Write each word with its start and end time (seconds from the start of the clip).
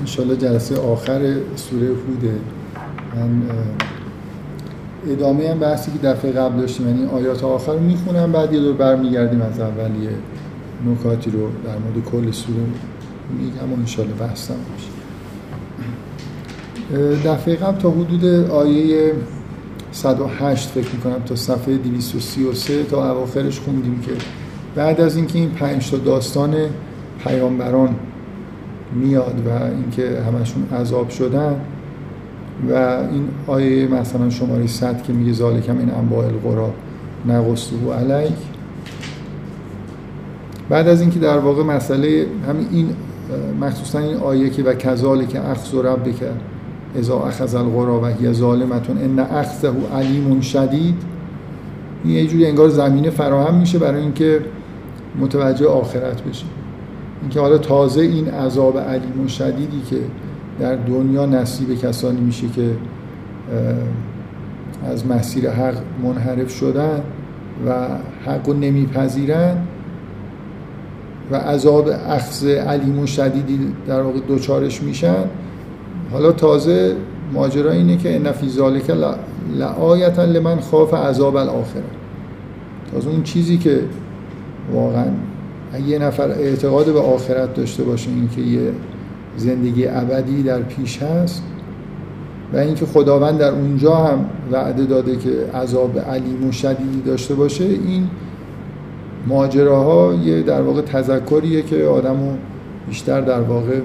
انشالله 0.00 0.36
جلسه 0.36 0.80
آخر 0.80 1.36
سوره 1.56 1.86
هوده. 1.86 2.34
من 3.16 3.42
ادامه 5.08 5.50
هم 5.50 5.58
بحثی 5.58 5.90
که 5.92 5.98
دفعه 5.98 6.32
قبل 6.32 6.60
داشتیم 6.60 6.88
یعنی 6.88 7.06
آیات 7.06 7.44
آخر 7.44 7.72
رو 7.72 7.80
می‌خونم 7.80 8.32
بعد 8.32 8.52
یه 8.52 8.60
دور 8.60 8.72
برمیگردیم 8.72 9.42
از 9.42 9.60
اولیه 9.60 10.10
نکاتی 10.86 11.30
رو 11.30 11.48
در 11.64 11.78
مورد 11.78 12.04
کل 12.04 12.30
سوره 12.30 12.58
میگم 13.38 13.72
و 13.72 13.76
انشالله 13.78 14.12
بحثم 14.12 14.54
باشه. 14.54 14.92
دفعه 17.24 17.56
قبل 17.56 17.78
تا 17.78 17.90
حدود 17.90 18.24
آیه 18.50 19.12
108 19.92 20.68
فکر 20.68 20.88
می‌کنم 20.94 21.22
تا 21.26 21.36
صفحه 21.36 21.76
233 21.76 22.84
تا 22.84 23.12
اواخرش 23.12 23.60
خوندیم 23.60 24.00
که 24.06 24.12
بعد 24.74 25.00
از 25.00 25.16
اینکه 25.16 25.38
این 25.38 25.50
پنج 25.50 25.90
تا 25.90 25.96
داستان 25.96 26.54
پیامبران 27.24 27.94
میاد 28.92 29.42
و 29.46 29.64
اینکه 29.64 30.22
همشون 30.22 30.78
عذاب 30.80 31.10
شدن 31.10 31.56
و 32.70 32.74
این 33.12 33.28
آیه 33.46 33.88
مثلا 33.88 34.30
شماره 34.30 34.66
100 34.66 35.02
که 35.02 35.12
میگه 35.12 35.32
ذالکم 35.32 35.78
این 35.78 35.90
انباء 35.90 36.24
القرا 36.24 36.70
نقصه 37.26 37.76
علیک. 37.98 38.32
بعد 40.68 40.88
از 40.88 41.00
اینکه 41.00 41.18
در 41.18 41.38
واقع 41.38 41.62
مسئله 41.62 42.26
همین 42.48 42.66
این 42.70 42.88
مخصوصا 43.60 43.98
این 43.98 44.16
آیه 44.16 44.50
که 44.50 44.62
و 44.62 44.74
کذالک 44.74 45.28
که 45.28 45.48
اخذ 45.48 45.74
ربک 45.74 46.14
اذا 46.98 47.18
اخذ 47.18 47.54
القرا 47.54 48.00
و 48.00 48.06
هی 48.06 48.32
ظالمتون 48.32 48.98
ان 48.98 49.18
اخذه 49.18 49.72
علیم 49.94 50.40
شدید. 50.40 50.94
این 52.04 52.14
یه 52.14 52.26
جوری 52.26 52.46
انگار 52.46 52.68
زمینه 52.68 53.10
فراهم 53.10 53.54
میشه 53.54 53.78
برای 53.78 54.00
اینکه 54.00 54.40
متوجه 55.20 55.66
آخرت 55.66 56.22
بشه 56.22 56.44
اینکه 57.20 57.40
حالا 57.40 57.58
تازه 57.58 58.00
این 58.00 58.28
عذاب 58.28 58.78
علیم 58.78 59.24
و 59.24 59.28
شدیدی 59.28 59.82
که 59.90 59.96
در 60.60 60.76
دنیا 60.76 61.26
نصیب 61.26 61.78
کسانی 61.78 62.20
میشه 62.20 62.48
که 62.48 62.70
از 64.86 65.06
مسیر 65.06 65.50
حق 65.50 65.76
منحرف 66.02 66.50
شدن 66.50 67.02
و 67.66 67.72
حق 68.26 68.48
رو 68.48 68.54
نمیپذیرن 68.54 69.56
و 71.30 71.36
عذاب 71.36 71.88
اخذ 72.08 72.44
علیم 72.44 72.98
و 72.98 73.06
شدیدی 73.06 73.58
در 73.86 74.02
واقع 74.02 74.18
دوچارش 74.28 74.82
میشن. 74.82 75.24
حالا 76.12 76.32
تازه 76.32 76.96
ماجرا 77.32 77.70
اینه 77.70 77.96
که 77.96 78.18
نفی 78.18 78.48
ذالک 78.48 78.92
لعایتا 79.56 80.24
لمن 80.24 80.60
خاف 80.60 80.94
عذاب 80.94 81.36
الاخره 81.36 81.82
تازه 82.92 83.08
اون 83.08 83.22
چیزی 83.22 83.58
که 83.58 83.80
واقعا. 84.72 85.06
یه 85.86 85.98
نفر 85.98 86.28
اعتقاد 86.30 86.92
به 86.92 87.00
آخرت 87.00 87.54
داشته 87.54 87.82
باشه 87.82 88.10
اینکه 88.10 88.40
یه 88.40 88.72
زندگی 89.36 89.86
ابدی 89.86 90.42
در 90.42 90.62
پیش 90.62 91.02
هست 91.02 91.42
و 92.52 92.56
اینکه 92.56 92.86
خداوند 92.86 93.38
در 93.38 93.50
اونجا 93.50 93.94
هم 93.94 94.24
وعده 94.52 94.84
داده 94.84 95.16
که 95.16 95.30
عذاب 95.54 95.98
علیم 95.98 96.48
و 96.48 96.52
شدیدی 96.52 97.02
داشته 97.06 97.34
باشه 97.34 97.64
این 97.64 98.08
ماجراها 99.26 100.14
یه 100.14 100.42
در 100.42 100.62
واقع 100.62 100.80
تذکریه 100.80 101.62
که 101.62 101.84
آدمو 101.84 102.32
بیشتر 102.88 103.20
در 103.20 103.40
واقع 103.40 103.80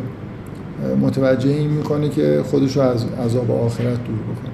متوجه 1.01 1.49
این 1.49 1.69
می‌کنه 1.69 2.09
که 2.09 2.41
خودش 2.45 2.77
رو 2.77 2.83
از 2.83 3.05
عذاب 3.25 3.51
آخرت 3.51 3.83
دور 4.03 4.19
بکنه. 4.19 4.51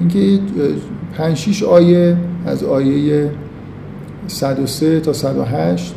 اینکه 0.00 0.38
پنج 1.16 1.36
شیش 1.36 1.62
آیه 1.62 2.16
از 2.46 2.64
آیه 2.64 3.30
103 4.26 5.00
تا 5.00 5.12
108 5.12 5.94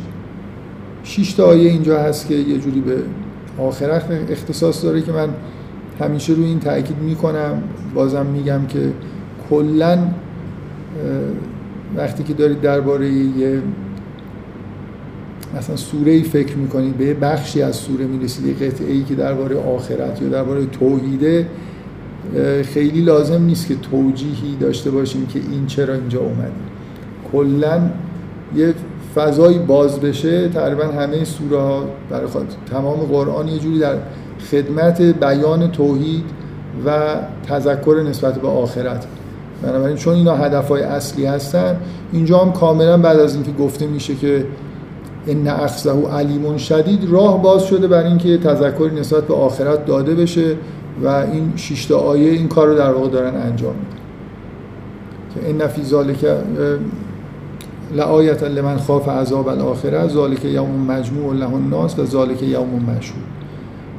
6 1.04 1.32
تا 1.32 1.46
آیه 1.46 1.70
اینجا 1.70 1.98
هست 2.02 2.28
که 2.28 2.34
یه 2.34 2.58
جوری 2.58 2.80
به 2.80 2.96
آخرت 3.58 4.04
اختصاص 4.30 4.84
داره 4.84 5.02
که 5.02 5.12
من 5.12 5.28
همیشه 6.00 6.32
روی 6.32 6.44
این 6.44 6.60
تاکید 6.60 6.98
می‌کنم. 6.98 7.62
بازم 7.94 8.26
میگم 8.26 8.60
که 8.68 8.92
کلا 9.50 9.98
وقتی 11.96 12.22
که 12.22 12.32
دارید 12.32 12.60
درباره 12.60 13.08
یه 13.08 13.62
مثلا 15.58 15.76
سوره 15.76 16.12
ای 16.12 16.22
فکر 16.22 16.56
می‌کنید 16.56 16.96
به 16.96 17.14
بخشی 17.14 17.62
از 17.62 17.76
سوره 17.76 18.04
می‌رسید 18.04 18.46
یه 18.46 18.68
قطعه 18.68 18.92
ای 18.92 19.02
که 19.02 19.14
درباره 19.14 19.56
آخرت 19.56 20.22
یا 20.22 20.28
درباره 20.28 20.66
توحیده 20.66 21.46
خیلی 22.62 23.00
لازم 23.00 23.42
نیست 23.42 23.68
که 23.68 23.74
توجیهی 23.74 24.56
داشته 24.60 24.90
باشیم 24.90 25.26
که 25.26 25.40
این 25.50 25.66
چرا 25.66 25.94
اینجا 25.94 26.20
اومده. 26.20 26.52
کلا 27.32 27.90
یه 28.56 28.74
فضایی 29.14 29.58
باز 29.58 30.00
بشه 30.00 30.48
تقریبا 30.48 30.84
همه 30.84 31.24
سوره 31.24 31.60
ها 31.60 31.84
برای 32.10 32.28
تمام 32.70 32.96
قرآن 32.96 33.48
یه 33.48 33.58
جوری 33.58 33.78
در 33.78 33.94
خدمت 34.50 35.02
بیان 35.02 35.70
توحید 35.70 36.24
و 36.86 37.16
تذکر 37.48 38.02
نسبت 38.08 38.40
به 38.40 38.48
آخرت. 38.48 39.06
بنابراین 39.62 39.96
چون 39.96 40.14
اینا 40.14 40.36
هدفهای 40.36 40.82
اصلی 40.82 41.26
هستن 41.26 41.76
اینجا 42.12 42.38
هم 42.38 42.52
کاملا 42.52 42.98
بعد 42.98 43.18
از 43.18 43.34
اینکه 43.34 43.52
گفته 43.52 43.86
میشه 43.86 44.14
که 44.14 44.46
ان 45.26 45.48
اخذه 45.48 46.08
علیمون 46.12 46.58
شدید 46.58 47.10
راه 47.10 47.42
باز 47.42 47.64
شده 47.64 47.88
برای 47.88 48.08
اینکه 48.08 48.38
تذکری 48.38 49.00
نسبت 49.00 49.24
به 49.26 49.34
آخرت 49.34 49.86
داده 49.86 50.14
بشه 50.14 50.56
و 51.04 51.08
این 51.08 51.52
شش 51.56 51.90
آیه 51.92 52.30
این 52.30 52.48
کار 52.48 52.68
رو 52.68 52.74
در 52.74 52.92
واقع 52.92 53.08
دارن 53.08 53.34
انجام 53.34 53.74
میدن. 53.74 54.00
که 55.34 55.50
ان 55.50 55.68
فی 55.68 55.82
ذالک 55.82 56.24
لآیت 57.94 58.42
لمن 58.42 58.78
خاف 58.78 59.08
عذاب 59.08 59.48
الاخره 59.48 60.08
ذالک 60.08 60.44
یوم 60.44 60.86
مجموع 60.88 61.34
له 61.34 61.54
الناس 61.54 61.98
و 61.98 62.04
ذالک 62.04 62.42
یوم 62.42 62.84
مشهود. 62.96 63.24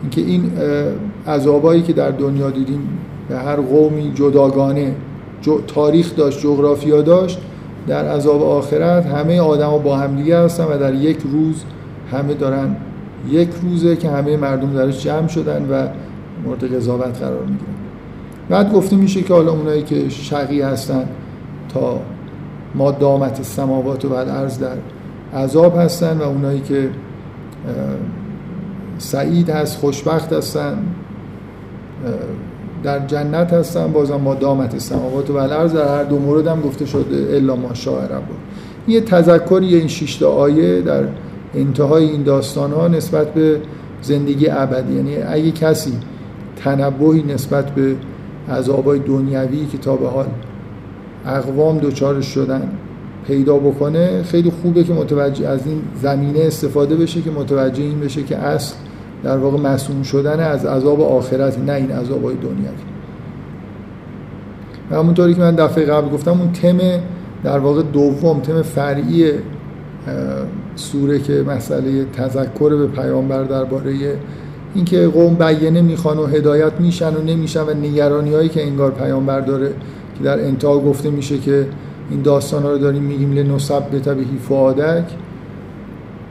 اینکه 0.02 0.22
این 0.22 0.52
عذابایی 1.28 1.82
که 1.82 1.94
در 1.94 2.12
دنیا 2.12 2.50
دیدیم 2.50 2.90
به 3.30 3.38
هر 3.38 3.56
قومی 3.56 4.12
جداگانه 4.16 4.96
تاریخ 5.68 6.16
داشت 6.16 6.40
جغرافیا 6.40 7.02
داشت 7.02 7.40
در 7.88 8.06
عذاب 8.06 8.44
آخرت 8.44 9.06
همه 9.06 9.40
آدما 9.40 9.78
با 9.78 9.98
همدیگه 9.98 10.40
هستن 10.40 10.64
و 10.64 10.78
در 10.78 10.94
یک 10.94 11.20
روز 11.32 11.64
همه 12.12 12.34
دارن 12.34 12.76
یک 13.30 13.50
روزه 13.64 13.96
که 13.96 14.10
همه 14.10 14.38
مردم 14.38 14.74
درش 14.74 15.04
جمع 15.04 15.28
شدن 15.28 15.68
و 15.72 15.88
مورد 16.46 16.76
قضاوت 16.76 17.18
قرار 17.18 17.42
می‌گیرن. 17.42 17.82
بعد 18.50 18.74
گفته 18.74 18.96
میشه 18.96 19.22
که 19.22 19.34
حالا 19.34 19.52
اونایی 19.52 19.84
که 19.84 20.10
شقی 20.10 20.62
هستن 20.62 21.06
تا 21.74 22.00
ما 22.76 22.92
دامت 22.92 23.44
سماوات 23.44 24.06
و 24.06 24.16
عرض 24.16 24.60
در 24.60 24.78
عذاب 25.34 25.78
هستن 25.78 26.18
و 26.18 26.24
اونایی 26.24 26.60
که 26.60 26.90
سعید 28.98 29.50
هست 29.50 29.78
خوشبخت 29.78 30.34
هستن 30.34 30.78
در 32.84 33.00
جنت 33.00 33.54
هستن 33.54 33.92
بازم 33.92 34.16
ما 34.16 34.36
دامت 34.36 34.78
سماوات 34.78 35.30
و 35.30 35.36
الارض 35.36 35.74
در 35.74 35.98
هر 35.98 36.04
دو 36.04 36.20
مورد 36.20 36.48
هم 36.48 36.62
گفته 36.62 36.86
شده 36.86 37.36
الا 37.36 37.56
ما 37.56 37.74
شاء 37.74 38.04
رب. 38.04 38.24
یه 38.88 39.02
تذکری 39.02 39.76
این 39.76 39.88
شش 39.88 40.24
آیه 40.24 40.82
در 40.82 41.04
انتهای 41.56 42.04
این 42.10 42.24
داستان 42.24 42.72
ها 42.72 42.88
نسبت 42.88 43.34
به 43.34 43.62
زندگی 44.02 44.50
ابدی 44.50 44.94
یعنی 44.94 45.16
اگه 45.18 45.52
کسی 45.52 45.94
تنبهی 46.56 47.24
نسبت 47.24 47.72
به 47.72 47.96
عذابای 48.50 49.00
دنیوی 49.00 49.66
که 49.66 49.78
تا 49.78 49.96
به 49.96 50.08
حال 50.08 50.26
اقوام 51.26 51.78
دوچارش 51.78 52.26
شدن 52.26 52.72
پیدا 53.28 53.58
بکنه 53.58 54.24
خیلی 54.24 54.52
خوبه 54.62 54.84
که 54.84 54.94
متوجه 54.94 55.48
از 55.48 55.68
این 55.68 55.82
زمینه 56.02 56.40
استفاده 56.40 56.96
بشه 56.96 57.22
که 57.22 57.32
متوجه 57.32 57.84
این 57.84 58.00
بشه 58.00 58.24
که 58.24 58.38
اصل 58.38 58.76
در 59.24 59.38
واقع 59.38 59.58
مسئول 59.58 60.04
شدن 60.04 60.40
از 60.40 60.66
عذاب 60.66 61.02
آخرت 61.02 61.60
نه 61.60 61.74
این 61.74 61.92
عذابای 61.92 62.36
دنیا. 62.36 62.72
و 64.92 64.96
همونطوری 64.96 65.34
که 65.34 65.40
من 65.40 65.56
دفعه 65.56 65.86
قبل 65.86 66.10
گفتم 66.10 66.32
اون 66.32 66.52
تم 66.52 66.78
در 67.44 67.60
واقع 67.60 67.82
دوم 67.82 68.40
تم 68.40 68.62
فرعی 68.62 69.32
سوره 70.76 71.20
که 71.20 71.44
مسئله 71.48 72.06
تذکر 72.06 72.76
به 72.76 72.88
پیامبر 72.88 73.44
درباره 73.44 73.94
اینکه 74.76 75.08
قوم 75.08 75.34
بیانه 75.34 75.82
می‌خوان 75.82 76.18
و 76.18 76.26
هدایت 76.26 76.74
میشن 76.80 77.16
و 77.16 77.22
نمیشن 77.22 77.64
و 77.64 77.74
نگرانی 77.74 78.34
هایی 78.34 78.50
که 78.50 78.64
انگار 78.64 78.92
پیامبر 78.92 79.40
داره 79.40 79.74
که 80.18 80.24
در 80.24 80.40
انتها 80.40 80.80
گفته 80.80 81.10
میشه 81.10 81.38
که 81.38 81.68
این 82.10 82.22
داستان 82.22 82.64
رو 82.64 82.78
داریم 82.78 83.04
میگیم 83.04 83.34
لنصب 83.34 83.90
به 83.90 84.00
طبیهی 84.00 84.38
فادک 84.50 85.04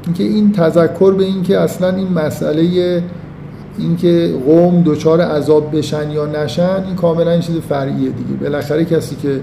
اینکه 0.04 0.24
این 0.24 0.52
تذکر 0.52 1.12
به 1.12 1.24
اینکه 1.24 1.58
اصلا 1.58 1.96
این 1.96 2.12
مسئله 2.12 3.02
اینکه 3.78 4.34
قوم 4.46 4.82
دچار 4.82 5.20
عذاب 5.20 5.76
بشن 5.76 6.10
یا 6.10 6.26
نشن 6.26 6.84
این 6.86 6.96
کاملا 6.96 7.30
این 7.30 7.40
چیز 7.40 7.56
فرعیه 7.56 8.10
دیگه. 8.10 8.34
بالاخره 8.40 8.84
کسی 8.84 9.16
که 9.16 9.40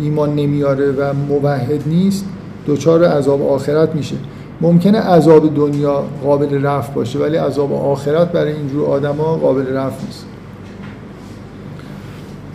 ایمان 0.00 0.34
نمیاره 0.34 0.92
و 0.92 1.12
موحد 1.28 1.82
نیست 1.86 2.24
دچار 2.66 3.04
عذاب 3.04 3.42
آخرت 3.42 3.94
میشه. 3.94 4.16
ممکنه 4.60 4.98
عذاب 5.00 5.54
دنیا 5.54 6.04
قابل 6.24 6.66
رفع 6.66 6.92
باشه 6.92 7.18
ولی 7.18 7.36
عذاب 7.36 7.72
آخرت 7.72 8.32
برای 8.32 8.52
اینجور 8.52 8.86
آدما 8.86 9.36
قابل 9.36 9.66
رفع 9.76 10.06
نیست. 10.06 10.26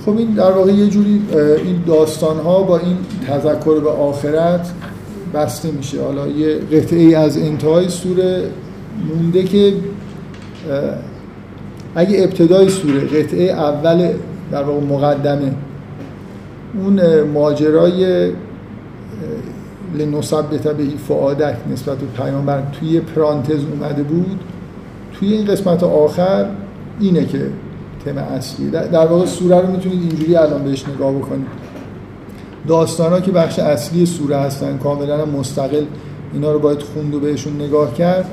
خب 0.06 0.18
این 0.18 0.32
در 0.32 0.52
واقع 0.52 0.72
یه 0.72 0.88
جوری 0.88 1.22
این 1.66 1.84
داستان 1.88 2.40
ها 2.40 2.64
با 2.64 2.78
این 2.78 2.98
تذکر 3.28 3.80
به 3.80 3.90
آخرت 3.90 4.72
بسته 5.34 5.72
میشه. 5.72 6.04
حالا 6.04 6.28
یه 6.28 6.58
قطعه 6.58 7.00
ای 7.00 7.16
از 7.16 7.38
انتهای 7.38 7.90
سوره 7.90 8.44
مونده 9.08 9.44
که 9.44 9.74
اگه 11.96 12.24
ابتدای 12.24 12.70
سوره 12.70 13.00
قطعه 13.00 13.44
اول 13.44 14.10
در 14.52 14.64
واقع 14.64 14.80
مقدمه 14.86 15.54
اون 16.84 17.22
ماجرای 17.22 18.32
لنثبت 19.98 20.68
بهی 20.68 20.94
فعادک 21.08 21.56
نسبت 21.72 21.98
به 21.98 22.24
پیامبر 22.24 22.64
توی 22.80 23.00
پرانتز 23.00 23.60
اومده 23.74 24.04
بود. 24.04 24.40
توی 25.14 25.34
این 25.34 25.46
قسمت 25.46 25.84
آخر 25.84 26.46
اینه 27.00 27.26
که 27.26 27.50
تم 28.06 28.18
اصلی. 28.18 28.70
در 28.70 29.06
واقع 29.06 29.26
سوره 29.26 29.62
رو 29.62 29.68
می‌تونید 29.68 30.00
اینجوری 30.02 30.36
الان 30.36 30.64
بهش 30.64 30.86
نگاه 30.90 31.14
بکنید. 31.14 31.48
داستان 32.68 33.12
ها 33.12 33.20
که 33.22 33.32
بخش 33.32 33.60
اصلی 33.60 34.06
سوره 34.06 34.38
هستن 34.38 34.78
کاملا 34.78 35.26
مستقل 35.26 35.86
اینا 36.34 36.52
رو 36.52 36.60
باید 36.60 36.82
خوند 36.82 37.16
و 37.16 37.20
بهشون 37.20 37.62
نگاه 37.62 37.94
کرد. 37.94 38.26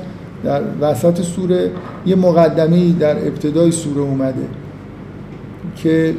در 0.43 0.61
وسط 0.81 1.21
سوره 1.21 1.71
یه 2.05 2.15
مقدمه 2.15 2.91
در 2.91 3.17
ابتدای 3.17 3.71
سوره 3.71 4.01
اومده 4.01 4.47
که 5.75 6.15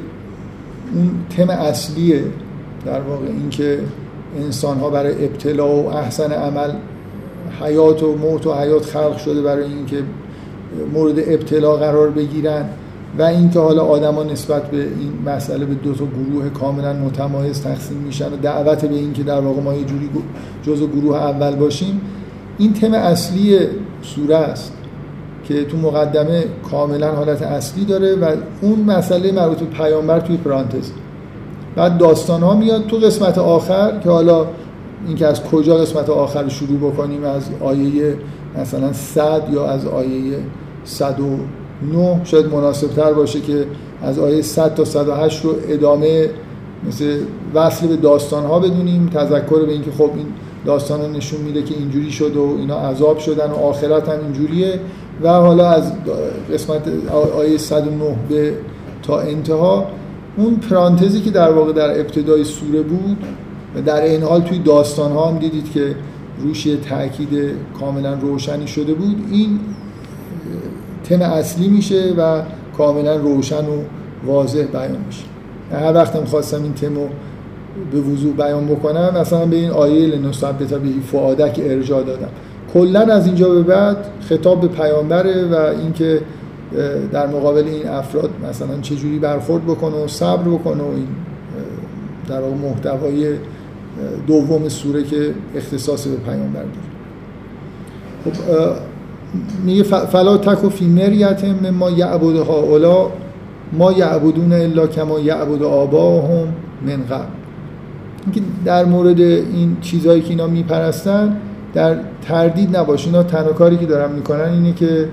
اون 0.94 1.10
تم 1.36 1.50
اصلیه. 1.50 2.24
در 2.86 3.00
واقع 3.00 3.26
اینکه 3.26 3.78
انسان 4.40 4.78
ها 4.78 4.90
برای 4.90 5.24
ابتلا 5.24 5.68
و 5.68 5.88
احسن 5.88 6.32
عمل 6.32 6.70
حیات 7.60 8.02
و 8.02 8.16
موت 8.16 8.46
و 8.46 8.54
حیات 8.54 8.84
خلق 8.84 9.16
شده 9.16 9.42
برای 9.42 9.64
اینکه 9.64 9.96
مورد 10.92 11.18
ابتلا 11.18 11.76
قرار 11.76 12.10
بگیرن. 12.10 12.64
و 13.18 13.22
اینکه 13.22 13.58
حالا 13.58 13.84
آدما 13.84 14.22
نسبت 14.22 14.70
به 14.70 14.76
این 14.82 15.12
مسئله 15.26 15.64
به 15.64 15.74
دو 15.74 15.94
تا 15.94 16.04
گروه 16.04 16.48
کاملا 16.48 16.92
متمایز 16.92 17.62
تقسیم 17.62 17.96
میشن 17.96 18.32
و 18.32 18.36
دعوت 18.36 18.84
به 18.84 18.94
اینکه 18.94 19.22
در 19.22 19.40
واقع 19.40 19.62
ما 19.62 19.74
یه 19.74 19.84
جوری 19.84 20.10
جزء 20.62 20.86
گروه 20.86 21.16
اول 21.16 21.56
باشیم 21.56 22.00
این 22.58 22.72
تم 22.72 22.94
اصلی 22.94 23.58
سوره 24.02 24.36
است 24.36 24.72
که 25.44 25.64
تو 25.64 25.76
مقدمه 25.76 26.44
کاملا 26.70 27.12
حالت 27.12 27.42
اصلی 27.42 27.84
داره 27.84 28.14
و 28.14 28.36
اون 28.60 28.80
مسئله 28.80 29.32
مربوط 29.32 29.58
به 29.58 29.66
پیامبر 29.66 30.20
توی 30.20 30.36
پرانتز. 30.36 30.90
بعد 31.76 31.98
داستان 31.98 32.42
ها 32.42 32.54
میاد 32.54 32.86
تو 32.86 32.96
قسمت 32.96 33.38
آخر 33.38 34.00
که 34.00 34.10
حالا 34.10 34.46
اینکه 35.06 35.26
از 35.26 35.44
کجا 35.44 35.76
قسمت 35.76 36.10
آخر 36.10 36.48
شروع 36.48 36.78
بکنیم 36.78 37.24
از 37.24 37.42
آیه 37.60 38.16
مثلا 38.58 38.92
100 38.92 39.42
یا 39.52 39.66
از 39.66 39.86
آیه 39.86 40.38
109 41.92 42.20
شاید 42.24 42.46
مناسب 42.46 42.88
تر 42.88 43.12
باشه 43.12 43.40
که 43.40 43.66
از 44.02 44.18
آیه 44.18 44.42
100 44.42 44.74
تا 44.74 44.84
108 44.84 45.44
رو 45.44 45.54
ادامه 45.68 46.30
مثل 46.88 47.18
وصل 47.54 47.86
به 47.86 47.96
داستان 47.96 48.44
ها 48.44 48.58
بدونیم 48.58 49.10
تذکر 49.14 49.64
به 49.66 49.72
اینکه 49.72 49.90
خب 49.90 50.10
این 50.16 50.26
داستان 50.66 51.00
ها 51.00 51.06
نشون 51.06 51.40
میده 51.40 51.62
که 51.62 51.74
اینجوری 51.74 52.10
شد 52.10 52.36
و 52.36 52.56
اینا 52.58 52.78
عذاب 52.78 53.18
شدن 53.18 53.50
و 53.50 53.54
آخرت 53.54 54.08
هم 54.08 54.18
اینجوریه. 54.24 54.80
و 55.22 55.28
حالا 55.28 55.70
از 55.70 55.92
قسمت 56.52 56.82
آیه 57.36 57.58
109 57.58 58.16
به 58.28 58.52
تا 59.02 59.20
انتها 59.20 59.86
اون 60.36 60.56
پرانتزی 60.56 61.20
که 61.20 61.30
در 61.30 61.52
واقع 61.52 61.72
در 61.72 62.00
ابتدای 62.00 62.44
سوره 62.44 62.82
بود 62.82 63.18
و 63.76 63.82
در 63.82 64.02
این 64.02 64.22
حال 64.22 64.40
توی 64.40 64.58
داستان 64.58 65.12
ها 65.12 65.26
هم 65.26 65.38
دیدید 65.38 65.72
که 65.72 65.94
روش 66.38 66.64
تاکید 66.64 67.28
کاملا 67.80 68.14
روشنی 68.14 68.66
شده 68.66 68.94
بود 68.94 69.16
این 69.30 69.60
تم 71.04 71.22
اصلی 71.22 71.68
میشه 71.68 72.12
و 72.18 72.42
کاملا 72.78 73.16
روشن 73.16 73.64
و 73.64 73.82
واضح 74.26 74.62
بیان 74.62 74.96
میشه. 75.06 75.24
هر 75.72 75.94
وقت 75.94 76.24
خواستم 76.24 76.62
این 76.62 76.74
تمو 76.74 77.06
به 77.92 78.00
وضوع 78.00 78.32
بیان 78.32 78.66
بکنم 78.66 79.14
مثلا 79.20 79.46
به 79.46 79.56
این 79.56 79.70
آیه 79.70 80.06
لنثبت 80.06 80.58
به 80.58 80.88
فعادک 81.12 81.60
ارجاع 81.64 82.02
دادم. 82.02 82.28
کلا 82.74 83.00
از 83.00 83.26
اینجا 83.26 83.48
به 83.48 83.62
بعد 83.62 83.96
خطاب 84.28 84.60
به 84.60 84.68
پیامبره 84.68 85.44
و 85.44 85.54
اینکه 85.54 86.20
در 87.12 87.26
مقابل 87.26 87.64
این 87.64 87.88
افراد 87.88 88.30
مثلا 88.50 88.80
چجوری 88.82 89.18
برخورد 89.18 89.64
بکنه 89.64 90.04
و 90.04 90.08
صبر 90.08 90.42
بکنه 90.42 90.82
و 90.82 90.90
این 90.94 91.06
در 92.28 92.40
واقع 92.40 92.54
محتوای 92.54 93.34
دوم 94.26 94.68
سوره 94.68 95.02
که 95.02 95.34
اختصاص 95.56 96.06
به 96.06 96.16
پیامبر 96.16 96.62
داره. 96.62 96.70
خب 98.24 98.32
میگه 99.64 99.82
فلا 99.82 100.36
تکو 100.36 100.68
فی 100.68 100.86
مریت 100.86 101.44
ما 101.78 101.90
یعبد 101.90 102.36
اولا 102.36 103.06
ما 103.72 103.92
یعبدون 103.92 104.52
الا 104.52 104.86
کما 104.86 105.20
یعبد 105.20 105.62
آباهم 105.62 106.54
من 106.86 107.02
قبل. 107.10 107.24
اینکه 108.24 108.40
در 108.64 108.84
مورد 108.84 109.20
این 109.20 109.76
چیزهایی 109.80 110.22
که 110.22 110.30
اینا 110.30 110.46
میپرستن 110.46 111.36
در 111.74 111.96
تردید 112.22 112.76
نباش. 112.76 113.06
اینا 113.06 113.22
تنها 113.22 113.52
کاری 113.52 113.76
که 113.76 113.86
دارن 113.86 114.12
می‌کنن 114.12 114.52
اینه 114.52 114.72
که 114.72 115.08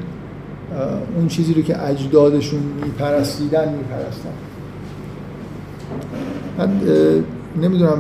اون 1.18 1.28
چیزی 1.28 1.54
رو 1.54 1.62
که 1.62 1.84
اجدادشون 1.84 2.60
میپرستیدن 2.84 3.74
میپرستن. 3.74 4.30
من 6.58 6.70
نمی‌دونم 7.62 7.98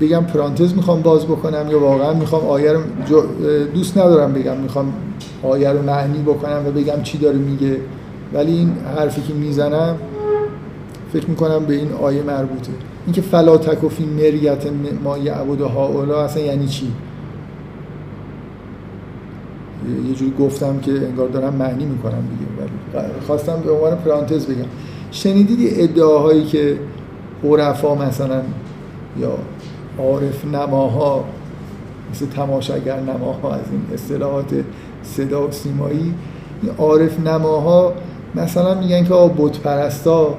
بگم 0.00 0.24
پرانتز 0.24 0.74
می‌خوام 0.74 1.02
باز 1.02 1.24
بکنم 1.24 1.70
یا 1.70 1.80
واقعا 1.80 2.12
می‌خوام 2.12 2.46
آیه 2.46 2.72
رو 2.72 2.80
دوست 3.74 3.98
ندارم 3.98 4.32
بگم 4.32 4.56
می‌خوام 4.56 4.92
آیه 5.42 5.70
رو 5.70 5.82
معنی 5.82 6.22
بکنم 6.22 6.62
و 6.66 6.70
بگم 6.70 7.02
چی 7.02 7.18
داره 7.18 7.38
میگه. 7.38 7.76
ولی 8.32 8.52
این 8.52 8.72
حرفی 8.96 9.20
که 9.20 9.34
می‌زنم 9.34 9.96
فکر 11.12 11.26
می‌کنم 11.26 11.64
به 11.64 11.74
این 11.74 11.92
آیه 11.92 12.22
مربوطه. 12.22 12.72
اینکه 13.06 13.20
فلا 13.20 13.58
تکفی 13.58 14.04
مریت 14.04 14.66
ما 15.04 15.16
ها 15.68 16.24
اصلا 16.24 16.42
یعنی 16.42 16.66
چی؟ 16.66 16.92
یه 20.08 20.14
جوری 20.14 20.32
گفتم 20.38 20.78
که 20.78 20.92
انگار 20.92 21.28
دارم 21.28 21.54
معنی 21.54 21.84
می‌کنم 21.84 22.22
دیگه 22.38 22.70
ولی 22.96 23.10
خواستم 23.26 23.60
به 23.64 23.72
عنوان 23.72 23.96
پرانتز 23.96 24.46
بگم. 24.46 24.68
شنیدید 25.10 25.80
ادعاهایی 25.80 26.44
که 26.44 26.78
عرفا 27.44 27.94
مثلا 27.94 28.42
یا 29.20 29.38
عارف 29.98 30.44
نماها 30.44 31.24
مثل 32.10 32.26
تماشاگر 32.26 33.00
نماها 33.00 33.54
از 33.54 33.64
این 33.70 33.82
اصطلاحات 33.94 34.54
صدا 35.02 35.48
و 35.48 35.50
سیمایی 35.50 36.14
عارف 36.78 37.20
نماها 37.20 37.92
مثلا 38.34 38.74
میگن 38.74 39.04
که 39.04 39.14
بت 39.14 39.58
پرستا 39.58 40.34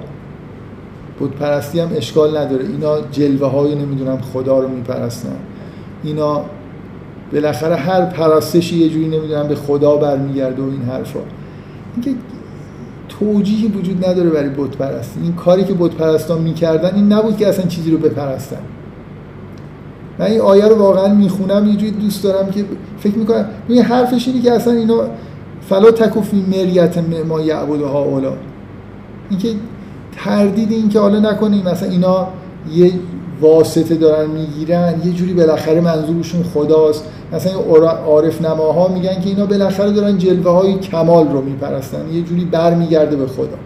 بت 1.22 1.30
پرستی 1.30 1.80
هم 1.80 1.90
اشکال 1.96 2.38
نداره. 2.38 2.66
اینا 2.66 3.02
جلوه 3.12 3.48
های 3.48 3.76
نمی‌دونم 3.76 4.18
خدا 4.34 4.60
رو 4.60 4.68
میپرستن. 4.68 5.36
اینا 6.04 6.42
بالاخره 7.34 7.76
هر 7.76 8.06
پرستشی 8.06 8.78
یه 8.78 8.90
جوری 8.90 9.08
نمی‌دونم 9.08 9.48
به 9.48 9.56
خدا 9.56 9.96
برمیگرده 9.96 10.62
و 10.62 10.66
این 10.66 10.82
حرفا. 10.82 11.20
اینکه 11.96 12.22
توجیهی 13.20 13.68
وجود 13.68 14.06
نداره 14.06 14.30
برای 14.30 14.50
بت 14.50 14.78
پرستی 14.78 15.20
این 15.24 15.34
کاری 15.34 15.64
که 15.64 15.74
بت 15.74 15.92
پرستان 15.92 16.42
می‌کردن 16.42 16.96
این 16.96 17.14
نبود 17.14 17.38
که 17.38 17.48
اصلا 17.48 17.66
چیزی 17.66 17.92
رو 17.92 17.98
بپرستن. 17.98 18.62
من 20.22 20.28
این 20.28 20.42
آیه 20.42 20.68
رو 20.68 20.76
واقعا 20.76 21.14
می‌خونم 21.14 21.68
یه 21.68 21.76
جوری 21.76 21.92
دوست 21.92 22.24
دارم 22.24 22.52
که 22.52 22.66
فکر 23.00 23.18
می‌کنم. 23.18 23.46
این 23.68 23.82
حرفش 23.82 24.28
اینه 24.28 24.42
که 24.42 24.52
اصلا 24.52 24.74
اینا 24.74 25.02
فلا 25.70 25.92
تکفی 25.92 26.46
مریت 26.52 26.98
ما 27.28 27.42
یعبد 27.42 27.82
ها 27.82 28.04
اولا. 28.04 28.32
اینکه 29.30 29.50
تردید 30.24 30.72
این 30.72 30.90
که 30.90 31.00
حالا 31.00 31.32
نکنیم 31.32 31.66
مثلا 31.66 31.90
اینا 31.90 32.28
یه 32.74 32.92
واسطه 33.42 33.96
دارن 33.96 34.30
می‌گیرن 34.30 34.94
یه 35.06 35.12
جوری 35.12 35.34
بالاخره 35.34 35.82
منظورشون 35.82 36.44
خداست. 36.44 37.06
مثلا 37.34 37.54
عارف 38.08 38.42
نماها 38.42 38.88
میگن 38.88 39.22
که 39.22 39.30
اینا 39.30 39.46
بالاخره 39.46 39.92
دارن 39.92 40.18
جلوه 40.18 40.52
های 40.52 40.74
کمال 40.74 41.28
رو 41.28 41.42
میپرستن 41.42 42.12
یه 42.14 42.22
جوری 42.22 42.46
برمیگرده 42.46 43.16
به 43.16 43.28
خدا. 43.28 43.58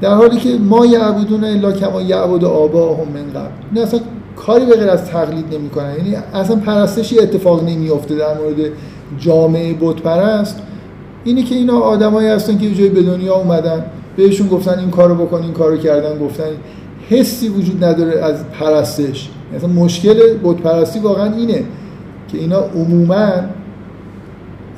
در 0.00 0.14
حالی 0.14 0.36
که 0.36 0.58
ما 0.58 0.86
یعبدون 0.86 1.44
الا 1.44 1.72
کما 1.72 2.02
یعبد 2.02 2.44
آباهم 2.44 3.08
من 3.14 3.30
قبل. 3.30 3.50
این 3.74 3.82
اصلا 3.82 4.00
کاری 4.46 4.66
به 4.66 4.76
غیر 4.76 4.90
از 4.90 5.04
تقلید 5.04 5.54
نمی‌کنن. 5.54 5.94
یعنی 5.96 6.16
اصلا 6.34 6.56
پرستشی 6.56 7.18
اتفاق 7.18 7.64
نمیافته 7.64 8.14
در 8.14 8.34
مورد 8.38 8.70
جامعه 9.18 9.74
بت 9.80 9.96
پرست 9.96 10.62
اینی 11.24 11.42
که 11.42 11.54
اینا 11.54 11.78
آدمایی 11.78 12.28
هستن 12.28 12.58
که 12.58 12.74
جایی 12.74 12.90
به 12.90 13.02
دنیا 13.02 13.34
اومدن 13.34 13.84
بهشون 14.16 14.48
گفتن 14.48 14.78
این 14.78 14.90
کارو 14.90 15.14
بکن 15.14 15.42
این 15.42 15.52
کارو 15.52 15.76
کردن 15.76 16.18
گفتن. 16.18 16.44
حسی 17.10 17.48
وجود 17.48 17.84
نداره 17.84 18.24
از 18.24 18.50
پرستش. 18.50 19.28
مثلا 19.54 19.68
مشکل 19.68 20.14
بت 20.44 20.56
پرستی 20.56 20.98
واقعا 20.98 21.34
اینه 21.34 21.64
که 22.28 22.38
اینا 22.38 22.58
عموما 22.58 23.30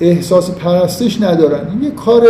احساس 0.00 0.50
پرستش 0.50 1.22
ندارن. 1.22 1.68
این 1.70 1.82
یه 1.82 1.90
کار 1.90 2.22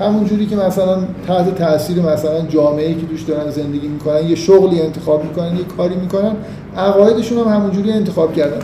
همون 0.00 0.24
جوری 0.24 0.46
که 0.46 0.56
مثلا 0.56 0.98
تحت 1.26 1.54
تاثیر 1.54 2.02
مثلا 2.02 2.46
جامعه 2.48 2.94
که 2.94 3.06
دوش 3.06 3.22
دارن 3.22 3.50
زندگی 3.50 3.88
می‌کنن 3.88 4.26
یه 4.28 4.34
شغلی 4.34 4.80
انتخاب 4.80 5.24
می‌کنن 5.24 5.56
یه 5.56 5.64
کاری 5.76 5.94
می‌کنن 5.94 6.32
عقایدشون 6.76 7.38
هم 7.38 7.48
همون 7.48 7.70
جوری 7.70 7.92
انتخاب 7.92 8.34
کردن. 8.34 8.58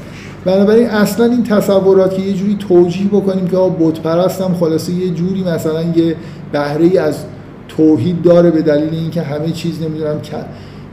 بنابراین 0.45 0.87
اصلا 0.87 1.27
این 1.27 1.45
تصورات 1.45 2.17
که 2.17 2.23
یه 2.23 2.33
جوری 2.33 2.57
توجیه 2.69 3.07
بکنیم 3.07 3.49
که 3.49 3.57
بت 3.57 4.01
پرستم 4.01 4.55
خلاصه 4.55 4.93
یه 4.93 5.11
جوری 5.11 5.43
مثلا 5.43 5.83
یه 5.83 6.17
بهره 6.53 7.01
از 7.01 7.17
توحید 7.69 8.23
داره 8.23 8.51
به 8.51 8.63
دلیل 8.63 8.95
اینکه 8.95 9.23
همه 9.23 9.51
چیز 9.51 9.83
نمی‌دونم 9.83 10.17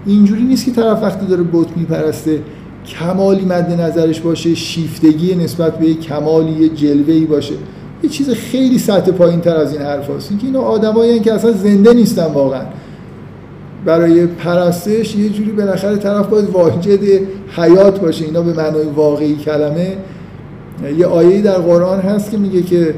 اینجوری 0.06 0.44
نیست 0.44 0.66
که 0.66 0.72
طرف 0.72 1.04
وقتی 1.04 1.26
داره 1.26 1.44
بت 1.44 1.78
میپرسته 1.78 2.40
کمالی 2.88 3.46
مد 3.46 3.82
نظرش 3.82 4.20
باشه 4.20 4.56
شیفتگی 4.56 5.36
نسبت 5.36 5.80
به 5.80 5.94
کمالی 5.94 6.52
یه 6.52 6.70
جلوه‌ای 6.70 7.26
باشه. 7.26 7.56
یه 8.04 8.10
چیز 8.10 8.30
خیلی 8.30 8.78
سطح 8.78 9.12
پایین 9.12 9.42
تر 9.42 9.56
از 9.56 9.74
این 9.74 9.82
حرف 9.82 10.10
هست. 10.10 10.32
اینکه 10.32 10.46
اینا 10.48 10.62
آدمایی 10.62 11.20
که 11.20 11.34
اصلا 11.34 11.52
زنده 11.52 11.94
نیستن 11.94 12.26
واقعا. 12.26 12.62
برای 13.86 14.26
پرستش 14.26 15.16
یه 15.16 15.30
جوری 15.30 15.52
بالاخره 15.52 15.98
طرف 15.98 16.28
باید 16.28 16.50
واجد 16.50 17.00
حیات 17.56 18.00
باشه. 18.00 18.26
اینا 18.26 18.42
به 18.42 18.54
معنای 18.54 18.86
واقعی 18.96 19.36
کلمه. 19.36 19.98
یه 20.98 21.06
آیه 21.06 21.42
در 21.42 21.58
قرآن 21.58 22.00
هست 22.00 22.32
که 22.32 22.38
میگه 22.38 22.62
که 22.62 22.96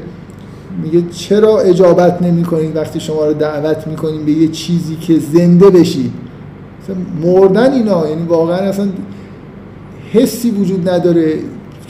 میگه 0.82 1.02
چرا 1.10 1.58
اجابت 1.58 2.22
نمی 2.22 2.42
کنید 2.42 2.76
وقتی 2.76 3.00
شما 3.00 3.26
رو 3.26 3.32
دعوت 3.32 3.86
می‌کنیم 3.86 4.24
به 4.24 4.32
یه 4.32 4.48
چیزی 4.48 4.96
که 4.96 5.18
زنده 5.18 5.70
بشید؟ 5.70 6.12
مردن 7.22 7.72
اینا. 7.72 8.08
یعنی 8.08 8.26
واقعا 8.26 8.56
اصلا 8.56 8.86
حسی 10.12 10.50
وجود 10.50 10.88
نداره. 10.88 11.34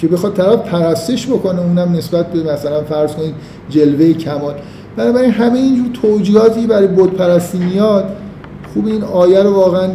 که 0.04 0.12
بخواد 0.12 0.34
طرف 0.34 0.56
پرستش 0.56 1.26
بکنه 1.26 1.60
اونم 1.60 1.92
نسبت 1.92 2.32
به 2.32 2.52
مثلا 2.52 2.82
فرض 2.82 3.12
کنید 3.12 3.34
جلوه 3.70 4.12
کمال. 4.12 4.54
بنابراین 4.96 5.30
همه 5.30 5.58
اینجور 5.58 5.86
توجیهاتی 6.02 6.66
برای 6.66 6.86
بود 6.86 7.14
پرستی 7.16 7.58
میاد 7.58 8.16
خوب 8.74 8.86
این 8.86 9.02
آیه 9.02 9.42
رو 9.42 9.54
واقعا 9.54 9.88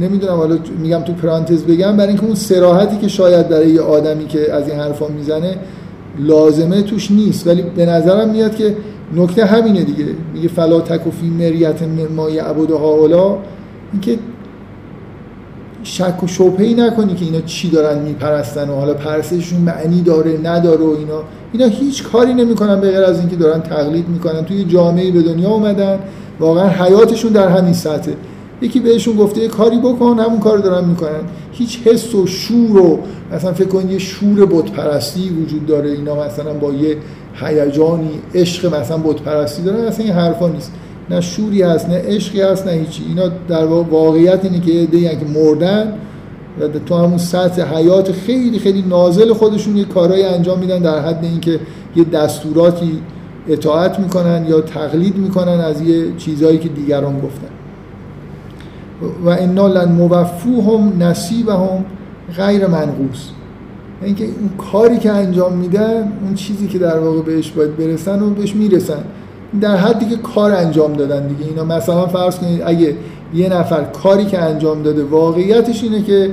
نمی‌دونم 0.00 0.34
حالا 0.34 0.58
میگم 0.78 1.00
تو 1.00 1.12
پرانتز 1.12 1.64
بگم 1.64 1.96
برای 1.96 2.08
اینکه 2.08 2.24
اون 2.24 2.34
سراحتی 2.34 2.96
که 2.96 3.08
شاید 3.08 3.48
برای 3.48 3.70
یه 3.70 3.80
آدمی 3.80 4.26
که 4.26 4.52
از 4.54 4.68
این 4.68 4.78
حرفا 4.78 5.08
می‌زنه 5.08 5.56
لازمه 6.18 6.82
توش 6.82 7.10
نیست. 7.10 7.46
ولی 7.46 7.62
به 7.62 7.86
نظرم 7.86 8.30
میاد 8.30 8.56
که 8.56 8.76
نکته 9.16 9.44
همینه 9.44 9.82
دیگه. 9.82 10.04
میگه 10.34 10.48
فلا 10.48 10.80
تکفی 10.80 11.26
مریت 11.28 11.82
ما 12.16 12.30
یعبد 12.30 12.70
هاولا. 12.70 13.36
اینکه 13.92 14.18
شک 15.88 16.24
و 16.24 16.26
شبهه 16.26 16.74
نکنی 16.74 17.14
که 17.14 17.24
اینا 17.24 17.40
چی 17.40 17.70
دارن 17.70 17.98
میپرستن 17.98 18.70
و 18.70 18.74
حالا 18.74 18.94
پرستششون 18.94 19.60
معنی 19.60 20.02
داره 20.02 20.38
نداره 20.44 20.84
و 20.84 20.96
اینا. 20.98 21.22
اینا 21.52 21.66
هیچ 21.66 22.02
کاری 22.02 22.34
نمی‌کنن 22.34 22.80
به 22.80 22.90
غیر 22.90 23.04
از 23.04 23.18
اینکه 23.18 23.36
دارن 23.36 23.60
تقلید 23.60 24.08
می‌کنن. 24.08 24.44
توی 24.44 24.64
جامعه 24.64 25.10
به 25.10 25.22
دنیا 25.22 25.48
اومدن. 25.50 25.98
واقعا 26.40 26.68
حیاتشون 26.68 27.32
در 27.32 27.48
همین 27.48 27.72
سطحه. 27.72 28.14
یکی 28.62 28.80
بهشون 28.80 29.16
گفته 29.16 29.40
یه 29.40 29.48
کاری 29.48 29.78
بکن 29.78 30.18
همون 30.18 30.40
کار 30.40 30.58
دارن 30.58 30.84
می‌کنن. 30.84 31.20
هیچ 31.52 31.80
حس 31.84 32.14
و 32.14 32.26
شور 32.26 32.80
و 32.80 32.98
مثلا 33.32 33.52
فکر 33.52 33.68
کن 33.68 33.90
یه 33.90 33.98
شور 33.98 34.46
بت 34.46 34.70
پرستی 34.70 35.30
وجود 35.30 35.66
داره. 35.66 35.90
اینا 35.90 36.24
مثلا 36.24 36.52
با 36.52 36.72
یه 36.72 36.96
هیجانی 37.34 38.10
عشق 38.34 38.74
مثلا 38.74 38.96
بت 38.96 39.22
پرستی 39.22 39.62
دارن. 39.62 39.84
اصلا 39.84 40.04
این 40.04 40.14
حرفا 40.14 40.48
نیست. 40.48 40.72
نه 41.10 41.20
شوری 41.20 41.62
هست 41.62 41.88
نه 41.88 42.02
عشقی 42.06 42.40
هست 42.40 42.66
نه 42.66 42.72
هیچی. 42.72 43.02
اینا 43.08 43.28
در 43.48 43.64
واقعیت 43.64 44.44
اینه 44.44 44.60
که 44.60 44.72
یه 44.72 45.16
که 45.16 45.26
مردن 45.34 45.92
و 46.60 46.68
تو 46.86 46.94
همون 46.94 47.18
سطح 47.18 47.76
حیات 47.76 48.12
خیلی 48.12 48.58
خیلی 48.58 48.82
نازل 48.82 49.32
خودشون 49.32 49.76
یه 49.76 49.84
کارهای 49.84 50.24
انجام 50.24 50.58
میدن 50.58 50.78
در 50.78 50.98
حد 51.00 51.24
اینکه 51.24 51.60
یه 51.96 52.04
دستوراتی 52.04 52.98
اطاعت 53.48 53.98
می‌کنن 53.98 54.46
یا 54.48 54.60
تقلید 54.60 55.16
می‌کنن 55.16 55.60
از 55.60 55.82
یه 55.82 56.16
چیزهایی 56.16 56.58
که 56.58 56.68
دیگران 56.68 57.20
گفتن. 57.20 57.48
و 59.24 59.28
انا 59.28 59.68
لن 59.68 59.92
موفوهم 59.92 61.02
نصیبهم 61.02 61.84
غیر 62.36 62.66
منقوص. 62.66 63.28
اینکه 64.02 64.24
اون 64.24 64.50
کاری 64.72 64.98
که 64.98 65.12
انجام 65.12 65.52
میدن 65.52 66.12
اون 66.24 66.34
چیزی 66.34 66.66
که 66.66 66.78
در 66.78 66.98
واقع 66.98 67.22
بهش 67.22 67.50
باید 67.50 67.76
برسن 67.76 68.22
و 68.22 68.30
بهش 68.30 68.54
می‌رسن. 68.54 69.04
در 69.60 69.76
حدی 69.76 70.06
که 70.06 70.16
کار 70.16 70.52
انجام 70.52 70.92
دادن 70.92 71.26
دیگه. 71.26 71.50
اینا 71.50 71.64
مثلا 71.64 72.06
فرض 72.06 72.38
کنید 72.38 72.62
اگه 72.66 72.96
یه 73.34 73.48
نفر 73.48 73.84
کاری 73.84 74.24
که 74.24 74.38
انجام 74.38 74.82
داده 74.82 75.04
واقعیتش 75.04 75.82
اینه 75.82 76.02
که 76.02 76.30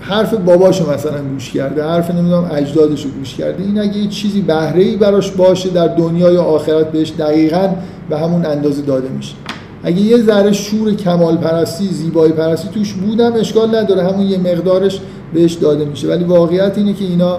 حرف 0.00 0.34
باباشو 0.34 0.92
مثلا 0.92 1.22
گوش 1.32 1.52
کرده 1.52 1.84
حرف 1.84 2.10
نمی‌دونم 2.10 2.50
اجدادشو 2.52 3.08
گوش 3.08 3.34
کرده. 3.34 3.62
این 3.62 3.80
اگه 3.80 3.96
یه 3.96 4.08
چیزی 4.08 4.40
بهره 4.40 4.82
ای 4.82 4.96
براش 4.96 5.30
باشه 5.30 5.68
در 5.68 5.86
دنیا 5.88 6.32
یا 6.32 6.42
آخرت 6.42 6.92
بهش 6.92 7.12
دقیقا 7.18 7.68
به 8.10 8.18
همون 8.18 8.46
اندازه 8.46 8.82
داده 8.82 9.08
میشه. 9.08 9.34
اگه 9.82 10.00
یه 10.00 10.22
ذره 10.22 10.52
شور 10.52 10.94
کمال 10.94 11.36
پرستی 11.36 11.86
زیبایی 11.86 12.32
پرستی 12.32 12.68
توش 12.68 12.92
بودم 12.92 13.32
اشکال 13.32 13.76
نداره. 13.76 14.02
همون 14.02 14.26
یه 14.26 14.38
مقدارش 14.38 15.00
بهش 15.34 15.52
داده 15.52 15.84
میشه. 15.84 16.08
ولی 16.08 16.24
واقعیت 16.24 16.78
اینه 16.78 16.92
که 16.92 17.04
اینا 17.04 17.38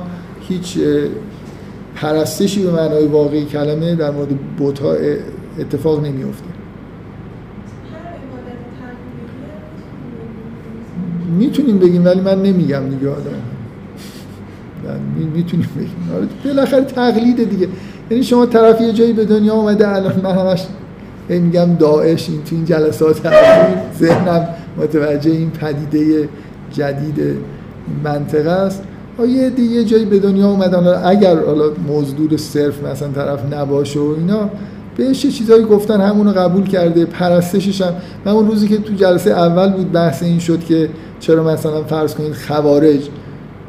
هیچ 0.49 0.77
پرستشی 2.01 2.63
به 2.63 2.71
معنای 2.71 3.07
واقعی 3.07 3.45
کلمه 3.45 3.95
در 3.95 4.11
مورد 4.11 4.29
بوتا 4.57 4.95
اتفاق 5.59 6.05
نمیفته 6.05 6.43
می‌تونیم 11.37 11.79
بگیم 11.79 12.05
ولی 12.05 12.21
من 12.21 12.41
نمیگم 12.41 12.89
دیگه 12.89 13.09
آدم. 13.09 13.31
می‌تونیم 15.35 15.69
بگیم. 15.77 16.09
آره، 16.15 16.27
بالاخره 16.45 16.81
تقلیده 16.81 17.45
دیگه. 17.45 17.67
یعنی 18.09 18.23
شما 18.23 18.45
طرف 18.45 18.81
یه 18.81 18.93
جایی 18.93 19.13
به 19.13 19.25
دنیا 19.25 19.53
اومده 19.53 19.95
الان 19.95 20.21
من 20.23 20.31
همش 20.31 20.65
میگم 21.29 21.75
داعش 21.75 22.29
این 22.29 22.43
تو 22.43 22.55
این 22.55 22.65
جلسات 22.65 23.21
ذهنم 23.99 24.47
متوجه 24.77 25.31
این 25.31 25.49
پدیده 25.49 26.29
جدید 26.71 27.37
منطقه 28.03 28.49
است. 28.49 28.83
یه 29.25 29.49
دیگه 29.49 29.83
جایی 29.83 30.05
به 30.05 30.19
دنیا 30.19 30.49
اومدن 30.49 31.01
اگر 31.03 31.45
حالا 31.45 31.63
موضوع 31.87 32.37
صرف 32.37 32.83
مثلا 32.83 33.07
طرف 33.07 33.53
نباشه 33.53 33.99
و 33.99 34.15
اینا 34.17 34.49
بهش 34.97 35.21
چیزایی 35.21 35.63
گفتن 35.63 36.01
همونو 36.01 36.31
قبول 36.31 36.63
کرده 36.63 37.05
پرستشش 37.05 37.81
هم. 37.81 37.93
من 38.25 38.31
اون 38.31 38.47
روزی 38.47 38.67
که 38.67 38.77
تو 38.77 38.93
جلسه 38.93 39.31
اول 39.31 39.69
بود 39.69 39.91
بحث 39.91 40.23
این 40.23 40.39
شد 40.39 40.63
که 40.63 40.89
چرا 41.19 41.43
مثلا 41.43 41.83
فرض 41.83 42.15
کنید 42.15 42.33
خوارج 42.33 42.99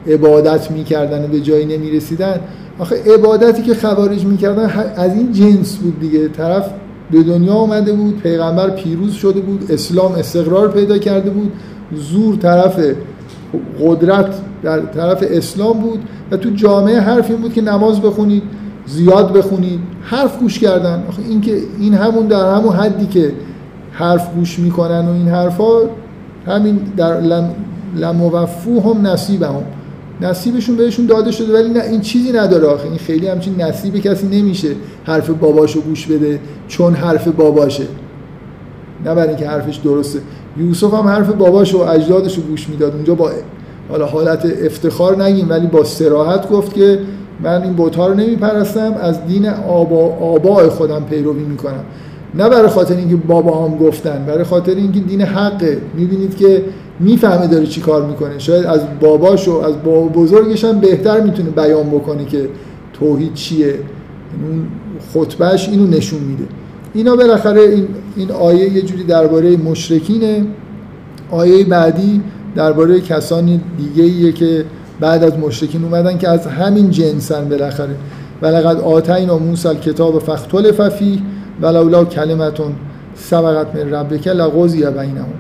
عبادت 0.07 0.71
می‌کردن 0.71 1.25
و 1.25 1.29
به 1.29 1.41
جایی 1.41 1.67
نمی‌رسیدن. 1.67 2.41
آخه 2.79 3.15
عبادتی 3.15 3.63
که 3.63 3.75
خوارج 3.75 4.25
می‌کردن 4.25 4.93
از 4.97 5.15
این 5.15 5.33
جنس 5.33 5.77
بود 5.77 6.01
دیگه. 6.01 6.29
طرف 6.29 6.71
به 7.11 7.23
دنیا 7.23 7.53
آمده 7.53 7.93
بود 7.93 8.21
پیغمبر 8.23 8.71
پیروز 8.71 9.13
شده 9.13 9.41
بود 9.41 9.73
اسلام 9.73 10.13
استقرار 10.13 10.71
پیدا 10.71 10.99
کرده 10.99 11.31
بود. 11.31 11.53
زور 11.95 12.37
طرف 12.37 12.81
قدرت 13.81 14.35
در 14.63 14.81
طرف 14.81 15.25
اسلام 15.31 15.81
بود 15.81 16.01
و 16.31 16.37
تو 16.37 16.51
جامعه 16.51 17.01
حرف 17.01 17.31
این 17.31 17.41
بود 17.41 17.53
که 17.53 17.61
نماز 17.61 18.01
بخونید 18.01 18.43
زیاد 18.87 19.33
بخونید 19.33 19.81
حرف 20.03 20.39
گوش 20.39 20.59
کردن. 20.59 21.05
آخه 21.09 21.23
این 21.29 21.41
که 21.41 21.59
این 21.79 21.95
همون 21.95 22.27
در 22.27 22.55
همون 22.55 22.77
حدی 22.77 23.07
که 23.07 23.33
حرف 23.93 24.35
گوش 24.35 24.59
می‌کنن 24.59 25.09
و 25.09 25.13
این 25.13 25.29
حرفا 25.29 25.81
همین 26.47 26.81
در 26.97 27.21
لم 27.21 27.55
لموفو 27.97 28.81
هم 28.81 29.07
نصیب 29.07 29.43
هم 29.43 29.63
نصیبشون 30.21 30.77
بهشون 30.77 31.07
داده 31.07 31.31
شده 31.31 31.53
ولی 31.53 31.71
نه 31.71 31.83
این 31.83 32.01
چیزی 32.01 32.33
نداره 32.33 32.67
آخه. 32.67 32.89
این 32.89 32.99
خیلی 32.99 33.29
همچین 33.29 33.63
نصیب 33.63 33.97
کسی 33.97 34.27
نمیشه 34.27 34.69
حرف 35.05 35.31
باباشو 35.31 35.81
گوش 35.81 36.07
بده 36.07 36.41
چون 36.69 36.95
حرف 36.95 37.29
باباشه. 37.29 37.85
نه 39.05 39.15
برای 39.15 39.29
اینکه 39.29 39.49
حرفش 39.49 39.77
درسته. 39.77 40.19
یوسف 40.57 40.95
هم 40.95 41.09
حرف 41.09 41.29
باباشو 41.29 41.79
و 41.79 41.89
اجدادشو 41.89 42.43
گوش 42.43 42.69
می‌داد. 42.69 42.95
اونجا 42.95 43.15
با 43.15 43.31
حالا 43.89 44.07
حالت 44.07 44.47
افتخار 44.65 45.23
نگیم 45.23 45.51
ولی 45.51 45.67
با 45.67 45.85
سراحت 45.85 46.51
گفت 46.51 46.75
که 46.75 46.99
من 47.43 47.63
این 47.63 47.73
بوتا 47.73 48.07
رو 48.07 48.15
نمیپرستم 48.15 48.95
از 49.03 49.27
دین 49.27 49.49
آبا 49.49 50.15
آبای 50.15 50.69
خودم 50.69 51.05
پیروی 51.11 51.43
می‌کنم. 51.43 51.85
نه 52.35 52.49
برای 52.49 52.69
خاطر 52.69 52.97
اینکه 52.97 53.17
بابا 53.17 53.65
هم 53.65 53.79
گفتن 53.79 54.25
برای 54.27 54.45
خاطر 54.45 54.75
اینکه 54.75 55.01
دین 55.01 55.23
حقه. 55.23 55.79
می‌بینید 55.95 56.37
که 56.37 56.65
می‌فهمه 57.01 57.47
داره 57.47 57.67
چی 57.67 57.81
کار 57.81 58.07
می‌کنه. 58.07 58.39
شاید 58.39 58.67
از 58.67 58.81
باباش 59.01 59.49
و 59.49 59.57
از 59.57 59.83
بابا 59.85 60.09
بزرگش 60.09 60.65
هم 60.65 60.81
بهتر 60.81 61.21
می‌تونه 61.21 61.51
بیان 61.51 61.91
بکنه 61.91 62.25
که 62.25 62.49
توحید 62.93 63.35
چیه. 63.35 63.75
اون 64.45 64.67
خطبهش 65.15 65.69
اینو 65.69 65.87
نشون 65.87 66.21
میده. 66.21 66.45
اینا 66.95 67.17
بالاخره 67.17 67.61
این, 67.61 67.89
این 68.17 68.31
آیه 68.31 68.73
یه 68.73 68.83
جوری 68.83 69.05
درباره 69.05 69.57
مشرکینه. 69.57 70.45
آیه 71.31 71.65
بعدی 71.65 72.21
درباره 72.55 73.01
کسانی 73.01 73.61
دیگه 73.79 74.05
ایه 74.05 74.33
که 74.33 74.65
بعد 75.01 75.25
از 75.25 75.39
مشرکین 75.39 75.85
اومدن 75.85 76.19
که 76.19 76.29
از 76.29 76.47
همین 76.47 76.91
جنسن 76.91 77.49
بالاخره. 77.49 77.95
ولقد 78.43 78.81
آتینا 78.81 79.39
موسی 79.39 79.69
الکتاب 79.69 80.19
فختلف 80.19 80.89
فی 80.89 81.23
ولولا 81.63 82.05
کلمتون 82.05 82.73
سبقت 83.15 83.77
من 83.77 83.91
ربک 83.91 84.29
لغزی 84.29 84.79
بینهم. 84.79 85.33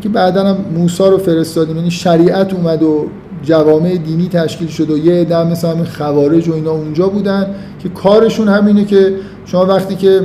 که 0.00 0.08
بعدا 0.08 0.44
هم 0.44 0.56
موسی 0.74 1.02
رو 1.02 1.18
فرستادیم. 1.18 1.76
یعنی 1.76 1.90
شریعت 1.90 2.54
اومد 2.54 2.82
و 2.82 3.06
جوامع 3.42 3.96
دینی 3.96 4.28
تشکیل 4.28 4.68
شد 4.68 4.90
و 4.90 4.98
یه 4.98 5.20
عده 5.20 5.44
مثل 5.44 5.68
همین 5.68 5.84
خوارج 5.84 6.48
و 6.48 6.54
اینا 6.54 6.70
اونجا 6.70 7.08
بودن 7.08 7.46
که 7.82 7.88
کارشون 7.88 8.48
همینه 8.48 8.84
که 8.84 9.14
شما 9.46 9.66
وقتی 9.66 9.94
که 9.94 10.20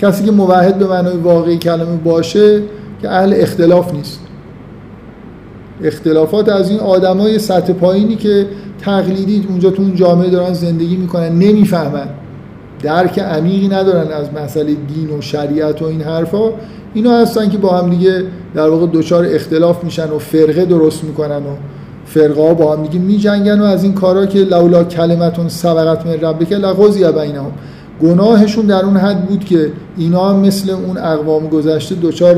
کسی 0.00 0.24
که 0.24 0.30
موحد 0.30 0.78
به 0.78 0.86
معنای 0.86 1.16
واقعی 1.16 1.56
کلمه 1.56 1.96
باشه 2.04 2.62
که 3.02 3.10
اهل 3.10 3.34
اختلاف 3.36 3.94
نیست. 3.94 4.20
اختلافات 5.84 6.48
از 6.48 6.70
این 6.70 6.80
آدمای 6.80 7.38
سطح 7.38 7.72
پایینی 7.72 8.16
که 8.16 8.46
تقلیدی 8.80 9.46
اونجا 9.48 9.70
تو 9.70 9.82
اون 9.82 9.94
جامعه 9.94 10.30
دارن 10.30 10.52
زندگی 10.52 10.96
می‌کنن 10.96 11.28
نمی‌فهمن. 11.28 12.08
درک 12.82 13.18
عمیقی 13.18 13.68
ندارن 13.68 14.12
از 14.12 14.28
مسئله 14.44 14.74
دین 14.74 15.18
و 15.18 15.20
شریعت 15.20 15.82
و 15.82 15.84
این 15.84 16.02
حرفا. 16.02 16.50
اینا 16.94 17.18
هستن 17.18 17.48
که 17.48 17.58
با 17.58 17.68
هم 17.68 17.90
دیگه 17.90 18.24
در 18.54 18.68
واقع 18.68 18.86
دوچار 18.86 19.26
اختلاف 19.26 19.84
میشن 19.84 20.10
و 20.10 20.18
فرقه 20.18 20.64
درست 20.64 21.04
می‌کنن 21.04 21.36
و 21.36 21.56
فرقه 22.06 22.42
ها 22.42 22.54
با 22.54 22.76
هم 22.76 22.82
دیگه 22.82 23.04
میجنگن 23.04 23.60
و 23.60 23.64
از 23.64 23.84
این 23.84 23.94
کارا 23.94 24.26
که 24.26 24.38
لولا 24.38 24.84
کلمتون 24.84 25.48
سبقت 25.48 26.06
من 26.06 26.12
ربک 26.12 26.52
لقضی 26.52 27.04
بینهم. 27.04 27.52
گناهشون 28.02 28.66
در 28.66 28.84
اون 28.84 28.96
حد 28.96 29.26
بود 29.26 29.44
که 29.44 29.72
اینا 29.96 30.32
مثل 30.32 30.70
اون 30.70 30.98
اقوام 30.98 31.48
گذشته 31.48 31.94
دچار 32.02 32.36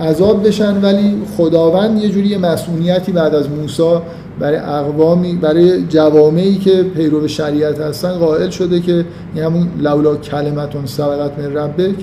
عذاب 0.00 0.46
بشن 0.46 0.80
ولی 0.80 1.22
خداوند 1.36 2.02
یه 2.02 2.08
جوری 2.08 2.36
مسئولیتی 2.36 3.12
بعد 3.12 3.34
از 3.34 3.50
موسی 3.50 3.98
برای 4.40 4.56
اقوامی 4.56 5.34
برای 5.34 5.82
جوامعی 5.82 6.58
که 6.58 6.82
پیرو 6.82 7.28
شریعت 7.28 7.80
هستن 7.80 8.12
قائل 8.12 8.50
شده 8.50 8.80
که 8.80 9.04
همون 9.36 9.68
لولا 9.80 10.16
کلمتون 10.16 10.86
سبقت 10.86 11.38
من 11.38 11.56
ربک. 11.56 11.94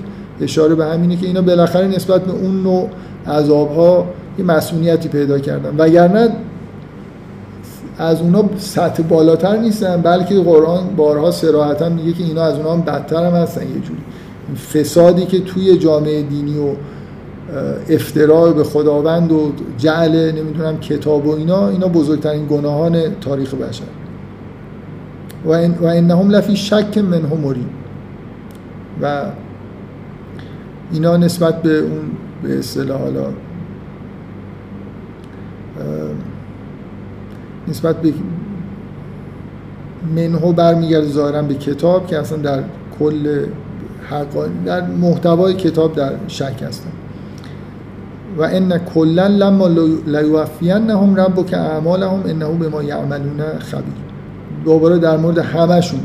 اشاره 0.41 0.75
به 0.75 0.85
همینه 0.85 1.15
که 1.15 1.27
اینا 1.27 1.41
بالاخره 1.41 1.87
نسبت 1.87 2.21
به 2.21 2.31
اون 2.31 2.63
نوع 2.63 2.89
عذابها 3.27 4.05
یه 4.39 4.45
مسئولیتی 4.45 5.09
پیدا 5.09 5.39
کردن. 5.39 5.75
وگرنه 5.77 6.29
از 7.97 8.21
اونا 8.21 8.43
سطح 8.57 9.03
بالاتر 9.03 9.57
نیستن 9.57 10.01
بلکه 10.01 10.35
قرآن 10.39 10.87
بارها 10.97 11.31
سراحتا 11.31 11.89
میگه 11.89 12.13
که 12.13 12.23
اینا 12.23 12.43
از 12.43 12.57
اونا 12.57 12.73
هم 12.73 12.81
بدتر 12.81 13.25
هم 13.25 13.33
هستن. 13.33 13.61
یه 13.61 13.67
جوری 13.67 14.01
فسادی 14.73 15.25
که 15.25 15.39
توی 15.39 15.77
جامعه 15.77 16.21
دینی 16.21 16.57
و 16.57 16.73
افتراع 17.89 18.51
به 18.51 18.63
خداوند 18.63 19.31
و 19.31 19.51
جعل 19.77 20.31
نمی‌دونم 20.31 20.79
کتاب 20.79 21.27
و 21.27 21.35
اینا 21.35 21.69
اینا 21.69 21.87
بزرگترین 21.87 22.45
گناهان 22.45 23.15
تاریخ 23.21 23.53
بشر. 23.53 23.83
و, 25.45 25.51
این 25.51 25.73
و 25.81 25.85
انهم 25.85 26.29
لفی 26.29 26.55
شک 26.55 26.97
منهم 26.97 27.37
مریم. 27.37 27.69
و 29.01 29.21
اینا 30.91 31.17
نسبت 31.17 31.61
به 31.61 31.77
اون 31.77 32.01
به 32.43 32.59
اصطلاح 32.59 33.01
حالا 33.01 33.25
نسبت 37.67 38.01
به 38.01 38.13
منهو 40.15 40.53
برمیگرده 40.53 41.07
ظاهرا 41.07 41.41
به 41.41 41.53
کتاب 41.53 42.07
که 42.07 42.19
اصلا 42.19 42.37
در 42.37 42.63
کل 42.99 43.45
در 44.65 44.87
محتوای 44.87 45.53
کتاب 45.53 45.95
در 45.95 46.11
شک 46.27 46.63
هستن. 46.67 46.89
و 48.37 48.43
ان 48.43 48.77
کلا 48.77 49.27
لما 49.27 49.67
لیوفینهم 50.07 51.15
ربک 51.15 51.53
اعمالهم 51.53 52.23
انه 52.25 52.45
بما 52.45 52.83
یعملون 52.83 53.41
خبیر. 53.59 53.93
دوباره 54.65 54.97
در 54.97 55.17
مورد 55.17 55.37
همشون 55.37 55.99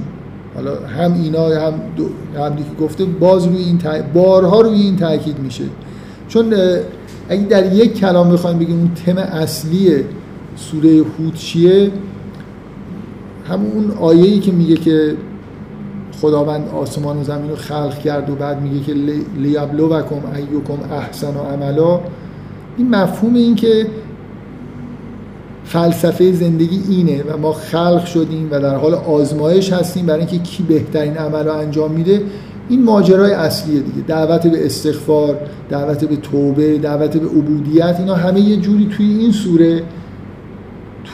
حالا 0.55 0.71
هم 0.71 1.13
اینا 1.23 1.47
هم 1.47 1.75
هم 2.39 2.57
که 2.57 2.63
گفته 2.81 3.05
باز 3.05 3.47
روی 3.47 3.57
این 3.57 3.79
بارها 4.15 4.61
روی 4.61 4.81
این 4.81 4.97
تاکید 4.97 5.39
میشه. 5.39 5.65
چون 6.29 6.55
اگه 7.29 7.43
در 7.43 7.73
یک 7.73 7.95
کلام 7.99 8.31
بخوایم 8.31 8.59
بگیم 8.59 8.79
اون 8.79 8.91
تم 9.07 9.19
اصلی 9.19 10.05
سوره 10.57 11.05
هود 11.19 11.35
چیه؟ 11.35 11.91
همون 13.49 13.91
آیه‌ای 14.01 14.39
که 14.39 14.53
میگه 14.53 14.77
که 14.77 15.17
خداوند 16.21 16.69
آسمان 16.69 17.21
و 17.21 17.25
زمین 17.25 17.51
رو 17.51 17.57
خلق 17.57 17.99
کرد 17.99 18.31
و 18.31 18.35
بعد 18.35 18.63
میگه 18.63 18.85
که 18.85 18.95
لیبلوکم 19.39 20.23
ایوکم 20.35 20.93
احسن 20.93 21.35
و 21.35 21.41
عملا. 21.41 22.01
این 22.77 22.91
مفهوم 22.91 23.35
این 23.35 23.55
که 23.55 23.87
فلسفه 25.65 26.33
زندگی 26.33 26.81
اینه 26.89 27.23
و 27.23 27.37
ما 27.37 27.53
خلق 27.53 28.05
شدیم 28.05 28.49
و 28.51 28.61
در 28.61 28.77
حال 28.77 28.95
آزمایش 28.95 29.73
هستیم 29.73 30.07
برای 30.07 30.21
اینکه 30.21 30.39
کی 30.39 30.63
بهترین 30.63 31.17
عمل 31.17 31.45
رو 31.45 31.53
انجام 31.53 31.93
میده 31.93 32.23
این 32.69 32.83
ماجرای 32.83 33.33
اصلیه 33.33 33.81
دیگه. 33.81 34.07
دعوت 34.07 34.47
به 34.47 34.67
استغفار 34.67 35.37
دعوت 35.69 36.05
به 36.05 36.17
توبه 36.17 36.79
دعوت 36.79 37.17
به 37.17 37.27
عبودیت 37.27 37.97
اینا 37.99 38.15
همه 38.15 38.41
یه 38.41 38.57
جوری 38.57 38.89
توی 38.97 39.07
این 39.07 39.33
سوره 39.33 39.83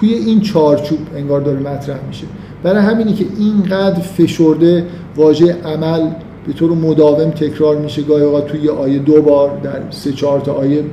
توی 0.02 0.14
این 0.14 0.40
چارچوب 0.40 0.98
انگار 1.16 1.40
داره 1.40 1.58
مطرح 1.58 1.98
میشه. 2.06 2.26
برای 2.62 2.82
همینی 2.82 3.12
که 3.12 3.24
اینقدر 3.38 4.00
فشرده 4.00 4.86
واژه 5.16 5.56
عمل 5.64 6.10
به 6.46 6.52
طور 6.52 6.72
مداوم 6.72 7.30
تکرار 7.30 7.76
میشه. 7.76 8.02
گاهی 8.02 8.22
اوقات 8.22 8.46
توی 8.46 8.68
آیه 8.68 8.98
دو 8.98 9.22
بار 9.22 9.58
در 9.62 9.80
سه 9.90 10.12
چهار 10.12 10.40
تا 10.40 10.52
آیه 10.52 10.84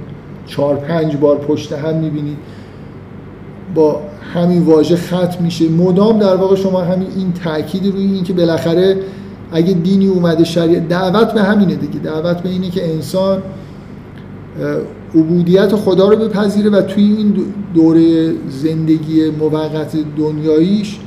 چهار 0.45 0.75
پنج 0.75 1.15
بار 1.15 1.37
پشت 1.37 1.71
هم 1.73 1.95
می‌بینید 1.95 2.37
با 3.75 4.01
همین 4.33 4.61
واژه 4.61 4.95
ختم 4.95 5.43
میشه. 5.43 5.69
مدام 5.69 6.19
در 6.19 6.35
واقع 6.35 6.55
شما 6.55 6.81
همین 6.81 7.07
این 7.17 7.33
تاکید 7.33 7.85
روی 7.85 8.01
این 8.01 8.23
که 8.23 8.33
بالاخره 8.33 8.97
اگه 9.51 9.73
دینی 9.73 10.07
اومده 10.07 10.43
شریعت 10.43 10.87
دعوت 10.87 11.33
به 11.33 11.41
همینه 11.43 11.75
دیگه. 11.75 11.99
دعوت 11.99 12.37
به 12.37 12.49
اینه 12.49 12.69
که 12.69 12.93
انسان 12.93 13.41
عبودیت 15.15 15.75
خدا 15.75 16.09
رو 16.09 16.15
بپذیره 16.15 16.69
و 16.69 16.81
توی 16.81 17.03
این 17.03 17.33
دوره 17.75 18.33
زندگی 18.49 19.29
موقت 19.29 19.97
دنیاییش 20.17 20.99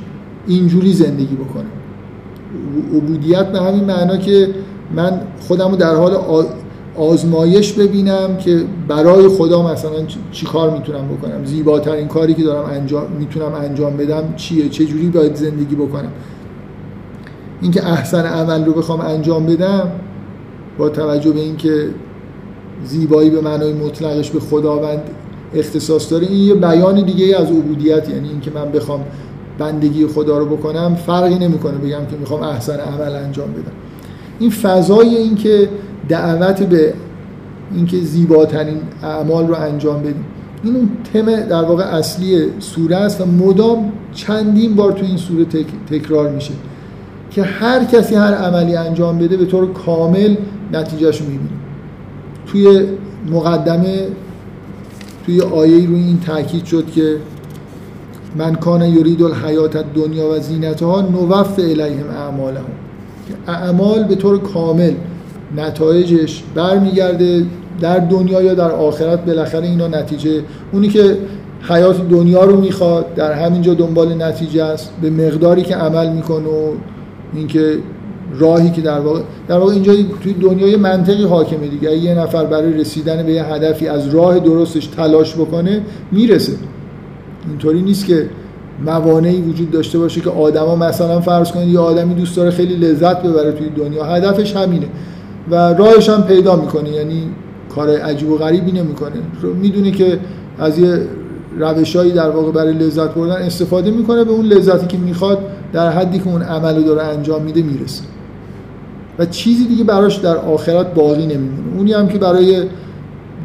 اینجوری 0.47 0.93
زندگی 0.93 1.35
بکنه. 1.35 1.65
عبودیت 2.97 3.51
به 3.51 3.61
همین 3.61 3.83
معنا 3.83 4.17
که 4.17 4.49
من 4.95 5.21
خودم 5.39 5.71
رو 5.71 5.75
در 5.75 5.95
حال 5.95 6.17
آزمایش 6.95 7.73
ببینم 7.73 8.37
که 8.37 8.63
برای 8.87 9.27
خدا 9.27 9.71
مثلا 9.71 10.05
چی 10.31 10.45
کار 10.45 10.77
می‌تونم 10.77 11.07
بکنم؟ 11.07 11.45
زیباترین 11.45 12.07
کاری 12.07 12.33
که 12.33 12.43
دارم 12.43 12.69
انجام 12.69 13.03
می‌تونم 13.19 13.53
انجام 13.53 13.97
بدم 13.97 14.23
چیه؟ 14.35 14.69
چه 14.69 14.85
جوری 14.85 15.09
باید 15.09 15.35
زندگی 15.35 15.75
بکنم؟ 15.75 16.11
اینکه 17.61 17.87
احسن 17.87 18.25
عمل 18.25 18.65
رو 18.65 18.73
بخوام 18.73 19.01
انجام 19.01 19.45
بدم 19.45 19.91
با 20.77 20.89
توجه 20.89 21.31
به 21.31 21.39
اینکه 21.39 21.89
زیبایی 22.85 23.29
به 23.29 23.41
معنای 23.41 23.73
مطلقش 23.73 24.31
به 24.31 24.39
خداوند 24.39 25.01
اختصاص 25.53 26.11
داره. 26.11 26.27
این 26.27 26.47
یه 26.47 26.53
بیان 26.53 27.05
دیگه 27.05 27.37
از 27.39 27.47
عبودیت 27.47 28.09
یعنی 28.09 28.29
اینکه 28.29 28.51
من 28.55 28.71
بخوام 28.71 29.05
بندگی 29.59 30.07
خدا 30.07 30.37
رو 30.37 30.45
بکنم 30.45 30.95
فرقی 30.95 31.39
نمی‌کنه 31.39 31.77
بگم 31.77 32.05
که 32.11 32.17
می‌خوام 32.19 32.43
احسن 32.43 32.79
عمل 32.79 33.15
انجام 33.15 33.51
بدم. 33.51 33.71
این 34.39 34.49
فضای 34.49 35.15
اینکه 35.15 35.69
دعوت 36.09 36.63
به 36.63 36.93
اینکه 37.75 37.97
زیباترین 37.97 38.77
اعمال 39.03 39.47
رو 39.47 39.55
انجام 39.55 39.99
بدیم. 39.99 40.25
این 40.63 40.75
اون 40.75 40.89
تم 41.13 41.35
در 41.35 41.63
واقع 41.63 41.83
اصلی 41.83 42.45
سوره 42.59 42.95
است 42.95 43.21
و 43.21 43.25
مدام 43.25 43.91
چندین 44.13 44.75
بار 44.75 44.91
تو 44.91 45.05
این 45.05 45.17
سوره 45.17 45.45
تکرار 45.89 46.29
میشه 46.29 46.53
که 47.31 47.43
هر 47.43 47.83
کسی 47.83 48.15
هر 48.15 48.33
عملی 48.33 48.75
انجام 48.75 49.17
بده 49.17 49.37
به 49.37 49.45
طور 49.45 49.73
کامل 49.73 50.35
نتیجهش 50.73 51.21
می‌بینه. 51.21 51.62
توی 52.53 52.87
مقدمه 53.31 54.07
توی 55.25 55.41
آیه 55.41 55.87
روی 55.87 55.99
این 55.99 56.19
تاکید 56.19 56.65
شد 56.65 56.91
که 56.91 57.17
من 58.35 58.55
کان 58.55 58.81
یرید 58.81 59.23
الحیات 59.23 59.77
دنیا 59.95 60.29
و 60.29 60.39
زینتها 60.39 61.01
نوف 61.01 61.59
الیهم 61.59 62.09
اعمالهم. 62.09 62.65
اعمال 63.47 64.03
به 64.03 64.15
طور 64.15 64.39
کامل 64.39 64.93
نتایجش 65.57 66.43
برمیگرده 66.55 67.45
در 67.81 67.99
دنیا 67.99 68.41
یا 68.41 68.53
در 68.53 68.71
آخرت 68.71 69.25
بالاخره 69.25 69.67
اینا 69.67 69.87
نتیجه 69.87 70.41
اونی 70.71 70.87
که 70.87 71.17
حیات 71.69 72.09
دنیا 72.09 72.43
رو 72.43 72.61
می‌خواد 72.61 73.13
در 73.15 73.33
همینجا 73.33 73.73
دنبال 73.73 74.23
نتیجه 74.23 74.63
است 74.63 74.91
به 75.01 75.09
مقداری 75.09 75.61
که 75.61 75.75
عمل 75.75 76.13
می‌کنه 76.13 76.47
و 76.47 76.71
اینکه 77.33 77.77
راهی 78.39 78.71
که 78.71 78.81
در 78.81 78.99
واقع 78.99 79.21
در 79.47 79.57
واقع 79.57 79.73
اینجا 79.73 79.93
توی 80.23 80.33
دنیای 80.33 80.75
منطقی 80.75 81.23
حاکمه 81.23 81.67
دیگه. 81.67 81.97
یه 81.97 82.15
نفر 82.15 82.45
برای 82.45 82.73
رسیدن 82.73 83.23
به 83.23 83.31
یه 83.31 83.43
هدفی 83.43 83.87
از 83.87 84.15
راه 84.15 84.39
درستش 84.39 84.87
تلاش 84.87 85.35
بکنه 85.35 85.81
می‌رسه. 86.11 86.53
اینطوری 87.49 87.81
نیست 87.81 88.05
که 88.05 88.29
موانعی 88.85 89.41
وجود 89.41 89.71
داشته 89.71 89.99
باشه 89.99 90.21
که 90.21 90.29
آدما 90.29 90.75
مثلا 90.75 91.21
فرض 91.21 91.51
کنید 91.51 91.69
یه 91.69 91.79
آدمی 91.79 92.13
دوست 92.13 92.35
داره 92.35 92.51
خیلی 92.51 92.75
لذت 92.75 93.23
ببره 93.23 93.51
توی 93.51 93.69
دنیا. 93.69 94.03
هدفش 94.03 94.55
همینه. 94.55 94.87
و 95.51 95.55
راهش 95.55 96.09
هم 96.09 96.23
پیدا 96.23 96.55
می‌کنه. 96.55 96.89
یعنی 96.89 97.23
کار 97.75 97.89
عجیب 97.89 98.29
و 98.29 98.37
غریبی 98.37 98.71
نمی‌کنه. 98.71 99.15
می‌دونه 99.61 99.91
که 99.91 100.19
از 100.59 100.79
یه 100.79 101.01
روشهایی 101.59 102.11
در 102.11 102.29
واقع 102.29 102.51
برای 102.51 102.73
لذت 102.73 103.13
بردن 103.13 103.35
استفاده 103.35 103.91
می‌کنه. 103.91 104.23
به 104.23 104.31
اون 104.31 104.45
لذتی 104.45 104.87
که 104.87 104.97
می‌خواد 104.97 105.39
در 105.73 105.89
حدی 105.89 106.19
که 106.19 106.27
اون 106.27 106.41
عمل 106.41 106.83
داره 106.83 107.03
انجام 107.03 107.41
میده 107.41 107.61
می‌رسه. 107.61 108.03
و 109.19 109.25
چیزی 109.25 109.65
دیگه 109.65 109.83
براش 109.83 110.15
در 110.15 110.37
آخرت 110.37 110.93
باقی 110.93 111.25
نمیمونه. 111.25 111.77
اونی 111.77 111.93
هم 111.93 112.07
که 112.07 112.17
برای 112.17 112.63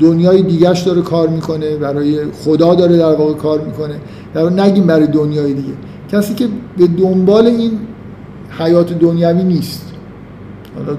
دنیای 0.01 0.43
دیگهش 0.43 0.81
داره 0.81 1.03
کار 1.03 1.29
می‌کنه 1.29 1.77
برای 1.77 2.19
خدا 2.45 2.75
داره 2.75 2.97
در 2.97 3.15
واقع 3.15 3.35
کار 3.35 3.61
می‌کنه. 3.61 3.95
در 4.35 4.51
نگیم 4.51 4.87
برای 4.87 5.07
دنیای 5.07 5.55
دیگه. 5.55 5.73
کسی 6.13 6.35
که 6.35 6.49
به 6.79 6.87
دنبال 6.87 7.47
این 7.47 7.71
حیات 8.59 8.93
دنیوی 8.93 9.45
نیست. 9.45 9.93
حالا 10.77 10.99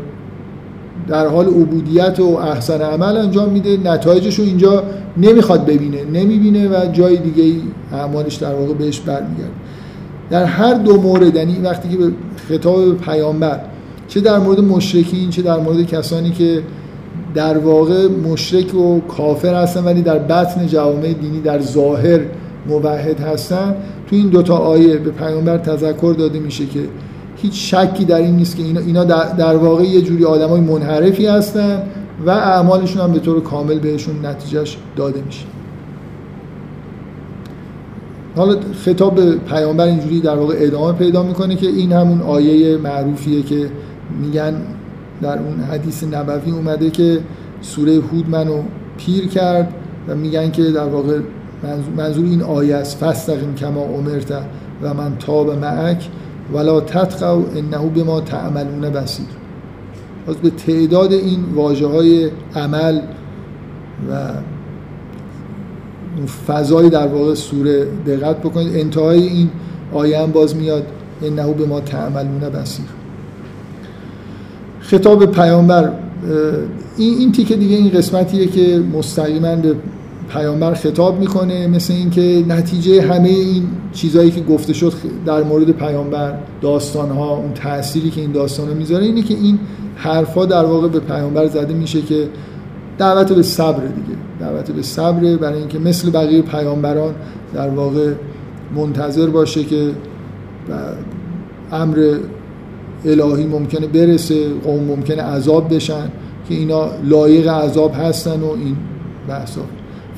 در 1.08 1.28
حال 1.28 1.46
عبودیت 1.48 2.20
و 2.20 2.24
احسن 2.24 2.82
عمل 2.82 3.18
انجام 3.18 3.50
میده 3.50 3.78
نتایجش 3.78 4.40
رو 4.40 4.46
اینجا 4.46 4.84
نمی‌خواد 5.18 5.66
ببینه 5.66 6.04
نمی‌بینه 6.04 6.70
و 6.70 6.92
جای 6.94 7.18
دیگه 7.18 7.62
اعمالش 7.94 8.36
در 8.36 8.54
واقع 8.54 8.74
بهش 8.74 9.00
برمیگرده. 9.00 9.52
در 10.30 10.44
هر 10.44 10.74
دو 10.74 11.02
مورد 11.02 11.36
یعنی 11.36 11.60
وقتی 11.64 11.90
که 11.90 11.98
به 11.98 12.12
خطاب 12.50 12.98
پیامبر 12.98 13.60
چه 14.10 14.22
در 14.22 14.40
مورد 14.40 14.60
مشرکین 14.60 15.30
چه 15.30 15.42
در 15.42 15.58
مورد 15.58 15.88
کسانی 15.88 16.32
که 16.32 16.64
در 17.36 17.58
واقع 17.58 18.08
مشرک 18.08 18.76
و 18.76 19.00
کافر 19.00 19.54
هستن 19.54 19.84
ولی 19.84 20.02
در 20.02 20.20
بطن 20.20 20.68
جوامع 20.68 21.14
دینی 21.14 21.42
در 21.42 21.62
ظاهر 21.62 22.20
موحد 22.68 23.20
هستن. 23.20 23.76
تو 24.10 24.16
این 24.16 24.28
دوتا 24.28 24.58
آیه 24.58 24.98
به 24.98 25.10
پیامبر 25.10 25.58
تذکر 25.58 26.16
داده 26.18 26.40
میشه 26.40 26.66
که 26.66 26.80
هیچ 27.36 27.76
شکی 27.76 28.06
در 28.06 28.18
این 28.18 28.36
نیست 28.36 28.58
که 28.58 28.64
اینا, 28.64 29.04
در 29.38 29.58
واقع 29.58 29.84
یه 29.84 30.02
جوری 30.02 30.26
آدمای 30.26 30.62
منحرفی 30.62 31.26
هستن 31.26 31.82
و 32.26 32.30
اعمالشون 32.30 33.02
هم 33.02 33.12
به 33.12 33.20
طور 33.20 33.44
کامل 33.44 33.80
بهشون 33.80 34.26
نتیجهش 34.26 34.78
داده 34.96 35.22
میشه. 35.26 35.46
حالا 38.36 38.56
خطاب 38.86 39.36
پیامبر 39.36 39.86
اینجوری 39.86 40.20
در 40.20 40.36
واقع 40.36 40.56
ادامه 40.58 40.94
پیدا 40.98 41.24
می‌کنه 41.24 41.56
که 41.56 41.68
این 41.68 41.92
همون 41.92 42.22
آیه 42.22 42.78
معروفیه 42.78 43.42
که 43.42 43.70
میگن 44.22 44.56
در 45.22 45.40
اون 45.40 45.60
حدیث 45.60 46.04
نبوی 46.04 46.52
اومده 46.52 46.90
که 46.90 47.20
سوره 47.62 47.94
هود 47.94 48.30
منو 48.30 48.64
پیر 48.98 49.28
کرد 49.28 49.74
و 50.08 50.16
میگن 50.16 50.52
که 50.52 50.64
در 50.72 50.86
واقع 50.86 51.20
منظور 51.98 52.26
این 52.26 52.42
آیه 52.42 52.76
است 52.76 52.98
فستقیم 52.98 53.56
کما 53.56 53.82
امرت 53.82 54.32
و 54.82 54.94
من 54.94 55.18
تاب 55.18 55.50
معک 55.50 56.10
ولا 56.54 56.82
تتقو 56.82 57.44
انه 57.56 57.90
به 57.90 58.04
ما 58.04 58.22
تعملون 58.22 58.82
بسیر 58.82 59.26
باز 60.28 60.38
به 60.38 60.50
تعداد 60.50 61.14
این 61.14 61.46
واجه 61.56 61.88
های 61.88 62.30
عمل 62.56 63.02
و 64.10 64.32
فضای 66.48 66.90
در 66.90 67.08
واقع 67.08 67.34
سوره 67.34 67.86
دقت 67.86 68.38
بکنید. 68.38 68.76
انتهای 68.76 69.28
این 69.28 69.50
آیه 69.94 70.20
هم 70.20 70.32
باز 70.32 70.56
میاد 70.56 70.88
انه 71.24 71.54
به 71.54 71.66
ما 71.66 71.80
تعملون 71.80 72.40
بسیر 72.40 72.86
خطاب 74.90 75.26
پیامبر 75.26 75.92
این 76.98 77.18
این 77.18 77.32
تیکه 77.32 77.56
دیگه 77.56 77.76
این 77.76 77.90
قسمتیه 77.90 78.48
که 78.48 78.84
مستقیما 78.94 79.56
به 79.56 79.76
پیامبر 80.30 80.74
خطاب 80.74 81.20
می‌کنه 81.20 81.68
مثل 81.68 81.94
اینکه 81.94 82.44
نتیجه 82.48 83.02
همه 83.02 83.30
این 83.30 83.68
چیزهایی 83.94 84.32
که 84.32 84.42
گفته 84.42 84.74
شد 84.74 84.94
در 85.26 85.44
مورد 85.44 85.72
پیامبر 85.72 86.34
داستان 86.62 87.10
ها 87.10 87.36
اون 87.36 87.54
تأثیری 87.54 88.10
که 88.10 88.22
این 88.22 88.32
داستان 88.32 88.68
ها 88.68 88.74
می‌ذاره 88.74 89.06
اینه 89.06 89.22
که 89.22 89.34
این 89.34 89.60
حرفا 89.96 90.46
در 90.46 90.66
واقع 90.66 90.88
به 90.88 91.00
پیامبر 91.00 91.48
زده 91.48 91.74
میشه 91.74 92.02
که 92.02 92.28
دعوت 92.98 93.32
به 93.32 93.44
صبر 93.44 93.86
دیگه. 93.86 94.18
دعوت 94.40 94.72
به 94.72 94.82
صبر 94.82 95.36
برای 95.36 95.60
اینکه 95.60 95.80
مثل 95.80 96.10
بقیه 96.10 96.42
پیامبران 96.42 97.14
در 97.54 97.70
واقع 97.70 98.14
منتظر 98.76 99.28
باشه 99.28 99.64
که 99.64 99.92
امر 101.72 102.18
الهی 103.06 103.46
ممکنه 103.46 103.88
برسه 103.88 104.50
قوم 104.64 104.84
ممکنه 104.84 105.24
عذاب 105.24 105.76
بشن 105.76 106.10
که 106.50 106.56
اینا 106.56 106.90
لایق 107.04 107.48
عذاب 107.48 107.94
هستن 107.96 108.40
و 108.42 108.50
این 108.50 108.78
بحثا. 109.28 109.62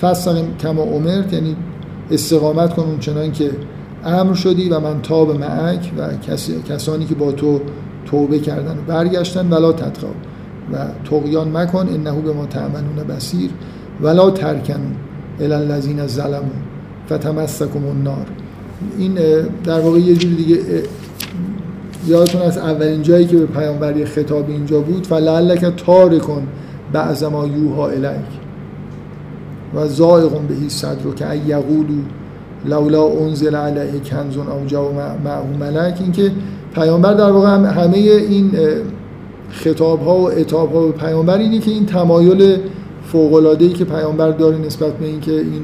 فستقیم 0.01 0.55
کما 0.59 0.83
امرت 0.83 1.33
یعنی 1.33 1.55
استقامت 2.11 2.73
کن 2.73 2.81
اون 2.81 2.99
چنان 2.99 3.31
که 3.31 3.51
امر 4.05 4.33
شدی 4.33 4.69
و 4.69 4.79
من 4.79 5.01
تاب 5.01 5.39
معک 5.39 5.91
و 5.97 6.07
کسانی 6.69 7.05
که 7.05 7.15
با 7.15 7.31
تو 7.31 7.59
توبه 8.05 8.39
کردن 8.39 8.77
و 8.77 8.81
برگشتن 8.87 9.49
ولا 9.49 9.71
تتقا 9.71 10.07
و 10.73 10.77
تقیان 11.09 11.57
مکن 11.57 11.87
انه 11.87 12.21
به 12.21 12.33
ما 12.33 12.45
تعملون 12.45 12.95
بسیر 13.09 13.49
ولا 14.01 14.31
ترکن 14.31 14.81
الى 15.39 15.53
الذین 15.53 16.07
ظلموا 16.07 16.61
فتمسکم 17.09 17.85
النار. 17.85 18.25
این 18.97 19.13
در 19.63 19.79
واقع 19.79 19.99
یه 19.99 20.15
جوری 20.15 20.35
دیگه 20.35 20.59
یادتون 22.07 22.41
از 22.41 22.57
اولین 22.57 23.01
جایی 23.01 23.25
که 23.25 23.37
به 23.37 23.45
پیامبری 23.45 24.05
خطاب 24.05 24.49
اینجا 24.49 24.79
بود؟ 24.79 25.07
فلعلک 25.07 25.65
تارکن 25.65 26.47
بعض 26.93 27.23
ما 27.23 27.47
یوها 27.47 27.89
الیک. 27.89 28.41
و 29.75 29.87
زائق 29.87 30.41
بهی 30.41 30.69
صدر 30.69 31.11
که 31.15 31.25
یقولو 31.47 32.01
لولا 32.65 33.07
انزل 33.07 33.55
علیه 33.55 33.99
کنزون 33.99 34.47
او 34.47 34.65
جا 34.65 34.91
معه 35.23 35.57
ملک. 35.59 35.97
اینکه 36.01 36.31
پیامبر 36.75 37.13
در 37.13 37.31
واقع 37.31 37.47
همه 37.49 37.97
این 37.97 38.51
خطاب 39.51 40.01
ها 40.01 40.15
و 40.15 40.31
اتاب 40.31 40.73
ها 40.73 40.85
به 40.85 40.91
پیامبر 40.91 41.37
اینه 41.37 41.59
که 41.59 41.71
این 41.71 41.85
تمایل 41.85 42.57
فوق 43.03 43.57
ای 43.59 43.69
که 43.69 43.85
پیامبر 43.85 44.31
داره 44.31 44.57
نسبت 44.57 44.93
به 44.93 45.05
اینکه 45.05 45.31
این 45.31 45.63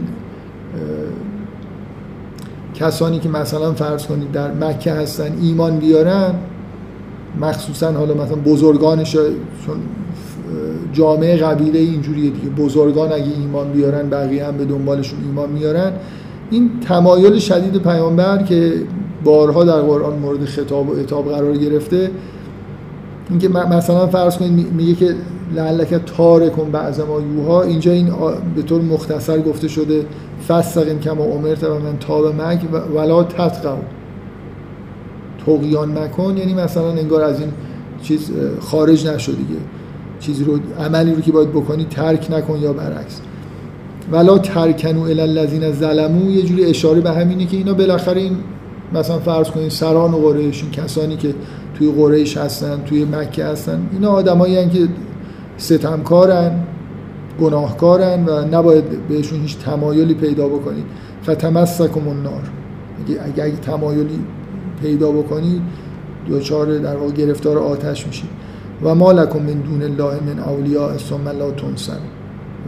کسانی 2.80 3.20
که 3.20 3.30
مثلا 3.30 3.74
فرض 3.74 4.06
کنید 4.06 4.32
در 4.32 4.52
مکه 4.52 4.92
هستن 4.92 5.38
ایمان 5.42 5.78
بیارن 5.78 6.34
مخصوصا 7.42 7.92
حالا 7.92 8.14
مثلا 8.14 8.36
بزرگانش 8.36 9.12
چون 9.66 9.78
جامعه 10.94 11.38
قبیله 11.38 11.80
اینجوریه 11.80 12.30
دیگه. 12.30 12.50
بزرگان 12.50 13.12
اگه 13.12 13.32
ایمان 13.40 13.72
بیارن 13.72 14.10
بقیه 14.10 14.46
هم 14.46 14.58
به 14.58 14.66
دنبالشون 14.66 15.20
ایمان 15.24 15.50
میارن. 15.50 15.92
این 16.50 16.70
تمایل 16.88 17.40
شدید 17.40 17.82
پیامبر 17.82 18.44
که 18.44 18.74
بارها 19.24 19.64
در 19.64 19.82
قرآن 19.82 20.20
مورد 20.20 20.46
خطاب 20.46 20.90
و 20.90 21.00
اتاب 21.00 21.30
قرار 21.30 21.58
گرفته 21.58 22.12
اینکه 23.30 23.50
مثلا 23.50 24.08
فرض 24.08 24.38
کنید 24.38 24.74
میگه 24.74 24.96
که 24.96 25.16
لعلک 25.56 25.94
تارکن 25.94 26.72
بعض 26.72 27.00
ما 27.00 27.22
یوها 27.22 27.64
اینجا 27.64 27.92
این 27.92 28.14
به 28.56 28.62
طور 28.62 28.82
مختصر 28.82 29.40
گفته 29.40 29.68
شده 29.68 30.06
فستقیم 30.48 31.00
کما 31.00 31.24
امرت 31.24 31.64
و 31.64 31.80
من 31.80 31.98
تاب 32.00 32.42
مک 32.42 32.60
ولا 32.96 33.24
تتقو 33.24 33.78
تقیان 35.46 35.98
مکن 35.98 36.38
یعنی 36.38 36.54
مثلا 36.54 36.90
انگار 36.92 37.24
از 37.24 37.40
این 37.40 37.50
چیز 38.02 38.32
خارج 38.60 39.08
نشد 39.08 39.38
دیگه. 39.38 39.60
چیزی 40.20 40.44
رو 40.44 40.60
عملی 40.80 41.14
رو 41.14 41.22
که 41.22 41.32
باید 41.32 41.50
بکنی 41.50 41.86
ترک 41.86 42.32
نکن 42.32 42.60
یا 42.60 42.74
برعکس. 42.74 43.22
ولا 44.12 44.38
ترکنو 44.38 45.02
الی 45.02 45.22
الذین 45.22 45.72
ظلمو 45.72 46.32
یه 46.32 46.42
جوری 46.44 46.66
اشاره 46.66 47.02
به 47.02 47.12
همینه 47.12 47.46
که 47.46 47.58
اینا 47.58 47.74
بالاخره 47.74 48.22
این 48.22 48.38
مثلا 48.94 49.20
فرض 49.20 49.50
کنید 49.50 49.72
سران 49.72 50.14
و 50.14 50.18
قریش 50.18 50.64
کسانی 50.72 51.18
که 51.18 51.34
توی 51.78 51.92
قریش 51.92 52.38
هستن 52.38 52.82
توی 52.86 53.06
مکه 53.06 53.46
هستن. 53.46 53.90
اینا 53.92 54.10
آدمایی 54.10 54.70
که 54.70 54.88
ستمکارن 55.58 56.52
گناهکارن 57.42 58.26
و 58.26 58.46
نباید 58.52 59.08
بهشون 59.08 59.40
هیچ 59.42 59.58
تمایلی 59.58 60.14
پیدا 60.14 60.48
بکنید. 60.48 60.86
فتمسکم 61.24 62.08
النار. 62.08 62.42
اگه 63.26 63.44
اگه 63.44 63.58
تمایلی 63.58 64.20
پیدا 64.82 65.12
بکنید 65.12 65.62
دوچار 66.28 66.78
در 66.78 66.96
واقع 66.96 67.12
گرفتار 67.12 67.58
آتش 67.58 68.08
میشید. 68.08 68.30
و 68.84 68.96
ما 68.96 69.12
لکم 69.12 69.40
من 69.40 69.62
دون 69.62 69.84
الله 69.84 70.14
من 70.24 70.40
اولیاء 70.40 70.98
ثم 70.98 71.30
لا 71.30 71.52
تنصر. 71.52 71.94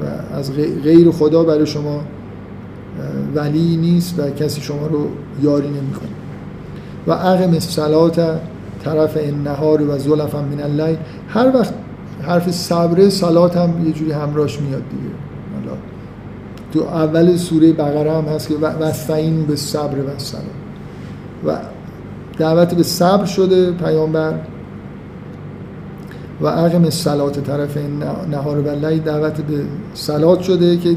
و 0.01 0.35
از 0.35 0.51
غیر 0.83 1.11
خدا 1.11 1.43
برای 1.43 1.65
شما 1.65 2.01
ولی 3.35 3.77
نیست 3.77 4.19
و 4.19 4.29
کسی 4.29 4.61
شما 4.61 4.87
رو 4.87 5.07
یاری 5.41 5.67
نمی‌کنه. 5.67 6.09
و 7.07 7.11
اقم 7.11 7.53
الصلاه 7.53 8.11
طرف 8.83 9.17
النهار 9.17 9.81
و 9.81 9.97
زلفا 9.97 10.41
من 10.41 10.61
الليل. 10.61 10.97
هر 11.29 11.51
وقت 11.55 11.73
حرف 12.21 12.51
صبر 12.51 13.09
سلات 13.09 13.57
هم 13.57 13.85
یه 13.85 13.93
جوری 13.93 14.11
همراش 14.11 14.61
میاد 14.61 14.83
دیگه. 14.89 15.13
تو 16.73 16.79
اول 16.79 17.35
سوره 17.35 17.73
بقره 17.73 18.11
هم 18.11 18.25
هست 18.25 18.47
که 18.47 18.55
وستعین 18.55 19.45
به 19.45 19.55
صبر 19.55 19.99
و 19.99 20.09
سلام 20.17 20.43
و 21.45 21.57
دعوت 22.37 22.73
به 22.73 22.83
صبر 22.83 23.25
شده 23.25 23.71
پیامبر. 23.71 24.33
و 26.41 26.47
عقم 26.47 26.89
سلات 26.89 27.39
طرف 27.39 27.77
نهار 28.31 28.59
و 28.59 28.75
دعوت 29.05 29.41
به 29.41 29.63
سلات 29.93 30.41
شده 30.41 30.77
که 30.77 30.95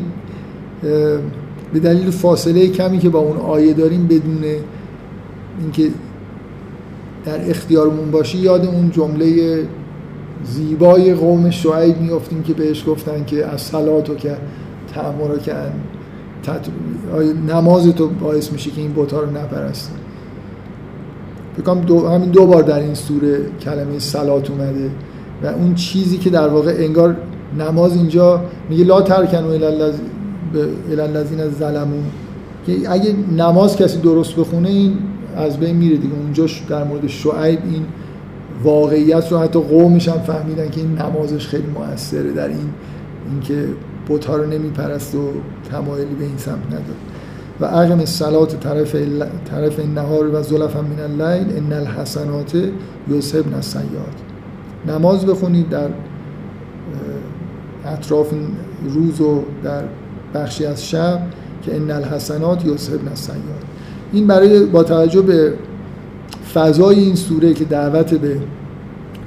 به 1.73 1.81
دلیل 1.83 2.11
فاصله 2.11 2.69
کمی 2.69 2.99
که 2.99 3.09
با 3.09 3.19
اون 3.19 3.37
آیه 3.37 3.73
داریم 3.73 4.07
بدون 4.07 4.45
اینکه 5.61 5.91
در 7.25 7.51
اختیارمون 7.51 8.11
باشی 8.11 8.39
یاد 8.39 8.67
اون 8.67 8.91
جمله 8.91 9.59
زیبای 10.45 11.15
قوم 11.15 11.51
شعیب 11.51 12.01
میافتیم 12.01 12.43
که 12.43 12.55
بهش 12.55 12.85
گفتن 12.87 13.25
که 13.25 13.47
از 13.47 13.61
سلاتو 13.61 14.15
که 14.15 14.37
تعمورا 14.95 15.39
که 15.39 15.55
نماز 17.49 17.89
تو 17.89 18.09
باعث 18.09 18.53
میشه 18.53 18.71
که 18.71 18.81
این 18.81 18.93
بوتا 18.93 19.21
رو 19.21 19.31
نپرستیم 19.31 19.97
فکرم 21.57 21.81
دو 21.81 22.09
همین 22.09 22.31
دو 22.31 22.47
بار 22.47 22.63
در 22.63 22.81
این 22.81 22.95
سوره 22.95 23.39
کلمه 23.61 23.99
سلات 23.99 24.51
اومده 24.51 24.91
و 25.43 25.47
اون 25.47 25.75
چیزی 25.75 26.19
که 26.19 26.31
در 26.31 26.49
واقع 26.49 26.75
انگار 26.79 27.17
نماز 27.59 27.97
اینجا 27.97 28.41
میگه 28.71 28.85
لا 28.85 29.03
ترکنو 29.03 29.49
الالذین 30.91 31.41
از 31.41 31.53
ظلمو 31.59 31.97
که 32.67 32.73
اگه 32.91 33.15
نماز 33.37 33.77
کسی 33.77 33.99
درست 33.99 34.37
بخونه 34.37 34.69
این 34.69 34.99
از 35.37 35.61
بین 35.61 35.77
میره 35.77 35.97
دیگه. 35.97 36.15
اونجا 36.15 36.47
در 36.69 36.85
مورد 36.85 37.07
شعیب 37.07 37.59
این 37.65 37.85
واقعیت 38.63 39.33
رو 39.33 39.39
حتی 39.39 39.61
قومش 39.61 40.09
هم 40.09 40.19
فهمیدن 40.19 40.71
که 40.71 40.81
این 40.81 40.99
نمازش 40.99 41.47
خیلی 41.47 41.67
موثره 41.67 42.33
در 42.33 42.49
این 42.49 42.71
اینکه 43.31 43.65
بوتا 44.07 44.37
رو 44.37 44.47
نمیپرست 44.47 45.15
و 45.15 45.31
تمایلی 45.71 46.15
به 46.15 46.25
این 46.25 46.37
سمت 46.37 46.67
نداره 46.67 46.97
و 47.61 47.65
اقم 47.65 47.99
الصلات 47.99 48.61
طرف 48.61 48.95
طرف 49.51 49.79
النهار 49.79 50.35
و 50.35 50.43
زلفا 50.43 50.83
من 50.83 51.01
اللیل 51.01 51.57
ان 51.57 51.73
الحسنات 51.73 52.55
یذهبن 53.09 53.55
السیئات. 53.55 54.17
نماز 54.87 55.27
بخونید 55.27 55.69
در 55.69 55.89
اطراف 57.85 58.31
روز 58.95 59.21
و 59.21 59.43
در 59.65 59.83
بخشی 60.35 60.67
از 60.67 60.87
شب 60.87 61.21
که 61.63 61.77
ان 61.77 61.91
الحسنات 61.91 62.65
یذهبن 62.65 63.09
السیئات. 63.09 63.72
این 64.13 64.27
برای 64.27 64.67
با 64.67 64.83
توجه 64.83 65.23
به 65.23 65.55
فضای 66.55 66.99
این 66.99 67.15
سوره 67.15 67.55
که 67.55 67.65
دعوت 67.65 68.15
به 68.15 68.37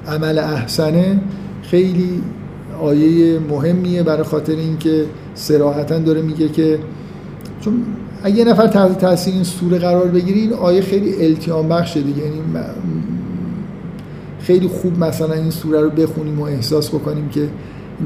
عمل 0.08 0.40
احسنه 0.40 1.20
خیلی 1.62 2.22
آیه 2.82 3.40
مهمیه 3.40 4.04
برای 4.04 4.24
خاطر 4.24 4.56
اینکه 4.56 5.06
سراحتا 5.36 6.00
داره 6.00 6.22
میگه 6.22 6.50
که 6.50 6.80
چون 7.62 7.74
اگه 8.24 8.38
یه 8.38 8.46
نفر 8.46 8.68
تحت 8.68 8.98
تاثیر 8.98 9.34
این 9.34 9.44
سوره 9.44 9.80
قرار 9.80 10.08
بگیری 10.08 10.40
این 10.40 10.54
آیه 10.54 10.82
خیلی 10.82 11.26
التیام 11.26 11.70
بخشه 11.70 12.02
دیگه. 12.02 12.24
یعنی 12.24 12.42
خیلی 14.40 14.68
خوب 14.68 15.00
مثلا 15.00 15.34
این 15.34 15.50
سوره 15.50 15.82
رو 15.82 15.90
بخونیم 15.90 16.40
و 16.40 16.44
احساس 16.44 16.90
بکنیم 16.90 17.30
که 17.30 17.50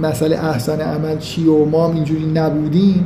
مسئله 0.01 0.45
احسن 0.45 0.79
عمل 0.81 1.17
چی 1.17 1.47
و 1.47 1.65
ما 1.65 1.91
اینجوری 1.91 2.25
نبودیم. 2.25 3.05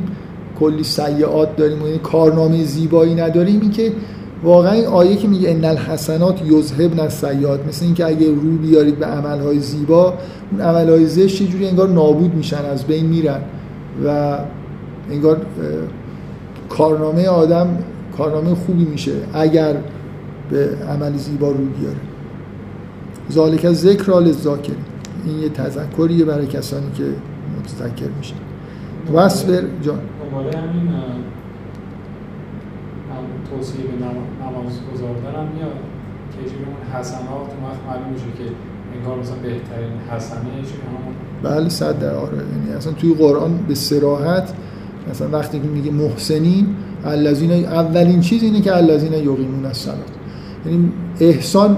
کلی 0.60 0.84
سیعات 0.84 1.56
داریم 1.56 1.82
و 1.82 1.84
این 1.84 1.98
کارنامه 1.98 2.64
زیبایی 2.64 3.14
نداریم. 3.14 3.60
این 3.60 3.70
که 3.70 3.92
واقعا 4.44 4.72
این 4.72 4.86
آیه 4.86 5.16
که 5.16 5.28
میگه 5.28 5.50
ان 5.50 5.64
الحسنات 5.64 6.46
یذهبن 6.46 7.00
السیئات 7.00 7.66
مثل 7.68 7.84
اینکه 7.84 8.06
اگه 8.06 8.28
رو 8.28 8.56
بیارید 8.62 8.98
به 8.98 9.06
عملهای 9.06 9.60
زیبا 9.60 10.14
اون 10.52 10.60
عملهای 10.60 11.06
زشت 11.06 11.40
یه 11.40 11.48
جوری 11.48 11.68
انگار 11.68 11.88
نابود 11.88 12.34
میشن 12.34 12.64
از 12.64 12.84
بین 12.84 13.06
میرن 13.06 13.40
و 14.06 14.38
انگار 15.10 15.40
کارنامه 16.68 17.28
آدم 17.28 17.78
کارنامه 18.16 18.54
خوبی 18.54 18.84
میشه 18.84 19.12
اگر 19.32 19.74
به 20.50 20.68
عمل 20.88 21.16
زیبا 21.16 21.48
رو 21.48 21.64
بیاره. 21.80 21.96
ذالک 23.32 23.72
ذکر 23.72 24.04
را 24.04 24.18
للذاکرین. 24.18 24.76
این 25.26 25.38
یه 25.38 25.48
تذکریه 25.48 26.24
برای 26.24 26.46
کسانی 26.46 26.86
که 26.94 27.04
متذکر 27.58 28.08
میشن. 28.18 28.36
وصبر 29.14 29.62
جان. 29.82 29.98
همین 30.34 30.90
توصیه 33.50 33.84
به 33.84 33.92
نماز 34.44 34.80
گذاردن 34.94 35.40
هم 35.40 35.48
میاد 35.54 35.76
که 36.32 36.38
اون 36.38 37.00
حسنات 37.00 37.50
وقت 37.64 37.80
معلوم 37.88 38.12
میشه 38.12 38.24
که 38.24 38.44
انگار 38.98 39.18
مثلا 39.18 39.36
بهترین 39.36 39.92
حسنه 40.10 40.38
همون 40.38 41.14
بله 41.42 41.68
صد 41.68 41.98
در 41.98 42.14
آره. 42.14 42.36
یعنی 42.36 42.76
اصلا 42.76 42.92
توی 42.92 43.14
قرآن 43.14 43.58
به 43.68 43.74
سراحت 43.74 44.52
مثلا 45.10 45.28
وقتی 45.28 45.60
که 45.60 45.66
میگه 45.68 45.90
محسنین 45.90 46.66
الذین 47.04 47.64
اولین 47.64 48.20
چیز 48.20 48.42
اینه 48.42 48.60
که 48.60 48.76
الذین 48.76 49.12
یقیمون 49.12 49.66
الصلاه 49.66 49.96
یعنی 50.66 50.92
احسان 51.20 51.76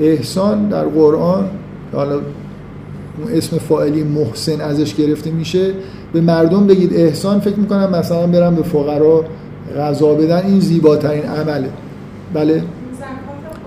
احسان 0.00 0.68
در 0.68 0.84
قرآن 0.84 1.48
حالا 1.92 2.20
اسم 3.32 3.58
فاعلی 3.58 4.02
محسن 4.02 4.60
ازش 4.60 4.94
گرفته 4.94 5.30
میشه. 5.30 5.72
به 6.12 6.20
مردم 6.20 6.66
بگید 6.66 6.94
احسان 6.94 7.40
فکر 7.40 7.56
می‌کنم 7.56 7.90
مثلا 7.90 8.26
برم 8.26 8.54
به 8.54 8.62
فقرا 8.62 9.24
غذا 9.76 10.14
بدن 10.14 10.46
این 10.46 10.60
زیباترین 10.60 11.22
عمله. 11.22 11.70
بله؟ 12.34 12.62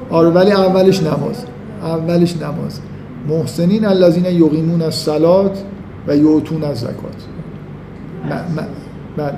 آره 0.09 0.29
ولی 0.29 0.51
اولش 0.51 1.03
نماز. 1.03 1.45
اولش 1.81 2.37
نماز. 2.37 2.79
محسنین 3.29 3.85
الذین 3.85 4.25
یقیمون 4.25 4.81
الصلات 4.81 5.63
و 6.07 6.17
یؤتون 6.17 6.63
الزکات. 6.63 7.21
بله. 9.17 9.33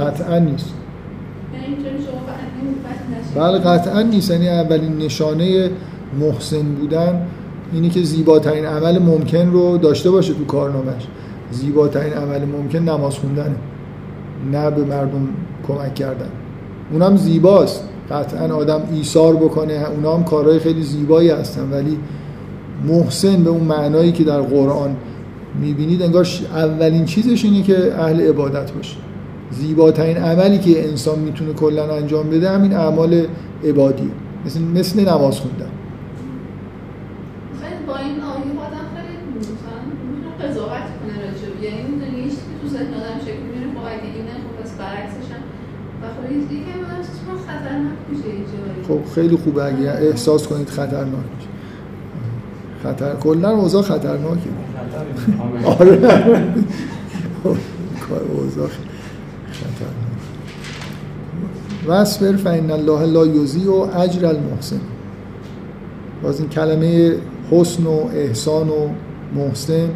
قطعا 0.00 0.38
نیست. 0.38 0.70
بله 3.34 3.58
قطعا 3.58 4.02
نیست. 4.02 4.30
یعنی 4.30 4.48
اولین 4.48 4.98
نشانه 4.98 5.70
محسن 6.20 6.62
بودن 6.62 7.26
اینی 7.72 7.90
که 7.90 8.02
زیباترین 8.02 8.64
عمل 8.64 8.98
ممکن 8.98 9.50
رو 9.50 9.78
داشته 9.78 10.10
باشه 10.10 10.34
تو 10.34 10.44
کارنامهش 10.44 11.06
زیباترین 11.50 12.12
عمل 12.12 12.44
ممکن 12.44 12.78
نماز 12.78 13.14
خوندنه 13.14 13.56
نه 14.52 14.70
به 14.70 14.84
مردم 14.84 15.28
کمک 15.68 15.94
کردن. 15.94 16.28
اونم 16.92 17.16
زیباست. 17.16 17.84
قطعا 18.10 18.54
آدم 18.54 18.82
ایثار 18.92 19.36
بکنه. 19.36 19.86
اونا 19.96 20.16
هم 20.16 20.24
کارهای 20.24 20.58
خیلی 20.58 20.82
زیبایی 20.82 21.30
هستن 21.30 21.70
ولی 21.72 21.98
محسن 22.84 23.44
به 23.44 23.50
اون 23.50 23.64
معنایی 23.64 24.12
که 24.12 24.24
در 24.24 24.40
قرآن 24.40 24.96
می‌بینید 25.60 26.02
انگار 26.02 26.26
اولین 26.54 27.04
چیزش 27.04 27.44
اینه 27.44 27.62
که 27.62 27.94
اهل 27.94 28.20
عبادت 28.20 28.72
باشه. 28.72 28.96
زیباترین 29.50 30.16
عملی 30.16 30.58
که 30.58 30.88
انسان 30.88 31.18
می‌تونه 31.18 31.52
کلا 31.52 31.94
انجام 31.96 32.30
بده 32.30 32.50
همین 32.50 32.74
اعمال 32.74 33.26
عبادی. 33.64 34.10
مثل 34.46 34.60
مثل 34.60 35.00
نماز 35.08 35.40
خوندن. 35.40 35.70
با 37.86 37.96
این 37.96 38.20
آیه 38.32 38.52
آدم 38.66 38.86
خیلی 38.94 39.16
مثلا 39.38 39.78
قضاوت 40.42 40.86
کنه 40.98 41.14
راجع 41.24 41.48
یعنی 41.62 41.80
اون 41.88 42.00
که 42.00 42.36
تو 42.62 42.68
ذهن 42.68 42.94
آدم 43.00 43.18
شکل 43.26 43.42
میره 43.52 43.66
خب 43.74 43.86
اگه 43.86 44.08
اینه 44.16 44.34
خب 44.44 44.62
پس 44.62 44.70
برعکسش 44.78 45.28
هم. 45.32 45.42
و 46.02 46.04
خب 46.14 46.48
دیگه 46.48 46.72
خطرناک 47.46 47.98
میشه 48.10 48.22
خب 48.88 49.14
خیلی 49.14 49.36
خوبه 49.36 49.64
اگه 49.64 49.90
احساس 49.90 50.46
کنید 50.46 50.68
خطرناک 50.68 51.26
میشه. 51.36 51.49
خطر 52.84 53.14
کلا 53.14 53.50
اوضاع 53.50 53.82
خطرناکه. 53.82 54.50
آره. 55.64 55.98
اوضاع 58.36 58.68
وصبر 61.88 62.36
فإن 62.36 62.70
الله 62.70 63.04
لا 63.04 63.20
و 63.72 63.98
اجر 63.98 64.26
المحسن. 64.26 64.80
باز 66.22 66.40
این 66.40 66.48
کلمه 66.48 67.14
حسن 67.50 67.86
و 67.86 68.08
احسان 68.14 68.68
و 68.68 68.88
محسن 69.34 69.88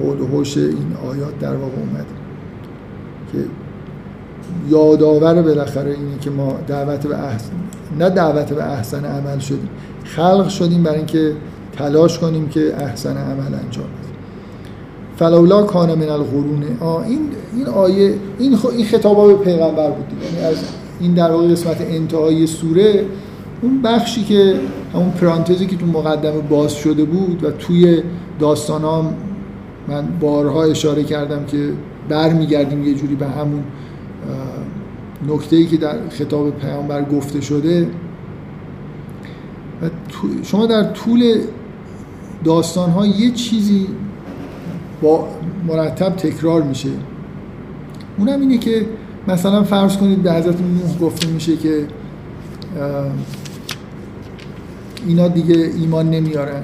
حول 0.00 0.20
و 0.20 0.26
حوش 0.26 0.56
این 0.56 0.96
آیات 1.10 1.38
در 1.38 1.56
واقع 1.56 1.76
اومده. 1.76 2.18
که 3.32 3.38
یادآور 4.68 5.42
بالاخره 5.42 5.90
اینه 5.90 6.18
که 6.20 6.30
ما 6.30 6.58
دعوت 6.66 7.06
به 7.06 7.18
احسن 7.18 7.52
نه 7.98 8.10
دعوت 8.10 8.52
به 8.52 8.64
احسن 8.64 9.04
عمل 9.04 9.38
شدیم 9.38 9.68
خلق 10.04 10.48
شدیم 10.48 10.82
برای 10.82 10.96
اینکه 10.96 11.32
تلاش 11.78 12.18
کنیم 12.18 12.48
که 12.48 12.74
احسن 12.76 13.16
عمل 13.16 13.54
انجام 13.54 13.86
بدیم. 13.86 14.18
فلولا 15.16 15.62
کان 15.62 15.94
من 15.94 16.08
القرون. 16.08 16.64
این 17.06 17.20
این 17.56 17.66
آیه 17.66 18.14
این 18.38 18.56
خ... 18.56 18.66
این 18.66 18.86
خطابا 18.86 19.26
به 19.26 19.34
پیغمبر 19.34 19.90
بود 19.90 20.06
یعنی 20.24 20.46
از 20.46 20.56
این 21.00 21.14
در 21.14 21.30
واقع 21.30 21.48
قسمت 21.48 21.80
انتهای 21.80 22.46
سوره 22.46 23.04
اون 23.62 23.82
بخشی 23.82 24.24
که 24.24 24.54
همون 24.94 25.10
پرانتزی 25.10 25.66
که 25.66 25.76
تو 25.76 25.86
مقدمه 25.86 26.40
باز 26.40 26.72
شده 26.74 27.04
بود 27.04 27.44
و 27.44 27.50
توی 27.50 28.02
داستان 28.38 28.82
ها 28.82 29.12
من 29.88 30.08
بارها 30.20 30.64
اشاره 30.64 31.04
کردم 31.04 31.44
که 31.44 31.72
برمیگردیم 32.08 32.84
یه 32.84 32.94
جوری 32.94 33.14
به 33.14 33.26
همون 33.26 33.64
نکته 35.28 35.56
ای 35.56 35.66
که 35.66 35.76
در 35.76 36.08
خطاب 36.10 36.50
پیامبر 36.50 37.04
گفته 37.04 37.40
شده. 37.40 37.86
و 39.82 39.86
شما 40.42 40.66
در 40.66 40.82
طول 40.82 41.40
داستان 42.44 42.90
ها 42.90 43.06
یه 43.06 43.30
چیزی 43.30 43.86
با 45.02 45.28
مرتب 45.66 46.16
تکرار 46.16 46.62
میشه. 46.62 46.90
اونم 48.18 48.40
اینه 48.40 48.58
که 48.58 48.86
مثلا 49.28 49.62
فرض 49.62 49.96
کنید 49.96 50.22
به 50.22 50.32
حضرت 50.32 50.60
نوح 50.60 50.98
گفته 51.00 51.28
میشه 51.28 51.56
که 51.56 51.86
اینا 55.06 55.28
دیگه 55.28 55.54
ایمان 55.54 56.10
نمیارن. 56.10 56.62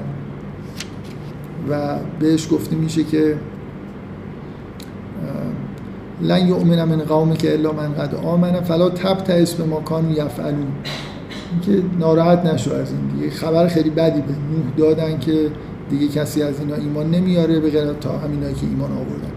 و 1.69 1.95
بهش 2.19 2.47
گفته 2.51 2.75
میشه 2.75 3.03
که 3.03 3.35
لن 6.21 6.47
یؤمن 6.47 6.83
من 6.83 6.97
قوم 6.97 7.33
که 7.33 7.53
الا 7.53 7.71
من 7.71 7.93
قد 7.93 8.15
آمنه 8.15 8.61
فلا 8.61 8.89
تبتئس 8.89 9.53
به 9.53 9.63
ما 9.63 9.79
کانوا 9.79 10.11
یفعلون. 10.11 10.67
که 11.61 11.81
ناراحت 11.99 12.45
نشو 12.45 12.73
از 12.73 12.91
این 12.91 13.19
دیگه. 13.19 13.29
خبر 13.29 13.67
خیلی 13.67 13.89
بدی 13.89 14.21
به 14.21 14.27
نوح 14.27 14.77
دادن 14.77 15.19
که 15.19 15.49
دیگه 15.89 16.07
کسی 16.07 16.41
از 16.41 16.59
اینا 16.59 16.75
ایمان 16.75 17.11
نمیاره 17.11 17.59
به 17.59 17.69
غیر 17.69 17.93
تا 17.93 18.17
همینایی 18.17 18.53
که 18.53 18.65
ایمان 18.67 18.91
آوردن. 18.91 19.31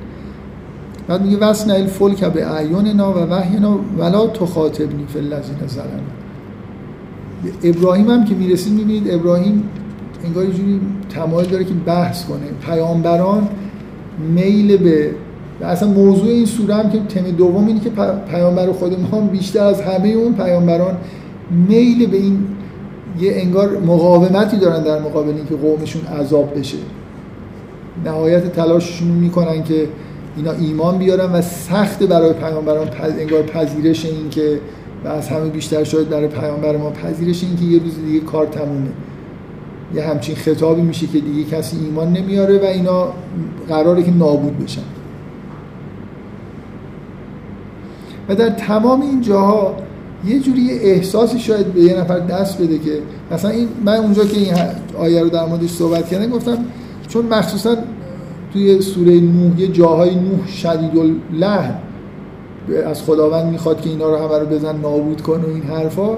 بعد 1.08 1.22
میگه 1.22 1.36
وسن 1.36 1.70
الفلک 1.70 2.24
به 2.24 2.52
اعیاننا 2.52 3.12
و 3.12 3.16
وحینا 3.16 3.78
ولا 3.98 4.26
تخاطبنی 4.26 5.06
فی 5.08 5.18
الذین 5.18 5.56
ظلموا. 5.68 6.18
ابراهیم 7.64 8.10
هم 8.10 8.24
که 8.24 8.34
می‌رسید 8.34 8.72
می‌بینید 8.72 9.10
ابراهیم 9.10 9.62
انگار 10.24 10.44
یه 10.44 10.50
جوری 10.50 10.80
تمایل 11.10 11.48
داره 11.48 11.64
که 11.64 11.74
بحث 11.86 12.24
کنه. 12.24 12.46
پیامبران 12.66 13.48
میل 14.34 14.76
به 14.76 15.10
اصلا 15.62 15.88
موضوع 15.88 16.28
این 16.28 16.46
سوره 16.46 16.74
هم 16.74 16.90
که 16.90 16.98
تم 16.98 17.30
دوم 17.30 17.66
اینه 17.66 17.80
که 17.80 17.90
پیامبر 18.30 18.72
خود 18.72 19.00
ما 19.12 19.20
بیشتر 19.20 19.64
از 19.64 19.80
همه 19.80 20.08
اون 20.08 20.34
پیامبران 20.34 20.96
میل 21.50 22.06
به 22.06 22.16
این 22.16 22.46
یه 23.20 23.32
انگار 23.34 23.78
مقاومتی 23.78 24.56
دارن 24.56 24.82
در 24.82 24.98
مقابل 24.98 25.32
اینکه 25.34 25.56
قومشون 25.56 26.02
عذاب 26.06 26.58
بشه. 26.58 26.78
نهایت 28.04 28.52
تلاششون 28.52 29.08
می‌کنن 29.08 29.62
که 29.62 29.88
اینا 30.36 30.52
ایمان 30.52 30.98
بیارن 30.98 31.32
و 31.32 31.42
سخت 31.42 32.02
برای 32.02 32.32
پیامبران 32.32 32.88
انگار 33.00 33.42
پذیرش 33.42 34.04
این 34.04 34.30
که 34.30 34.60
و 35.04 35.08
از 35.08 35.28
همه 35.28 35.48
بیشتر 35.48 35.84
شاید 35.84 36.08
برای 36.08 36.28
پیامبر 36.28 36.76
ما 36.76 36.90
پذیرش 36.90 37.44
این 37.44 37.56
که 37.56 37.64
یه 37.64 37.82
روز 37.82 37.94
دیگه 38.06 38.20
کار 38.20 38.46
تمومه. 38.46 38.90
یه 39.94 40.02
همچین 40.02 40.34
خطابی 40.34 40.82
میشه 40.82 41.06
که 41.06 41.20
دیگه 41.20 41.50
کسی 41.50 41.76
ایمان 41.84 42.12
نمیاره 42.12 42.58
و 42.58 42.64
اینا 42.64 43.08
قراره 43.68 44.02
که 44.02 44.10
نابود 44.10 44.58
بشن. 44.64 44.82
و 48.28 48.34
در 48.34 48.48
تمام 48.50 49.00
این 49.00 49.20
جاها 49.20 49.76
یه 50.26 50.40
جوری 50.40 50.70
احساسی 50.70 51.38
شاید 51.38 51.66
به 51.66 51.80
یه 51.80 52.00
نفر 52.00 52.18
دست 52.18 52.62
بده 52.62 52.78
که 52.78 52.98
مثلا 53.32 53.50
این 53.50 53.68
من 53.84 53.96
اونجا 53.96 54.24
که 54.24 54.38
این 54.38 54.54
آیه 54.98 55.22
رو 55.22 55.28
در 55.28 55.46
موردش 55.46 55.70
صحبت 55.70 56.08
کردم 56.08 56.30
گفتم 56.30 56.58
چون 57.08 57.26
مخصوصا 57.26 57.76
توی 58.52 58.80
سوره 58.80 59.20
نوح 59.20 59.60
یه 59.60 59.68
جاهای 59.68 60.14
نوح 60.14 60.48
شدید 60.48 60.90
لحن 61.32 61.74
از 62.86 63.02
خداوند 63.02 63.52
می‌خواد 63.52 63.80
که 63.80 63.90
اینا 63.90 64.08
رو 64.08 64.16
همه 64.16 64.38
رو 64.38 64.46
بزن 64.46 64.76
نابود 64.76 65.20
کن 65.20 65.40
و 65.40 65.48
این 65.48 65.62
حرفا 65.62 66.08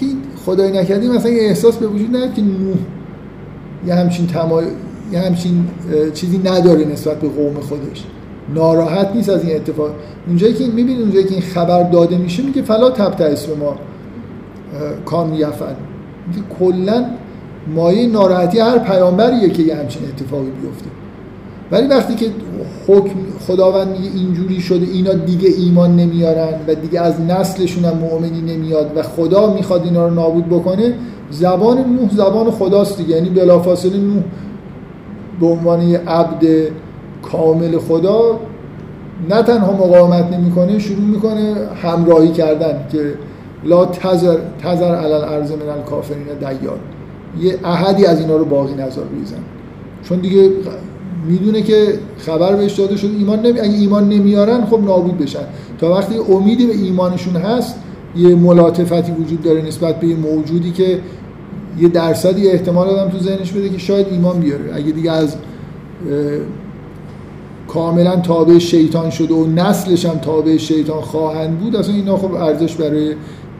که 0.00 0.06
خدای 0.46 0.72
نکردی 0.72 1.08
مثلا 1.08 1.30
یه 1.30 1.42
احساس 1.42 1.76
به 1.76 1.86
وجود 1.86 2.16
نیاد 2.16 2.34
که 2.34 2.42
نوح 2.42 2.76
یه 3.86 3.94
همچین 3.94 4.26
تما... 4.26 4.62
یه 5.12 5.20
همچین 5.20 5.68
چیزی 6.14 6.38
نداره 6.38 6.84
نسبت 6.84 7.20
به 7.20 7.28
قوم 7.28 7.54
خودش. 7.54 8.04
ناراحت 8.54 9.10
نیست 9.14 9.28
از 9.28 9.44
این 9.44 9.56
اتفاق. 9.56 9.90
اونجایی 10.26 10.54
که 10.54 10.64
می‌بینید 10.66 11.00
اونجایی 11.00 11.24
که 11.24 11.32
این 11.32 11.42
خبر 11.42 11.82
داده 11.82 12.18
میشه 12.18 12.42
میگه 12.42 12.62
فلا 12.62 12.90
تبت 12.90 13.20
اسم 13.20 13.52
ما 13.60 13.74
کام 15.04 15.34
یفعل. 15.34 15.74
کلا 16.58 17.04
مایه 17.74 18.06
ناراحتی 18.06 18.58
هر 18.58 18.78
پیامبریه 18.78 19.48
که 19.48 19.62
یه 19.62 19.76
همچین 19.76 20.02
اتفاقی 20.04 20.50
بیفته. 20.62 20.90
ولی 21.72 21.86
وقتی 21.86 22.14
که 22.14 22.26
حکم 22.88 23.16
خداوند 23.46 23.96
اینجوری 24.14 24.60
شده 24.60 24.86
اینا 24.86 25.12
دیگه 25.12 25.48
ایمان 25.48 25.96
نمیارن 25.96 26.54
و 26.68 26.74
دیگه 26.74 27.00
از 27.00 27.20
نسلشون 27.20 27.84
هم 27.84 27.98
مؤمنی 27.98 28.40
نمیاد 28.40 28.92
و 28.96 29.02
خدا 29.02 29.54
می‌خواد 29.54 29.84
اینا 29.84 30.08
رو 30.08 30.14
نابود 30.14 30.46
بکنه 30.46 30.94
زبان 31.30 31.78
نوح 31.78 32.10
زبان 32.14 32.50
خداست 32.50 32.96
دیگه. 32.96 33.14
یعنی 33.14 33.28
بلافاصله 33.28 33.98
نوح 33.98 34.22
به 35.40 35.46
عنوان 35.46 35.82
یه 35.82 35.98
عبد 35.98 36.46
کامل 37.32 37.78
خدا 37.78 38.40
نه 39.30 39.42
تنها 39.42 39.72
مقاومت 39.72 40.32
نمی‌کنه 40.32 40.78
شروع 40.78 41.04
می‌کنه 41.04 41.54
همراهی 41.82 42.28
کردن 42.28 42.86
که 42.92 43.14
لا 43.64 43.86
تزر 43.86 44.36
تزر 44.62 44.94
علل 44.94 45.24
ارز 45.24 45.52
من 45.52 45.68
الکافرین 45.68 46.24
دیار 46.38 46.78
یه 47.40 47.58
احدی 47.64 48.06
از 48.06 48.20
اینا 48.20 48.36
رو 48.36 48.44
باقی 48.44 48.74
نذار 48.74 49.04
ریزن 49.18 49.36
چون 50.02 50.18
دیگه 50.18 50.50
می‌دونه 51.28 51.62
که 51.62 51.98
خبر 52.18 52.56
بهش 52.56 52.72
داده 52.72 52.96
شده 52.96 53.16
ایمان 53.18 53.40
نمی... 53.40 53.60
اگه 53.60 53.74
ایمان 53.74 54.08
نمیارن 54.08 54.64
خب 54.64 54.80
نابود 54.84 55.18
بشن. 55.18 55.44
تا 55.78 55.90
وقتی 55.90 56.14
امیدی 56.18 56.66
به 56.66 56.74
ایمانشون 56.74 57.36
هست 57.36 57.74
یه 58.16 58.34
ملاطفتی 58.34 59.12
وجود 59.12 59.42
داره 59.42 59.62
نسبت 59.62 60.00
به 60.00 60.06
یه 60.06 60.16
موجودی 60.16 60.70
که 60.70 60.98
یه 61.80 61.88
درصدی 61.88 62.48
احتمال 62.48 62.88
آدم 62.88 63.10
تو 63.10 63.18
ذهنش 63.18 63.52
بده 63.52 63.68
که 63.68 63.78
شاید 63.78 64.06
ایمان 64.10 64.40
بیاره. 64.40 64.64
اگه 64.74 64.92
دیگه 64.92 65.12
از 65.12 65.36
کاملا 67.72 68.16
تابع 68.16 68.58
شیطان 68.58 69.10
شده 69.10 69.34
و 69.34 69.46
نسلش 69.46 70.06
هم 70.06 70.18
تابع 70.18 70.56
شیطان 70.56 71.00
خواهند 71.00 71.58
بود 71.58 71.76
اصلا 71.76 71.94
اینا 71.94 72.16
خب 72.16 72.34
ارزش 72.34 72.74
برای 72.74 73.14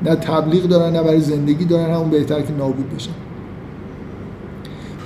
نه 0.05 0.15
تبلیغ 0.15 0.63
دارن 0.63 0.93
نه 0.93 1.03
برای 1.03 1.21
زندگی 1.21 1.65
دارن 1.65 1.95
همون 1.95 2.11
بهتر 2.11 2.41
که 2.41 2.53
نابود 2.59 2.95
بشن. 2.97 3.11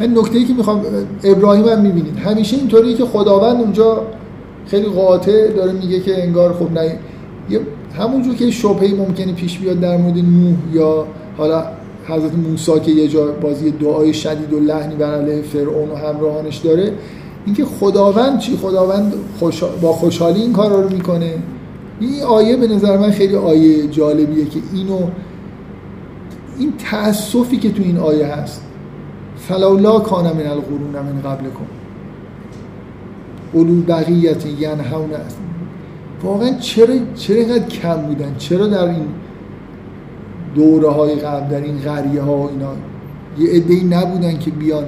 این 0.01 0.19
نکته 0.19 0.39
ای 0.39 0.45
که 0.45 0.55
می‌خوام 0.55 0.83
ابراهیم 1.25 1.69
هم 1.69 1.81
می‌بینید 1.81 2.17
همیشه 2.17 2.57
اینطوری 2.57 2.95
که 2.95 3.05
خداوند 3.05 3.61
اونجا 3.61 4.03
خیلی 4.67 4.87
قاطع 4.87 5.49
داره 5.49 5.73
میگه 5.73 6.01
که 6.01 6.23
انگار 6.23 6.53
خب 6.53 6.73
نه 6.73 6.99
یه 7.51 7.61
همونجور 7.99 8.35
که 8.35 8.51
شبهی 8.51 8.95
ممکنه 8.95 9.33
پیش 9.33 9.59
بیاد 9.59 9.81
در 9.81 9.97
مورد 9.97 10.19
نوح 10.19 10.57
یا 10.73 11.07
حالا 11.39 11.65
حضرت 12.09 12.33
موسی 12.35 12.81
که 12.81 12.91
یه 12.91 13.09
جا 13.09 13.33
بازی 13.33 13.71
دعای 13.71 14.15
شدید 14.15 14.53
و 14.53 14.61
لحنی 14.61 14.95
بر 14.95 15.15
علیه 15.15 15.43
فرعون 15.43 15.91
و 15.91 15.97
همراهانش 15.97 16.57
داره 16.57 16.93
اینکه 17.47 17.65
خداوند 17.65 18.39
چی؟ 18.39 18.57
خداوند 18.57 19.15
با 19.83 19.93
خوشحالی 19.93 20.41
این 20.41 20.53
کار 20.53 20.83
رو 20.83 20.91
می‌کنه. 20.91 21.35
این 22.01 22.23
آیه 22.23 22.57
به 22.57 22.69
نظر 22.69 22.99
من 22.99 23.11
خیلی 23.11 23.37
آیه 23.37 23.87
جالبیه 23.87 24.45
که 24.45 24.61
اینو 24.73 24.99
این 26.59 26.73
تأسفی 26.91 27.57
که 27.57 27.73
تو 27.73 27.83
این 27.83 27.99
آیه 27.99 28.27
هست. 28.27 28.63
فلولا 29.37 29.99
کان 29.99 30.25
من 30.25 30.47
القرون 30.47 30.91
من 30.93 31.21
قبل 31.21 31.45
کن 31.45 31.67
اولو 33.53 33.83
بقیت 33.83 34.47
ینهون 34.47 35.11
واقعا 36.23 36.51
چرا 36.59 36.95
چرا 37.15 37.37
اینقدر 37.37 37.67
کم 37.67 37.97
بودن؟ 37.97 38.35
چرا 38.39 38.67
در 38.67 38.85
این 38.85 39.07
دوره 40.55 40.91
های 40.91 41.15
قبل 41.15 41.51
در 41.51 41.61
این 41.61 41.79
غریه 41.79 42.23
ها 42.23 42.37
و 42.37 42.51
اینا؟ 42.51 42.73
یه 43.39 43.51
عده‌ای 43.51 43.85
نبودن 43.85 44.39
که 44.39 44.51
بیان 44.51 44.85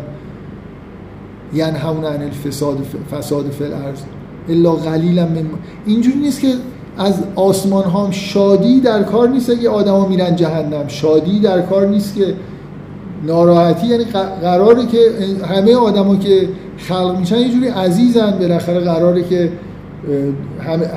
ینهون 1.54 2.04
عن 2.04 2.22
الفساد 2.22 2.78
فساد 3.12 3.50
فی 3.50 3.64
الارض. 3.64 3.98
الا 4.48 4.72
قلیلا 4.72 5.24
من 5.24 5.44
اینجوری 5.86 6.18
نیست 6.18 6.40
که 6.40 6.48
از 6.98 7.14
آسمان 7.34 7.84
ها 7.84 8.10
شادی 8.10 8.80
در 8.80 9.02
کار 9.02 9.28
نیست 9.28 9.60
که 9.60 9.68
آدما 9.68 10.08
میرن 10.08 10.36
جهنم. 10.36 10.88
شادی 10.88 11.40
در 11.40 11.62
کار 11.62 11.86
نیست 11.86 12.14
که 12.16 12.34
ناراحتی 13.26 13.86
یعنی 13.86 14.04
قراره 14.42 14.86
که 14.86 14.98
همه 15.46 15.74
آدما 15.74 16.16
که 16.16 16.48
خلق 16.78 17.18
میشن 17.18 17.38
یه 17.38 17.48
جوری 17.48 17.68
عزیزن. 17.68 18.30
بالاخره 18.30 18.80
قراره 18.80 19.24
که 19.24 19.52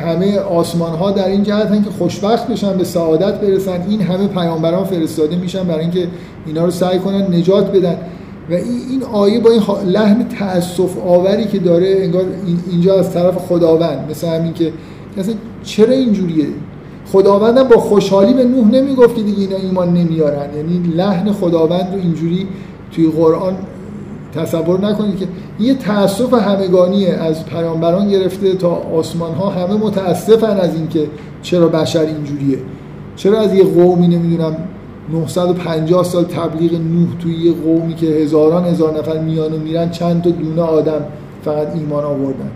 همه 0.06 0.40
آسمان 0.40 0.96
ها 0.96 1.12
در 1.12 1.28
این 1.28 1.44
جهت 1.44 1.84
که 1.84 1.90
خوشبخت 1.98 2.48
بشن 2.48 2.78
به 2.78 2.84
سعادت 2.84 3.42
برسن. 3.42 3.82
این 3.90 4.02
همه 4.02 4.28
پیامبران 4.28 4.84
فرستاده 4.84 5.36
میشن 5.36 5.64
برای 5.64 5.82
اینکه 5.82 6.08
اینا 6.46 6.66
رو 6.66 6.72
سعی 6.72 7.00
کنن 7.00 7.36
نجات 7.36 7.72
بدن. 7.72 7.98
و 8.50 8.54
این 8.54 9.04
آیه 9.04 9.40
با 9.40 9.50
این 9.50 9.62
لحن 9.86 10.28
تاسف 10.28 10.98
آوری 11.08 11.46
که 11.46 11.60
داره 11.60 11.96
انگار 12.00 12.24
اینجا 12.72 13.00
از 13.00 13.14
طرف 13.14 13.38
خداوند 13.38 14.12
مثل 14.12 14.28
همین 14.28 14.54
که 14.54 14.74
اصلا 15.18 15.34
چرا 15.64 15.94
اینجوریه؟ 15.94 16.46
خداوندم 17.12 17.64
با 17.64 17.78
خوشحالی 17.78 18.34
به 18.34 18.44
نوح 18.44 18.72
نمی‌گفت 18.72 19.16
که 19.16 19.22
دیگه 19.22 19.40
اینا 19.40 19.58
ایمان 19.58 19.94
نمیارن. 19.94 20.56
یعنی 20.56 20.80
لحن 20.96 21.32
خداوند 21.32 21.94
رو 21.94 22.00
اینجوری 22.02 22.48
توی 22.92 23.08
قرآن 23.08 23.56
تصور 24.36 24.86
نکنید 24.86 25.18
که 25.18 25.28
یه 25.60 25.74
تاسف 25.74 26.34
همگانیه 26.34 27.10
از 27.10 27.46
پیامبران 27.46 28.10
گرفته 28.10 28.56
تا 28.56 28.70
آسمان 28.70 29.34
ها 29.34 29.50
همه 29.50 29.74
متاسفن 29.74 30.58
از 30.58 30.76
اینکه 30.76 31.08
چرا 31.42 31.68
بشر 31.68 32.02
اینجوریه. 32.02 32.58
چرا 33.16 33.40
از 33.40 33.54
یه 33.54 33.64
قومی 33.64 34.08
نمی‌دونم 34.08 34.58
950 35.12 36.04
سال 36.04 36.24
تبلیغ 36.24 36.74
نوح 36.74 37.08
توی 37.20 37.34
یه 37.34 37.54
قومی 37.54 37.96
که 37.96 38.06
هزاران 38.06 38.66
هزار 38.66 39.00
نفر 39.00 39.20
میان 39.20 39.54
و 39.54 39.58
میرن 39.58 39.90
چند 39.90 40.22
تا 40.22 40.30
دونه 40.30 40.62
آدم 40.62 41.02
فقط 41.44 41.76
ایمان 41.76 42.04
آوردن. 42.04 42.52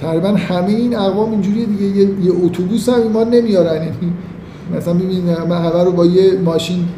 تقریبا 0.00 0.28
همه 0.28 0.68
این 0.68 0.96
اقوام 0.96 1.30
اینجوریه 1.30 1.66
دیگه. 1.66 1.84
یه, 1.84 2.04
یه 2.24 2.32
اتوبوس 2.44 2.88
هم 2.88 3.02
ایمان 3.02 3.28
نمیارن. 3.30 3.74
یعنی 3.74 4.12
مثلا 4.76 4.94
ببینید 4.94 5.24
من 5.48 5.58
همه 5.58 5.84
رو 5.84 5.92
با 5.92 6.06
یه 6.06 6.38
ماشین 6.44 6.88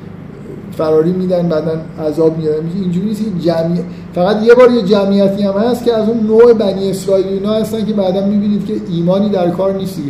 فراری 0.73 1.13
میدن 1.13 1.49
بعدا 1.49 1.81
عذاب 2.07 2.39
میارن 2.39 2.67
اینجوری 2.75 3.07
نیست 3.07 3.23
جمعی 3.41 3.81
فقط 4.15 4.43
یه 4.43 4.55
بار 4.55 4.71
یه 4.71 4.83
جمعیتی 4.83 5.43
هم 5.43 5.55
هست 5.55 5.85
که 5.85 5.95
از 5.95 6.09
اون 6.09 6.27
نوع 6.27 6.53
بنی 6.53 6.91
اسرائیل 6.91 7.27
اینا 7.27 7.53
هستن 7.53 7.85
که 7.85 7.93
بعدا 7.93 8.27
می‌بینید 8.27 8.67
که 8.67 8.75
ایمانی 8.91 9.29
در 9.29 9.51
کار 9.51 9.75
نیست 9.75 10.01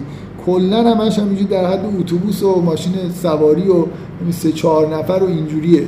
کلا 0.46 0.94
همش 0.94 1.18
همینجوری 1.18 1.44
در 1.44 1.66
حد 1.66 1.84
اتوبوس 2.00 2.42
و 2.42 2.60
ماشین 2.60 2.92
سواری 3.22 3.68
و 3.68 3.84
سه 4.30 4.52
چهار 4.52 4.96
نفر 4.96 5.22
و 5.22 5.26
اینجوریه. 5.26 5.82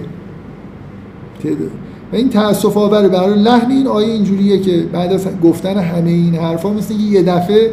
و 2.13 2.17
این 2.17 2.31
تاسف 2.31 2.77
آوره. 2.77 3.09
برای 3.09 3.43
لحن 3.43 3.71
این 3.71 3.87
آیه 3.87 4.13
اینجوریه 4.13 4.59
که 4.59 4.83
بعد 4.93 5.13
از 5.13 5.27
گفتن 5.45 5.77
همه 5.79 6.11
این 6.11 6.35
حرفا 6.35 6.71
مثل 6.71 6.95
یه 6.95 7.23
دفعه 7.23 7.71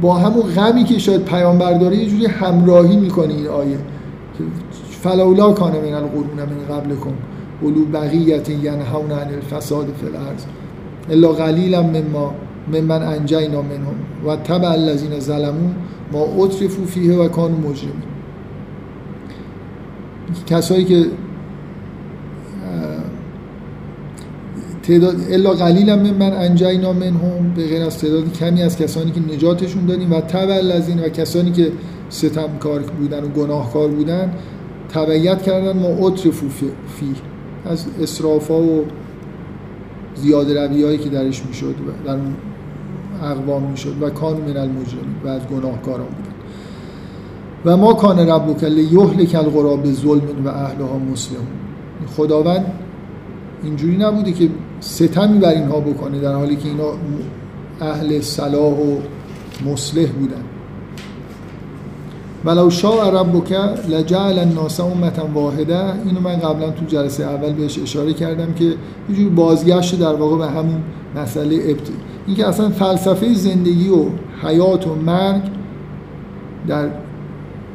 با 0.00 0.14
همون 0.14 0.42
غمی 0.42 0.84
که 0.84 0.98
شاید 0.98 1.24
پیامبر 1.24 1.72
داره 1.72 1.96
یه 1.96 2.06
جوری 2.06 2.26
همراهی 2.26 2.96
می‌کنه 2.96 3.34
این 3.34 3.46
آیه. 3.46 3.78
فلولا 4.90 5.52
کان 5.52 5.72
من 5.72 5.94
القرون 5.94 6.26
من 6.36 6.76
قبلکم. 6.76 7.12
اولو 7.60 7.84
بقیت 7.84 8.48
ینهون 8.48 9.10
عن 9.10 9.34
الفساد 9.34 9.86
فی 10.00 10.06
الارض. 10.06 10.44
الا 11.10 11.32
قلیلا 11.32 11.82
مما 11.82 12.34
ممن 12.72 13.02
انجینا 13.02 13.62
منهم 13.62 13.94
و 14.26 14.36
تبع 14.36 14.70
الذین 14.70 15.20
ظلموا 15.20 15.70
ما 16.12 16.44
اطرفوا 16.44 16.84
فیه 16.86 17.14
و 17.14 17.28
کانوا 17.28 17.70
مجرمین. 17.70 18.02
کسایی 20.46 20.84
که 20.84 21.06
تعداد 24.82 25.16
الا 25.30 25.50
قلیلا 25.50 25.96
من 25.96 26.32
انجینا 26.32 26.92
منهم 26.92 27.54
به 27.56 27.66
غیر 27.66 27.82
از 27.82 27.98
تعداد 27.98 28.32
کمی 28.32 28.62
از 28.62 28.76
کسانی 28.76 29.10
که 29.10 29.20
نجاتشون 29.20 29.86
دادیم 29.86 30.12
و 30.12 30.20
تبع 30.20 30.54
الذین 30.54 31.00
و 31.00 31.08
کسانی 31.08 31.52
که 31.52 31.72
ستمکار 32.08 32.80
بودن 32.80 33.24
و 33.24 33.28
گناهکار 33.28 33.88
بودن 33.88 34.32
تبعیت 34.88 35.42
کردن 35.42 35.78
ما 35.78 36.06
اطرفو 36.06 36.48
فی 36.48 37.14
از 37.66 37.86
اسرافا 38.02 38.62
و 38.62 38.84
زیاد 40.14 40.58
روی 40.58 40.84
هایی 40.84 40.98
که 40.98 41.08
درش 41.08 41.46
می‌شد 41.46 41.66
و 41.66 42.06
در 42.06 42.12
اون 42.12 42.34
اقوام 43.24 43.62
می‌شد 43.62 44.02
و 44.02 44.10
کان 44.10 44.36
من 44.36 44.56
المجرمین 44.56 45.16
و 45.24 45.28
از 45.28 45.42
گناهکاران 45.42 46.06
بودن 46.06 46.34
و 47.64 47.76
ما 47.76 47.94
کان 47.94 48.18
ربک 48.18 48.64
لیهلک 48.64 49.34
القرى 49.34 49.76
بظلم 49.76 50.44
و 50.44 50.48
اهلها 50.48 50.98
مسلمون. 51.12 51.46
خداوند 52.16 52.66
اینجوری 53.62 53.96
نبوده 53.96 54.32
که 54.32 54.48
ستمی 54.80 55.38
بر 55.38 55.48
اینها 55.48 55.80
بکنه 55.80 56.20
در 56.20 56.34
حالی 56.34 56.56
که 56.56 56.68
اینا 56.68 56.92
اهل 57.80 58.20
صلاح 58.20 58.72
و 58.72 58.96
مصلح 59.66 60.06
بودن 60.06 60.44
ولو 62.44 62.70
شاء 62.70 63.10
ربک 63.10 63.52
لجعل 63.88 64.38
الناس 64.38 64.80
امتا 64.80 65.26
واحده 65.34 66.04
اینو 66.04 66.20
من 66.20 66.36
قبلا 66.36 66.70
تو 66.70 66.84
جلسه 66.84 67.24
اول 67.24 67.52
بهش 67.52 67.78
اشاره 67.78 68.12
کردم 68.12 68.52
که 68.52 68.64
یه 68.64 69.16
جور 69.16 69.30
بازگشت 69.30 70.00
در 70.00 70.14
واقع 70.14 70.36
به 70.36 70.46
همون 70.46 70.82
مسئله 71.16 71.54
ابت 71.54 71.88
اینکه 72.26 72.48
اصلا 72.48 72.70
فلسفه 72.70 73.34
زندگی 73.34 73.88
و 73.88 74.04
حیات 74.42 74.86
و 74.86 74.94
مرگ 74.94 75.42
در 76.68 76.88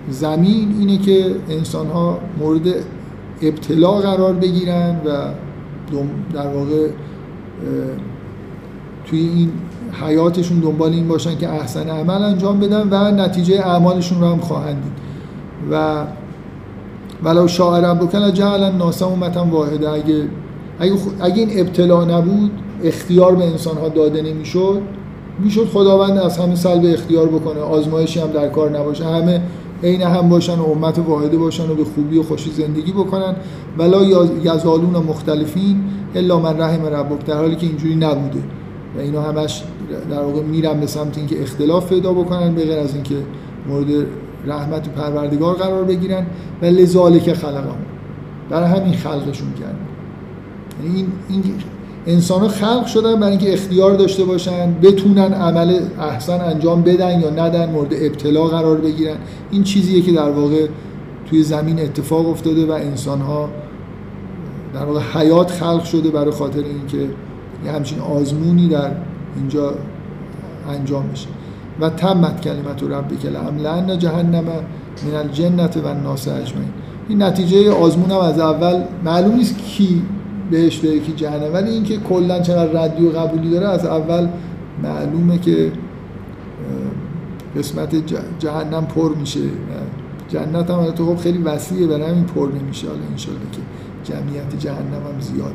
زمین 0.10 0.76
اینه 0.80 0.98
که 0.98 1.36
انسان 1.50 1.88
ها 1.88 2.20
مورد 2.40 2.68
ابتلا 3.42 3.92
قرار 3.92 4.34
بگیرن 4.34 4.96
و 5.06 5.10
در 6.34 6.48
واقع 6.48 6.88
توی 9.06 9.20
این 9.20 9.52
حیاتشون 10.06 10.60
دنبال 10.60 10.92
این 10.92 11.08
باشن 11.08 11.38
که 11.38 11.50
احسن 11.50 11.90
عمل 11.90 12.24
انجام 12.24 12.60
بدن 12.60 12.88
و 12.92 13.12
نتیجه 13.12 13.56
اعمالشون 13.56 14.22
رو 14.22 14.28
هم 14.28 14.40
خواهند 14.40 14.84
دید. 14.84 14.94
و 15.72 16.06
ولو 17.24 17.48
شاعر 17.48 17.92
ربک 17.92 18.34
جعل 18.34 18.64
الناس 18.64 19.02
امتا 19.02 19.46
واحده 19.46 19.90
اگه, 19.90 20.24
اگه 21.20 21.36
این 21.36 21.60
ابتلا 21.60 22.06
نبود 22.06 22.52
اختیار 22.84 23.36
به 23.36 23.44
انسان 23.44 23.78
ها 23.78 23.90
داده 23.90 24.22
نمی‌شد 24.22 24.82
می‌شد 25.40 25.66
خداوند 25.66 26.18
از 26.18 26.38
همه 26.38 26.56
سلب 26.56 26.86
اختیار 26.86 27.28
بکنه. 27.28 27.60
آزمایشی 27.60 28.20
هم 28.20 28.28
در 28.28 28.50
کار 28.50 28.80
نباشه. 28.80 29.06
همه 29.06 29.42
عین 29.84 30.02
هم 30.02 30.30
باشن 30.30 30.56
و 30.60 30.66
امت 30.66 31.00
واحده 31.00 31.38
باشن 31.38 31.70
و 31.70 31.76
به 31.76 31.84
خوبی 31.84 32.18
و 32.18 32.24
خوشی 32.24 32.52
زندگی 32.52 32.92
بکنن. 32.92 33.36
ولا 33.78 34.04
یزالون 34.44 34.96
مختلفین 34.96 35.84
الا 36.16 36.40
من 36.40 36.62
رحم 36.62 36.86
ربک. 36.86 37.26
در 37.26 37.38
حالی 37.38 37.56
که 37.56 37.68
اینجوری 37.68 37.96
نبوده. 37.96 38.44
و 38.98 39.00
اینا 39.00 39.22
همش 39.22 39.64
در 40.12 40.22
واقع 40.22 40.42
میرن 40.42 40.80
به 40.80 40.88
سمت 40.88 41.18
اینکه 41.18 41.42
اختلاف 41.42 41.90
پیدا 41.90 42.14
بکنن 42.14 42.56
به 42.56 42.66
غیر 42.66 42.80
از 42.80 42.94
اینکه 42.94 43.16
مورد 43.70 44.06
رحمت 44.46 44.88
و 44.88 44.92
پروردگار 44.92 45.56
قرار 45.56 45.84
بگیرن. 45.84 46.26
و 46.62 46.66
لذالک 46.66 47.34
خلقهم. 47.34 47.78
برای 48.50 48.70
همین 48.70 48.94
خلقشون 48.94 49.54
کردن. 49.54 49.78
یعنی 50.84 50.96
این, 50.96 51.08
این 51.30 51.54
انسان 52.08 52.48
خلق 52.48 52.86
شدن 52.86 53.16
برای 53.16 53.30
اینکه 53.30 53.54
اختیار 53.54 53.96
داشته 53.96 54.24
باشن 54.24 54.74
بتونن 54.82 55.34
عمل 55.34 55.80
احسن 56.00 56.42
انجام 56.42 56.82
بدن 56.82 57.20
یا 57.20 57.30
ندن 57.30 57.72
مورد 57.72 57.94
ابتلا 57.94 58.44
قرار 58.44 58.78
بگیرن. 58.78 59.18
این 59.52 59.64
چیزیه 59.64 60.02
که 60.02 60.12
در 60.12 60.30
واقع 60.30 60.68
توی 61.30 61.44
زمین 61.44 61.80
اتفاق 61.80 62.30
افتاده 62.30 62.66
و 62.66 62.72
انسان 62.72 63.22
ها 63.22 63.50
در 64.74 64.86
واقع 64.86 65.00
حیات 65.14 65.52
خلق 65.52 65.84
شده 65.84 66.10
برای 66.10 66.32
خاطر 66.32 66.64
اینکه 66.64 67.10
یه 67.66 67.72
همچین 67.72 68.00
آزمونی 68.00 68.68
در 68.68 68.92
اینجا 69.36 69.74
انجام 70.70 71.08
بشه. 71.08 71.28
و 71.82 71.90
تمت 71.90 72.42
کلمت 72.42 72.84
ربک 72.84 73.26
لان 73.64 74.00
جهنم 74.00 74.44
من 75.06 75.16
الجنت 75.16 75.78
و 75.78 75.88
الناس 75.88 76.28
اجمعین. 76.28 76.70
این 77.10 77.24
نتیجه 77.24 77.72
آزمون 77.72 78.12
هم 78.12 78.18
از 78.18 78.40
اول 78.40 78.84
معلوم 79.04 79.36
نیست 79.36 79.58
کی 79.58 80.02
بهش 80.52 80.80
بره 80.80 81.00
کی 81.00 81.12
جهنم. 81.12 81.54
ولی 81.54 81.70
اینکه 81.70 81.98
کلا 81.98 82.40
چقدر 82.40 82.84
ردی 82.84 83.06
و 83.06 83.10
قبولی 83.10 83.50
داره 83.50 83.68
از 83.68 83.86
اول 83.86 84.28
معلومه 84.84 85.38
که 85.38 85.72
قسمت 87.58 87.96
جهنم 88.40 88.86
پر 88.86 89.16
میشه. 89.16 89.40
جنت 90.30 90.70
هم 90.70 90.96
خب 90.96 91.16
خیلی 91.16 91.38
وسیعه 91.38 91.88
برای 91.88 92.12
همین 92.12 92.24
پر 92.24 92.50
نمیشه. 92.62 92.88
حالا 92.88 93.00
انشالله 93.12 93.40
که 93.52 93.62
جمعیت 94.14 94.60
جهنم 94.60 95.04
هم 95.14 95.20
زیاد. 95.20 95.54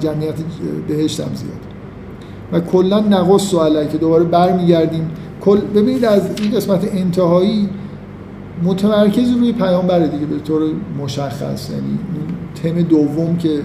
جمعیت 0.00 0.34
بهشت 0.88 1.20
هم 1.20 1.34
زیاد. 1.34 1.60
و 2.52 2.60
کلا 2.60 3.00
نقص 3.00 3.54
و 3.54 3.84
که 3.84 3.98
دوباره 3.98 4.24
برمیگردیم. 4.24 5.10
کل 5.40 5.60
ببینید 5.60 6.04
از 6.04 6.22
این 6.42 6.52
قسمت 6.52 6.94
انتهایی 6.94 7.68
متمرکز 8.62 9.30
روی 9.30 9.52
پیامبر 9.52 9.98
دیگه 9.98 10.26
به 10.26 10.38
طور 10.38 10.62
مشخص. 11.02 11.70
یعنی 11.70 11.98
تم 12.64 12.82
دوم 12.82 13.36
که 13.36 13.60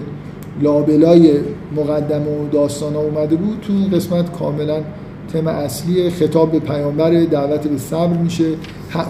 لابلای 0.62 1.32
مقدم 1.76 2.22
و 2.22 2.48
داستان 2.52 2.94
ها 2.94 3.00
اومده 3.00 3.36
بود 3.36 3.58
تو 3.62 3.72
این 3.72 3.90
قسمت 3.90 4.32
کاملا 4.38 4.80
تم 5.32 5.46
اصلی 5.46 6.10
خطاب 6.10 6.52
به 6.52 6.58
پیامبر 6.58 7.10
دعوت 7.10 7.66
به 7.66 7.78
صبر 7.78 8.16
میشه. 8.16 8.44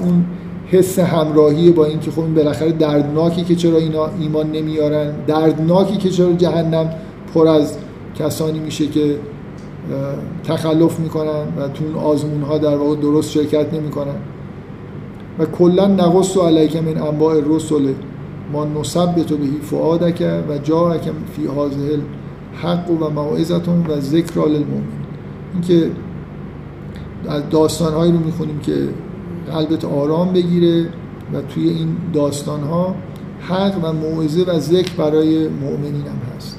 اون 0.03 0.25
حس 0.67 0.99
همراهی 0.99 1.71
با 1.71 1.85
اینکه 1.85 2.11
خب 2.11 2.21
این 2.21 2.35
بالاخره 2.35 2.73
دردناکی 2.73 3.45
که 3.45 3.55
چرا 3.55 3.77
اینا 3.77 4.11
ایمان 4.21 4.53
نمیارن 4.53 5.13
دردناکی 5.27 5.97
که 5.97 6.09
چرا 6.09 6.33
جهنم 6.33 6.91
پر 7.35 7.49
از 7.49 7.77
کسانی 8.19 8.59
میشه 8.59 8.87
که 8.87 9.17
تخلف 10.45 11.01
می‌کنن 11.01 11.43
و 11.59 11.69
تو 11.75 11.85
اون 11.85 11.95
آزمون 11.95 12.43
ها 12.43 12.59
در 12.59 12.77
واقع 12.77 12.97
درست 12.97 13.31
شرکت 13.31 13.75
نمی‌کنن. 13.75 14.17
و 15.39 15.45
کلا 15.45 15.87
نقص 15.87 16.37
و 16.37 16.41
علیک 16.41 16.77
من 16.77 17.03
انباء 17.03 17.35
رسل 17.47 17.93
ما 18.53 18.65
نثبت 18.65 19.33
بهی 19.33 19.61
فؤادک 19.63 20.43
و 20.49 20.59
جاءک 20.59 21.03
فی 21.03 21.47
هذه 21.47 22.01
حق 22.63 22.91
و 22.91 23.11
موعظتون 23.11 23.87
و 23.87 24.01
ذکر 24.01 24.49
للمؤمن. 24.49 25.01
اینکه 25.53 25.91
از 27.29 27.43
داستانهایی 27.51 28.13
رو 28.13 28.19
می‌خونیم 28.19 28.59
که 28.59 28.89
قلبت 29.53 29.85
آرام 29.85 30.33
بگیره 30.33 30.83
و 31.33 31.41
توی 31.55 31.69
این 31.69 31.97
داستان 32.13 32.61
ها 32.61 32.95
حق 33.41 33.75
و 33.83 33.93
موعظه 33.93 34.43
و 34.43 34.59
ذکر 34.59 34.95
برای 34.97 35.49
مؤمنین 35.49 35.95
هم 35.95 36.37
هست. 36.37 36.59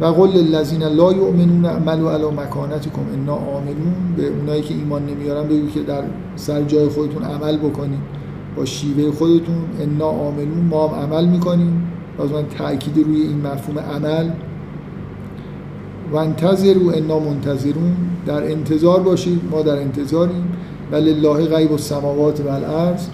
و 0.00 0.04
قل 0.04 0.28
للذین 0.28 0.82
لا 0.82 1.12
یؤمنون 1.12 1.64
اعملوا 1.64 2.12
علی 2.12 2.24
مکانتکم 2.24 3.02
انا 3.14 3.34
آمنون. 3.34 3.94
به 4.16 4.28
اونایی 4.28 4.62
که 4.62 4.74
ایمان 4.74 5.06
نمیارن 5.06 5.48
بگو 5.48 5.70
که 5.70 5.80
در 5.80 6.02
سر 6.36 6.62
جای 6.62 6.88
خودتون 6.88 7.22
عمل 7.22 7.56
بکنید. 7.56 8.21
با 8.56 8.64
شیوه 8.64 9.12
خودتون 9.12 9.64
انا 9.80 10.06
آمنون 10.06 10.64
ما 10.70 10.88
هم 10.88 10.94
عمل 10.94 11.24
می‌کنیم. 11.24 11.82
باز 12.18 12.32
من 12.32 12.44
تاکید 12.58 13.06
روی 13.06 13.22
این 13.22 13.46
مفهوم 13.46 13.78
عمل. 13.78 14.30
و 16.12 16.16
انتظروا 16.16 16.92
انا 16.92 17.18
منتظرون. 17.18 17.96
در 18.26 18.50
انتظار 18.52 19.00
باشید 19.00 19.40
ما 19.50 19.62
در 19.62 19.76
انتظاریم. 19.76 20.44
و 20.92 20.96
لله 20.96 21.46
غیب 21.46 21.72
السماوات 21.72 22.40
و 22.40 22.48
الارض 22.48 23.06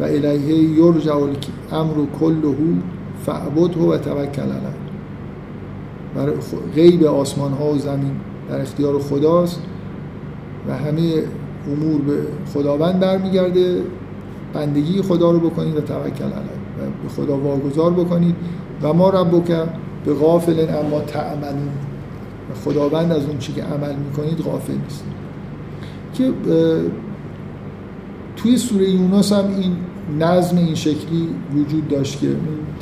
و 0.00 0.02
الیه 0.02 0.56
یرجع 0.56 1.14
الامر 1.14 1.94
کله 2.20 2.54
فعبده 3.26 3.80
و 3.80 3.96
توکل 3.96 4.42
علیه. 4.42 4.82
برای 6.14 6.34
غیب 6.74 7.04
آسمان 7.04 7.52
ها 7.52 7.72
و 7.72 7.78
زمین 7.78 8.12
در 8.50 8.60
اختیار 8.60 8.98
خداست 8.98 9.62
و 10.68 10.76
همه 10.76 11.12
امور 11.66 12.00
به 12.00 12.18
خداوند 12.54 13.00
برمیگرده. 13.00 13.76
بندگی 14.54 15.02
خدا 15.02 15.30
رو 15.30 15.50
بکنید 15.50 15.76
و 15.76 15.80
توکل 15.80 16.24
علیه 16.24 16.58
و 16.78 17.02
به 17.02 17.08
خدا 17.16 17.36
واگذار 17.36 17.92
بکنید 17.92 18.34
و 18.82 18.92
ما 18.92 19.10
ربک 19.10 19.68
به 20.04 20.14
غافل 20.14 20.66
اما 20.68 21.00
تعملون. 21.00 21.68
خداوند 22.64 23.12
از 23.12 23.26
اون 23.26 23.38
چی 23.38 23.52
که 23.52 23.62
عمل 23.62 23.94
می‌کنید 23.94 24.38
غافل 24.38 24.72
نیست. 24.72 25.04
که 26.14 26.32
توی 28.36 28.56
سوره 28.56 28.90
یونس 28.90 29.32
هم 29.32 29.44
این 29.58 29.76
نظم 30.18 30.56
این 30.56 30.74
شکلی 30.74 31.28
وجود 31.54 31.88
داشت 31.88 32.20
که 32.20 32.28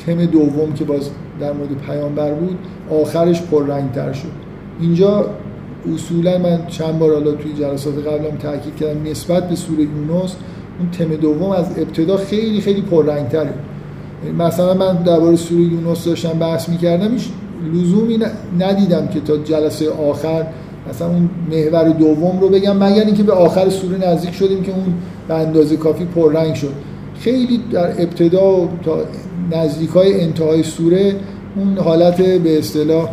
تم 0.05 0.25
دوم 0.25 0.73
که 0.73 0.85
باز 0.85 1.09
در 1.39 1.53
مورد 1.53 1.69
پیامبر 1.87 2.33
بود 2.33 2.57
آخرش 3.01 3.41
پررنگتر 3.41 4.13
شد. 4.13 4.31
اینجا 4.79 5.25
اصولا 5.93 6.37
من 6.37 6.67
چند 6.67 6.99
بار 6.99 7.13
حالا 7.13 7.31
توی 7.31 7.53
جلسات 7.53 8.07
قبلم 8.07 8.37
تاکید 8.37 8.75
کردم 8.75 9.03
نسبت 9.03 9.49
به 9.49 9.55
سوره 9.55 9.83
یونس 9.83 10.35
اون 10.81 10.91
تم 10.91 11.15
دوم 11.15 11.51
از 11.51 11.65
ابتدا 11.77 12.17
خیلی 12.17 12.61
خیلی 12.61 12.81
پررنگتره 12.81 13.53
مثلا 14.39 14.73
من 14.73 15.03
درباره 15.03 15.35
سوره 15.35 15.61
یونس 15.61 16.05
داشتم 16.05 16.39
بحث 16.39 16.69
می‌کردم 16.69 17.11
لزومی 17.73 18.19
ندیدم 18.59 19.07
که 19.07 19.19
تا 19.19 19.37
جلسه 19.37 19.91
آخر 19.91 20.45
مثلا 20.89 21.07
اون 21.07 21.29
محور 21.51 21.89
دوم 21.89 22.39
رو 22.39 22.49
بگم 22.49 22.77
مگر 22.77 23.05
اینکه 23.05 23.23
به 23.23 23.33
آخر 23.33 23.69
سوره 23.69 24.09
نزدیک 24.09 24.33
شدیم 24.33 24.63
که 24.63 24.71
اون 24.71 24.93
به 25.27 25.33
اندازه 25.33 25.77
کافی 25.77 26.05
پررنگ 26.05 26.53
شد. 26.53 26.73
خیلی 27.19 27.59
در 27.71 28.01
ابتدا 28.01 28.69
تا 28.83 28.97
نزدیک 29.51 29.89
های 29.89 30.21
انتهای 30.21 30.63
سوره 30.63 31.15
اون 31.55 31.77
حالت 31.77 32.21
به 32.21 32.59
اصطلاح 32.59 33.09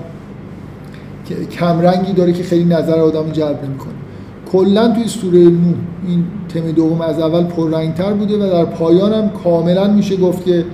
کمرنگی 1.51 2.13
داره 2.13 2.33
که 2.33 2.43
خیلی 2.43 2.65
نظر 2.65 2.99
آدم 3.01 3.31
جلب 3.33 3.65
نمی‌کنه. 3.65 3.93
کلا 4.53 4.89
توی 4.89 5.09
سوره 5.09 5.39
نوح 5.39 5.75
این 6.09 6.25
تم 6.49 6.73
دوم 6.73 7.01
از 7.01 7.21
اول 7.21 7.45
پررنگتر 7.45 8.13
بوده 8.13 8.37
و 8.37 8.51
در 8.51 8.65
پایان 8.65 9.13
هم 9.13 9.31
کاملا 9.45 9.89
میشه 9.89 10.17
گفت 10.17 10.45
که 10.45 10.65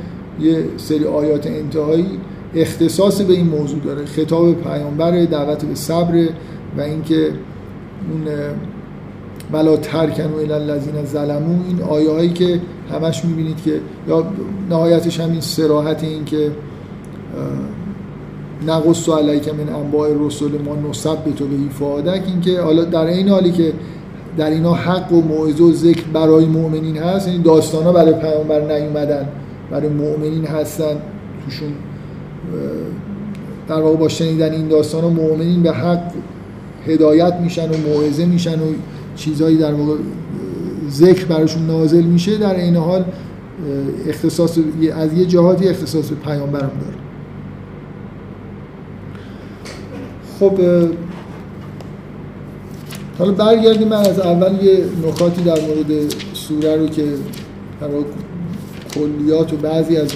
یه 0.41 0.65
سری 0.77 1.05
آیات 1.05 1.47
انتهایی 1.47 2.07
اختصاص 2.55 3.21
به 3.21 3.33
این 3.33 3.47
موضوع 3.47 3.81
داره. 3.81 4.05
خطاب 4.05 4.55
پیامبر 4.55 5.25
دعوت 5.25 5.65
به 5.65 5.75
صبر 5.75 6.29
و 6.79 6.81
اینکه 6.81 7.31
اون 8.11 8.35
ولا 9.53 9.77
ترکنو 9.77 10.37
الی 10.37 10.53
الذین 10.53 11.05
ظلمو 11.05 11.55
این 11.69 11.83
آیه 11.83 12.11
هایی 12.11 12.33
که 12.33 12.61
همش 12.93 13.25
می‌بینید 13.25 13.63
که 13.63 13.81
یا 14.09 14.27
نهایتش 14.71 15.21
همین 15.21 15.41
سراحت 15.41 16.05
این 16.05 16.25
که 16.25 16.51
نقص 18.67 19.09
علیک 19.09 19.49
من 19.49 19.75
انباء 19.75 20.09
رسول 20.27 20.51
ما 20.63 20.89
نصب 20.91 21.25
تو 21.37 21.47
به 21.47 21.57
فادک 21.71 22.23
این 22.27 22.41
که 22.41 22.61
حالا 22.61 22.85
در 22.85 23.07
این 23.07 23.29
حالی 23.29 23.53
که 23.53 23.73
در 24.37 24.51
اینا 24.51 24.75
حق 24.75 25.13
و 25.13 25.21
موعظه 25.21 25.65
و 25.65 25.73
ذکر 25.73 26.05
برای 26.13 26.45
مؤمنین 26.45 26.97
هست 26.97 27.29
این 27.29 27.43
داستان 27.43 27.85
ها 27.85 27.93
برای 27.93 28.13
پیامبر 28.13 28.61
نیومدن 28.61 29.29
برای 29.71 29.89
مؤمنین 29.89 30.45
هستن. 30.47 30.97
توشون 31.45 31.69
در 33.69 33.81
واقع 33.81 33.97
با 33.97 34.09
شنیدن 34.09 34.53
این 34.53 34.69
داستان 34.69 35.03
ها 35.03 35.11
مؤمنین 35.11 35.63
به 35.63 35.73
حق 35.73 36.13
هدایت 36.87 37.35
میشن 37.35 37.71
و 37.71 37.77
موعظه 37.77 38.27
میشن 38.27 38.61
و 38.61 38.73
چیزهایی 39.17 39.57
در 39.57 39.75
واقع 39.75 39.95
ذکر 40.91 41.25
براشون 41.25 41.67
نازل 41.67 42.03
میشه 42.03 42.39
در 42.39 42.55
این 42.55 42.77
حال 42.77 43.05
اختصاص 44.09 44.59
از 44.97 45.13
یه 45.13 45.25
جهاتی 45.25 45.69
اختصاص 45.69 46.09
به 46.09 46.17
پیامبرم 46.17 46.71
داره. 46.81 46.97
خب 50.41 50.61
حالا 53.19 53.33
برگردیم 53.33 53.89
من 53.89 53.97
از 53.97 54.21
اول 54.21 54.65
یه 54.65 54.85
نکاتی 55.09 55.43
در 55.43 55.61
مورد 55.61 56.15
سوره 56.35 56.77
رو 56.77 56.87
که 56.87 57.05
کلیات 58.95 59.53
و 59.53 59.57
بعضی 59.57 59.97
از 59.97 60.09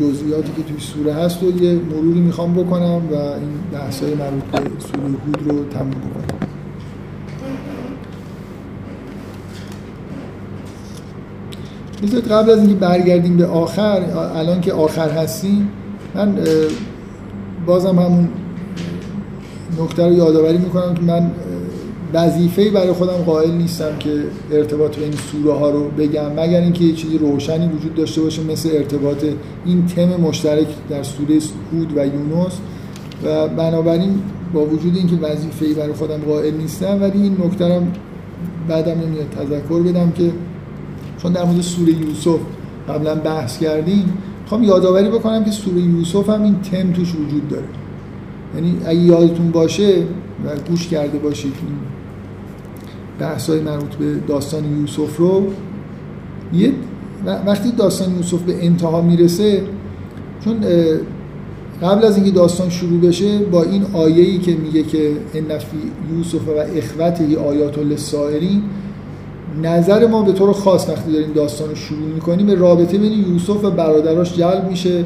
جزئیاتی 0.00 0.52
که 0.56 0.62
توی 0.62 0.80
سوره 0.80 1.14
هست 1.14 1.42
و 1.42 1.62
یه 1.62 1.74
مروری 1.74 2.20
می‌خوام 2.20 2.54
بکنم 2.54 3.02
و 3.12 3.14
این 3.14 3.50
بحثای 3.72 4.14
مربوط 4.14 4.42
به 4.42 4.58
سوره 4.58 5.08
هود 5.26 5.42
رو 5.48 5.64
تموم 5.64 5.90
بکنم. 5.90 6.48
بذارید 12.02 12.28
قبل 12.28 12.50
از 12.50 12.58
اینکه 12.58 12.74
برگردیم 12.74 13.36
به 13.36 13.46
آخر 13.46 14.02
الان 14.36 14.60
که 14.60 14.72
آخر 14.72 15.10
هستیم 15.10 15.68
من 16.14 16.38
بازم 17.66 17.98
همون 17.98 18.28
نکته 19.80 20.06
رو 20.06 20.12
یادآوری 20.12 20.58
می‌کنم 20.58 20.94
که 20.94 21.02
من 21.02 21.30
وظیفه‌ای 22.14 22.70
برای 22.70 22.92
خودم 22.92 23.12
قائل 23.12 23.50
نیستم 23.50 23.98
که 23.98 24.24
ارتباط 24.52 24.98
بین 24.98 25.12
سوره 25.12 25.58
ها 25.58 25.70
رو 25.70 25.90
بگم 25.90 26.32
مگر 26.32 26.60
اینکه 26.60 26.84
یه 26.84 26.92
چیزی 26.94 27.18
روشنی 27.18 27.68
وجود 27.68 27.94
داشته 27.94 28.20
باشه 28.20 28.42
مثل 28.42 28.68
ارتباط 28.72 29.24
این 29.64 29.86
تم 29.86 30.20
مشترک 30.20 30.66
در 30.90 31.02
سوره 31.02 31.38
هود 31.72 31.96
و 31.96 32.06
یونس. 32.06 32.58
و 33.24 33.48
بنابراین 33.48 34.20
با 34.54 34.64
وجود 34.66 34.96
اینکه 34.96 35.16
وظیفه‌ای 35.16 35.74
برای 35.74 35.92
خودم 35.92 36.18
قائل 36.18 36.54
نیستم 36.54 37.02
ولی 37.02 37.22
این 37.22 37.36
نکته 37.44 37.68
رو 37.68 37.82
بعدم 38.68 39.00
نمیاد 39.00 39.28
تذکر 39.30 39.82
بدم 39.82 40.10
که 40.10 40.30
چون 41.22 41.32
در 41.32 41.44
مورد 41.44 41.60
سوره 41.60 41.92
یوسف 41.92 42.40
قبلا 42.88 43.14
بحث 43.14 43.58
کردیم 43.58 44.18
می‌خوام 44.42 44.62
یادآوری 44.62 45.08
بکنم 45.08 45.44
که 45.44 45.50
سوره 45.50 45.80
یوسف 45.80 46.28
هم 46.28 46.42
این 46.42 46.60
تم 46.60 46.92
توش 46.92 47.14
وجود 47.14 47.48
داره. 47.48 47.64
یعنی 48.54 48.76
اگه 48.86 49.00
یادتون 49.00 49.50
باشه 49.50 50.02
و 50.44 50.48
گوش 50.70 50.88
کرده 50.88 51.18
باشید 51.18 51.54
این 51.66 51.76
بحثای 53.22 53.60
مربوط 53.60 53.94
به 53.94 54.14
داستان 54.28 54.80
یوسف 54.80 55.16
رو 55.16 55.46
یه 56.52 56.72
وقتی 57.46 57.70
داستان 57.70 58.16
یوسف 58.16 58.42
به 58.42 58.66
انتها 58.66 59.00
می‌رسه 59.00 59.62
چون 60.44 60.56
قبل 61.82 62.04
از 62.04 62.16
اینکه 62.16 62.30
داستان 62.30 62.70
شروع 62.70 63.00
بشه 63.00 63.38
با 63.38 63.62
این 63.62 63.84
آیه‌ای 63.92 64.38
که 64.38 64.54
میگه 64.54 64.82
که 64.82 65.12
ان 65.34 65.58
فی 65.58 65.76
یوسف 66.16 66.48
و 66.48 66.78
اخوته 66.78 67.38
آیات 67.38 67.78
للسائرین 67.78 68.62
نظر 69.62 70.06
ما 70.06 70.22
به 70.22 70.32
طور 70.32 70.52
خاص 70.52 70.88
وقتی 70.88 71.12
داریم 71.12 71.32
داستان 71.32 71.68
رو 71.68 71.74
شروع 71.74 72.08
می‌کنیم 72.14 72.46
به 72.46 72.54
رابطه 72.54 72.98
بین 72.98 73.12
یوسف 73.12 73.64
و 73.64 73.70
برادراش 73.70 74.36
جلب 74.36 74.68
میشه 74.70 75.04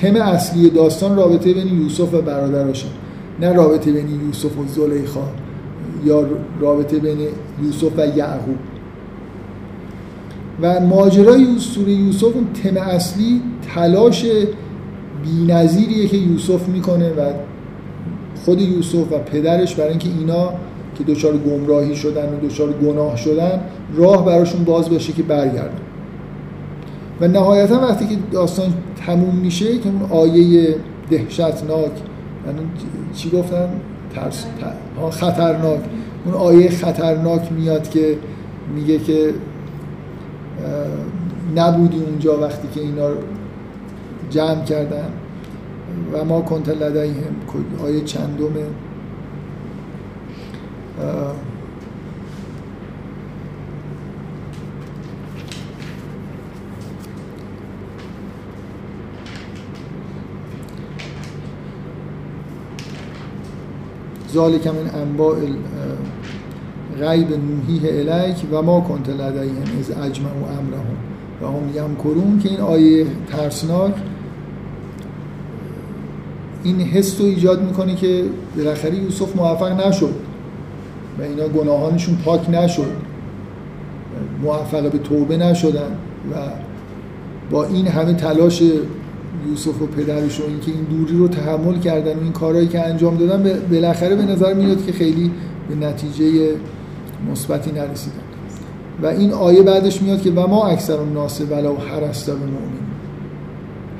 تم 0.00 0.16
اصلی 0.16 0.70
داستان 0.70 1.16
رابطه 1.16 1.54
بین 1.54 1.82
یوسف 1.82 2.14
و 2.14 2.22
برادراشه 2.22 2.86
نه 3.40 3.52
رابطه 3.52 3.92
بین 3.92 4.08
یوسف 4.26 4.58
و 4.58 4.66
زلیخا. 4.66 5.20
یا 6.04 6.26
رابطه 6.60 6.98
بین 6.98 7.18
یوسف 7.62 7.98
و 7.98 8.16
یعقوب. 8.16 8.56
و 10.62 10.80
ماجرای 10.80 11.58
سوره 11.58 11.92
یوسف 11.92 12.24
اون 12.24 12.46
تم 12.62 12.76
اصلی 12.76 13.42
تلاش 13.74 14.26
بی‌نظیریه 15.24 16.08
که 16.08 16.16
یوسف 16.16 16.68
می‌کنه 16.68 17.10
و 17.10 17.32
خود 18.44 18.60
یوسف 18.60 19.12
و 19.12 19.18
پدرش 19.18 19.74
برای 19.74 19.90
اینکه 19.90 20.08
اینا 20.18 20.52
که 20.98 21.04
دچار 21.04 21.36
گمراهی 21.36 21.96
شدن 21.96 22.34
و 22.34 22.46
دچار 22.46 22.72
گناه 22.72 23.16
شدن 23.16 23.60
راه 23.96 24.24
براشون 24.24 24.64
باز 24.64 24.90
بشه 24.90 25.12
که 25.12 25.22
برگردن. 25.22 25.80
و 27.20 27.28
نهایتا 27.28 27.80
وقتی 27.80 28.06
که 28.06 28.16
داستان 28.32 28.74
تموم 29.06 29.34
میشه 29.34 29.78
که 29.78 29.88
اون 29.88 30.10
آیه 30.10 30.76
دهشتناک 31.10 31.92
یعنی 32.46 32.60
چی 33.14 33.30
گفتن 33.30 33.68
ترس 34.14 34.46
خطرناک. 35.10 35.80
اون 36.24 36.34
آیه 36.34 36.70
خطرناک 36.70 37.52
میاد 37.52 37.90
که 37.90 38.18
میگه 38.74 38.98
که 38.98 39.34
نبودی 41.56 41.98
اونجا 41.98 42.40
وقتی 42.40 42.68
که 42.74 42.80
اینا 42.80 43.08
جمع 44.30 44.64
کردن. 44.64 45.08
و 46.12 46.24
ما 46.24 46.40
کنت 46.40 46.68
لدیهم. 46.68 47.36
آیه 47.84 48.00
چندمه؟ 48.04 48.64
ذالک 64.32 64.66
من 64.66 65.00
انباء 65.02 65.36
غیب 67.00 67.28
نوحیه 67.30 68.10
الیک 68.10 68.36
و 68.52 68.62
ما 68.62 68.80
کنت 68.80 69.08
لدیهم 69.08 69.78
از 69.80 69.90
اجمع 69.90 70.28
و 70.28 70.44
امرهم. 70.44 70.96
و 71.42 71.46
هم 71.46 71.68
یمکرون 71.76 72.40
که 72.42 72.48
این 72.48 72.60
آیه 72.60 73.06
ترسناک 73.26 73.94
این 76.64 76.80
حس 76.80 77.20
رو 77.20 77.26
ایجاد 77.26 77.62
می‌کنه 77.62 77.94
که 77.94 78.24
بالاخره 78.56 78.94
یوسف 78.94 79.36
موفق 79.36 79.86
نشد 79.86 80.14
و 81.18 81.22
اینا 81.22 81.48
گناهانشون 81.48 82.16
پاک 82.24 82.50
نشد. 82.50 83.08
موفق 84.42 84.90
به 84.90 84.98
توبه 84.98 85.36
نشدن 85.36 85.90
و 86.32 86.36
با 87.50 87.64
این 87.64 87.86
همه 87.86 88.14
تلاش 88.14 88.62
یوسف 89.50 89.82
و 89.82 89.86
پدرش 89.86 90.40
و 90.40 90.42
اینکه 90.48 90.70
این 90.70 90.84
دوری 90.84 91.18
رو 91.18 91.28
تحمل 91.28 91.78
کردن 91.78 92.18
و 92.18 92.22
این 92.22 92.32
کارهایی 92.32 92.68
که 92.68 92.80
انجام 92.80 93.16
دادن 93.16 93.60
بالاخره 93.70 94.16
به 94.16 94.24
نظر 94.24 94.54
میاد 94.54 94.86
که 94.86 94.92
خیلی 94.92 95.30
به 95.68 95.86
نتیجه 95.86 96.54
مثبتی 97.30 97.72
نرسیدن. 97.72 98.16
و 99.02 99.06
این 99.06 99.32
آیه 99.32 99.62
بعدش 99.62 100.02
میاد 100.02 100.22
که 100.22 100.30
و 100.30 100.46
ما 100.46 100.66
اکثر 100.66 101.04
ناس 101.04 101.40
ولا 101.50 101.72
و 101.72 101.78
هر 101.78 102.00
به 102.00 102.32
مؤمن 102.32 102.88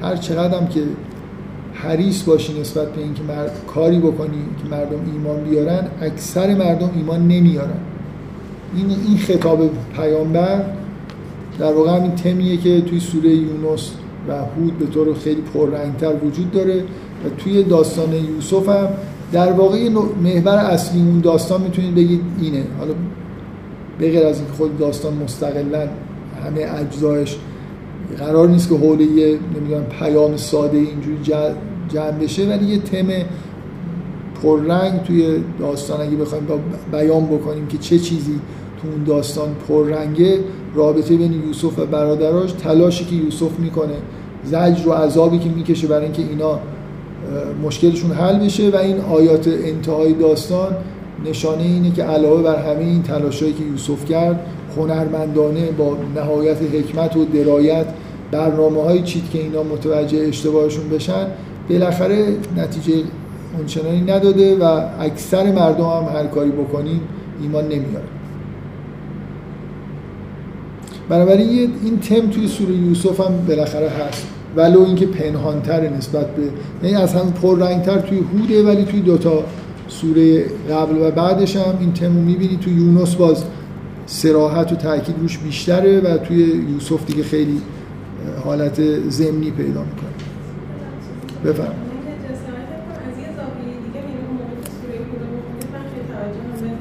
هر 0.03 0.17
چقدر 0.17 0.67
که 0.67 0.83
حریص 1.73 2.23
باشی 2.23 2.61
نسبت 2.61 2.93
به 2.93 3.03
اینکه 3.03 3.23
مرد 3.23 3.53
کاری 3.67 3.99
بکنی 3.99 4.43
که 4.63 4.69
مردم 4.71 4.99
ایمان 5.13 5.45
بیارن 5.45 5.89
اکثر 6.01 6.55
مردم 6.55 6.91
ایمان 6.97 7.29
نمیارن. 7.29 7.79
این 8.77 8.91
این 9.07 9.19
خطاب 9.19 9.71
پیامبر 9.97 10.65
در 11.59 11.73
واقع 11.73 11.97
همین 11.97 12.15
تمیه 12.15 12.57
که 12.57 12.81
توی 12.81 13.01
سوره 13.01 13.31
یونس 13.31 13.91
و 14.29 14.33
هود 14.33 14.79
به 14.79 14.87
طور 14.87 15.15
خیلی 15.15 15.43
پررنگتر 15.55 16.13
وجود 16.25 16.51
داره 16.51 16.81
و 17.25 17.29
توی 17.39 17.63
داستان 17.63 18.13
یوسف 18.13 18.69
هم 18.69 18.89
در 19.33 19.53
واقع 19.53 19.89
محور 20.23 20.57
اصلی 20.57 21.01
اون 21.01 21.21
داستان 21.21 21.63
می‌تونید 21.63 21.95
بگید 21.95 22.21
اینه. 22.41 22.65
حالا 22.79 22.93
به 23.99 24.11
غیر 24.11 24.27
از 24.27 24.39
اینکه 24.39 24.53
خود 24.53 24.79
داستان 24.79 25.15
مستقلا 25.15 25.89
همه 26.45 26.67
اجزایش 26.81 27.37
قرار 28.19 28.49
نیست 28.49 28.69
که 28.69 28.75
حول 28.75 29.01
یه 29.01 29.39
نمی‌دونم 29.57 29.85
پیام 29.85 30.37
ساده 30.37 30.79
اینجوری 30.79 31.19
جمع 31.89 32.11
بشه 32.11 32.49
ولی 32.49 32.67
یه 32.67 32.79
تم 32.79 33.07
پررنگ 34.43 35.03
توی 35.03 35.37
داستان 35.59 36.01
اگه 36.01 36.17
بخوایم 36.17 36.45
بیان 36.93 37.27
بکنیم 37.27 37.67
که 37.67 37.79
چه 37.79 37.99
چیزی 37.99 38.41
تو 38.83 38.89
اون 38.89 39.05
داستان 39.05 39.49
پررنگه 39.69 40.39
رابطه 40.75 41.17
بین 41.17 41.33
یوسف 41.33 41.79
و 41.79 41.87
برادراش 41.87 42.53
تلاشی 42.53 43.05
که 43.05 43.15
یوسف 43.15 43.59
می‌کنه 43.59 43.95
زجر 44.49 44.89
و 44.89 44.93
عذابی 44.93 45.39
که 45.39 45.49
می‌کشه 45.49 45.87
برای 45.87 46.05
اینکه 46.05 46.23
اینا 46.23 46.59
مشکلشون 47.63 48.11
حل 48.11 48.39
بشه 48.39 48.71
و 48.71 48.77
این 48.77 49.01
آیات 49.01 49.49
انتهای 49.49 50.13
داستان 50.13 50.77
نشانه 51.25 51.63
اینه 51.63 51.91
که 51.91 52.03
علاوه 52.03 52.43
بر 52.43 52.57
همه 52.57 52.85
این 52.85 53.03
تلاشایی 53.03 53.53
که 53.53 53.65
یوسف 53.65 54.05
کرد 54.05 54.41
هنرمندانه 54.77 55.71
با 55.71 55.97
نهایت 56.17 56.57
حکمت 56.63 57.17
و 57.17 57.25
درایت 57.25 57.87
برنامه 58.31 58.83
های 58.83 59.03
چید 59.03 59.31
که 59.31 59.39
اینا 59.39 59.63
متوجه 59.63 60.19
اشتباهشون 60.19 60.89
بشن 60.89 61.27
بالاخره 61.71 62.37
نتیجه 62.57 63.03
اونچنانی 63.57 64.01
نداده 64.01 64.57
و 64.57 64.81
اکثر 65.01 65.53
مردم 65.53 65.85
هم 65.85 66.17
هر 66.17 66.27
کاری 66.27 66.51
بکنیم 66.51 67.01
ایمان 67.43 67.65
نمیاره. 67.65 68.05
بنابراین 71.09 71.71
این 71.85 71.99
تم 71.99 72.31
توی 72.31 72.49
سوره 72.49 72.75
یوسف 72.75 73.21
هم 73.21 73.47
بالاخره 73.49 73.89
هست. 73.89 74.38
ولو 74.57 74.81
اینکه 74.81 75.07
پنهانتر 75.07 75.89
نسبت 75.89 76.27
به 76.27 76.43
یعنی 76.83 76.97
از 76.97 77.15
هم 77.15 77.33
پررنگتر 77.33 77.99
توی 77.99 78.19
هوده 78.19 78.65
ولی 78.65 78.85
توی 78.85 79.01
دوتا 79.01 79.45
سوره 79.89 80.45
قبل 80.71 80.97
و 81.03 81.11
بعدش 81.11 81.57
هم 81.57 81.75
این 81.81 81.93
تمو 81.93 82.21
می‌بینی. 82.21 82.57
توی 82.57 82.73
یونس 82.73 83.15
باز 83.15 83.45
سراحت 84.07 84.73
و 84.73 84.77
تاکید 84.77 85.15
روش 85.21 85.39
بیشتره 85.39 86.01
و 86.01 86.19
توی 86.19 86.67
یوسف 86.75 87.07
دیگه 87.07 87.23
خیلی 87.23 87.61
حالت 88.45 89.09
زمینی 89.09 89.51
پیدا 89.51 89.85
می‌کنه. 89.85 90.09
بفرم 91.45 91.75
واژه 91.79 92.11
حسن 96.51 96.75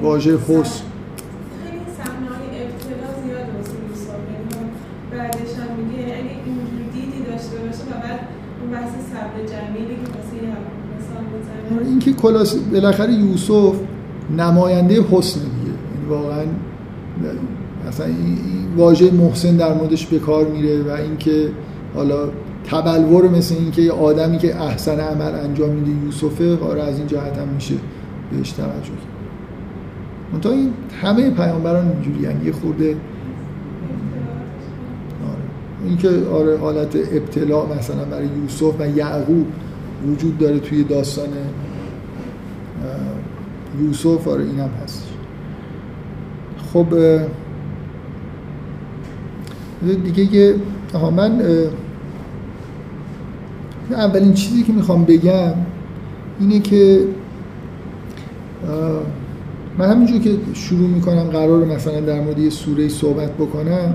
بزنه. 11.33 11.87
این 11.89 11.99
که 11.99 12.13
کلاس 12.13 12.55
بالاخره 12.55 13.13
یوسف 13.13 13.75
نماینده 14.37 15.01
حسن 15.11 15.39
دیگه. 15.39 15.73
یعنی 15.93 16.05
واقعا 16.09 16.45
مثلا 17.87 18.05
این 18.05 18.37
واژه 18.77 19.11
محسن 19.11 19.57
در 19.57 19.73
موردش 19.73 20.05
به 20.05 20.19
کار 20.19 20.47
میره 20.47 20.83
و 20.83 20.89
اینکه 20.89 21.49
حالا 21.95 22.29
تبلور 22.63 23.29
مثل 23.29 23.55
اینکه 23.55 23.81
یه 23.81 23.91
آدمی 23.91 24.37
که 24.37 24.61
احسن 24.61 24.99
عمل 24.99 25.35
انجام 25.35 25.69
میده 25.69 26.05
یوسفه 26.05 26.55
قرار 26.55 26.77
از 26.77 26.97
این 26.97 27.07
جهت 27.07 27.37
هم 27.37 27.47
میشه 27.47 27.75
بهش 28.31 28.51
توجه 28.51 28.69
کرد. 28.71 29.16
منتها 30.33 30.51
این 30.51 30.73
همه 31.01 31.29
پیامبران 31.29 31.87
اینجوری 31.87 32.45
یه 32.45 32.51
خورده 32.51 32.89
آره. 32.89 32.97
اینکه 35.85 36.09
آره 36.31 36.57
حالت 36.57 36.95
ابتلا 36.95 37.65
مثلا 37.65 38.05
برای 38.05 38.27
یوسف 38.41 38.73
و 38.79 38.97
یعقوب 38.97 39.45
وجود 40.07 40.37
داره 40.37 40.59
توی 40.59 40.83
داستان 40.83 41.29
یوسف 43.81 44.27
آره 44.27 44.43
این 44.43 44.59
هم 44.59 44.69
هست 44.83 45.07
خب 46.73 46.87
دیگه 50.03 50.25
که 50.25 50.55
من 51.15 51.41
اولین 53.91 54.33
چیزی 54.33 54.63
که 54.63 54.73
می‌خوام 54.73 55.05
بگم 55.05 55.53
اینه 56.39 56.59
که 56.59 57.01
من 59.77 59.85
همینجور 59.85 60.19
که 60.19 60.31
شروع 60.53 60.89
می‌کنم 60.89 61.23
قرار 61.23 61.65
مثلا 61.65 61.99
در 61.99 62.21
مورد 62.21 62.39
یه 62.39 62.49
سوره 62.49 62.89
صحبت 62.89 63.31
بکنم 63.31 63.93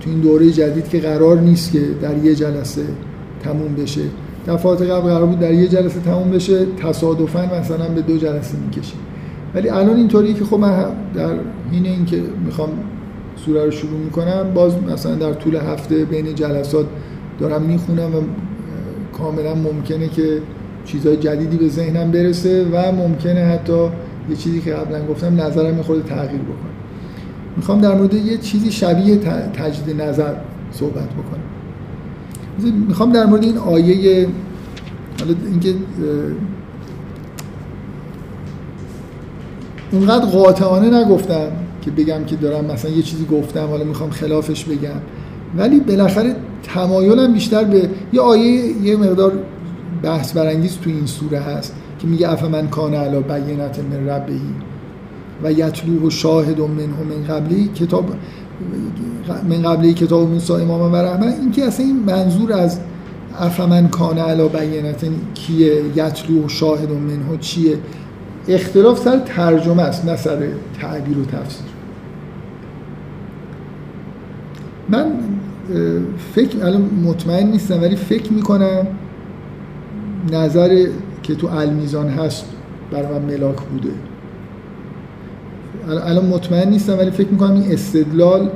تو 0.00 0.10
این 0.10 0.20
دوره 0.20 0.50
جدید 0.50 0.88
که 0.88 1.00
قرار 1.00 1.40
نیست 1.40 1.72
که 1.72 1.80
در 2.02 2.24
یه 2.24 2.34
جلسه 2.34 2.82
تموم 3.42 3.74
بشه. 3.74 4.00
دفعات 4.46 4.82
قبل 4.82 5.08
قرار 5.08 5.26
بود 5.26 5.38
در 5.38 5.54
یه 5.54 5.68
جلسه 5.68 6.00
تموم 6.00 6.30
بشه 6.30 6.66
تصادفا 6.82 7.48
مثلا 7.60 7.88
به 7.88 8.02
دو 8.02 8.16
جلسه 8.16 8.58
می‌کشه. 8.66 8.94
ولی 9.54 9.68
الان 9.68 9.96
اینطوری 9.96 10.34
که 10.34 10.44
خب 10.44 10.58
من 10.58 10.84
در 11.14 11.30
این 11.72 11.86
این 11.86 12.04
که 12.04 12.22
می‌خوام 12.46 12.68
سوره 13.36 13.64
رو 13.64 13.70
شروع 13.70 14.00
می‌کنم 14.04 14.54
باز 14.54 14.72
مثلا 14.92 15.14
در 15.14 15.32
طول 15.32 15.56
هفته 15.56 16.04
بین 16.04 16.34
جلسات 16.34 16.86
دارم 17.40 17.62
می‌خونم 17.62 18.14
و 18.14 18.20
کاملا 19.18 19.54
ممکنه 19.54 20.08
که 20.08 20.38
چیزهای 20.84 21.16
جدیدی 21.16 21.56
به 21.56 21.68
ذهنم 21.68 22.10
برسه 22.10 22.66
و 22.72 22.92
ممکنه 22.92 23.40
حتی 23.40 23.88
یه 24.30 24.36
چیزی 24.36 24.60
که 24.60 24.72
قبلا 24.72 25.06
گفتم 25.06 25.40
نظرم 25.40 25.82
خورده 25.82 26.02
تغییر 26.02 26.40
بکنه. 26.40 26.72
می‌خوام 27.56 27.80
در 27.80 27.94
مورد 27.94 28.14
یه 28.14 28.38
چیزی 28.38 28.72
شبیه 28.72 29.16
تجدید 29.54 30.02
نظر 30.02 30.34
صحبت 30.72 31.08
بکنم. 31.08 31.42
می‌خوام 32.88 33.12
در 33.12 33.26
مورد 33.26 33.44
این 33.44 33.58
آیه 33.58 34.28
حالا 35.20 35.34
اینکه 35.50 35.74
اونقدر 39.92 40.24
قاطعانه 40.24 41.04
نگفتم 41.04 41.48
که 41.82 41.90
بگم 41.90 42.24
که 42.24 42.36
دارم 42.36 42.64
مثلا 42.64 42.90
یه 42.90 43.02
چیزی 43.02 43.24
گفتم 43.24 43.66
حالا 43.66 43.84
می‌خوام 43.84 44.10
خلافش 44.10 44.64
بگم. 44.64 45.00
ولی 45.56 45.80
بالاخره 45.80 46.36
تمایلم 46.62 47.32
بیشتر 47.32 47.64
به 47.64 47.88
یه 48.12 48.20
آیه 48.20 48.82
یه 48.82 48.96
مقدار 48.96 49.32
بحث 50.02 50.32
برانگیز 50.32 50.78
تو 50.78 50.90
این 50.90 51.06
سوره 51.06 51.40
هست. 51.40 51.74
که 52.02 52.08
میگه 52.08 52.32
افمن 52.32 52.68
کان 52.68 52.94
علی 52.94 53.20
بینت 53.20 53.78
من 53.78 54.08
ربهی 54.08 54.40
و 55.42 55.52
یتلوه 55.52 56.10
شاهد 56.10 56.60
منه 56.60 56.86
من 57.10 57.34
قبلی 57.34 57.68
کتاب 57.68 58.10
من 59.48 59.62
قبلی 59.62 59.94
کتاب 59.94 60.30
موسی 60.30 60.52
امام 60.52 60.92
و 60.92 60.96
رحمه. 60.96 61.26
این 61.26 61.52
که 61.52 61.64
اصلا 61.64 61.86
این 61.86 61.96
منظور 61.96 62.52
از 62.52 62.80
افمن 63.38 63.88
کان 63.88 64.18
علی 64.18 64.48
بینت 64.48 65.04
کیه؟ 65.34 65.82
یتلوه 65.96 66.48
شاهد 66.48 66.90
منه 66.90 67.38
چیه؟ 67.40 67.78
اختلاف 68.48 68.98
سر 68.98 69.18
ترجمه 69.18 69.82
است 69.82 70.04
نه 70.04 70.16
سر 70.16 70.48
تعبیر 70.80 71.18
و 71.18 71.24
تفسیر. 71.24 71.66
من 74.88 75.06
فکر 76.34 76.64
الان 76.66 76.90
مطمئن 77.04 77.46
نیستم 77.46 77.82
ولی 77.82 77.96
فکر 77.96 78.32
می‌کنم 78.32 78.86
نظر 80.32 80.86
که 81.22 81.34
تو 81.34 81.46
المیزان 81.46 82.08
هست 82.08 82.44
برای 82.90 83.18
من 83.18 83.22
ملاک 83.34 83.56
بوده. 83.60 83.90
الان 85.88 86.26
مطمئن 86.26 86.68
نیستم 86.68 86.98
ولی 86.98 87.10
فکر 87.10 87.28
می‌کنم 87.28 87.54
این 87.54 87.72
استدلال 87.72 88.50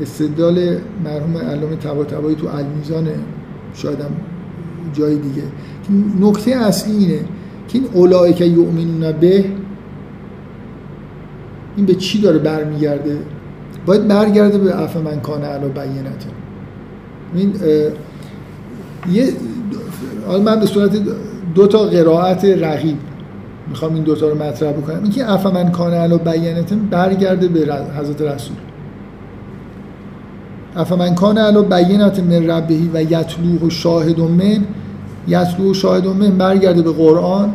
استدلال 0.00 0.76
مرحوم 1.04 1.36
علامه 1.36 1.76
طباطبایی 1.76 2.36
تو 2.36 2.46
المیزانه. 2.46 3.14
شاید 3.74 4.00
هم 4.00 4.10
جای 4.92 5.18
دیگه. 5.18 5.42
نکته 6.20 6.50
اصلی 6.50 6.96
اینه 6.96 7.18
که 7.68 7.78
این 7.78 7.88
اولای 7.92 8.34
که 8.34 8.44
یؤمنون 8.44 9.12
به 9.12 9.44
این 11.76 11.86
به 11.86 11.94
چی 11.94 12.20
داره 12.20 12.38
برمیگرده؟ 12.38 13.18
باید 13.86 14.08
برگرده 14.08 14.58
به 14.58 14.72
عفو 14.72 15.02
من 15.02 15.20
کان 15.20 15.42
علا 15.42 15.70
این 17.34 17.52
یه 19.12 19.32
حالا 20.26 20.42
من 20.42 20.60
به 20.60 20.66
صورت 20.66 20.96
دو 21.54 21.66
تا 21.66 21.78
قرائت 21.78 22.44
رقیب. 22.44 22.96
می‌خوام 23.68 23.94
این 23.94 24.04
دوتا 24.04 24.28
رو 24.28 24.42
مطرح 24.42 24.72
بکنم. 24.72 25.02
اینکه 25.02 25.32
افمن 25.32 25.70
کان 25.70 25.94
علا 25.94 26.18
برگرده 26.90 27.48
به 27.48 27.60
حضرت 27.98 28.22
رسول. 28.22 28.56
افمن 30.76 31.14
کان 31.14 31.38
علا 31.38 31.62
بینت 31.62 32.20
من 32.20 32.50
ربهی 32.50 32.90
و 32.94 33.02
یتلوه 33.02 33.66
و 33.66 33.70
شاهد 33.70 34.20
من. 34.20 34.64
یتلوه 35.28 35.70
و 35.70 35.74
شاهد 35.74 36.06
من 36.06 36.38
برگرده 36.38 36.82
به 36.82 36.92
قرآن 36.92 37.54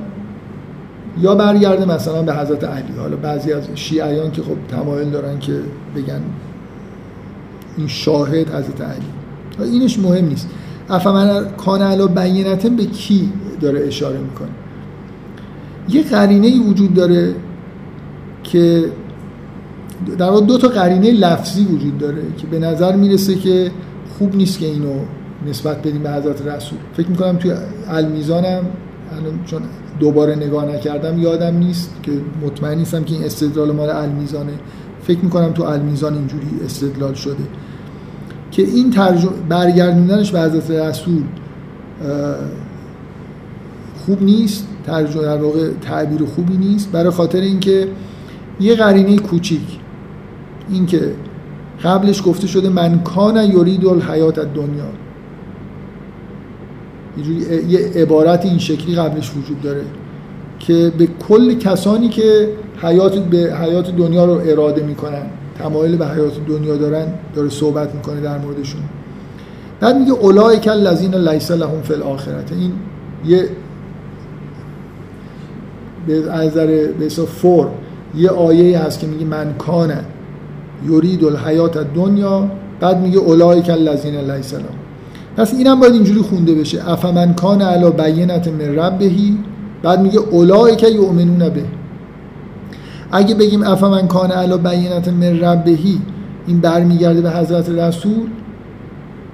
یا 1.21 1.35
برگرده 1.35 1.85
مثلا 1.85 2.21
به 2.21 2.33
حضرت 2.33 2.63
علی. 2.63 2.93
حالا 2.97 3.15
بعضی 3.15 3.53
از 3.53 3.63
شیعیان 3.75 4.31
که 4.31 4.41
خب 4.41 4.77
تمایل 4.77 5.09
دارن 5.09 5.39
که 5.39 5.59
بگن 5.95 6.21
این 7.77 7.87
شاهد 7.87 8.49
حضرت 8.49 8.81
علی. 8.81 9.71
اینش 9.71 9.99
مهم 9.99 10.25
نیست. 10.25 10.49
افمن 10.89 11.45
کان 11.57 11.81
علا 11.81 12.07
به 12.07 12.85
کی 12.85 13.31
داره 13.59 13.87
اشاره 13.87 14.17
می‌کنه. 14.17 14.49
یه 15.89 16.03
قرینه 16.03 16.47
ای 16.47 16.59
وجود 16.59 16.93
داره 16.93 17.35
که 18.43 18.83
در 20.17 20.29
واقع 20.29 20.45
دو 20.45 20.57
تا 20.57 20.67
قرینه 20.67 21.11
لفظی 21.11 21.65
وجود 21.65 21.97
داره 21.97 22.21
که 22.37 22.47
به 22.47 22.59
نظر 22.59 22.95
می‌رسه 22.95 23.35
که 23.35 23.71
خوب 24.17 24.35
نیست 24.35 24.59
که 24.59 24.65
اینو 24.65 24.93
نسبت 25.47 25.77
بدیم 25.77 26.03
به 26.03 26.11
حضرت 26.11 26.47
رسول. 26.47 26.79
فکر 26.93 27.07
می‌کنم 27.07 27.37
توی 27.37 27.51
المیزانم 27.87 28.65
چون 29.45 29.61
دوباره 29.99 30.35
نگاه 30.35 30.65
نکردم 30.65 31.19
یادم 31.19 31.57
نیست 31.57 31.95
که 32.03 32.11
مطمئن 32.41 32.77
نیستم 32.77 33.03
که 33.03 33.13
این 33.13 33.23
استدلال 33.23 33.71
مال 33.71 33.89
المیزانه. 33.89 34.51
فکر 35.03 35.19
می‌کنم 35.19 35.51
تو 35.51 35.63
المیزان 35.63 36.13
اینجوری 36.13 36.47
استدلال 36.65 37.13
شده. 37.13 37.43
که 38.51 38.61
این 38.61 38.89
ترجمه 38.89 39.31
برگردوندنش 39.49 40.31
به 40.31 40.41
حضرت 40.41 40.71
رسول 40.71 41.23
خوب 44.05 44.23
نیست 44.23 44.67
ترجمه 44.85 45.23
در 45.23 45.37
واقع 45.37 45.69
تعبیر 45.81 46.25
خوبی 46.25 46.57
نیست 46.57 46.91
برای 46.91 47.09
خاطر 47.09 47.39
اینکه 47.39 47.87
یه 48.59 48.75
قرینه 48.75 49.17
کوچیک. 49.17 49.79
اینکه 50.69 51.11
قبلش 51.83 52.23
گفته 52.25 52.47
شده 52.47 52.69
من 52.69 52.99
کان 52.99 53.35
یرید 53.35 53.85
الحیات 53.85 54.39
دنیا 54.39 54.85
یه 57.67 57.79
عبارت 57.95 58.45
این 58.45 58.57
شکلی 58.57 58.95
قبلش 58.95 59.31
وجود 59.37 59.61
داره 59.61 59.81
که 60.59 60.91
به 60.97 61.07
کل 61.27 61.53
کسانی 61.53 62.09
که 62.09 62.49
حیات 62.81 63.17
به 63.17 63.57
حیات 63.61 63.95
دنیا 63.95 64.25
رو 64.25 64.41
اراده 64.45 64.83
می‌کنن 64.83 65.23
تمایل 65.59 65.97
به 65.97 66.07
حیات 66.07 66.45
دنیا 66.47 66.77
دارن 66.77 67.05
داره 67.35 67.49
صحبت 67.49 67.95
می‌کنه 67.95 68.21
در 68.21 68.37
موردشون. 68.37 68.81
بعد 69.79 69.97
میگه 69.97 70.11
اولئک 70.11 70.67
الذین 70.67 71.15
لیس 71.15 71.51
لهم 71.51 71.81
فی 71.81 71.93
الاخرته 71.93 72.55
این 72.55 72.71
یه 73.25 73.49
به 76.07 76.19
نظر 76.19 76.67
به 76.99 77.09
فور 77.09 77.67
یه 78.15 78.29
آیه 78.29 78.79
هست 78.79 78.99
که 78.99 79.07
میگه 79.07 79.25
من 79.25 79.53
کانه 79.57 80.03
یرید 80.89 81.23
الحیات 81.23 81.77
دنیا 81.95 82.49
بعد 82.79 83.01
میگه 83.01 83.17
اولئک 83.17 83.69
الذین 83.69 84.15
لیس 84.15 84.53
لهم. 84.53 84.63
پس 85.37 85.53
اینم 85.53 85.79
باید 85.79 85.93
اینجوری 85.93 86.21
خونده 86.21 86.55
بشه. 86.55 86.89
افمن 86.89 87.33
کان 87.33 87.61
علی 87.61 87.91
بینت 87.91 88.47
من 88.47 88.75
ربهی 88.75 89.37
بعد 89.83 90.01
میگه 90.01 90.19
اولئک 90.19 90.83
یؤمنون 90.83 91.49
به. 91.49 91.63
اگه 93.11 93.35
بگیم 93.35 93.63
افمن 93.63 94.07
کان 94.07 94.31
علی 94.31 94.57
بینت 94.57 95.07
من 95.07 95.39
ربهی 95.39 96.01
این 96.47 96.59
برمیگرده 96.59 97.21
به 97.21 97.31
حضرت 97.31 97.69
رسول 97.69 98.27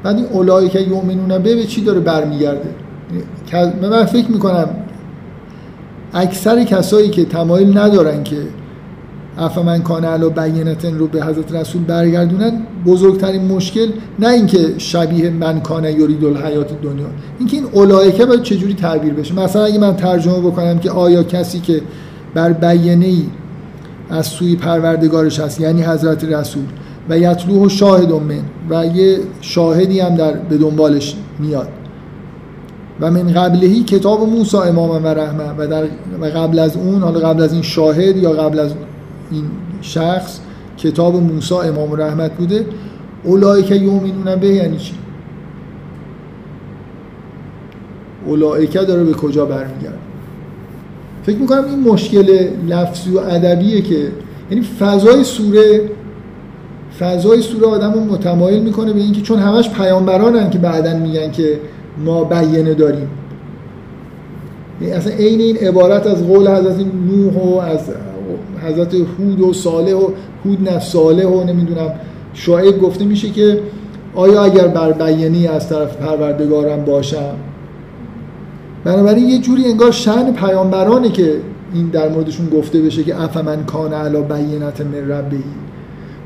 بعد 0.04 0.16
این 0.16 0.26
اولئک 0.26 0.76
یؤمنون 0.76 1.28
به 1.28 1.56
به 1.56 1.64
چی 1.64 1.82
داره 1.82 2.00
برمیگرده؟ 2.00 2.70
من 3.82 4.06
فکر 4.06 4.32
می‌کنم 4.32 4.70
اکثر 6.16 6.64
کسایی 6.64 7.10
که 7.10 7.26
تمایل 7.26 7.78
ندارن 7.78 8.24
که 8.24 8.38
افمن 9.38 9.82
کان 9.82 10.06
علا 10.06 10.30
بینتن 10.30 10.98
رو 10.98 11.08
به 11.08 11.24
حضرت 11.24 11.52
رسول 11.52 11.84
برگردونن 11.84 12.62
بزرگترین 12.86 13.46
مشکل 13.46 13.88
نه 14.20 14.28
اینکه 14.28 14.74
شبیه 14.78 15.30
من 15.30 15.60
کان 15.60 15.84
یرید 15.84 16.26
الحیات 16.26 16.82
دنیا. 16.82 17.06
اینکه 17.40 17.58
این 17.58 17.66
اولایکه 17.72 18.26
باید 18.26 18.44
چجوری 18.44 18.74
تعبیر 18.74 19.14
بشه؟ 19.14 19.34
مثلا 19.34 19.64
اگه 19.66 19.80
من 19.80 19.96
ترجمه 19.96 20.40
بکنم 20.40 20.80
که 20.80 20.92
آیا 20.92 21.24
کسی 21.24 21.60
که 21.60 21.82
بر 22.34 22.54
بیانه 22.54 23.14
از 24.10 24.26
سوی 24.26 24.56
پروردگارش 24.56 25.40
هست 25.40 25.62
یعنی 25.62 25.84
حضرت 25.84 26.24
رسول 26.24 26.64
و 27.10 27.18
یطلوه 27.18 27.70
شاهد 27.70 28.12
من 28.12 28.42
و 28.70 28.86
یه 28.86 29.20
شاهدی 29.42 30.00
هم 30.00 30.16
در 30.16 30.32
به 30.32 30.58
دنبالش 30.58 31.16
میاد. 31.40 31.68
و 33.02 33.12
من 33.12 33.34
قبلهی 33.34 33.84
کتاب 33.84 34.30
موسی 34.30 34.58
امام 34.58 35.04
و 35.04 35.08
رحمه 35.08 35.44
و, 35.58 35.68
در 35.68 35.84
و 36.22 36.26
قبل 36.26 36.60
از 36.60 36.78
اون 36.78 37.02
حالا 37.02 37.20
قبل 37.20 37.42
از 37.42 37.54
این 37.54 37.62
شاهد 37.62 38.18
یا 38.18 38.32
قبل 38.32 38.60
از 38.60 38.74
این 39.32 39.44
شخص 39.82 40.40
کتاب 40.78 41.16
موسی 41.16 41.56
امام 41.56 42.02
رحمت 42.02 42.32
بوده. 42.32 42.66
اولایی 43.24 43.64
که 43.64 43.76
یومینون 43.76 44.36
به 44.36 44.48
یعنی 44.48 44.78
چی؟ 44.78 44.94
اولایکه 48.26 48.80
داره 48.80 49.04
به 49.04 49.14
کجا 49.14 49.46
برمیگرده؟ 49.46 49.98
فکر 51.24 51.38
می‌کنم 51.38 51.66
این 51.66 51.80
مشکل 51.80 52.48
لفظی 52.68 53.12
و 53.12 53.20
ادبیه 53.20 53.82
که 53.82 54.12
یعنی 54.52 54.64
فضای 54.80 55.24
سوره 55.24 55.82
فضای 57.00 57.42
سوره 57.42 57.68
آدم 57.68 57.94
رو 57.94 58.00
متمایل 58.00 58.64
می‌کنه 58.64 58.94
به 58.94 59.00
اینکه 59.00 59.22
چون 59.22 59.40
همش 59.40 59.70
پیامبرانن 59.70 60.50
که 60.50 60.58
بعدا 60.58 60.98
میگن 60.98 61.32
که 61.32 61.60
ما 61.98 62.24
بیانه 62.24 62.74
داریم. 62.74 63.10
یعنی 64.82 64.94
اصلا 64.94 65.14
عین 65.14 65.42
این 65.42 65.58
عبارت 65.58 66.08
از 66.08 66.28
قول 66.28 66.48
حضرت 66.48 66.76
نوح 67.08 67.34
و 67.34 67.58
از 67.58 67.80
حضرت 68.68 68.94
هود 68.94 69.42
و 69.42 69.54
صالح 69.54 69.94
و 69.94 70.10
هود 70.46 70.70
نفس 70.70 70.92
صالح 70.92 71.26
و 71.26 71.44
نمی‌دونم. 71.44 71.92
شاید 72.34 72.80
گفته 72.80 73.06
میشه 73.06 73.30
که 73.30 73.60
آیا 74.16 74.44
اگر 74.44 74.68
بر 74.68 74.92
بیانی 74.92 75.48
از 75.48 75.70
طرف 75.70 75.98
پروردگارم 75.98 76.86
باشم؟ 76.86 77.36
بنابراین 78.84 79.30
یه 79.30 79.40
جوری 79.40 79.66
انگار 79.66 79.92
شن 79.92 80.34
پیامبرانه 80.34 81.10
که 81.10 81.36
این 81.74 81.88
در 81.88 82.10
موردشون 82.10 82.50
گفته 82.50 82.82
بشه 82.82 83.04
که 83.04 83.22
افمن 83.22 83.66
کان 83.66 83.94
علا 83.94 84.22
بینت 84.22 84.82
من 84.82 85.12
ربی. 85.12 85.44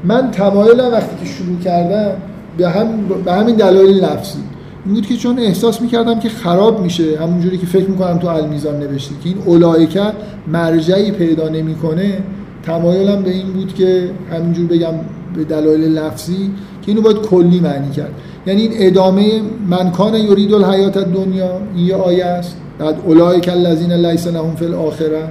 من 0.04 0.32
تمایلم 0.32 0.92
وقتی 0.92 1.16
که 1.20 1.26
شروع 1.26 1.60
کردم 1.60 2.12
به, 2.58 2.70
هم 2.70 2.88
به 3.26 3.34
همین 3.34 3.56
دلایل 3.56 4.04
لفظی. 4.04 4.40
این 4.86 4.94
بود 4.94 5.08
که 5.08 5.16
چون 5.16 5.40
احساس 5.40 5.82
می‌کردم 5.82 6.20
که 6.20 6.30
خراب 6.30 6.82
میشه 6.82 7.20
همونجوری 7.22 7.58
که 7.58 7.66
فکر 7.66 7.90
می‌کنم 7.90 8.18
تو 8.18 8.28
المیزان 8.28 8.80
نوشته 8.80 9.16
که 9.24 9.30
این 9.30 9.38
اولایکه 9.46 10.02
مرجعی 10.48 11.12
پیدا 11.12 11.50
نمی‌کنه 11.50 12.18
تمایلم 12.64 13.24
به 13.24 13.32
این 13.32 13.54
بود 13.54 13.74
که 13.74 14.10
همینجور 14.32 14.66
بگم 14.66 14.94
به 15.36 15.44
دلایل 15.44 15.82
لفظی 15.82 16.52
که 16.82 16.92
اینو 16.92 17.02
باید 17.02 17.18
کلی 17.18 17.60
معنی 17.60 17.92
کرد. 17.92 18.12
یعنی 18.48 18.62
این 18.62 18.72
ادامه 18.76 19.42
من 19.70 19.92
کان 19.92 20.14
یرید 20.14 20.54
الحیات 20.54 20.98
دنیا 20.98 21.62
این 21.76 21.86
یه 21.86 21.96
آیه 21.96 22.26
است. 22.26 22.56
بعد 22.80 22.96
اولایک 23.06 23.50
الذین 23.50 23.92
لیس 23.92 24.28
لهم 24.28 24.56
فی 24.56 24.66
الاخره. 24.66 25.24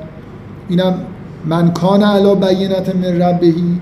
اینم 0.68 0.94
من 1.44 1.70
کان 1.70 2.02
علی 2.02 2.34
بینت 2.34 2.96
من 2.96 3.22
ربهی 3.22 3.80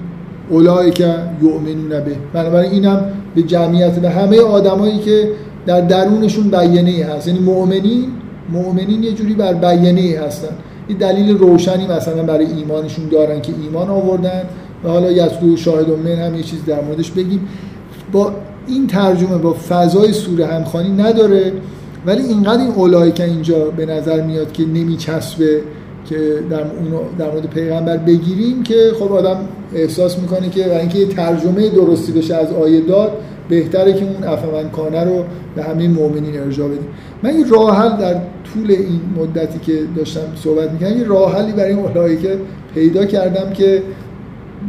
اولایک 0.51 1.01
یؤمنون 1.43 1.89
به. 1.89 2.17
بنابراین 2.33 2.73
اینم 2.73 3.05
به 3.35 3.43
جمعیت 3.43 3.99
به 3.99 4.11
همه 4.11 4.41
آدمایی 4.41 4.99
که 4.99 5.29
در 5.67 5.81
درونشون 5.81 6.49
بیانه 6.51 6.91
ای 6.91 7.03
هست. 7.03 7.29
یعنی 7.29 7.41
مؤمنین 7.41 8.05
مؤمنین 8.53 9.03
یه 9.03 9.13
جوری 9.13 9.35
بر 9.35 9.55
بیانه 9.55 10.01
ای 10.01 10.15
هستن. 10.15 10.57
این 10.89 10.99
دلیل 10.99 11.39
روشنی 11.39 11.87
مثلا 11.87 12.23
برای 12.23 12.47
ایمانشون 12.47 13.09
دارن 13.09 13.41
که 13.41 13.53
ایمان 13.63 13.91
آوردن. 13.91 14.43
و 14.85 14.89
حالا 14.89 15.13
یسلو 15.13 15.57
شاهد 15.57 15.91
من 15.91 16.11
هم 16.11 16.35
یه 16.35 16.43
چیز 16.43 16.65
در 16.67 16.81
موردش 16.81 17.11
بگیم. 17.11 17.49
با 18.13 18.33
این 18.67 18.87
ترجمه 18.87 19.39
با 19.39 19.57
فضای 19.69 20.13
سوره 20.13 20.47
همخانی 20.47 20.91
نداره. 20.91 21.53
ولی 22.07 22.23
اینقدر 22.23 22.61
این 22.61 23.13
که 23.13 23.25
اینجا 23.25 23.71
به 23.71 23.87
نظر 23.87 24.23
میاد 24.23 24.53
که 24.53 24.65
نمیچسبه 24.65 25.61
که 26.09 26.17
در, 26.51 26.63
در 27.19 27.31
مورد 27.31 27.47
پیغمبر 27.47 27.97
بگیریم 27.97 28.63
که 28.63 28.93
خب 28.99 29.13
آدم 29.13 29.37
احساس 29.75 30.19
می‌کنه 30.19 30.51
که 30.51 30.81
اینکه 30.81 30.99
یه 30.99 31.07
ترجمه 31.07 31.69
درستی 31.69 32.13
بشه 32.13 32.35
از 32.35 32.53
آیه 32.53 32.81
داد 32.81 33.13
بهتره 33.49 33.93
که 33.93 34.05
اون 34.05 34.25
افمن 34.25 34.71
کانه 34.71 35.05
رو 35.05 35.25
به 35.57 35.63
همه 35.63 35.89
مؤمنین 35.89 36.41
ارجاع 36.41 36.69
بدیم. 36.69 36.89
من 37.23 37.31
این 37.31 37.49
راه 37.49 37.79
حل 37.79 37.97
در 37.97 38.15
طول 38.55 38.71
این 38.71 39.01
مدتی 39.17 39.59
که 39.59 39.73
داشتم 39.97 40.21
صحبت 40.37 40.71
می‌کنم 40.71 40.99
یه 40.99 41.05
راه 41.05 41.37
حلی 41.37 41.53
برای 41.53 41.73
اولایی 41.73 42.17
که 42.17 42.39
پیدا 42.75 43.05
کردم 43.05 43.53
که 43.53 43.83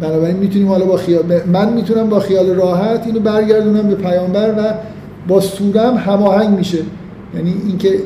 بنابراین 0.01 0.37
می‌تونیم 0.37 0.67
حالا 0.67 0.85
با 0.85 0.97
خیال 0.97 1.23
من 1.53 1.73
می‌تونم 1.73 2.09
با 2.09 2.19
خیال 2.19 2.49
راحت 2.49 3.07
اینو 3.07 3.19
برگردونم 3.19 3.87
به 3.87 3.95
پیامبر 3.95 4.49
و 4.57 4.73
با 5.27 5.39
سورم 5.39 5.95
هماهنگ 5.95 6.57
میشه. 6.57 6.79
یعنی 7.35 7.55
اینکه 7.67 7.99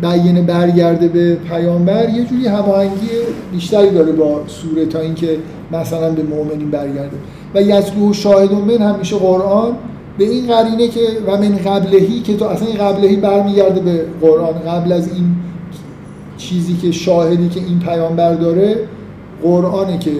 بیانه 0.00 0.42
برگرده 0.42 1.08
به 1.08 1.34
پیامبر 1.34 2.08
یه 2.08 2.24
جوری 2.24 2.46
هماهنگی 2.46 3.08
بیشتری 3.52 3.90
داره 3.90 4.12
با 4.12 4.40
سوره 4.46 4.86
تا 4.86 5.00
اینکه 5.00 5.38
مثلا 5.72 6.10
به 6.10 6.22
مؤمنین 6.22 6.70
برگرده. 6.70 7.16
و 7.54 7.62
یتلو 7.62 8.12
شاهد 8.12 8.52
من 8.52 8.94
همیشه 8.94 9.16
قرآن 9.16 9.72
به 10.18 10.24
این 10.24 10.46
قرینه 10.46 10.88
که 10.88 11.00
و 11.26 11.36
من 11.36 11.56
قبلهی 11.56 12.20
که 12.20 12.36
تو 12.36 12.44
اصلا 12.44 12.68
این 12.68 12.78
قبلهی 12.78 13.16
برمیگرده 13.16 13.80
به 13.80 14.04
قرآن. 14.20 14.52
قبل 14.52 14.92
از 14.92 15.12
این 15.14 15.24
چیزی 16.36 16.76
که 16.76 16.92
شاهدی 16.92 17.48
که 17.48 17.60
این 17.60 17.78
پیامبر 17.78 18.34
داره 18.34 18.76
قرآنه 19.42 19.98
که 19.98 20.10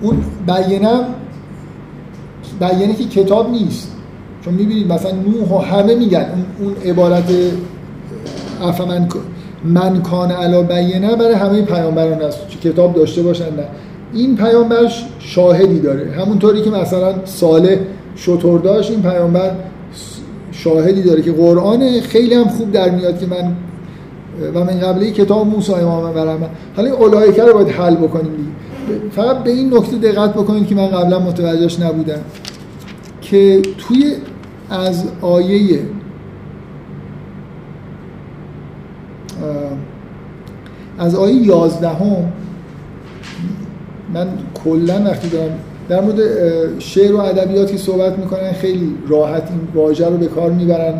اون 0.00 0.16
بیانم 0.46 1.04
بیانه 2.60 2.94
که 2.94 3.04
کتاب 3.04 3.50
نیست. 3.50 3.92
چون 4.44 4.54
می‌بینید 4.54 4.92
مثلا 4.92 5.10
نوح 5.10 5.48
و 5.48 5.58
همه 5.58 5.94
میگن 5.94 6.26
اون 6.60 6.74
عبارت 6.84 7.24
افمن 8.62 9.08
من 9.64 10.02
کان 10.02 10.30
علا 10.30 10.62
بیانه 10.62 11.16
برای 11.16 11.34
همه 11.34 11.62
پیامبران 11.62 12.22
است 12.22 12.48
کتاب 12.48 12.94
داشته 12.94 13.22
باشن 13.22 13.44
نه. 13.44 13.66
این 14.14 14.36
پیامبر 14.36 14.92
شاهدی 15.18 15.80
داره. 15.80 16.10
همونطوری 16.10 16.62
که 16.62 16.70
مثلا 16.70 17.14
صالح 17.24 17.76
شطور 18.16 18.60
داشت 18.60 18.90
این 18.90 19.02
پیامبر 19.02 19.50
شاهدی 20.52 21.02
داره 21.02 21.22
که 21.22 21.32
قرآن 21.32 22.00
خیلی 22.00 22.34
هم 22.34 22.48
خوب 22.48 22.72
در 22.72 22.90
میاد 22.90 23.18
که 23.20 23.26
من 23.26 23.56
و 24.54 24.64
من 24.64 24.80
قبلی 24.80 25.10
کتاب 25.10 25.46
موسی 25.46 25.72
امام 25.72 26.18
رحمه 26.18 26.48
حالا 26.76 26.90
این 26.90 27.02
اولایکه 27.02 27.42
رو 27.42 27.54
باید 27.54 27.68
حل 27.68 27.94
بکنیم 27.94 28.32
دیگه. 28.36 29.10
فقط 29.10 29.44
به 29.44 29.50
این 29.50 29.74
نکته 29.74 29.96
دقت 29.96 30.34
بکنید 30.34 30.66
که 30.66 30.74
من 30.74 30.86
قبلا 30.86 31.18
متوجهش 31.18 31.80
نبودم 31.80 32.20
که 33.20 33.62
توی 33.78 34.14
از 34.70 35.04
آیه 35.20 35.80
از 40.98 41.14
آیه 41.14 41.34
یازدهم 41.34 42.32
من 44.14 44.28
کلا 44.64 45.02
وقتی 45.04 45.28
دارم 45.28 45.50
در 45.88 46.00
مورد 46.00 46.18
شعر 46.78 47.12
و 47.12 47.20
ادبیاتی 47.20 47.78
صحبت 47.78 48.18
می‌کنن 48.18 48.52
خیلی 48.52 48.94
راحت 49.08 49.42
این 49.50 49.60
واژه 49.74 50.06
رو 50.06 50.16
به 50.16 50.26
کار 50.26 50.50
می‌برن 50.50 50.94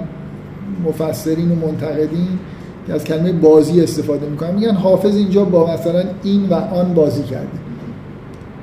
مفسرین 0.85 1.51
و 1.51 1.55
منتقدین 1.55 2.39
که 2.87 2.93
از 2.93 3.05
کلمه 3.05 3.33
بازی 3.33 3.81
استفاده 3.81 4.27
می‌کنن. 4.27 4.55
میگن 4.55 4.75
حافظ 4.75 5.17
اینجا 5.17 5.45
با 5.45 5.75
مثلا 5.75 6.03
این 6.23 6.49
و 6.49 6.55
آن 6.55 6.95
بازی 6.95 7.23
کرده. 7.23 7.47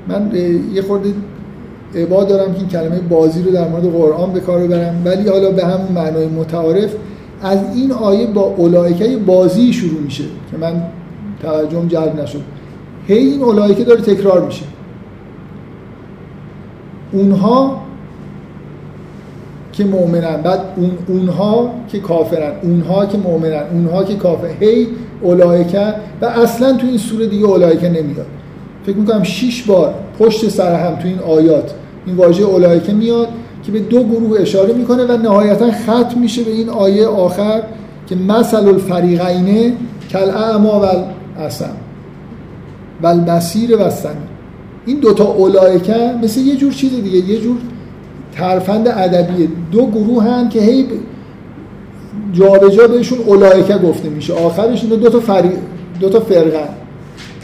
من 0.08 0.32
یه 0.74 0.82
خورده 0.82 1.10
عبا 1.96 2.24
دارم 2.24 2.54
که 2.54 2.60
این 2.60 2.68
کلمه 2.68 3.00
بازی 3.00 3.44
رو 3.44 3.52
در 3.52 3.68
مورد 3.68 3.84
قرآن 3.84 4.34
به 4.34 4.40
کار 4.40 4.60
ببرم 4.60 5.02
ولی 5.06 5.30
حالا 5.30 5.52
به 5.52 5.66
همون 5.66 5.92
معنای 5.92 6.28
متعارف 6.28 6.96
از 7.42 7.60
این 7.76 7.92
آیه 7.92 8.28
با 8.28 8.42
اولایکه 8.42 9.18
بازی 9.18 9.74
شروع 9.74 10.02
میشه 10.02 10.24
که 10.52 10.58
من 10.58 10.82
توجهم 11.42 11.88
جلب 11.88 12.22
نشد. 12.22 12.42
هی 13.08 13.18
این 13.18 13.42
اولایکه 13.42 13.84
داره 13.84 14.02
تکرار 14.02 14.46
میشه. 14.46 14.66
اونها 17.12 17.82
که 19.72 19.86
مؤمنن 19.86 20.42
بعد 20.42 20.60
اون 20.76 20.92
اونها 21.08 21.72
که 21.88 22.00
کافرن 22.00 22.52
اونها 22.62 23.06
که 23.06 23.18
مؤمنن 23.18 23.64
اونها 23.74 24.04
که 24.04 24.16
کافر. 24.16 24.48
هی 24.60 24.88
اولایکه 25.22 25.94
و 26.22 26.26
اصلا 26.26 26.74
تو 26.74 26.88
این 26.88 26.98
سوره 26.98 27.28
دیگه 27.28 27.46
اولایکه 27.46 27.90
نمیاد. 27.90 28.26
فکر 28.86 28.98
می‌کنم 28.98 29.24
شش 29.24 29.64
بار 29.64 29.94
پشت 30.20 30.50
سر 30.50 30.76
هم 30.76 30.96
تو 30.96 31.08
این 31.08 31.20
آیات 31.20 31.74
این 32.06 32.16
واژه 32.16 32.44
اولایکه 32.44 32.94
میاد. 32.94 33.28
که 33.64 33.72
به 33.72 33.80
دو 33.80 34.04
گروه 34.04 34.42
اشاره 34.42 34.74
می‌کنه 34.74 35.04
و 35.04 35.18
نهایتا 35.18 35.72
ختم 35.72 36.20
میشه 36.20 36.44
به 36.44 36.52
این 36.52 36.70
آیه 36.70 37.08
آخر 37.08 37.64
که 38.08 38.16
مثل 38.16 38.68
الفریقین 38.68 39.78
کل 40.12 40.30
اعما 40.30 40.80
و 40.80 40.86
الاسم 41.40 41.76
و 43.02 43.08
البصیر 43.08 43.78
و 43.78 43.92
این 44.86 45.00
دوتا 45.00 45.24
اولایکه 45.24 46.14
مثل 46.24 46.40
یه 46.40 46.56
جور 46.56 46.74
چیز 46.74 46.92
دیگه 46.92 47.30
یه 47.30 47.42
جور 47.42 47.58
ترفند 48.32 48.88
ادبی 48.88 49.50
دو 49.72 49.88
گروه 49.88 50.24
هن 50.24 50.50
که 50.50 50.62
هی 50.62 50.86
جابجا 52.34 52.88
بهشون 52.88 53.18
اولایکه 53.20 53.78
گفته 53.78 54.10
میشه. 54.10 54.34
آخرش 54.34 54.84
اینا 54.84 54.96
دو 54.96 55.10
تا 55.10 55.20
فری... 55.20 55.52
دو 56.00 56.10
تا 56.10 56.20
فرقن 56.20 56.70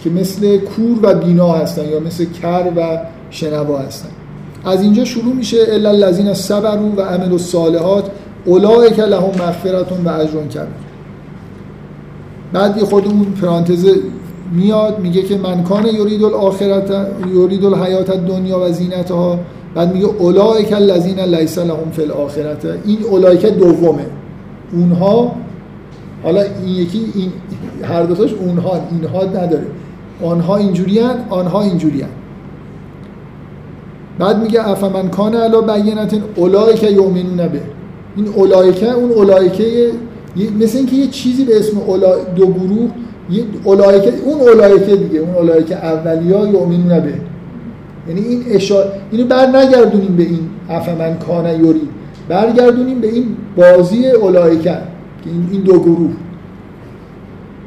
که 0.03 0.09
مثل 0.09 0.57
کور 0.57 0.99
و 1.01 1.13
بینا 1.13 1.53
هستن 1.53 1.89
یا 1.89 1.99
مثل 1.99 2.25
کر 2.41 2.71
و 2.77 2.97
شنوا 3.29 3.77
هستن. 3.77 4.09
از 4.65 4.81
اینجا 4.81 5.05
شروع 5.05 5.33
میشه 5.33 5.57
الا 5.69 5.89
الذین 5.89 6.33
صبروا 6.33 6.89
و 6.97 7.01
عملوا 7.01 7.31
الصالحات 7.31 8.05
اولئک 8.45 8.99
لهم 8.99 9.29
مغفرت 9.29 9.91
و 10.05 10.09
اجر 10.09 10.47
کبیر. 10.53 10.67
بعد 12.53 12.77
یه 12.77 12.83
خود 12.83 13.05
اون 13.07 13.25
پرانتز 13.41 13.85
میاد 14.51 14.99
میگه 14.99 15.21
که 15.21 15.37
من 15.37 15.63
کان 15.63 15.85
یرید 15.85 16.23
الاخرت 16.23 17.07
یرید 17.35 17.65
الحیات 17.65 18.09
الدنیا 18.09 18.59
و 18.59 18.71
زینتها 18.71 19.39
بعد 19.75 19.93
میگه 19.93 20.05
اولئک 20.05 20.73
الذین 20.73 21.19
لیس 21.19 21.57
لهم 21.57 21.91
فی 21.91 22.01
الاخرت. 22.01 22.65
این 22.85 23.03
اولئک 23.03 23.45
دومه. 23.45 24.05
اونها 24.73 25.31
حالا 26.23 26.41
این 26.41 26.75
یکی 26.75 27.05
این 27.15 27.31
هر 27.83 28.03
دوتاش 28.03 28.33
اونها 28.33 28.81
اینها 28.91 29.23
نداره. 29.23 29.67
آنها 30.23 30.57
اینجوریان 30.57 31.15
آنها 31.29 31.61
اینجوریان. 31.61 32.09
بعد 34.19 34.43
میگه 34.43 34.69
افمن 34.69 35.09
کان 35.09 35.35
علا 35.35 35.61
بینت 35.61 36.15
اولئک 36.35 36.83
یؤمنون 36.83 37.47
به. 37.47 37.61
این 38.15 38.27
اولایکه 38.27 38.91
اون 38.91 39.11
اولایکه 39.11 39.91
مثل 40.59 40.77
اینکه 40.77 40.95
یه 40.95 41.07
چیزی 41.07 41.45
به 41.45 41.59
اسم 41.59 41.77
اولا 41.77 42.15
دو 42.35 42.47
گروه 42.47 42.89
اولایکه 43.63 44.13
اون 44.25 44.41
اولایکه 44.41 44.95
دیگه 44.95 45.19
اون 45.19 45.35
اولایکه 45.35 45.85
اولیا 45.85 46.47
یؤمنون 46.47 46.99
به. 46.99 47.13
یعنی 48.07 48.21
این 48.21 48.43
اشاره 48.49 48.91
اینو 49.11 49.27
بر 49.27 49.47
نگردونیم 49.47 50.15
به 50.15 50.23
این 50.23 50.39
افمن 50.69 51.17
کان 51.19 51.59
یوری. 51.59 51.81
برگردونیم 52.29 53.01
به 53.01 53.07
این 53.07 53.25
بازی 53.57 54.07
اولایکه 54.07 54.63
که 55.23 55.29
این, 55.29 55.49
این 55.51 55.61
دو 55.61 55.79
گروه. 55.79 56.11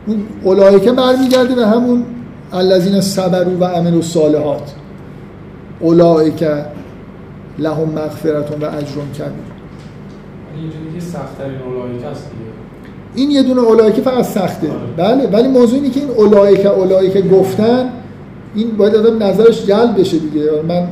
اون 0.07 0.17
اولایکه 0.43 0.93
برمیگرده 0.93 1.55
به 1.55 1.67
همون 1.67 2.05
الذین 2.53 3.01
صبروا 3.01 3.59
و 3.61 3.65
عملوا 3.65 3.97
الصالحات. 3.97 4.75
اولایکه 5.81 6.65
لهم 7.59 7.89
مغفرت 7.89 8.51
و 8.51 8.65
اجر 8.65 9.01
کبیر. 9.15 9.49
دیگه. 12.31 12.51
این 13.15 13.31
یه 13.31 13.43
دونه 13.43 13.61
اولایکه 13.61 14.03
فقط 14.03 14.25
سخته. 14.25 14.69
آره. 14.71 14.79
بله 14.97 15.27
ولی 15.27 15.49
موضوع 15.49 15.75
اینه 15.75 15.91
که 15.91 16.01
این 16.01 16.11
اولایکه 16.11 16.69
اولایکه 16.69 17.23
گفتن 17.23 17.91
این 18.55 18.77
باید 18.77 18.95
آدم 18.95 19.23
نظرش 19.23 19.67
جلب 19.67 20.01
بشه 20.01 20.19
دیگه. 20.19 20.51
من 20.69 20.89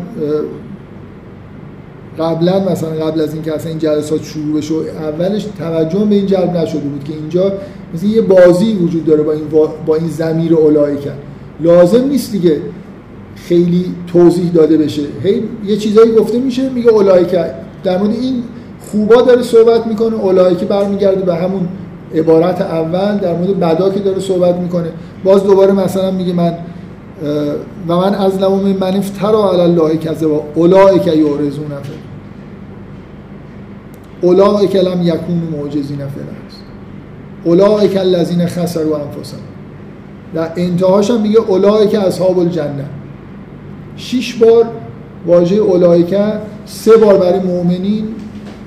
قبلا 2.18 2.72
مثلا 2.72 2.90
قبل 2.90 3.20
از 3.20 3.34
اینکه 3.34 3.54
اصلا 3.54 3.70
این 3.70 3.78
جلسات 3.78 4.22
شروع 4.24 4.56
بشه 4.56 4.74
اولش 4.74 5.46
توجه 5.58 6.04
به 6.04 6.14
این 6.14 6.26
جلب 6.26 6.56
نشده 6.56 6.80
بود 6.80 7.04
که 7.04 7.12
اینجا 7.12 7.52
مثل 7.94 8.06
یه 8.06 8.20
بازی 8.20 8.72
وجود 8.72 9.04
داره 9.04 9.22
با 9.22 9.32
این 9.32 9.44
با 9.86 9.96
این 9.96 10.08
ضمیر 10.08 10.54
اولایکه 10.54 11.12
لازم 11.60 12.04
نیست 12.04 12.32
دیگه. 12.32 12.60
خیلی 13.36 13.84
توضیح 14.06 14.50
داده 14.50 14.76
بشه. 14.76 15.02
هی 15.22 15.42
یه 15.64 15.76
چیزایی 15.76 16.12
گفته 16.12 16.38
میشه 16.38 16.70
میگه 16.70 16.90
اولایکه 16.90 17.44
در 17.84 17.98
مورد 17.98 18.10
این 18.10 18.42
خوبا 18.80 19.22
داره 19.22 19.42
صحبت 19.42 19.86
می‌کنه 19.86 20.16
اولایکه 20.16 20.64
برمیگرده 20.64 21.22
به 21.24 21.34
همون 21.34 21.68
عبارت 22.14 22.60
اول 22.60 23.16
در 23.16 23.36
مورد 23.36 23.60
بدا 23.60 23.90
که 23.90 24.00
داره 24.00 24.20
صحبت 24.20 24.54
می‌کنه. 24.54 24.88
باز 25.24 25.44
دوباره 25.44 25.72
مثلا 25.72 26.10
میگه 26.10 26.32
من 26.32 26.54
و 27.88 27.96
من 27.96 28.14
از 28.14 28.40
لوم 28.40 28.76
من 28.80 28.96
افترا 28.96 29.52
علی 29.52 29.60
الله 29.60 29.96
کذبا 29.96 30.42
اولئک 30.54 31.06
یعرضون 31.06 31.68
فی. 31.82 31.92
اولئک 34.20 34.76
لم 34.76 35.02
یکونوا 35.02 35.62
معجزین 35.62 35.98
فی 35.98 36.20
الارض. 36.20 36.56
اولئک 37.44 37.96
الذین 37.96 38.46
خسروا 38.46 38.96
انفسهم. 38.96 39.40
در 40.34 40.52
انتهاش 40.56 41.10
هم 41.10 41.20
میگه 41.20 41.38
اولئک 41.38 41.94
اصحاب 41.94 42.38
الجنه. 42.38 42.84
شش 43.96 44.34
بار 44.34 44.64
واژه 45.26 45.56
اولئک 45.56 46.16
سه 46.66 46.96
بار 46.96 47.18
برای 47.18 47.40
مؤمنین. 47.40 48.04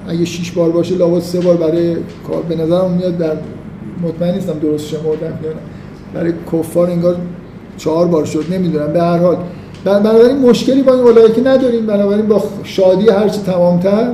اگه 0.08 0.26
شش 0.26 0.52
بار 0.52 0.70
باشه 0.70 0.96
لابد 0.96 1.22
سه 1.22 1.40
بار 1.40 1.58
برای 1.58 1.96
به 2.50 2.56
نظرم 2.56 2.92
میاد 2.92 3.18
در 3.18 3.34
مطمئن 4.04 4.34
نیستم 4.36 4.60
درست 4.60 4.88
شمردم 4.88 5.40
یا 5.44 5.52
برای 6.14 6.34
کفار 6.54 6.90
انگار 6.90 7.16
چهار 7.78 8.08
بار 8.08 8.26
شد. 8.26 8.46
نمی‌دونم. 8.52 8.94
به 8.94 9.02
هر 9.02 9.18
حال. 9.18 9.38
بنابراین 9.86 10.38
مشکلی 10.38 10.82
با 10.82 10.94
این 10.94 11.04
اولایکه 11.04 11.42
نداریم. 11.42 11.86
بنابراین 11.86 12.28
با 12.28 12.44
شادی 12.64 13.10
هرچی 13.10 13.40
تمامتر 13.46 14.14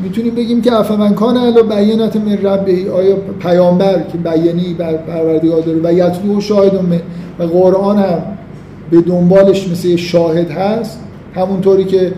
می‌تونیم 0.00 0.34
بگیم 0.34 0.62
که 0.62 0.72
افمن 0.72 1.14
کان 1.14 1.36
الا 1.36 1.62
بینت 1.62 2.16
من 2.16 2.38
ربه. 2.42 2.92
آیا 2.92 3.16
پیامبر 3.40 4.02
که 4.12 4.18
بیانی 4.18 4.74
بر 4.78 4.96
پروردگار 4.96 5.60
داره. 5.60 5.80
و 5.84 5.92
یتلو 5.92 6.40
شاهد 6.40 6.74
و 7.38 7.42
قرآن 7.42 7.98
هم 7.98 8.22
به 8.92 9.00
دنبالش 9.00 9.68
مثل 9.68 9.96
شاهد 9.96 10.50
هست 10.50 11.00
همونطوری 11.34 11.84
که 11.84 12.12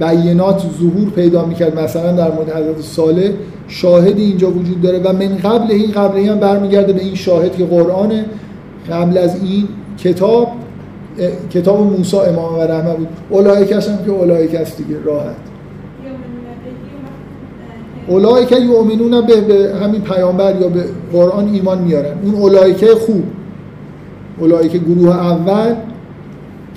بینات 0.00 0.62
ظهور 0.80 1.10
پیدا 1.10 1.44
می‌کرد 1.44 1.80
مثلا 1.80 2.12
در 2.12 2.32
مورد 2.32 2.50
حضرت 2.50 2.80
صالح 2.80 3.30
شاهدی 3.68 4.22
اینجا 4.22 4.50
وجود 4.50 4.82
داره 4.82 4.98
و 4.98 5.12
من 5.12 5.36
قبل 5.36 5.72
این 5.72 5.92
قبل 5.92 6.18
هم 6.18 6.38
برمیگرده 6.38 6.92
به 6.92 7.00
این 7.00 7.14
شاهد 7.14 7.56
که 7.56 7.64
قرآنه. 7.64 8.24
قبل 8.90 9.18
از 9.18 9.42
این 9.42 9.68
کتاب 9.98 10.48
کتاب 11.50 11.80
موسی 11.80 12.16
امام 12.16 12.58
و 12.58 12.62
رحمه 12.62 12.94
بود. 12.94 13.08
اولایک 13.30 13.72
هستم 13.72 13.98
که 14.04 14.10
اولایک 14.10 14.54
هست 14.54 14.76
دیگه 14.76 14.96
راحت. 15.04 15.36
اولایک 18.08 18.52
یؤمنون 18.52 19.26
به, 19.26 19.40
به 19.40 19.74
همین 19.82 20.00
پیامبر 20.00 20.60
یا 20.60 20.68
به 20.68 20.84
قرآن 21.12 21.48
ایمان 21.48 21.78
میارن. 21.78 22.18
اون 22.24 22.34
اولایک 22.34 22.84
خوب. 22.84 23.24
اولایک 24.40 24.72
گروه 24.72 25.16
اول 25.16 25.74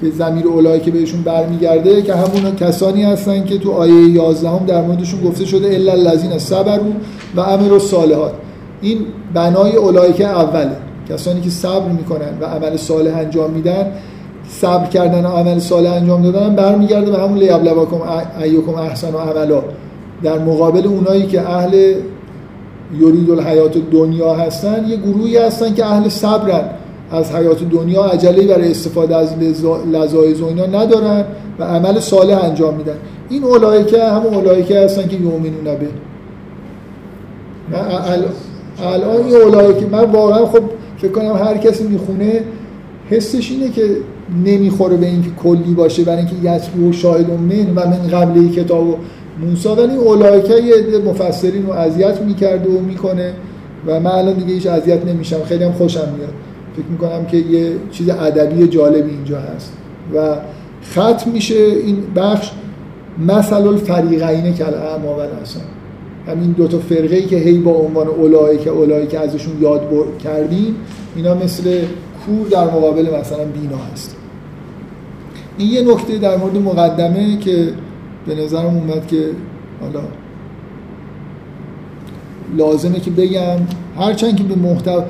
که 0.01 0.09
زمیر 0.09 0.47
اولایی 0.47 0.81
که 0.81 0.91
بهشون 0.91 1.21
برمیگرده 1.21 2.01
که 2.01 2.13
همون 2.13 2.55
کسانی 2.55 3.03
هستن 3.03 3.45
که 3.45 3.57
تو 3.57 3.71
آیه 3.71 4.09
11 4.09 4.49
هم 4.49 4.65
در 4.67 4.81
موردشون 4.81 5.21
گفته 5.21 5.45
شده 5.45 5.75
الا 5.75 5.91
الذین 5.91 6.37
صبروا 6.37 6.91
و 7.35 7.39
امر 7.39 7.73
الصالحات. 7.73 8.31
این 8.81 8.97
بنای 9.33 9.75
اولایک 9.75 10.21
اوله. 10.21 10.71
کسانی 11.09 11.41
که 11.41 11.49
صبر 11.49 11.89
می‌کنن 11.91 12.39
و 12.41 12.45
عمل 12.45 12.77
صالح 12.77 13.17
انجام 13.17 13.51
میدن 13.51 13.91
صبر 14.49 14.87
کردن 14.87 15.25
و 15.25 15.27
عمل 15.27 15.59
صالح 15.59 15.93
انجام 15.93 16.21
دادن 16.21 16.55
برمیگرده 16.55 17.11
به 17.11 17.17
همون 17.17 17.37
لیبلواکم 17.37 17.97
ایکم 18.41 18.75
احسن 18.75 19.13
و 19.13 19.17
عملا. 19.17 19.61
در 20.23 20.39
مقابل 20.39 20.87
اونایی 20.87 21.25
که 21.25 21.49
اهل 21.49 21.93
یرید 22.99 23.31
الحیات 23.31 23.77
دنیا 23.91 24.35
هستن 24.35 24.85
یه 24.87 24.97
گروهی 24.97 25.37
هستن 25.37 25.73
که 25.73 25.85
اهل 25.85 26.09
صبرن. 26.09 26.69
از 27.11 27.31
حیات 27.31 27.69
دنیا 27.69 28.03
عجله 28.03 28.47
برای 28.47 28.71
استفاده 28.71 29.15
از 29.15 29.29
لذایز 29.91 30.41
و 30.41 30.45
اینا 30.45 30.65
ندارن 30.65 31.25
و 31.59 31.63
عمل 31.63 31.99
صالح 31.99 32.43
انجام 32.43 32.73
میدن. 32.73 32.97
این 33.29 33.43
اولایکه 33.43 34.03
همون 34.03 34.33
اولایکه 34.33 34.79
هستن 34.79 35.07
که 35.07 35.15
یومنون 35.15 35.63
به. 35.63 35.87
الان 38.83 39.25
این 39.25 39.35
اولایکه 39.35 39.85
من 39.85 40.03
واقعا 40.03 40.45
خب 40.45 40.61
فکر 40.97 41.11
کنم 41.11 41.35
هر 41.35 41.57
کسی 41.57 41.83
می‌خونه 41.83 42.43
حسش 43.09 43.51
اینه 43.51 43.69
که 43.69 43.83
نمی‌خوره 44.45 44.97
به 44.97 45.05
اینکه 45.05 45.29
کلی 45.43 45.73
باشه 45.73 46.03
برای 46.03 46.17
اینکه 46.17 46.35
یتلو 46.35 46.89
و 46.89 46.93
شاهد 46.93 47.31
من 47.31 47.69
و 47.75 47.87
من 47.87 48.07
قبل 48.11 48.47
کتاب 48.47 48.87
و 48.87 48.95
موسی. 49.45 49.69
ولی 49.69 49.95
اولایکه 49.95 50.53
یه 50.53 50.97
مفسرین 51.05 51.65
رو 51.65 51.73
اذیت 51.73 52.21
می‌کرده 52.21 52.69
و 52.69 52.79
می‌کنه 52.79 53.33
و 53.87 53.99
من 53.99 54.11
الان 54.11 54.33
دیگه 54.33 54.53
هیچ 54.53 54.67
اذیت 54.67 55.05
نمیشم. 55.05 55.43
خیلی 55.43 55.63
هم 55.63 55.71
خوشم 55.71 56.13
میاد. 56.17 56.33
فکر 56.77 56.85
می‌کنم 56.91 57.25
که 57.25 57.37
یه 57.37 57.73
چیز 57.91 58.09
ادبی 58.09 58.67
جالبی 58.67 59.09
اینجا 59.09 59.39
هست. 59.39 59.73
و 60.15 60.35
ختم 60.91 61.31
میشه 61.31 61.55
این 61.55 62.03
بخش 62.15 62.51
مثل 63.27 63.67
الفریقین 63.67 64.53
کل 64.53 64.73
اعما 64.73 65.13
و 65.13 65.19
اصلا 65.19 65.63
همین 66.27 66.51
دو 66.51 66.67
تا 66.67 66.79
فرقه 66.79 67.15
ای 67.15 67.25
که 67.25 67.35
هی 67.37 67.57
با 67.57 67.71
عنوان 67.71 68.07
اولایی 68.07 68.57
که 68.57 68.69
اولایی 68.69 69.07
که 69.07 69.19
ازشون 69.19 69.61
یاد 69.61 69.81
کردیم 70.23 70.75
اینا 71.15 71.35
مثل 71.35 71.81
کور 72.25 72.47
در 72.47 72.65
مقابل 72.65 73.01
مثلا 73.19 73.43
بینا 73.45 73.77
هست. 73.93 74.15
این 75.57 75.69
یه 75.69 75.81
نکته 75.81 76.17
در 76.17 76.37
مورد 76.37 76.57
مقدمه 76.57 77.37
که 77.37 77.73
به 78.27 78.35
نظرم 78.35 78.75
اومد 78.75 79.07
که 79.07 79.25
حالا 79.81 80.01
لازمه 82.57 82.99
که 82.99 83.11
بگم. 83.11 83.57
هرچند 83.99 84.35
که 84.35 84.43
به 84.43 84.55
محتوا 84.55 85.03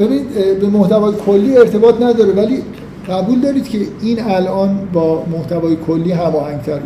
ببینید 0.00 0.60
به 0.60 0.66
محتوای 0.66 1.14
کلی 1.26 1.56
ارتباط 1.56 2.02
نداره 2.02 2.32
ولی 2.32 2.62
قبول 3.08 3.40
دارید 3.40 3.68
که 3.68 3.78
این 4.02 4.22
الان 4.22 4.78
با 4.92 5.24
محتوای 5.32 5.76
کلی 5.86 6.12
هماهنگ‌تره 6.12 6.82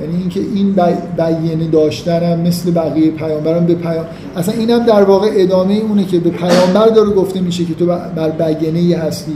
یعنی 0.00 0.16
اینکه 0.16 0.40
این 0.40 0.72
بیانه 1.16 1.68
داشتن 1.72 2.22
هم 2.22 2.40
مثل 2.40 2.70
بقیه 2.70 3.10
پیامبران 3.10 3.66
به 3.66 3.74
پیام 3.74 4.06
اصلا 4.36 4.54
اینم 4.54 4.78
در 4.78 5.02
واقع 5.02 5.28
ادامه 5.32 5.74
اونه 5.74 6.04
که 6.04 6.18
به 6.18 6.30
پیامبر 6.30 6.86
داره 6.86 7.10
گفته 7.10 7.40
میشه 7.40 7.64
که 7.64 7.74
تو 7.74 7.86
بر 7.86 8.30
بیانه 8.30 8.96
هستی 8.96 9.34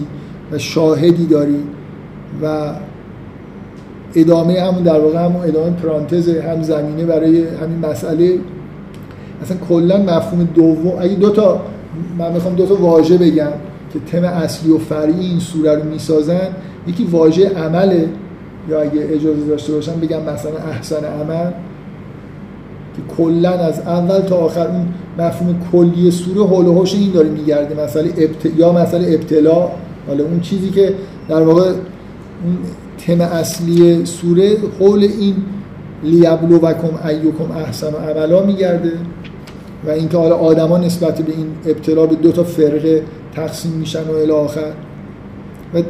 و 0.53 0.59
شاهدی 0.59 1.27
داری 1.27 1.63
و 2.43 2.73
ادامه 4.15 4.61
همون 4.61 4.83
در 4.83 5.01
واقع 5.01 5.25
همون 5.25 5.45
ادامه 5.45 5.71
پرانتز 5.71 6.29
هم 6.29 6.63
زمینه 6.63 7.05
برای 7.05 7.45
همین 7.47 7.79
مسئله 7.91 8.39
اصلا 9.43 9.57
کلا 9.69 9.97
مفهوم 9.97 10.49
دوم 10.55 10.93
اگه 11.01 11.15
دو 11.15 11.31
تا 11.31 11.61
من 12.19 12.33
می‌خوام 12.33 12.55
دو 12.55 12.67
تا 12.67 12.75
واژه 12.75 13.19
بگم 13.19 13.53
که 13.93 13.99
تم 14.13 14.25
اصلی 14.25 14.73
و 14.73 14.79
فرعی 14.79 15.21
این 15.21 15.39
سوره 15.39 15.75
رو 15.75 15.85
می‌سازن 15.85 16.49
یکی 16.87 17.05
واژه 17.05 17.49
عمله. 17.49 18.09
یا 18.71 18.81
اگه 18.81 19.01
اجازه 19.11 19.47
داشته 19.49 19.73
باشم 19.73 20.01
بگم 20.01 20.23
مثلا 20.23 20.57
احسن 20.71 21.05
عمل 21.05 21.51
که 22.97 23.15
کلا 23.17 23.51
از 23.51 23.81
اول 23.81 24.21
تا 24.21 24.37
آخر 24.37 24.67
اون 24.67 24.87
مفهوم 25.19 25.61
کلی 25.73 26.11
سوره 26.11 26.41
هول 26.41 26.67
و 26.67 26.85
این 26.95 27.13
داره 27.13 27.29
میگرده. 27.29 27.85
مثلا 27.85 28.03
ابت... 28.03 28.59
یا 28.59 28.73
مثلا 28.73 29.01
ابتلا. 29.01 29.69
حالا 30.07 30.25
اون 30.25 30.41
چیزی 30.41 30.71
که 30.71 30.95
در 31.29 31.43
واقع 31.43 31.61
اون 32.45 32.59
تم 33.07 33.21
اصلی 33.21 34.07
سوره 34.07 34.57
حول 34.81 35.03
این 35.03 35.35
لیبلوکم 36.03 37.09
ایوکم 37.09 37.51
احسن 37.57 37.87
و 37.87 37.97
عملا 37.97 38.43
میگرده. 38.43 38.93
و 39.87 39.91
اینکه 39.91 40.17
حالا 40.17 40.37
آدما 40.37 40.79
نسبت 40.79 41.23
به 41.23 41.33
این 41.33 41.47
ابتلا 41.67 42.07
به 42.07 42.15
دو 42.15 42.33
تا 42.33 42.45
فرقه 42.45 43.03
تقسیم 43.35 43.73
میشن 43.73 44.03
و 44.03 44.13
الی 44.13 44.31
آخر. 44.31 44.73
و 45.75 45.83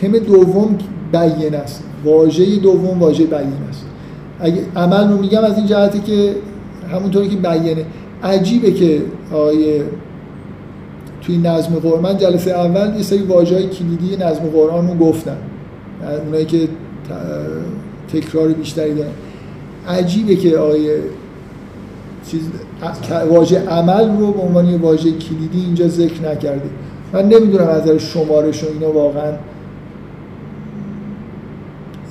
تم 0.00 0.18
دوم 0.18 0.78
بیان 1.12 1.54
است. 1.54 1.84
واژه 2.04 2.56
دوم 2.56 3.00
واژه 3.00 3.24
بیان 3.24 3.62
است. 3.68 3.84
اگه 4.40 4.62
عمل 4.76 5.12
رو 5.12 5.18
میگم 5.18 5.44
از 5.44 5.56
این 5.56 5.66
جهتی 5.66 6.00
که 6.00 6.34
همونطوری 6.92 7.28
که 7.28 7.36
بیانه. 7.36 7.84
عجیبه 8.22 8.72
که 8.72 9.02
آیه 9.32 9.82
توی 11.22 11.38
نظم 11.38 11.74
قرآن 11.74 12.18
جلسه 12.18 12.50
اول 12.50 12.96
یه 12.96 13.02
سری 13.02 13.22
واژه 13.22 13.54
های 13.54 13.68
کلیدی 13.68 14.16
نظم 14.16 14.44
قرآن 14.44 14.88
رو 14.88 14.94
گفتم. 14.94 15.36
اونایی 16.24 16.44
که 16.44 16.68
تکرار 18.12 18.48
بیشتری 18.48 18.94
دارن. 18.94 19.10
عجیبه 19.88 20.36
که 20.36 20.58
آیه 20.58 20.98
چیز 22.26 22.40
واژه 23.30 23.68
عمل 23.68 24.18
رو 24.18 24.32
به 24.32 24.40
عنوان 24.40 24.76
واژه 24.76 25.10
کلیدی 25.10 25.60
اینجا 25.60 25.88
ذکر 25.88 26.30
نکرده 26.30 26.70
من 27.12 27.28
نمی‌دونم 27.28 27.68
از 27.68 27.82
نظر 27.82 27.98
شمارش 27.98 28.64
و 28.64 28.66
اینا 28.72 28.92
واقعا 28.92 29.32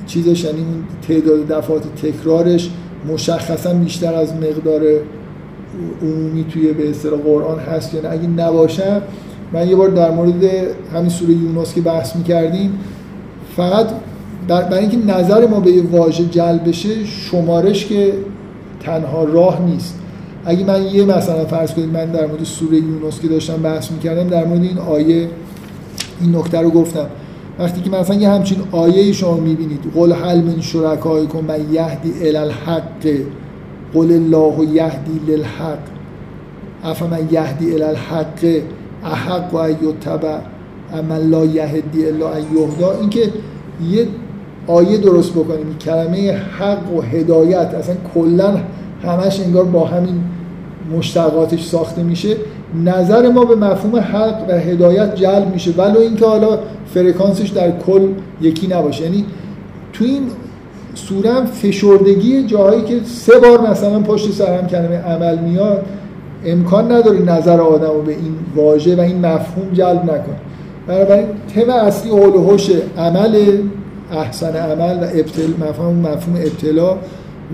چیزش 0.07 0.43
یعنی 0.43 0.65
تعداد 1.07 1.47
دفعات 1.47 1.83
تکرارش 1.95 2.69
مشخصا 3.13 3.73
بیشتر 3.73 4.13
از 4.13 4.33
مقدار 4.33 4.81
عمومی 6.01 6.43
توی 6.43 6.73
به 6.73 6.89
اصطلاح 6.89 7.19
قرآن 7.19 7.59
هست 7.59 7.93
یا 7.93 8.01
نه. 8.01 8.09
اگه 8.09 8.27
نباشم 8.27 9.01
من 9.53 9.67
یه 9.67 9.75
بار 9.75 9.89
در 9.89 10.11
مورد 10.11 10.43
همین 10.93 11.09
سوره 11.09 11.31
یونس 11.33 11.73
که 11.73 11.81
بحث 11.81 12.15
می‌کردیم 12.15 12.79
فقط 13.55 13.87
برای 14.47 14.79
اینکه 14.79 14.97
نظر 14.97 15.47
ما 15.47 15.59
به 15.59 15.71
یه 15.71 15.83
واژه 15.91 16.25
جلب 16.25 16.67
بشه 16.67 17.05
شمارش 17.05 17.85
که 17.85 18.13
تنها 18.79 19.23
راه 19.23 19.61
نیست. 19.61 19.99
اگه 20.45 20.65
من 20.65 20.85
یه 20.85 21.05
مثلا 21.05 21.45
فرض 21.45 21.73
کنید 21.73 21.89
من 21.89 22.05
در 22.05 22.25
مورد 22.27 22.43
سوره 22.43 22.77
یونس 22.77 23.19
که 23.19 23.27
داشتم 23.27 23.57
بحث 23.57 23.91
می‌کردم 23.91 24.27
در 24.27 24.45
مورد 24.45 24.63
این 24.63 24.77
آیه 24.77 25.29
این 26.21 26.35
نکته 26.35 26.61
رو 26.61 26.69
گفتم. 26.69 27.05
وقتی 27.59 27.81
که 27.81 27.89
مثلا 27.89 28.15
یه 28.15 28.29
همچین 28.29 28.57
آیه 28.71 29.13
شما 29.13 29.37
می‌بینید 29.37 29.79
قل 29.95 30.13
حل 30.13 30.41
من 30.41 30.61
شرکایکم 30.61 31.39
من 31.39 31.73
یهدی 31.73 32.27
الالحق 32.27 33.03
قل 33.93 34.11
الله 34.11 34.65
یهدی 34.73 35.19
للحق. 35.27 35.79
افا 36.83 37.07
من 37.07 37.27
یهدی 37.31 37.73
الالحق 37.73 38.61
احق 39.05 39.53
و 39.53 39.57
ایتبع 39.57 40.37
اما 40.93 41.17
لا 41.17 41.45
یهدی 41.45 42.05
الا 42.05 42.29
ان 42.33 42.41
یهدا 42.41 42.91
اینکه 42.99 43.31
یه 43.91 44.07
آیه 44.67 44.97
درست 44.97 45.31
بکنیم 45.31 45.75
کلمه 45.85 46.31
حق 46.59 46.93
و 46.93 47.01
هدایت 47.01 47.73
اصلا 47.73 47.95
کلا 48.13 48.57
همش 49.03 49.39
انگار 49.39 49.63
با 49.63 49.85
همین 49.85 50.23
مشتقاتش 50.97 51.65
ساخته 51.65 52.03
میشه. 52.03 52.35
نظر 52.85 53.29
ما 53.29 53.45
به 53.45 53.55
مفهوم 53.55 53.95
حق 53.95 54.45
و 54.49 54.51
هدایت 54.51 55.15
جلب 55.15 55.53
میشه. 55.53 55.71
ولو 55.71 55.99
اینکه 55.99 56.25
حالا 56.25 56.59
فرکانسش 56.93 57.49
در 57.49 57.71
کل 57.71 58.07
یکی 58.41 58.67
نباشه. 58.67 59.03
یعنی 59.03 59.25
تو 59.93 60.05
این 60.05 60.23
سورم 60.95 61.45
فشردگی 61.45 62.43
جاهایی 62.43 62.81
که 62.81 62.99
سه 63.05 63.39
بار 63.39 63.69
مثلا 63.71 63.99
پشت 63.99 64.31
سر 64.31 64.57
هم 64.57 64.67
کلمه 64.67 64.97
عمل 64.97 65.37
میاد 65.37 65.85
امکان 66.45 66.91
نداره 66.91 67.19
نظر 67.19 67.61
آدم 67.61 67.87
رو 67.87 68.01
به 68.01 68.11
این 68.11 68.35
واژه 68.55 68.95
و 68.95 68.99
این 68.99 69.25
مفهوم 69.25 69.73
جلب 69.73 70.03
نکنه. 70.03 70.35
بنابراین 70.87 71.25
تم 71.55 71.69
اصلی 71.69 72.11
حول 72.11 72.57
عمل 72.97 73.57
احسن 74.11 74.55
عمل 74.55 74.97
و 74.97 75.03
ابتل 75.03 75.49
مفهوم 75.69 75.95
مفهوم 75.95 76.35
ابتلا 76.35 76.97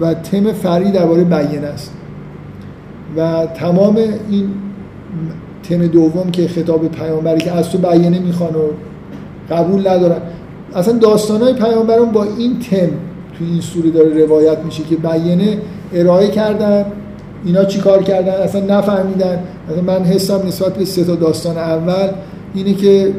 و 0.01 0.13
تم 0.13 0.53
فری 0.53 0.91
درباره 0.91 1.23
بیان 1.23 1.63
است. 1.63 1.93
و 3.17 3.45
تمام 3.45 3.97
این 4.29 4.49
تم 5.63 5.87
دوم 5.87 6.31
که 6.31 6.47
خطاب 6.47 6.87
پیامبری 6.87 7.39
که 7.39 7.51
از 7.51 7.69
تو 7.69 7.77
بیانه 7.77 8.19
می‌خوان 8.19 8.55
و 8.55 8.59
قبول 9.53 9.87
ندارن. 9.87 10.21
اصلا 10.75 10.97
داستان 10.97 11.41
های 11.41 11.53
پیامبران 11.53 12.11
با 12.11 12.23
این 12.23 12.59
تم 12.59 12.87
تو 13.37 13.45
این 13.51 13.61
سوره 13.61 13.89
داره 13.89 14.25
روایت 14.25 14.57
میشه 14.65 14.83
که 14.83 14.95
بیانه 14.95 15.57
ارائه 15.93 16.27
کردن. 16.27 16.85
اینا 17.45 17.65
چی 17.65 17.79
کار 17.79 18.03
کردن؟ 18.03 18.33
اصلا 18.33 18.77
نفهمیدن. 18.77 19.39
اصلا 19.71 19.81
من 19.81 20.03
حسم 20.03 20.47
نسبت 20.47 20.73
به 20.73 20.85
سه 20.85 21.03
تا 21.03 21.15
داستان 21.15 21.57
اول 21.57 22.09
اینه 22.53 22.73
که 22.73 23.13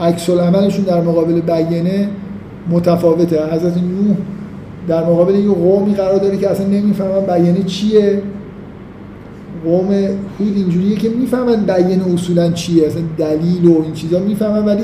عکس 0.00 0.30
عملشون 0.30 0.84
در 0.84 1.00
مقابل 1.00 1.40
بیانه 1.40 2.08
متفاوته. 2.70 3.46
حضرت 3.52 3.76
نوح 3.76 4.16
در 4.90 5.04
مقابل 5.04 5.34
یه 5.34 5.50
قومی 5.50 5.94
قرار 5.94 6.18
داره 6.18 6.36
که 6.36 6.50
اصلا 6.50 6.66
نمی‌فهمن 6.66 7.20
بیانه 7.20 7.62
چیه. 7.62 8.22
قوم 9.64 9.88
خود 10.36 10.52
اینجوریه 10.56 10.96
که 10.96 11.08
می‌فهمن 11.08 11.56
بیانه 11.56 12.14
اصولا 12.14 12.50
چیه. 12.50 12.86
اصلا 12.86 13.02
دلیل 13.18 13.66
و 13.66 13.82
این 13.82 13.92
چیزا 13.92 14.18
می‌فهمن 14.18 14.64
ولی 14.64 14.82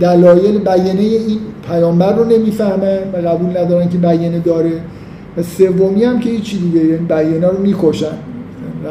دلایل 0.00 0.58
بیانه 0.58 1.00
این 1.00 1.38
پیامبر 1.68 2.16
رو 2.16 2.24
نمی‌فهمن 2.24 2.98
و 3.12 3.28
قبول 3.28 3.58
ندارن 3.58 3.88
که 3.88 3.98
بیانه 3.98 4.38
داره. 4.38 4.72
و 5.36 5.42
سومی 5.42 6.04
هم 6.04 6.20
که 6.20 6.30
هیچی 6.30 6.58
دیگه 6.58 6.84
یعنی 6.84 7.06
بیانه 7.06 7.46
رو 7.46 7.58
می‌کشن. 7.62 8.06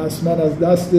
رسما 0.05 0.31
از 0.31 0.59
دست 0.59 0.95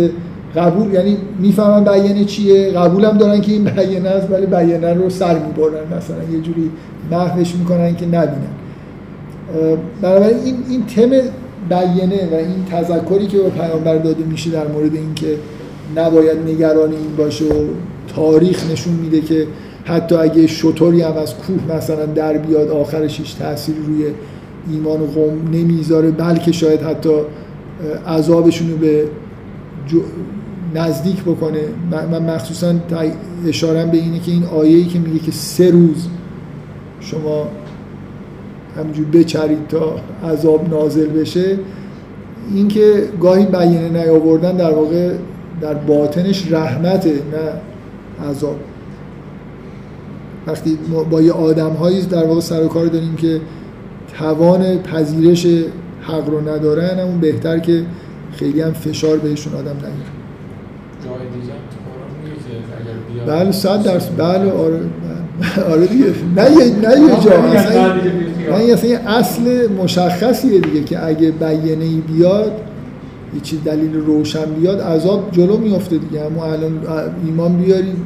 قبول 0.56 0.94
یعنی 0.94 1.16
می‌فهمن 1.38 1.84
بیانه 1.84 2.24
چیه. 2.24 2.70
قبول 2.70 3.04
هم 3.04 3.18
دارن 3.18 3.40
که 3.40 3.52
این 3.52 3.64
بیانه 3.64 4.08
است 4.08 4.30
ولی 4.30 4.46
بیانه 4.46 4.94
رو 4.94 5.10
سر 5.10 5.34
می‌برن. 5.34 5.96
مثلا 5.96 6.36
یه 6.36 6.40
جوری 6.40 6.70
محوش 7.10 7.54
می‌کنن 7.54 7.96
که 7.96 8.06
نبینن. 8.06 8.61
بنابراین 10.02 10.36
این 10.44 10.56
این 10.68 10.86
تم 10.86 11.10
بیانه 11.68 12.28
و 12.32 12.34
این 12.34 12.64
تذکری 12.70 13.26
که 13.26 13.38
به 13.38 13.50
پیامبر 13.50 13.98
داده 13.98 14.24
میشه 14.24 14.50
در 14.50 14.66
مورد 14.66 14.94
اینکه 14.94 15.36
نباید 15.96 16.38
نگران 16.38 16.90
این 16.90 17.16
باشه 17.18 17.44
و 17.44 17.66
تاریخ 18.16 18.70
نشون 18.72 18.94
میده 18.94 19.20
که 19.20 19.46
حتی 19.84 20.14
اگه 20.14 20.46
شطوری 20.46 21.02
هم 21.02 21.16
از 21.16 21.34
کوه 21.34 21.76
مثلا 21.76 22.06
در 22.06 22.38
بیاد 22.38 22.68
آخرش 22.68 23.18
هیچ 23.18 23.36
تأثیری 23.36 23.78
روی 23.86 24.04
ایمان 24.70 25.00
و 25.00 25.06
قوم 25.06 25.50
نمی‌ذاره 25.52 26.10
بلکه 26.10 26.52
شاید 26.52 26.82
حتی 26.82 27.14
عذابشون 28.06 28.70
رو 28.70 28.76
به 28.76 29.04
نزدیک 30.74 31.22
بکنه. 31.22 31.60
من 32.10 32.34
مخصوصا 32.34 32.74
اشارم 33.46 33.90
به 33.90 33.96
اینه 33.98 34.20
که 34.20 34.32
این 34.32 34.44
آیه‌ای 34.44 34.84
که 34.84 34.98
میگه 34.98 35.18
که 35.18 35.32
سه 35.32 35.70
روز 35.70 36.06
شما 37.00 37.48
همینجور 38.76 39.06
بچرید 39.06 39.68
تا 39.68 39.96
عذاب 40.32 40.68
نازل 40.70 41.06
بشه. 41.06 41.58
اینکه 42.54 43.08
گاهی 43.20 43.46
بیانه 43.46 43.88
نیاوردن 43.88 44.56
در 44.56 44.70
واقع 44.70 45.14
در 45.60 45.74
باطنش 45.74 46.52
رحمته 46.52 47.10
نه 47.10 47.52
عذاب. 48.30 48.56
وقتی 50.46 50.78
با 51.10 51.22
یه 51.22 51.32
آدم 51.32 51.70
هایی 51.70 52.02
در 52.02 52.24
واقع 52.26 52.40
سر 52.40 52.64
و 52.64 52.68
کار 52.68 52.86
داریم 52.86 53.16
که 53.16 53.40
توان 54.18 54.78
پذیرش 54.78 55.46
حق 56.02 56.28
رو 56.28 56.48
ندارن 56.48 56.98
اون 56.98 57.20
بهتر 57.20 57.58
که 57.58 57.84
خیلی 58.32 58.60
هم 58.60 58.72
فشار 58.72 59.18
بهشون 59.18 59.54
آدم 59.54 59.76
نگیره 59.76 59.92
جای 61.04 61.14
دیگه 61.40 61.52
بله 63.26 63.52
صد 63.52 63.82
درصد. 63.82 64.16
بله 64.16 64.52
آره. 64.52 64.80
آره 65.70 65.86
دیگه. 65.86 66.04
نه 66.36 66.50
یه 66.50 66.88
نه 66.88 67.00
یه 67.00 67.20
جا 67.24 67.32
اصلا 67.32 67.94
من 68.50 68.72
اصلا 68.72 68.90
یه 68.90 69.00
اصل 69.10 69.72
مشخصیه 69.72 70.60
دیگه 70.60 70.84
که 70.84 71.06
اگه 71.06 71.30
بیانه 71.30 71.84
ای 71.84 72.02
بیاد 72.08 72.52
یه 73.34 73.40
چیز 73.40 73.64
دلیل 73.64 73.94
روشن 73.94 74.44
بیاد 74.44 74.80
عذاب 74.80 75.28
جلو 75.32 75.56
میفته 75.58 75.98
دیگه. 75.98 76.20
اما 76.20 76.44
الان 76.44 76.80
ایمان 77.26 77.56
بیارید 77.56 77.96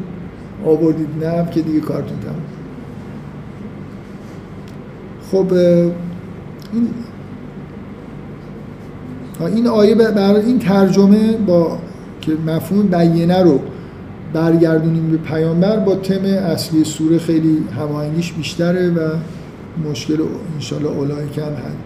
آوردید 0.66 1.08
نه 1.20 1.28
هم 1.28 1.46
که 1.46 1.60
دیگه 1.60 1.80
کارتون 1.80 2.18
تمام 2.18 2.36
خب 5.32 5.52
این 6.72 6.88
این 9.56 9.66
آیه 9.66 9.94
برای 9.94 10.46
این 10.46 10.58
ترجمه 10.58 11.32
با 11.46 11.78
که 12.20 12.32
مفهوم 12.46 12.86
بیانه 12.86 13.42
رو 13.42 13.60
برگردونیم 14.32 15.10
به 15.10 15.16
پیامبر 15.16 15.76
با 15.76 15.94
تم 15.94 16.24
اصلی 16.24 16.84
سوره 16.84 17.18
خیلی 17.18 17.64
هماهنگیش 17.78 18.32
بیشتره 18.32 18.90
و 18.90 19.00
مشکل 19.90 20.16
انشالله 20.54 20.88
اولای 20.88 21.28
کم 21.28 21.42
حل 21.42 21.76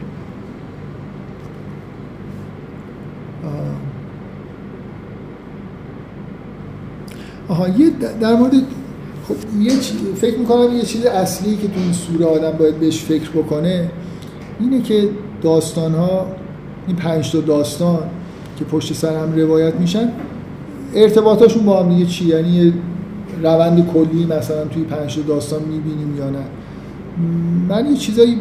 آه. 3.45 3.53
آها 7.49 7.69
یه 7.69 7.91
در 8.21 8.35
مورد 8.35 8.53
خب 9.29 9.35
یه 9.61 9.73
فکر 10.15 10.39
می‌کنم 10.39 10.77
یه 10.77 10.83
چیز 10.83 11.07
اصلی 11.07 11.57
که 11.57 11.69
تو 11.69 11.81
این 11.81 11.93
سوره 11.93 12.27
آدم 12.27 12.59
باید 12.59 12.79
بهش 12.81 13.03
فکر 13.03 13.31
بکنه 13.31 13.91
اینه 14.61 14.83
که 14.83 15.09
داستان 15.43 15.95
ها 15.95 16.27
این 16.87 16.97
پنج 16.97 17.33
تا 17.33 17.41
داستان 17.41 18.03
که 18.59 18.65
پشت 18.65 18.93
سر 18.93 19.17
هم 19.17 19.33
روایت 19.33 19.75
میشن 19.75 20.13
ارتباطاشون 20.95 21.65
با 21.65 21.83
هم 21.83 21.89
دیگه 21.89 22.07
چی؟ 22.07 22.25
یعنی 22.25 22.49
یه 22.49 22.73
روند 23.43 23.87
کلی 23.95 24.27
مثلا 24.27 24.65
توی 24.65 24.83
پنج 24.83 25.17
تا 25.17 25.23
داستان 25.23 25.61
می‌بینیم 25.63 26.17
یا 26.19 26.31
نه؟ 26.31 26.45
من 27.69 27.91
یه 27.91 27.97
چیزایی 27.97 28.37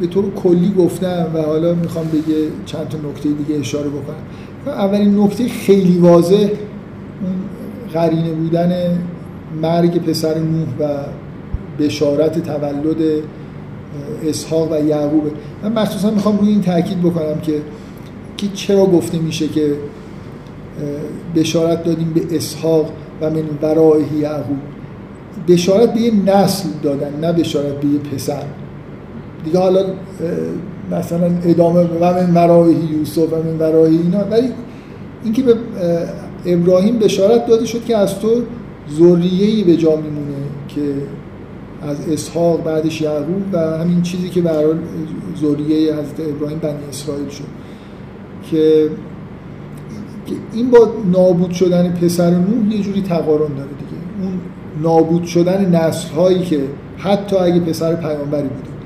به 0.00 0.06
طور 0.06 0.24
کلی 0.30 0.74
گفتم 0.78 1.26
و 1.34 1.42
حالا 1.42 1.74
می‌خوام 1.74 2.06
به 2.06 2.18
چند 2.66 2.88
تا 2.88 2.98
نکته 2.98 3.28
دیگه 3.28 3.60
اشاره 3.60 3.88
بکنم. 3.88 4.22
اولین 4.66 5.20
نکته 5.20 5.48
خیلی 5.48 5.98
واضح 5.98 6.36
اون 6.36 6.50
قرینه 7.92 8.30
بودن 8.30 8.98
مرگ 9.62 10.02
پسر 10.02 10.38
نوح 10.38 10.66
و 10.80 10.98
بشارت 11.78 12.38
تولد 12.38 13.22
اسحاق 14.24 14.72
و 14.72 14.86
یعقوبه 14.86 15.30
من 15.62 15.72
مخصوصا 15.72 16.10
می‌خوام 16.10 16.38
روی 16.38 16.48
این 16.48 16.60
تاکید 16.60 17.02
بکنم 17.02 17.40
که 17.42 17.62
که 18.36 18.46
چرا 18.54 18.86
گفته 18.86 19.18
میشه 19.18 19.48
که 19.48 19.74
بشارت 21.34 21.84
دادیم 21.84 22.12
به 22.14 22.36
اسحاق 22.36 22.92
و 23.20 23.30
من 23.30 23.44
ورائه 23.62 24.04
یعقوب. 24.20 24.58
بشارت 25.48 25.94
به 25.94 26.00
یه 26.00 26.12
نسل 26.26 26.68
دادن 26.82 27.20
نه 27.20 27.32
بشارت 27.32 27.80
به 27.80 27.88
یه 27.88 27.98
پسر. 27.98 28.42
دیگه 29.44 29.58
حالا 29.58 29.84
مثلا 30.90 31.30
ادامه 31.44 31.80
و 31.80 32.14
من 32.14 32.34
ورائه 32.34 32.74
یوسف 32.92 33.32
و 33.32 33.36
من 33.36 33.58
ورائه 33.58 33.90
اینا. 33.90 34.24
ولی 34.30 34.48
اینکه 35.24 35.42
به 35.42 35.52
اه، 35.52 35.58
ابراهیم 36.46 36.98
بشارت 36.98 37.46
داده 37.46 37.64
شد 37.64 37.84
که 37.84 37.96
از 37.96 38.18
تو 38.18 38.28
ذریه‌ای 38.98 39.64
به 39.64 39.76
جا 39.76 39.96
میمونه 39.96 40.36
که 40.68 40.80
از 41.82 42.08
اسحاق 42.08 42.64
بعدش 42.64 43.00
یعقوب 43.00 43.42
و 43.52 43.58
همین 43.58 44.02
چیزی 44.02 44.28
که 44.28 44.40
برای 44.40 44.74
ذریه 45.40 45.92
حضرت 45.92 46.28
ابراهیم 46.28 46.58
بنی 46.58 46.78
اسرائیل 46.88 47.28
شد. 47.28 47.44
که 48.50 48.88
این 50.52 50.70
با 50.70 50.88
نابود 51.12 51.50
شدن 51.50 51.92
پسر 51.92 52.30
نوح 52.30 52.74
یه 52.74 52.82
جوری 52.82 53.02
تقارن 53.02 53.54
داره 53.54 53.68
دیگه. 53.68 54.22
اون 54.22 54.40
نابود 54.82 55.24
شدن 55.24 55.74
نسل 55.74 56.08
هایی 56.08 56.42
که 56.42 56.60
حتی 56.98 57.36
اگه 57.36 57.60
پسر 57.60 57.94
پیامبری 57.94 58.48
بوده. 58.48 58.76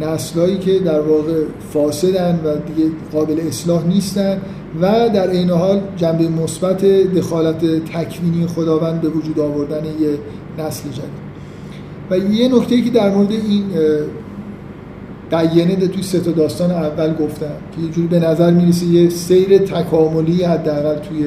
نسل 0.00 0.40
هایی 0.40 0.58
که 0.58 0.78
در 0.78 1.00
واقع 1.00 1.42
فاسدن 1.72 2.40
و 2.44 2.72
دیگه 2.74 2.90
قابل 3.12 3.40
اصلاح 3.48 3.86
نیستن 3.86 4.40
و 4.80 5.08
در 5.08 5.30
عین 5.30 5.50
حال 5.50 5.80
جنبه 5.96 6.28
مثبت 6.28 6.84
دخالت 6.84 7.60
تکوینی 7.84 8.46
خداوند 8.46 9.00
به 9.00 9.08
وجود 9.08 9.40
آوردن 9.40 9.84
یه 9.84 10.18
نسل 10.58 10.88
جدید. 10.88 11.24
و 12.10 12.18
یه 12.18 12.48
نکته 12.48 12.82
که 12.82 12.90
در 12.90 13.14
مورد 13.14 13.30
این 13.32 13.64
ده 15.30 15.88
توی 15.88 16.02
سه 16.02 16.20
تا 16.20 16.30
داستان 16.30 16.70
اول 16.70 17.14
گفتم 17.14 17.46
که 17.76 17.82
یه 17.82 17.90
جوری 17.90 18.06
به 18.06 18.18
نظر 18.18 18.50
می‌رسه 18.50 18.86
یه 18.86 19.08
سیر 19.08 19.58
تکاملی 19.58 20.42
حداقل 20.42 20.98
توی 20.98 21.26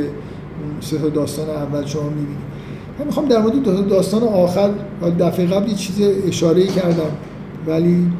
سه 0.81 0.97
تا 0.97 1.09
داستان 1.09 1.49
اول 1.49 1.85
شما 1.85 2.09
می‌بینید 2.09 2.37
من 2.99 3.05
می‌خوام 3.05 3.27
در 3.27 3.41
مورد 3.41 3.63
دو 3.63 3.75
تا 3.75 3.81
داستان 3.81 4.23
آخر 4.23 4.69
دفعه 5.19 5.45
قبل 5.45 5.69
یه 5.69 5.75
چیز 5.75 5.95
اشاره 6.27 6.65
کردم 6.65 7.11
ولی 7.67 8.11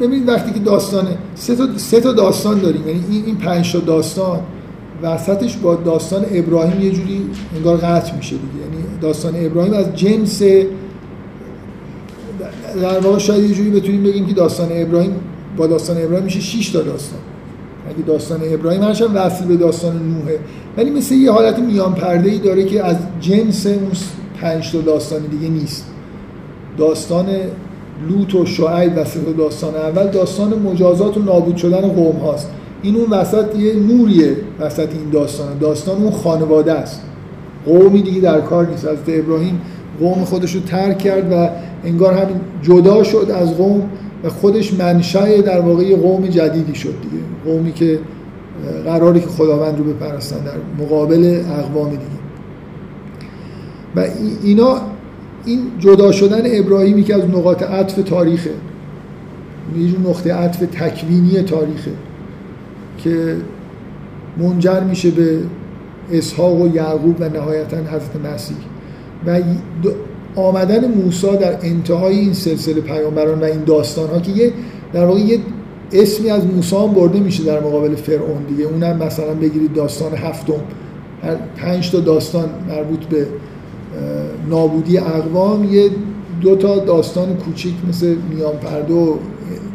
ببینید 0.00 0.28
وقتی 0.28 0.52
که 0.52 0.60
داستان 0.60 1.06
سه 1.34 1.56
تا, 1.56 1.68
سه 1.76 2.00
تا 2.00 2.12
داستان 2.12 2.58
داریم 2.58 2.88
یعنی 2.88 3.04
این 3.10 3.24
این 3.24 3.36
پنج 3.36 3.72
تا 3.72 3.78
داستان 3.78 4.40
وسطش 5.02 5.56
با 5.56 5.74
داستان 5.74 6.24
ابراهیم 6.32 6.82
یه 6.82 6.90
جوری 6.90 7.30
انگار 7.56 7.76
قطع 7.76 8.16
میشه 8.16 8.36
دیگه. 8.36 8.64
یعنی 8.64 8.84
داستان 9.00 9.34
ابراهیم 9.36 9.72
از 9.72 9.96
جنس 9.96 10.42
در 12.82 12.98
واقع 12.98 13.18
شاید 13.18 13.44
یه 13.44 13.54
جوری 13.54 13.70
بتونیم 13.70 14.02
بگیم 14.02 14.26
که 14.26 14.34
داستان 14.34 14.68
ابراهیم 14.72 15.12
با 15.56 15.66
داستان 15.66 16.02
ابراهیم 16.02 16.24
میشه 16.24 16.40
6 16.40 16.68
تا 16.68 16.82
داستان. 16.82 17.18
اگه 17.88 18.02
داستان 18.06 18.40
ابراهیم 18.44 18.82
هرچند 18.82 19.10
وصل 19.14 19.44
به 19.44 19.56
داستان 19.56 19.96
نوحه. 19.96 20.38
ولی 20.76 20.90
مثل 20.90 21.14
یه 21.14 21.32
حالت 21.32 21.58
میان 21.58 21.94
پرده 21.94 22.30
ای 22.30 22.38
داره 22.38 22.64
که 22.64 22.84
از 22.84 22.96
جنس 23.20 23.66
اون 23.66 23.90
پنج 24.40 24.72
تا 24.72 24.80
داستان 24.80 25.20
دیگه 25.20 25.48
نیست. 25.48 25.86
داستان 26.78 27.26
لوط 28.08 28.34
و 28.34 28.46
شعیب 28.46 28.92
و 29.28 29.32
داستان 29.32 29.74
اول 29.74 30.06
داستان 30.06 30.58
مجازات 30.58 31.16
و 31.16 31.20
نابود 31.22 31.56
شدن 31.56 31.80
قوم 31.80 32.16
هاست. 32.16 32.48
این 32.82 32.96
اون 32.96 33.10
وسط 33.10 33.58
یه 33.58 33.74
نوریه 33.74 34.36
وسط 34.60 34.88
این 34.92 35.10
داستان. 35.12 35.58
داستان 35.58 36.02
اون 36.02 36.12
خانواده 36.12 36.72
است. 36.72 37.02
قومی 37.66 38.02
دیگه 38.02 38.20
در 38.20 38.40
کار 38.40 38.66
نیست. 38.66 38.84
از 38.84 38.98
ابراهیم 39.08 39.60
قوم 40.00 40.24
خودش 40.24 40.54
رو 40.54 40.60
ترک 40.60 40.98
کرد 40.98 41.32
و 41.32 41.48
انگار 41.84 42.14
همین 42.14 42.40
جدا 42.62 43.02
شد 43.02 43.30
از 43.34 43.56
قوم 43.56 43.82
و 44.24 44.28
خودش 44.28 44.74
منشأ 44.74 45.40
در 45.40 45.60
واقع 45.60 45.96
قوم 45.96 46.26
جدیدی 46.26 46.74
شد 46.74 46.94
دیگه. 47.02 47.22
قومی 47.44 47.72
که 47.72 47.98
قراری 48.84 49.20
که 49.20 49.26
خداوند 49.28 49.78
رو 49.78 49.84
بپرستن 49.84 50.36
در 50.44 50.84
مقابل 50.84 51.42
اقوام 51.58 51.90
دیگه. 51.90 52.00
و 53.96 54.00
ای- 54.00 54.08
اینا 54.42 54.76
این 55.44 55.60
جدا 55.78 56.12
شدن 56.12 56.40
ابراهیمی 56.44 57.02
که 57.02 57.14
از 57.14 57.24
نقاط 57.24 57.62
عطف 57.62 57.94
تاریخه. 57.94 58.50
یه 59.78 59.88
جور 59.88 60.00
نقطه 60.00 60.34
عطف 60.34 60.58
تکوینی 60.58 61.42
تاریخه 61.42 61.90
که 62.98 63.36
منجر 64.38 64.80
میشه 64.80 65.10
به 65.10 65.38
اسحاق 66.12 66.60
و 66.60 66.68
یعقوب 66.74 67.16
و 67.20 67.28
نهایتا 67.28 67.76
حضرت 67.76 68.16
مسیح. 68.34 68.56
و 69.26 69.40
آمدن 70.36 70.88
موسی 70.88 71.36
در 71.36 71.56
انتهای 71.62 72.18
این 72.18 72.32
سلسله 72.32 72.80
پیامبران 72.80 73.40
و 73.40 73.44
این 73.44 73.64
داستان 73.64 74.08
ها 74.08 74.20
که 74.20 74.32
یه 74.32 74.52
در 74.92 75.04
واقع 75.04 75.20
یه 75.20 75.38
اسمی 75.92 76.30
از 76.30 76.46
موسی 76.46 76.76
هم 76.76 76.94
برده 76.94 77.20
میشه 77.20 77.44
در 77.44 77.60
مقابل 77.60 77.94
فرعون 77.94 78.42
دیگه. 78.48 78.64
اونم 78.64 78.96
مثلا 78.96 79.34
بگیرید 79.34 79.72
داستان 79.72 80.14
هفتم. 80.14 80.52
هر 81.22 81.34
پنج 81.56 81.90
تا 81.90 82.00
داستان 82.00 82.48
مربوط 82.68 83.04
به 83.04 83.26
نابودی 84.50 84.98
اقوام 84.98 85.74
یه 85.74 85.90
دو 86.40 86.56
تا 86.56 86.78
داستان 86.78 87.36
کوچیک 87.36 87.74
مثل 87.88 88.16
میان 88.30 88.56
پرده 88.56 88.94
و 88.94 89.14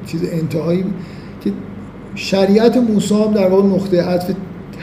چیز 0.05 0.21
انتهایی 0.31 0.83
که 1.43 1.51
شریعت 2.15 2.77
موسی 2.77 3.15
هم 3.15 3.31
در 3.31 3.49
واقع 3.49 3.67
نقطه 3.67 4.03
عطف 4.03 4.31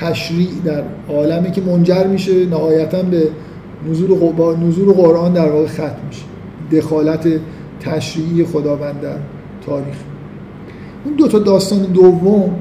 تشریع 0.00 0.48
در 0.64 0.82
عالمه 1.08 1.50
که 1.50 1.60
منجر 1.60 2.06
میشه 2.06 2.46
نهایتا 2.46 3.02
به 3.02 3.28
نزول, 3.90 4.32
با 4.32 4.54
نزول 4.54 4.92
قرآن 4.92 5.32
در 5.32 5.50
واقع 5.50 5.66
ختم 5.66 5.96
میشه. 6.08 6.24
دخالت 6.72 7.28
تشریعی 7.80 8.44
خداوند 8.44 9.00
در 9.00 9.16
تاریخ. 9.66 9.96
اون 11.04 11.14
دو 11.14 11.28
تا 11.28 11.38
داستان 11.38 11.82
دوم 11.82 12.56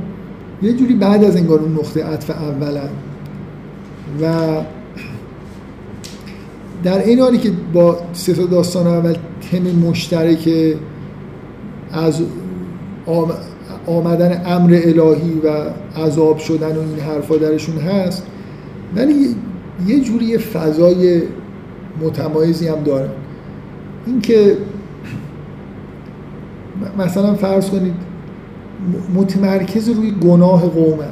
یه 0.62 0.74
جوری 0.74 0.94
بعد 0.94 1.24
از 1.24 1.36
انگار 1.36 1.60
اون 1.60 1.74
نقطه 1.74 2.04
عطف 2.04 2.30
اولن. 2.30 2.90
و 4.22 4.36
در 6.84 7.04
این 7.04 7.20
حالی 7.20 7.38
که 7.38 7.52
با 7.74 7.98
سه 8.14 8.34
تا 8.34 8.46
داستان 8.46 8.88
اول 8.88 9.16
تم 9.52 9.88
مشترک 9.90 10.50
از 11.92 12.22
آم- 13.06 13.34
آمدن 13.88 14.42
امر 14.46 14.80
الهی 14.84 15.42
و 15.44 15.50
عذاب 16.02 16.38
شدن 16.38 16.76
و 16.76 16.80
این 16.80 17.00
حرفا 17.00 17.36
درشون 17.38 17.78
هست 17.78 18.24
ولی 18.96 19.36
یه- 19.88 20.00
جوری 20.00 20.26
یه 20.26 20.38
فضای 20.38 21.22
متمایزی 22.02 22.68
هم 22.68 22.84
دارن 22.84 23.10
اینکه 24.06 24.58
مثلا 26.98 27.34
فرض 27.34 27.70
کنید 27.70 27.94
متمرکز 29.16 29.90
روی 29.90 30.12
گناه 30.12 30.62
قومن. 30.62 31.06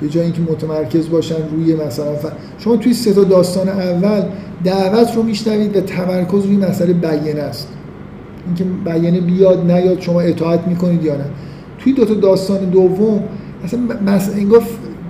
به 0.00 0.08
جای 0.08 0.24
اینکه 0.24 0.40
متمرکز 0.42 1.08
باشن 1.08 1.48
روی 1.52 1.74
مثلا 1.74 2.14
ف... 2.14 2.26
شما 2.58 2.76
توی 2.76 2.94
سه 2.94 3.12
تا 3.12 3.24
داستان 3.24 3.68
اول 3.68 4.22
دعوت 4.64 5.16
رو 5.16 5.22
میشنوید 5.22 5.76
و 5.76 5.80
تمرکز 5.80 6.44
روی 6.44 6.56
مسئله 6.56 6.92
بیانه 6.92 7.40
است. 7.40 7.68
اینکه 8.46 8.64
بیانه 8.84 9.20
بیاد 9.20 9.70
نیاد 9.70 10.00
شما 10.00 10.20
اطاعت 10.20 10.68
می‌کنید 10.68 11.04
یا 11.04 11.16
نه. 11.16 11.24
توی 11.78 11.92
دو 11.92 12.04
تا 12.04 12.14
داستان 12.14 12.58
دوم 12.58 13.22
اصلا 13.64 13.80
مثلا 14.06 14.34
انگار 14.34 14.62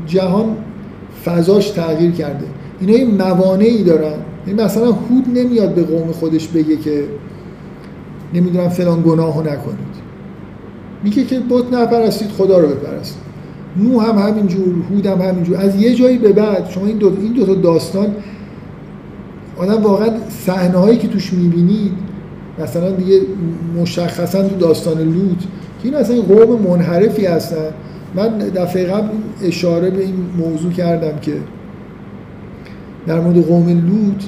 جهان 0.06 0.56
فضاش 1.24 1.70
تغییر 1.70 2.10
کرده. 2.10 2.46
اینا 2.86 2.98
یه 2.98 3.04
موانعی 3.04 3.82
دارن. 3.82 4.14
یعنی 4.46 4.62
مثلا 4.62 4.86
هود 4.86 5.38
نمیاد 5.38 5.74
به 5.74 5.82
قوم 5.82 6.12
خودش 6.12 6.48
بگه 6.48 6.76
که 6.76 7.04
نمی‌دونم 8.34 8.68
فلان 8.68 9.02
گناهو 9.02 9.40
نکنید. 9.40 9.92
میگه 11.04 11.24
که 11.24 11.40
بت 11.50 11.72
نپرستید 11.72 12.28
خدا 12.28 12.58
رو 12.58 12.68
بپرستید 12.68 13.22
نو 13.76 14.00
هم 14.00 14.28
همینجور 14.28 14.74
هود 14.90 15.06
هم 15.06 15.20
همینجور. 15.20 15.56
از 15.56 15.82
یه 15.82 15.94
جایی 15.94 16.18
به 16.18 16.32
بعد 16.32 16.70
شما 16.70 16.86
این 16.86 16.96
دو, 16.96 17.12
این 17.22 17.32
دو 17.32 17.46
تا 17.46 17.54
داستان 17.54 18.06
آدم 19.56 19.82
واقعا 19.82 20.08
صحنه 20.46 20.78
هایی 20.78 20.98
که 20.98 21.08
توش 21.08 21.32
می‌بینید 21.32 21.92
مثلا 22.58 22.90
دیگه 22.90 23.20
مشخصا 23.80 24.48
تو 24.48 24.56
داستان 24.56 24.98
لوط 24.98 25.38
که 25.82 25.84
این 25.84 25.94
اصلا 25.94 26.20
قوم 26.20 26.62
منحرفی 26.62 27.26
هستن. 27.26 27.70
من 28.14 28.38
دفعه 28.38 28.84
قبل 28.84 29.08
اشاره 29.42 29.90
به 29.90 30.02
این 30.02 30.14
موضوع 30.38 30.72
کردم 30.72 31.18
که 31.20 31.32
در 33.06 33.20
مورد 33.20 33.46
قوم 33.46 33.68
لوط 33.68 34.22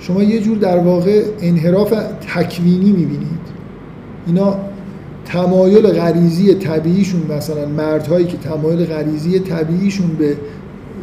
شما 0.00 0.22
یه 0.22 0.40
جور 0.40 0.56
در 0.58 0.78
واقع 0.78 1.22
انحراف 1.40 1.94
تکوینی 2.34 2.92
می‌بینید. 2.92 3.44
اینا 4.26 4.56
تمایل 5.24 5.86
غریزی 5.86 6.54
طبیعیشون 6.54 7.20
مثلا 7.36 7.66
مردهایی 7.66 8.26
که 8.26 8.36
تمایل 8.36 8.84
غریزی 8.84 9.38
طبیعیشون 9.38 10.08
به 10.18 10.36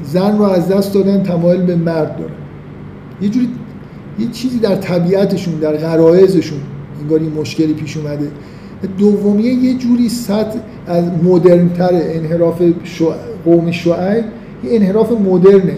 زن 0.03 0.38
رو 0.38 0.44
از 0.44 0.68
دست 0.68 0.94
دادن 0.94 1.23
تمایل 1.23 1.61
به 1.61 1.76
مرد 1.76 2.18
دارن. 2.18 2.34
یه 3.22 3.30
جوری 3.30 3.49
یه 4.19 4.28
چیزی 4.32 4.60
در 4.60 4.76
طبیعتشون 4.76 5.53
در 5.53 5.78
غرایزشون 5.78 6.60
انگار 7.02 7.19
این 7.19 7.32
مشکلی 7.32 7.73
پیش 7.73 7.98
اومده. 7.98 8.32
دومیه 8.98 9.53
یه 9.53 9.73
جوری 9.73 10.10
سطح 10.10 10.60
از 10.88 11.03
مدرنتر 11.23 11.90
انحراف 11.94 12.61
قوم 13.45 13.72
شعیب 13.72 14.26
یه 14.64 14.76
انحراف 14.76 15.11
مدرنه. 15.11 15.78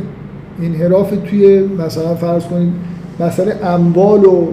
انحراف 0.61 1.13
توی 1.29 1.59
مثلا 1.59 2.15
فرض 2.15 2.43
کنید 2.43 2.73
مسئله 3.19 3.65
اموال 3.65 4.25
و 4.25 4.47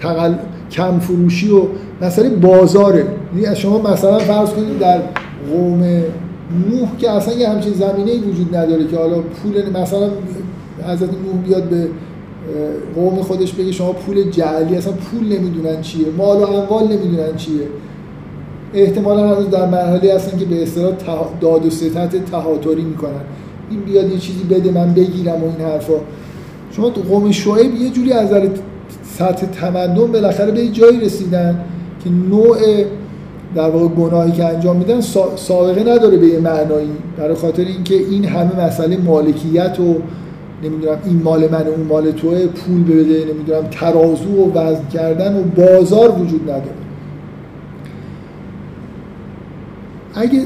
تقل... 0.00 0.34
کم 0.70 0.98
فروشی 0.98 1.50
و 1.50 1.62
مسئله 2.02 2.28
بازاره. 2.28 3.04
یعنی 3.34 3.46
از 3.46 3.58
شما 3.58 3.92
مثلا 3.92 4.18
فرض 4.18 4.50
کنید 4.50 4.78
در 4.78 5.00
قوم 5.52 5.82
نوح 6.70 6.96
که 6.98 7.10
اصلا 7.10 7.34
یه 7.34 7.48
همچین 7.48 7.72
زمینه 7.72 8.12
وجود 8.12 8.56
نداره 8.56 8.86
که 8.86 8.96
حالا 8.96 9.16
پول 9.18 9.82
مثلا 9.82 10.08
حضرت 10.88 11.10
نوح 11.10 11.42
بیاد 11.46 11.62
به 11.62 11.88
قوم 12.94 13.22
خودش 13.22 13.52
بگه 13.52 13.72
شما 13.72 13.92
پول 13.92 14.30
جعلی 14.30 14.76
اصلا 14.76 14.92
پول 14.92 15.38
نمی‌دونن 15.38 15.80
چیه. 15.80 16.06
مال 16.18 16.36
و 16.36 16.42
اموال 16.42 16.84
نمی‌دونن 16.84 17.36
چیه. 17.36 17.66
احتمالا 18.74 19.34
هنوز 19.34 19.50
در 19.50 19.66
مرحله 19.66 20.14
هستن 20.14 20.38
که 20.38 20.44
به 20.44 20.62
اصطلاح 20.62 21.28
داد 21.40 21.66
و 21.66 21.70
ستت 21.70 22.24
تهاتری 22.30 22.82
می‌کنن. 22.82 23.20
این 23.70 23.80
بیاد 23.80 24.12
یه 24.12 24.18
چیزی 24.18 24.44
بده 24.44 24.70
من 24.70 24.94
بگیرم 24.94 25.44
و 25.44 25.46
این 25.46 25.68
حرفا. 25.68 25.94
شما 26.72 26.90
تو 26.90 27.00
قوم 27.00 27.30
شعیب 27.32 27.74
یه 27.74 27.90
جوری 27.90 28.12
از 28.12 28.28
سطح 29.02 29.46
تمدن 29.46 30.12
بالاخره 30.12 30.52
به 30.52 30.68
جایی 30.68 31.00
رسیدن 31.00 31.60
که 32.04 32.10
نوع 32.10 32.58
در 33.54 33.70
واقع 33.70 33.88
گناهی 33.88 34.32
که 34.32 34.44
انجام 34.44 34.76
میدن 34.76 35.00
سابقه 35.36 35.80
نداره 35.80 36.16
به 36.16 36.26
یه 36.26 36.40
معنایی. 36.40 36.90
برای 37.18 37.34
خاطر 37.34 37.62
اینکه 37.62 37.94
این 37.94 38.24
همه 38.24 38.66
مسئله 38.66 38.96
مالکیت 38.96 39.80
و 39.80 39.94
نمی‌دونم 40.64 40.98
این 41.04 41.22
مال 41.22 41.48
من 41.52 41.66
اون 41.66 41.86
مال 41.88 42.10
توه 42.10 42.46
پول 42.46 42.84
بده 42.84 43.24
نمی‌دونم 43.34 43.62
ترازو 43.70 44.30
و 44.30 44.52
وزن 44.52 44.88
کردن 44.88 45.36
و 45.36 45.42
بازار 45.42 46.10
وجود 46.20 46.42
نداره. 46.42 46.74
اگه 50.14 50.42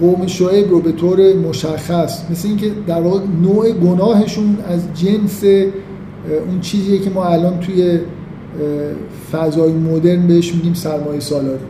قوم 0.00 0.26
شعیب 0.26 0.70
رو 0.70 0.80
به 0.80 0.92
طور 0.92 1.34
مشخص 1.34 2.30
مثل 2.30 2.48
اینکه 2.48 2.70
در 2.86 3.00
واقع 3.00 3.20
نوع 3.42 3.72
گناهشون 3.72 4.56
از 4.68 4.80
جنس 4.94 5.44
اون 6.48 6.60
چیزیه 6.60 6.98
که 6.98 7.10
ما 7.10 7.24
الان 7.24 7.60
توی 7.60 7.98
فضای 9.32 9.72
مدرن 9.72 10.26
بهش 10.26 10.54
میگیم 10.54 10.74
سرمایه 10.74 11.20
سالاری. 11.20 11.64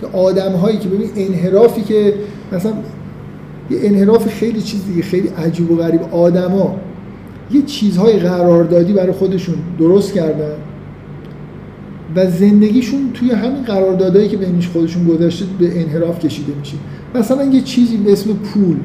که 0.00 0.06
آدم 0.06 0.52
هایی 0.52 0.78
که 0.78 0.88
ببین 0.88 1.10
انحرافی 1.16 1.82
که 1.82 2.14
مثلا 2.52 2.72
یه 3.70 3.78
انحراف 3.82 4.28
خیلی 4.28 4.62
چیز 4.62 4.86
دیگه 4.86 5.02
خیلی 5.02 5.28
عجیب 5.28 5.70
و 5.70 5.76
غریب. 5.76 6.00
آدما 6.12 6.76
یه 7.50 7.62
چیزهای 7.62 8.18
قراردادی 8.18 8.92
برای 8.92 9.12
خودشون 9.12 9.54
درست 9.78 10.12
کردن 10.12 10.54
و 12.16 12.30
زندگیشون 12.30 13.10
توی 13.14 13.30
همین 13.30 13.62
قراردادهایی 13.62 14.28
که 14.28 14.36
بینش 14.36 14.68
خودشون 14.68 15.04
گذاشته 15.04 15.44
به 15.58 15.80
انحراف 15.80 16.18
کشیده 16.18 16.52
میشه. 16.58 16.76
مثلا 17.14 17.44
یه 17.44 17.60
چیزی 17.60 17.96
به 17.96 18.12
اسم 18.12 18.30
پول 18.32 18.76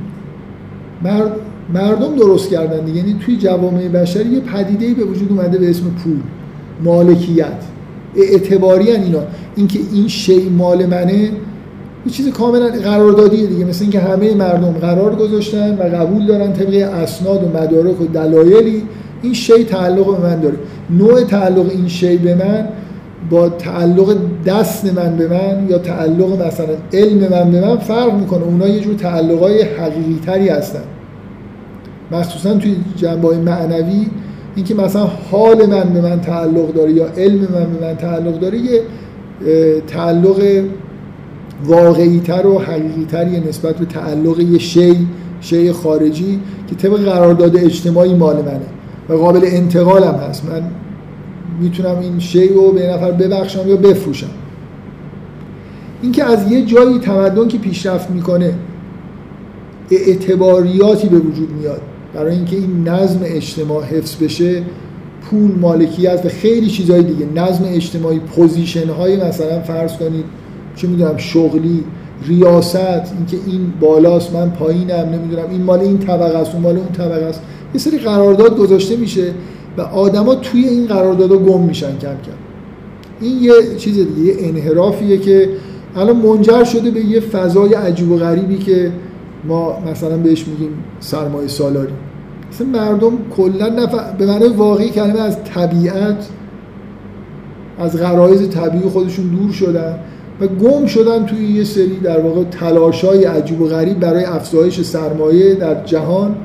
مردم 1.74 2.16
درست 2.16 2.50
کردن 2.50 2.86
دیگه. 2.86 2.98
یعنی 2.98 3.20
توی 3.26 3.38
جوامع 3.38 3.88
بشری 3.88 4.30
یه 4.30 4.40
پدیده 4.40 4.94
به 4.94 5.04
وجود 5.04 5.30
اومده 5.32 5.58
به 5.58 5.70
اسم 5.70 5.84
پول 6.04 6.18
مالکیت. 6.84 7.48
اعتباری 8.16 8.92
اینا. 8.92 9.20
اینکه 9.56 9.80
این 9.94 10.08
شی 10.08 10.50
مال 10.50 10.86
منه 10.86 11.32
یه 12.06 12.12
چیز 12.12 12.30
کاملا 12.30 12.68
قراردادیه 12.68 13.48
دیگه. 13.48 13.66
مثل 13.66 13.82
اینکه 13.82 14.00
همه 14.00 14.36
مردم 14.36 14.72
قرار 14.72 15.16
گذاشتن 15.16 15.78
و 15.78 15.84
قبول 15.84 16.26
دارن 16.26 16.54
طبق 16.54 16.94
اسناد 16.94 17.44
و 17.44 17.48
مدارک 17.58 18.02
و 18.02 18.06
دلایلی 18.06 18.84
این 19.22 19.34
شی 19.34 19.64
تعلق 19.64 20.18
به 20.18 20.28
من 20.28 20.40
داره. 20.40 20.56
نوع 20.90 21.24
تعلق 21.24 21.70
این 21.70 21.88
شی 21.88 22.18
به 22.18 22.36
من 22.36 22.68
با 23.30 23.50
تعلق 23.50 24.18
دست 24.46 24.94
من 24.94 25.16
به 25.18 25.28
من 25.28 25.68
یا 25.70 25.78
تعلق 25.78 26.46
مثلا 26.48 26.76
علم 26.94 27.20
من 27.20 27.52
به 27.52 27.62
من 27.68 27.78
فرق 27.78 28.14
می‌کنه. 28.14 28.44
اونا 28.44 28.68
یه 28.68 28.80
جور 28.80 28.94
تعلقای 28.94 29.62
حقیقی 29.62 30.20
تری 30.26 30.50
هستن. 30.50 30.84
مخصوصا 32.12 32.54
توی 32.54 32.76
جنبه 32.96 33.28
های 33.28 33.38
معنوی 33.38 34.08
اینکه 34.56 34.76
مثلا 34.76 35.06
حال 35.32 35.66
من 35.66 35.84
به 35.84 36.02
من 36.02 36.22
تعلق 36.22 36.74
داره 36.74 36.92
یا 36.92 37.08
علم 37.18 37.40
من 37.40 37.66
به 37.80 37.88
من 37.88 37.96
تعلق 37.96 38.40
داره 38.40 38.58
یه 38.58 38.82
تعلق 39.88 40.64
واقعی 41.66 42.20
تر 42.20 42.48
و 42.48 42.60
حقیقی 42.60 43.40
نسبت 43.50 43.76
به 43.76 43.86
تعلق 43.86 44.40
یه 44.40 44.60
شی 44.60 45.08
شی 45.42 45.72
خارجی 45.72 46.40
که 46.70 46.76
طبق 46.76 47.00
قرارداد 47.00 47.58
اجتماعی 47.58 48.14
مال 48.14 48.36
منه. 48.36 48.68
و 49.10 49.14
قابل 49.14 49.42
انتقال 49.44 50.04
هم 50.04 50.14
هست. 50.14 50.46
من 50.46 50.62
می‌تونم 51.62 52.00
این 52.00 52.20
شی 52.20 52.48
رو 52.48 52.72
به 52.72 52.88
نفر 52.88 53.12
ببخشم 53.12 53.68
یا 53.68 53.76
بفروشم. 53.76 54.30
اینکه 56.02 56.24
از 56.24 56.52
یه 56.52 56.66
جایی 56.66 57.00
تمدن 57.00 57.48
که 57.48 57.58
پیشرفت 57.58 58.10
می‌کنه 58.10 58.54
اعتباریاتی 59.92 61.08
به 61.08 61.18
وجود 61.18 61.52
میاد 61.52 61.82
برای 62.14 62.36
اینکه 62.36 62.56
این 62.56 62.88
نظم 62.88 63.20
اجتماع 63.24 63.84
حفظ 63.84 64.16
بشه 64.24 64.62
پول 65.30 65.52
مالکیت 65.52 66.22
و 66.26 66.30
خیلی 66.30 66.68
چیزهای 66.68 67.04
دیگه 67.04 67.26
نظم 67.36 67.64
اجتماعی 67.68 68.20
پوزیشن 68.20 68.90
های 68.90 69.16
مثلا 69.16 69.62
فرض 69.62 69.94
کنید 69.94 70.26
چه 70.76 70.88
می‌دونم 70.88 71.18
شغلی 71.18 71.84
ریاست 72.28 72.76
اینکه 72.76 73.38
این 73.48 73.74
بالاست 73.80 74.34
من 74.34 74.50
پایینم 74.50 75.10
نمی‌دونم 75.14 75.50
این 75.52 75.64
مال 75.64 75.80
این 75.80 75.98
طبقه 75.98 76.38
است 76.38 76.54
اون 76.54 76.64
مال 76.64 76.78
اون 76.78 76.92
طبقه 76.98 77.26
است. 77.26 77.42
یه 77.74 77.80
سری 77.80 77.98
قرارداد 77.98 78.58
گذاشته 78.58 78.96
میشه 78.96 79.32
و 79.78 79.82
آدما 79.82 80.36
توی 80.36 80.68
این 80.68 80.88
قراردادها 80.88 81.38
گم 81.38 81.62
میشن 81.62 81.92
کم 81.92 82.08
کم. 82.08 82.32
این 83.22 83.44
یه 83.44 83.54
چیز 83.78 83.96
دیگه 83.96 84.22
یه 84.22 84.50
انحرافیه 84.50 85.18
که 85.18 85.50
الان 85.96 86.16
منجر 86.16 86.64
شده 86.64 86.92
به 86.92 87.00
یه 87.00 87.20
فضای 87.20 87.74
عجیب 87.74 88.12
و 88.12 88.18
غریبی 88.18 88.58
که 88.58 88.92
ما 89.44 89.80
مثلا 89.92 90.18
بهش 90.18 90.48
میگیم 90.48 90.70
سرمایه 91.00 91.48
سالاری. 91.48 91.94
مثلا 92.52 92.68
مردم 92.68 93.12
کلا 93.38 93.68
نف... 93.70 93.96
به 94.18 94.26
معنی 94.26 94.48
واقعی 94.48 94.90
کلمه 94.90 95.20
از 95.20 95.44
طبیعت 95.44 96.28
از 97.80 97.98
غرایز 97.98 98.50
طبیعی 98.50 98.90
خودشون 98.90 99.28
دور 99.28 99.52
شدن 99.52 100.00
و 100.42 100.48
گم 100.48 100.86
شدن 100.86 101.26
توی 101.26 101.46
یه 101.46 101.64
سری 101.64 102.00
در 102.04 102.20
واقع 102.20 102.44
تلاشای 102.44 103.26
عجیب 103.26 103.62
و 103.62 103.66
غریب 103.66 104.00
برای 104.00 104.24
افزایش 104.24 104.82
سرمایه 104.82 105.56
در 105.56 105.84
جهان. 105.84 106.36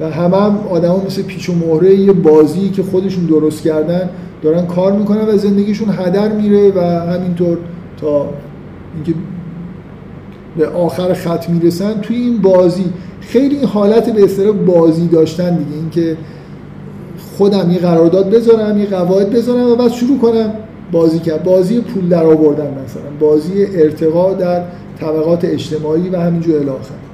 و 0.00 0.10
همه 0.10 0.36
هم 0.36 0.58
آدم 0.70 1.02
مثل 1.06 1.22
پیچ 1.22 1.48
و 1.48 1.52
مهره 1.52 1.94
یه 1.94 2.12
بازی 2.12 2.68
که 2.68 2.82
خودشون 2.82 3.24
درست 3.24 3.62
کردن 3.62 4.08
دارن 4.42 4.66
کار 4.66 4.92
می‌کنن 4.92 5.28
و 5.28 5.36
زندگیشون 5.36 5.88
هدر 5.98 6.32
میره 6.32 6.72
و 6.76 6.80
همینطور 6.80 7.58
تا 8.00 8.26
اینکه 8.94 9.14
به 10.56 10.68
آخر 10.68 11.14
خط 11.14 11.50
می‌رسن 11.50 12.00
توی 12.00 12.16
این 12.16 12.38
بازی. 12.38 12.84
خیلی 13.20 13.56
این 13.56 13.64
حالت 13.64 14.10
به 14.14 14.24
اصطلاح 14.24 14.52
بازی 14.56 15.08
داشتن 15.08 15.56
دیگه. 15.56 15.76
اینکه 15.76 16.16
خودم 17.36 17.70
یه 17.70 17.78
قرارداد 17.78 18.30
بذارم 18.30 18.78
یه 18.78 18.86
قواعد 18.86 19.30
بذارم 19.30 19.72
و 19.72 19.76
بعد 19.76 19.90
شروع 19.90 20.18
کنم 20.18 20.52
بازی 20.92 21.18
کرد. 21.18 21.42
بازی 21.42 21.80
پول 21.80 22.08
در 22.08 22.24
آوردن 22.24 22.70
مثلا. 22.84 23.02
بازی 23.20 23.66
ارتقا 23.74 24.34
در 24.34 24.62
طبقات 25.00 25.44
اجتماعی 25.44 26.08
و 26.08 26.20
همینجور 26.20 26.56
الاخر 26.56 27.07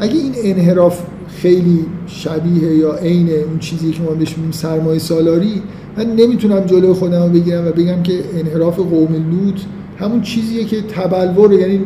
اگه 0.00 0.14
این 0.14 0.34
انحراف 0.38 1.02
خیلی 1.28 1.86
شبیه 2.06 2.76
یا 2.76 2.94
عین 2.94 3.28
اون 3.30 3.58
چیزی 3.58 3.92
که 3.92 4.02
ما 4.02 4.10
بهش 4.10 4.36
میگیم 4.36 4.52
سرمایه 4.52 4.98
سالاری 4.98 5.62
من 5.96 6.06
نمی‌تونم 6.06 6.60
جلوی 6.60 6.92
خودم 6.92 7.22
رو 7.22 7.28
بگیرم 7.28 7.66
و 7.66 7.70
بگم 7.70 8.02
که 8.02 8.20
انحراف 8.34 8.78
قوم 8.78 9.12
لوط 9.12 9.60
همون 9.98 10.22
چیزیه 10.22 10.64
که 10.64 10.82
تبلور 10.82 11.52
یعنی 11.52 11.80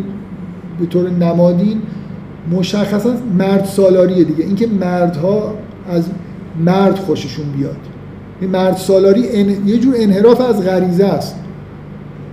به 0.81 0.87
طور 0.87 1.11
نمادین 1.11 1.83
مشخصا 2.53 3.15
مرد 3.39 3.65
سالاریه 3.65 4.25
دیگه. 4.25 4.45
اینکه 4.45 4.67
مردها 4.67 5.55
از 5.89 6.05
مرد 6.65 6.99
خوششون 6.99 7.45
بیاد. 7.59 7.77
این 8.41 8.51
مرد 8.51 8.77
سالاری 8.77 9.21
یه 9.67 9.79
جور 9.79 9.95
انحراف 9.99 10.41
از 10.41 10.65
غریزه 10.65 11.05
است. 11.05 11.37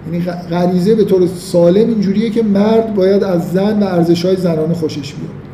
یعنی 0.06 0.26
غریزه 0.26 0.96
به 0.96 1.04
طور 1.04 1.28
سالم 1.28 1.90
اینجوریه 1.90 2.30
که 2.30 2.44
مرد 2.44 2.96
باید 2.96 3.24
از 3.24 3.52
زن 3.52 3.84
و 3.84 3.86
ارزش 3.86 4.26
های 4.26 4.36
زنانه 4.36 4.74
خوشش 4.74 5.14
بیاد. 5.14 5.47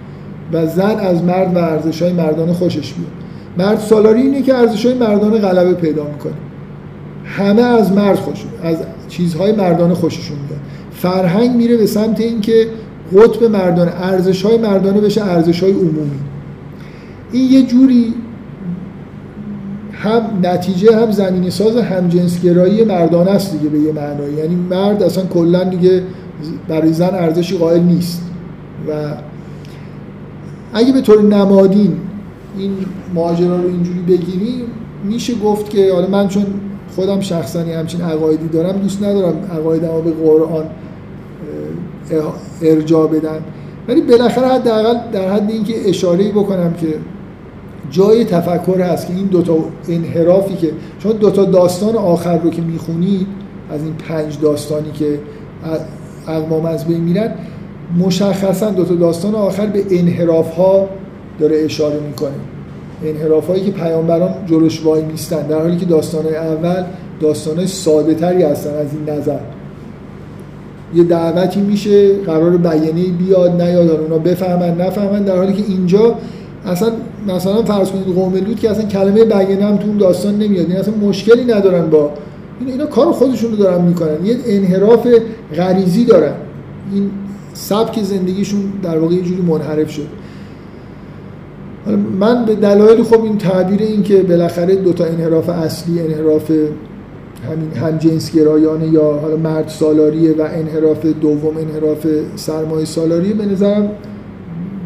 و 0.53 0.67
زن 0.67 0.99
از 0.99 1.23
مرد 1.23 1.55
و 1.55 1.57
ارزش 1.57 2.01
های 2.01 2.13
مردانه 2.13 2.53
خوشش 2.53 2.93
بیاد 2.93 3.11
مرد 3.57 3.79
سالاری 3.79 4.21
اینه 4.21 4.41
که 4.41 4.55
ارزش 4.55 4.85
های 4.85 4.95
مردانه 4.95 5.37
غلبه 5.37 5.73
پیدا 5.73 6.03
می‌کنه. 6.03 6.33
همه 7.25 7.61
از 7.61 7.91
مرد 7.91 8.15
خوش 8.15 8.45
از 8.63 8.77
چیزهای 9.09 9.51
مردانه 9.51 9.93
خوششون 9.93 10.37
میاد. 10.37 10.61
فرهنگ 10.91 11.55
میره 11.55 11.77
به 11.77 11.85
سمت 11.85 12.19
اینکه 12.21 12.67
قطب 13.15 13.43
مردانه 13.43 13.91
ارزش 14.01 14.45
های 14.45 14.57
مردانه 14.57 15.01
بشه 15.01 15.23
ارزش 15.23 15.63
های 15.63 15.71
عمومی. 15.71 16.19
این 17.31 17.51
یه 17.51 17.63
جوری 17.63 18.13
هم 19.91 20.21
نتیجه 20.43 20.97
هم 20.97 21.11
زمینی 21.11 21.51
ساز 21.51 21.77
هم 21.77 22.07
جنسگرایی 22.07 22.83
مردانه 22.83 23.31
است 23.31 23.51
دیگه 23.51 23.69
به 23.69 23.79
یه 23.79 23.91
معنایی 23.91 24.33
یعنی 24.33 24.55
مرد 24.55 25.03
اصلا 25.03 25.25
کلا 25.25 25.63
دیگه 25.63 26.03
برای 26.67 26.93
زن 26.93 27.15
ارزشی 27.15 27.57
قائل 27.57 27.81
نیست. 27.81 28.21
و 28.87 28.91
اگه 30.73 30.93
به 30.93 31.01
طور 31.01 31.21
نمادین 31.21 31.97
این 32.57 32.71
ماجرا 33.13 33.55
رو 33.61 33.67
اینجوری 33.67 33.99
بگیریم 33.99 34.65
میشه 35.03 35.35
گفت 35.35 35.69
که 35.69 35.93
حالا 35.93 36.07
من 36.07 36.27
چون 36.27 36.45
خودم 36.95 37.19
شخصا 37.19 37.59
همچین 37.59 38.01
عقایدی 38.01 38.47
دارم 38.47 38.77
دوست 38.77 39.03
ندارم 39.03 39.35
عقایدم 39.59 40.01
به 40.01 40.11
قرآن 40.11 40.65
ارجاع 42.61 43.07
بدن. 43.07 43.39
ولی 43.87 44.01
بالاخره 44.01 44.47
حداقل 44.47 45.11
در 45.11 45.33
حد 45.33 45.51
اینکه 45.51 45.89
اشاره 45.89 46.31
بکنم 46.31 46.73
که 46.73 46.87
جای 47.91 48.25
تفکر 48.25 48.81
هست 48.81 49.07
که 49.07 49.13
این 49.13 49.25
دوتا 49.25 49.57
انحرافی 49.89 50.55
که 50.55 50.71
چون 50.99 51.11
دوتا 51.11 51.45
داستان 51.45 51.95
آخر 51.95 52.37
رو 52.37 52.49
که 52.49 52.61
می‌خونید 52.61 53.27
از 53.71 53.83
این 53.83 53.93
پنج 53.93 54.39
داستانی 54.41 54.91
که 54.91 55.19
اقوام 56.27 56.65
از 56.65 56.87
بین 56.87 57.01
میرن 57.01 57.31
مشخصا 57.97 58.69
دوتا 58.69 58.95
داستان 58.95 59.35
آخر 59.35 59.65
به 59.65 59.83
انحراف 59.91 60.55
ها 60.55 60.89
داره 61.39 61.57
اشاره 61.57 61.99
می‌کنه. 62.07 62.31
انحراف 63.05 63.47
هایی 63.47 63.63
که 63.63 63.71
پیامبران 63.71 64.33
جلوش 64.47 64.85
وای 64.85 65.03
نیستن 65.03 65.47
در 65.47 65.59
حالی 65.59 65.77
که 65.77 65.85
داستان 65.85 66.25
اول 66.27 66.83
داستان 67.19 67.65
ساده 67.65 68.13
تری 68.13 68.43
هستن 68.43 68.69
از 68.69 68.87
این 68.93 69.17
نظر. 69.17 69.39
یه 70.95 71.03
دعوتی 71.03 71.61
میشه 71.61 72.15
قرار 72.15 72.57
بیانیه 72.57 73.11
بیاد 73.11 73.61
نیاد 73.61 73.89
اونا 73.89 74.17
بفهمن 74.17 74.81
نفهمن 74.81 75.23
در 75.23 75.37
حالی 75.37 75.53
که 75.53 75.63
اینجا 75.67 76.15
اصلا 76.65 76.89
مثلا 77.27 77.63
فرض 77.63 77.89
کنید 77.89 78.15
قوم 78.15 78.33
لوط 78.33 78.59
که 78.59 78.71
اصلا 78.71 78.85
کلمه 78.85 79.25
بیانیه 79.25 79.65
هم 79.65 79.77
تو 79.77 79.87
اون 79.87 79.97
داستان 79.97 80.37
نمیاد. 80.37 80.65
این 80.69 80.77
اصلا 80.77 80.93
مشکلی 80.93 81.45
ندارن 81.45 81.89
با 81.89 82.09
این 82.59 82.69
اینا 82.69 82.85
کار 82.85 83.11
خودشون 83.11 83.51
رو 83.51 83.57
دارن 83.57 83.81
می‌کنن. 83.81 84.25
یه 84.25 84.37
انحراف 84.45 85.07
غریزی 85.55 86.05
دارن. 86.05 86.33
این 86.93 87.11
سبک 87.53 88.03
زندگیشون 88.03 88.61
در 88.83 88.97
واقع 88.97 89.15
یه 89.15 89.21
جوری 89.21 89.41
منحرف 89.41 89.91
شد. 89.91 90.07
من 92.19 92.45
به 92.45 92.55
دلایل 92.55 93.03
خب 93.03 93.23
این 93.23 93.37
تعبیر 93.37 93.81
این 93.81 94.03
که 94.03 94.23
بالاخره 94.23 94.75
دو 94.75 94.93
تا 94.93 95.05
انحراف 95.05 95.49
اصلی 95.49 95.99
انحراف 95.99 96.51
همین 97.51 97.71
هم 97.71 97.97
جنس 97.97 98.35
گرایانه 98.35 98.87
یا 98.87 99.13
حالا 99.13 99.37
مرد 99.37 99.67
سالاریه 99.67 100.31
و 100.31 100.41
انحراف 100.41 101.05
دوم 101.05 101.57
انحراف 101.57 102.07
سرمایه 102.35 102.85
سالاریه 102.85 103.33
به 103.33 103.45
نظرم 103.45 103.89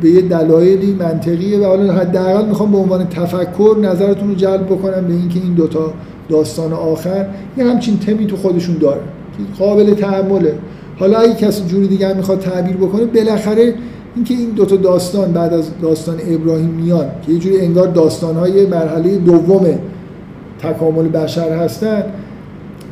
به 0.02 0.10
یه 0.10 0.22
دلایلی 0.22 0.94
منطقیه 0.94 1.60
و 1.60 1.64
حالا 1.64 1.94
حداقل 1.94 2.46
می‌خوام 2.46 2.72
به 2.72 2.78
عنوان 2.78 3.08
تفکر 3.10 3.78
نظرتون 3.82 4.30
رو 4.30 4.36
جلب 4.36 4.66
بکنم 4.66 5.08
به 5.08 5.14
اینکه 5.14 5.40
این 5.40 5.54
دوتا 5.54 5.94
داستان 6.30 6.74
آخر 6.74 7.28
یه 7.58 7.66
همچین 7.66 8.00
تمی 8.00 8.26
تو 8.26 8.36
خودشون 8.36 8.76
داره 8.78 9.02
قابل 9.60 9.94
تحمله. 9.94 10.54
حالا 11.00 11.18
اگه 11.18 11.36
کسی 11.36 11.64
جوری 11.64 11.88
دیگه 11.88 12.14
می‌خواد 12.14 12.40
تعبیر 12.40 12.78
بکنه 12.78 13.06
بالاخره 13.06 13.74
اینکه 14.16 14.34
این 14.34 14.50
دوتا 14.50 14.76
داستان 14.76 15.32
بعد 15.32 15.54
از 15.54 15.66
داستان 15.82 16.16
ابراهیم 16.28 16.70
میان 16.70 17.06
که 17.26 17.32
یه 17.32 17.40
جوری 17.40 17.60
انگار 17.60 17.88
داستانهای 17.88 18.66
مرحله 18.66 19.18
دوم 19.18 19.80
تکامل 20.60 21.08
بشر 21.08 21.58
هستن 21.58 22.04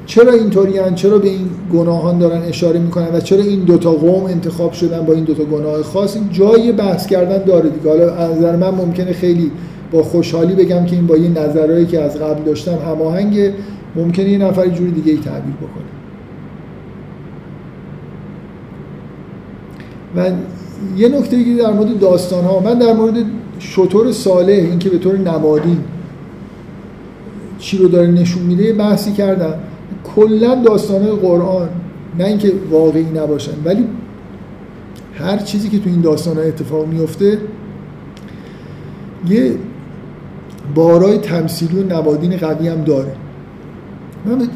چرا 0.06 0.32
اینطوری 0.32 0.74
چرا 0.96 1.18
به 1.18 1.28
این 1.28 1.50
گناهان 1.74 2.20
دارن 2.20 2.42
اشاره 2.42 2.80
می‌کنن؟ 2.80 3.08
و 3.14 3.20
چرا 3.20 3.44
این 3.44 3.60
دوتا 3.60 3.92
قوم 3.92 4.26
انتخاب 4.26 4.72
شدن 4.72 5.06
با 5.06 5.14
این 5.14 5.24
دوتا 5.24 5.44
گناه 5.44 5.84
خاص؟ 5.84 6.16
این 6.16 6.30
جای 6.32 6.72
بحث 6.72 7.08
کردن 7.08 7.44
داره 7.46 7.70
دیگه. 7.70 7.90
حالا 7.90 8.16
از 8.16 8.38
نظر 8.38 8.56
من 8.56 8.70
ممکنه 8.70 9.14
خیلی 9.14 9.52
با 9.92 10.04
خوشحالی 10.04 10.56
بگم 10.56 10.86
که 10.86 10.96
این 10.96 11.08
با 11.08 11.18
یه 11.18 11.30
نظرهایی 11.30 11.86
که 11.86 12.02
از 12.02 12.18
قبل 12.18 12.44
داشتم 12.44 12.78
هماهنگ 12.88 13.52
ممکنه 13.96 14.30
یه 14.30 14.38
نفر 14.38 14.68
جوری 14.68 14.92
دیگه 14.92 15.12
ای 15.12 15.18
تعبیر 15.18 15.56
بکنه. 15.56 15.95
و 20.16 20.32
یه 20.98 21.10
نکته 21.10 21.38
دیگه 21.38 21.64
در 21.64 21.74
مورد 21.74 22.00
داستان 22.00 22.44
ها 22.44 22.60
من 22.60 22.80
در 22.80 22.94
مورد 22.94 23.16
شطور 23.60 24.12
صالح 24.12 24.54
اینکه 24.54 24.90
به 24.90 24.98
طور 24.98 25.18
نمادین 25.18 25.78
چی 27.60 27.78
رو 27.78 27.88
داره 27.88 28.08
نشون 28.08 28.44
میده 28.44 28.74
بحثی 28.74 29.12
کردم. 29.12 29.54
کلا 30.16 30.56
داستان 30.56 31.16
قرآن 31.16 31.70
نه 32.20 32.26
اینکه 32.26 32.52
واقعی 32.72 33.04
نباشن 33.04 33.52
ولی 33.66 33.84
هر 35.16 35.38
چیزی 35.38 35.70
که 35.70 35.80
تو 35.80 35.90
این 35.90 36.02
داستان 36.02 36.36
ها 36.38 36.42
اتفاق 36.42 36.88
میفته 36.88 37.38
یه 39.30 39.56
بارای 40.76 41.18
تمثیلی 41.18 41.80
و 41.80 41.84
نوادین 41.84 42.38
قوی 42.38 42.68
هم 42.68 42.82
داره. 42.82 43.12
من 44.26 44.48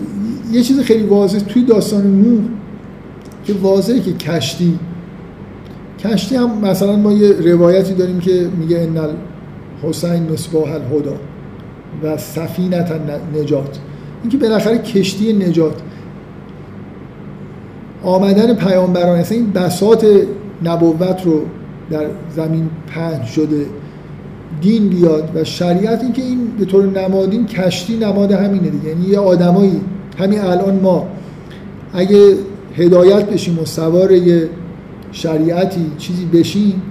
یه 0.52 0.64
چیز 0.64 0.80
خیلی 0.80 1.04
واضح 1.04 1.40
توی 1.40 1.64
داستان 1.64 2.22
نوح 2.22 2.42
که 3.46 3.54
واضحه 3.54 4.00
که 4.00 4.14
کشتی 4.14 4.80
کشتی 6.04 6.36
هم 6.36 6.60
مثلا 6.62 6.96
ما 6.96 7.12
یه 7.12 7.54
روایتی 7.54 7.94
داریم 7.94 8.20
که 8.20 8.48
میگه 8.60 8.80
ان 8.80 9.10
حسین 9.84 10.32
مصباح 10.32 10.72
الهدا 10.72 11.16
و 12.04 12.18
سفینت 12.18 12.92
نجات 13.36 13.80
اینکه 14.24 14.38
بالاخره 14.38 14.78
کشتی 14.78 15.34
نجات 15.34 15.82
آمدن 18.04 18.56
پیامبران 18.56 19.20
اصلا 19.20 19.38
این 19.38 19.52
بساط 19.52 20.06
نبوت 20.64 21.26
رو 21.26 21.42
در 21.90 22.06
زمین 22.36 22.70
پهن 22.88 23.26
شده. 23.26 23.66
دین 24.62 24.90
بیاد 24.90 25.30
و 25.36 25.44
شریعت 25.44 26.04
اینکه 26.04 26.22
این 26.22 26.48
به 26.60 26.66
طور 26.66 26.86
نمادین 26.86 27.46
کشتی 27.46 27.98
نماد 27.98 28.32
همینه 28.32 28.70
دیگه. 28.70 28.90
یعنی 28.90 29.06
یه 29.06 29.20
آدمایی 29.20 29.82
همین 30.20 30.40
الان 30.40 30.80
ما 30.80 31.08
اگه 31.94 32.34
هدایت 32.78 33.26
بشیم 33.26 33.60
و 33.60 33.66
سوار 33.66 34.12
یه 34.12 34.50
شریعتی 35.12 35.92
چیزی 35.98 36.26
بشیم 36.26 36.82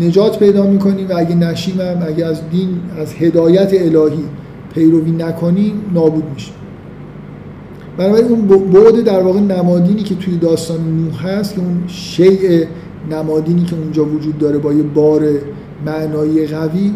نجات 0.00 0.38
پیدا 0.38 0.66
می‌کنیم 0.66 1.08
و 1.08 1.12
اگه 1.16 1.34
نشیم 1.34 1.80
هم 1.80 2.06
اگه 2.06 2.26
از 2.26 2.50
دین 2.50 2.80
از 2.98 3.14
هدایت 3.14 3.70
الهی 3.74 4.24
پیروی 4.74 5.10
نکنیم 5.10 5.72
نابود 5.94 6.24
میشه 6.34 6.52
بنابراین 7.98 8.28
اون 8.28 8.46
بعد 8.46 9.04
در 9.04 9.20
واقع 9.22 9.40
نمادینی 9.40 10.02
که 10.02 10.14
توی 10.14 10.36
داستان 10.36 10.78
نوح 10.96 11.26
هست 11.26 11.54
که 11.54 11.60
اون 11.60 11.84
شیء 11.86 12.64
نمادینی 13.10 13.64
که 13.64 13.76
اونجا 13.76 14.04
وجود 14.04 14.38
داره 14.38 14.58
با 14.58 14.72
یه 14.72 14.82
بار 14.82 15.22
معنایی 15.86 16.46
قوی 16.46 16.92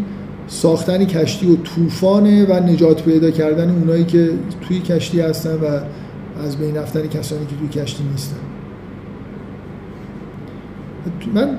ساختن 0.47 1.05
کشتی 1.05 1.53
و 1.53 1.57
طوفانه 1.57 2.47
و 2.47 2.63
نجات 2.63 3.03
پیدا 3.03 3.31
کردن 3.31 3.71
اونایی 3.71 4.05
که 4.05 4.31
توی 4.69 4.81
کشتی 4.81 5.21
هستن 5.21 5.55
و 5.55 5.81
از 6.45 6.57
بین 6.57 6.77
رفتن 6.77 7.07
کسانی 7.07 7.47
که 7.47 7.57
توی 7.57 7.83
کشتی 7.83 8.03
نیستن. 8.13 8.50
من 11.35 11.59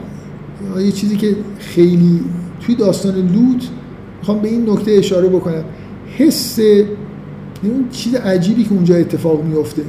یه 0.85 0.91
چیزی 0.91 1.18
که 1.18 1.35
خیلی 1.59 2.19
توی 2.65 2.76
داستان 2.76 3.15
لوط 3.15 3.63
می‌خوام 4.19 4.39
به 4.39 4.47
این 4.47 4.69
نکته 4.69 4.91
اشاره 4.91 5.27
بکنم. 5.27 5.63
حس 6.18 6.59
اون 7.63 7.85
چیز 7.91 8.15
عجیبی 8.15 8.63
که 8.63 8.73
اونجا 8.73 8.95
اتفاق 8.95 9.43
میفته 9.43 9.81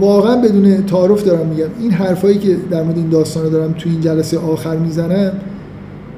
واقعا 0.00 0.36
بدون 0.36 0.86
تعارف 0.86 1.24
دارم 1.24 1.46
میگم. 1.46 1.68
این 1.80 1.90
حرفایی 1.90 2.38
که 2.38 2.56
در 2.70 2.82
مورد 2.82 2.96
این 2.96 3.08
داستان 3.08 3.50
دارم 3.50 3.72
توی 3.72 3.92
این 3.92 4.00
جلسه 4.00 4.38
آخر 4.38 4.76
می‌زنم 4.76 5.32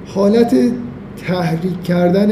حالت 0.06 0.56
تحریک 1.26 1.82
کردن 1.82 2.30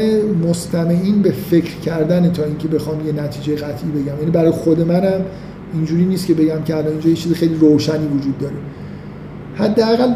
مستمعین 0.49 1.21
به 1.21 1.31
فکر 1.31 1.75
کردن 1.75 2.31
تا 2.31 2.43
اینکه 2.43 2.67
بخوام 2.67 3.07
یه 3.07 3.23
نتیجه 3.23 3.55
قطعی 3.55 3.89
بگم. 3.91 4.19
یعنی 4.19 4.31
برای 4.31 4.51
خود 4.51 4.81
منم 4.81 5.21
اینجوری 5.73 6.05
نیست 6.05 6.27
که 6.27 6.33
بگم 6.33 6.63
که 6.65 6.75
الان 6.75 6.91
اینجا 6.91 7.09
یه 7.09 7.15
چیز 7.15 7.33
خیلی 7.33 7.55
روشنی 7.55 8.07
وجود 8.07 8.37
داره. 8.37 8.55
حداقل 9.59 10.13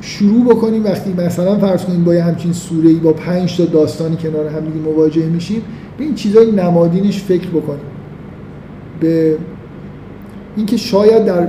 شروع 0.00 0.44
بکنیم 0.44 0.84
وقتی 0.84 1.12
مثلا 1.12 1.58
فرض 1.58 1.84
کنیم 1.84 2.04
با 2.04 2.12
همچین 2.12 2.52
سوره 2.52 2.94
با 2.94 3.12
پنج 3.12 3.56
تا 3.56 3.64
داستانی 3.64 4.16
کنار 4.16 4.46
هم 4.46 4.60
دیگه 4.60 4.84
مواجه 4.84 5.26
میشیم 5.26 5.62
به 5.98 6.04
این 6.04 6.14
چیزای 6.14 6.52
نمادینش 6.52 7.22
فکر 7.22 7.48
بکنیم. 7.48 7.86
به 9.00 9.36
اینکه 10.56 10.76
شاید 10.76 11.24
در 11.24 11.48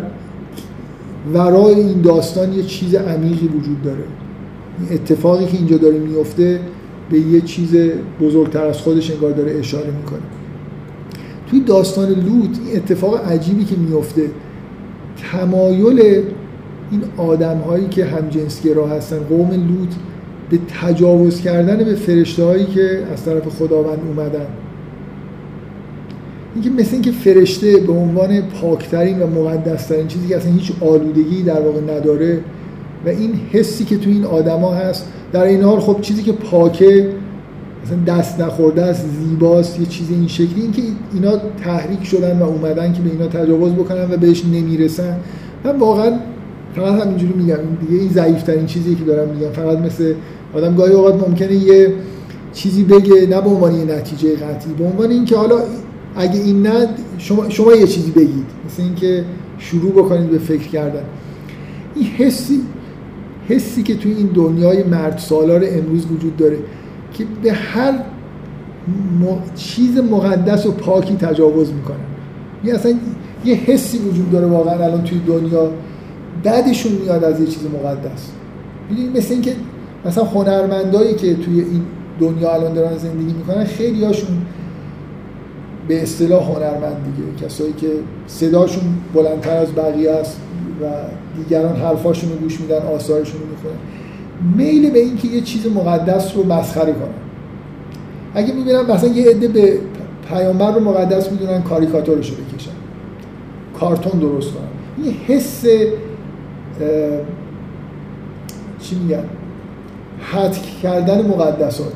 ورای 1.33 1.75
این 1.75 2.01
داستان 2.01 2.53
یه 2.53 2.63
چیز 2.63 2.95
عمیقی 2.95 3.47
وجود 3.47 3.81
داره. 3.83 4.03
این 4.79 4.93
اتفاقی 4.93 5.45
که 5.45 5.57
اینجا 5.57 5.77
داره 5.77 5.97
میفته 5.97 6.59
به 7.09 7.19
یه 7.19 7.41
چیز 7.41 7.75
بزرگتر 8.21 8.65
از 8.65 8.77
خودش 8.77 9.11
انگار 9.11 9.31
داره 9.31 9.59
اشاره 9.59 9.91
می‌کنه. 9.91 10.19
توی 11.49 11.59
داستان 11.59 12.09
لوط 12.09 12.57
این 12.65 12.75
اتفاق 12.75 13.31
عجیبی 13.31 13.65
که 13.65 13.75
میفته 13.75 14.29
تمایل 15.31 16.23
این 16.91 17.01
آدم 17.17 17.57
هایی 17.57 17.87
که 17.87 18.05
همجنسگرا 18.05 18.87
هستن 18.87 19.19
قوم 19.19 19.51
لوط 19.51 19.93
به 20.49 20.59
تجاوز 20.81 21.41
کردن 21.41 21.77
به 21.77 21.95
فرشته 21.95 22.43
هایی 22.43 22.65
که 22.65 23.03
از 23.13 23.25
طرف 23.25 23.47
خداوند 23.47 23.99
اومدن. 24.07 24.47
اینکه 26.55 26.69
مثل 26.69 26.93
اینکه 26.93 27.11
فرشته 27.11 27.77
به 27.77 27.93
عنوان 27.93 28.41
پاکترین 28.41 29.19
و 29.19 29.27
مقدسترین 29.27 30.07
چیزی 30.07 30.27
که 30.27 30.37
اصلا 30.37 30.51
هیچ 30.51 30.71
آلودگی 30.81 31.43
در 31.43 31.61
واقع 31.61 31.81
نداره 31.81 32.39
و 33.05 33.09
این 33.09 33.31
حسی 33.51 33.85
که 33.85 33.97
تو 33.97 34.09
این 34.09 34.25
آدما 34.25 34.73
هست 34.73 35.05
در 35.33 35.43
این 35.43 35.63
حال 35.63 35.79
خب 35.79 36.01
چیزی 36.01 36.23
که 36.23 36.31
پاکه 36.31 37.09
مثلا 37.85 38.17
دست 38.17 38.41
نخورده 38.41 38.83
است 38.83 39.05
زیباست 39.07 39.79
یه 39.79 39.85
چیز 39.85 40.09
این 40.09 40.27
شکلی 40.27 40.61
اینکه 40.61 40.81
اینا 41.13 41.31
تحریک 41.63 42.03
شدن 42.03 42.39
و 42.39 42.43
اومدن 42.43 42.93
که 42.93 43.01
به 43.01 43.09
اینا 43.09 43.27
تجاوز 43.27 43.73
بکنن 43.73 44.11
و 44.11 44.17
بهش 44.17 44.45
نمی‌رسن. 44.45 45.15
من 45.63 45.79
واقعا 45.79 46.11
فقط 46.77 47.01
همینجوری 47.01 47.33
میگم 47.33 47.57
دیگه 47.81 48.01
این 48.01 48.09
ضعیف 48.09 48.43
ترین 48.43 48.65
چیزی 48.65 48.95
که 48.95 49.03
دارم 49.03 49.29
میگم. 49.29 49.51
فقط 49.51 49.77
مثل 49.77 50.13
آدم 50.53 50.75
گاهی 50.75 50.93
اوقات 50.93 51.27
ممکنه 51.27 51.53
یه 51.53 51.93
چیزی 52.53 52.83
بگه 52.83 53.27
نه 53.29 53.41
به 53.41 53.49
عنوان 53.49 53.75
یه 53.75 53.85
نتیجه 53.95 54.35
قطعی 54.35 54.73
به 54.73 54.85
عنوان 54.85 55.11
اینکه 55.11 55.37
حالا 55.37 55.59
اگه 56.15 56.39
این 56.39 56.61
نه 56.61 56.87
شما, 57.17 57.49
شما 57.49 57.73
یه 57.73 57.87
چیزی 57.87 58.11
بگید. 58.11 58.45
مثل 58.65 58.83
اینکه 58.83 59.23
شروع 59.59 59.91
بکنید 59.91 60.29
به 60.29 60.37
فکر 60.37 60.67
کردن. 60.67 61.03
این 61.95 62.05
حسی 62.05 62.61
حسی 63.49 63.83
که 63.83 63.95
توی 63.95 64.13
این 64.13 64.27
دنیای 64.27 64.83
مرد 64.83 65.17
سالار 65.17 65.63
امروز 65.67 66.05
وجود 66.11 66.37
داره 66.37 66.57
که 67.13 67.25
به 67.43 67.53
هر 67.53 67.93
چیز 69.55 69.97
مقدس 69.97 70.65
و 70.65 70.71
پاکی 70.71 71.15
تجاوز 71.15 71.73
می‌کنن 71.73 71.97
یه 72.63 72.73
اصلا 72.73 72.93
یه 73.45 73.55
حسی 73.55 73.97
وجود 73.97 74.31
داره 74.31 74.47
واقعا 74.47 74.85
الان 74.85 75.03
توی 75.03 75.19
دنیا. 75.27 75.71
بعدشون 76.47 76.91
میاد 76.91 77.23
از 77.23 77.39
یه 77.39 77.45
چیز 77.45 77.63
مقدس. 77.65 78.29
می‌دونید 78.89 79.17
مثل 79.17 79.33
اینکه 79.33 79.55
مثلا 80.05 80.23
هنرمندایی 80.23 81.15
که 81.15 81.35
توی 81.35 81.59
این 81.59 81.81
دنیا 82.19 82.53
الان 82.53 82.73
دارن 82.73 82.97
زندگی 82.97 83.33
می‌کنن 83.33 83.63
خیلی 83.63 84.05
هاشون 84.05 84.37
به 85.87 86.03
اصطلاح 86.03 86.43
هنرمند 86.43 86.97
دیگه. 87.03 87.47
کسایی 87.47 87.73
که 87.73 87.87
صداشون 88.27 88.83
بلندتر 89.13 89.57
از 89.57 89.75
بقیه 89.75 90.11
است 90.11 90.39
و 90.81 90.85
دیگران 91.37 91.75
حرفاشون 91.75 92.29
رو 92.29 92.35
گوش 92.35 92.61
میدن 92.61 92.77
آثارشون 92.95 93.41
رو 93.41 93.47
می‌خونن. 93.47 93.77
میل 94.57 94.89
به 94.89 94.99
اینکه 94.99 95.27
یه 95.27 95.41
چیز 95.41 95.67
مقدس 95.67 96.35
رو 96.35 96.43
مسخره 96.43 96.93
کنن. 96.93 97.07
اگه 98.33 98.53
می‌بینم 98.53 98.91
مثلا 98.91 99.09
یه 99.09 99.29
عده 99.29 99.47
به 99.47 99.79
پیامبر 100.29 100.71
رو 100.71 100.79
مقدس 100.79 101.31
می‌دونن 101.31 101.61
کاریکاتورش 101.61 102.29
رو 102.29 102.35
بکشن. 102.35 102.71
کارتون 103.79 104.19
درست 104.19 104.51
کنن. 104.51 104.67
این 105.03 105.13
حس 105.27 105.65
چی 108.79 108.95
میگن؟ 108.95 109.23
حد 110.19 110.57
کردن 110.83 111.27
مقدسات. 111.27 111.93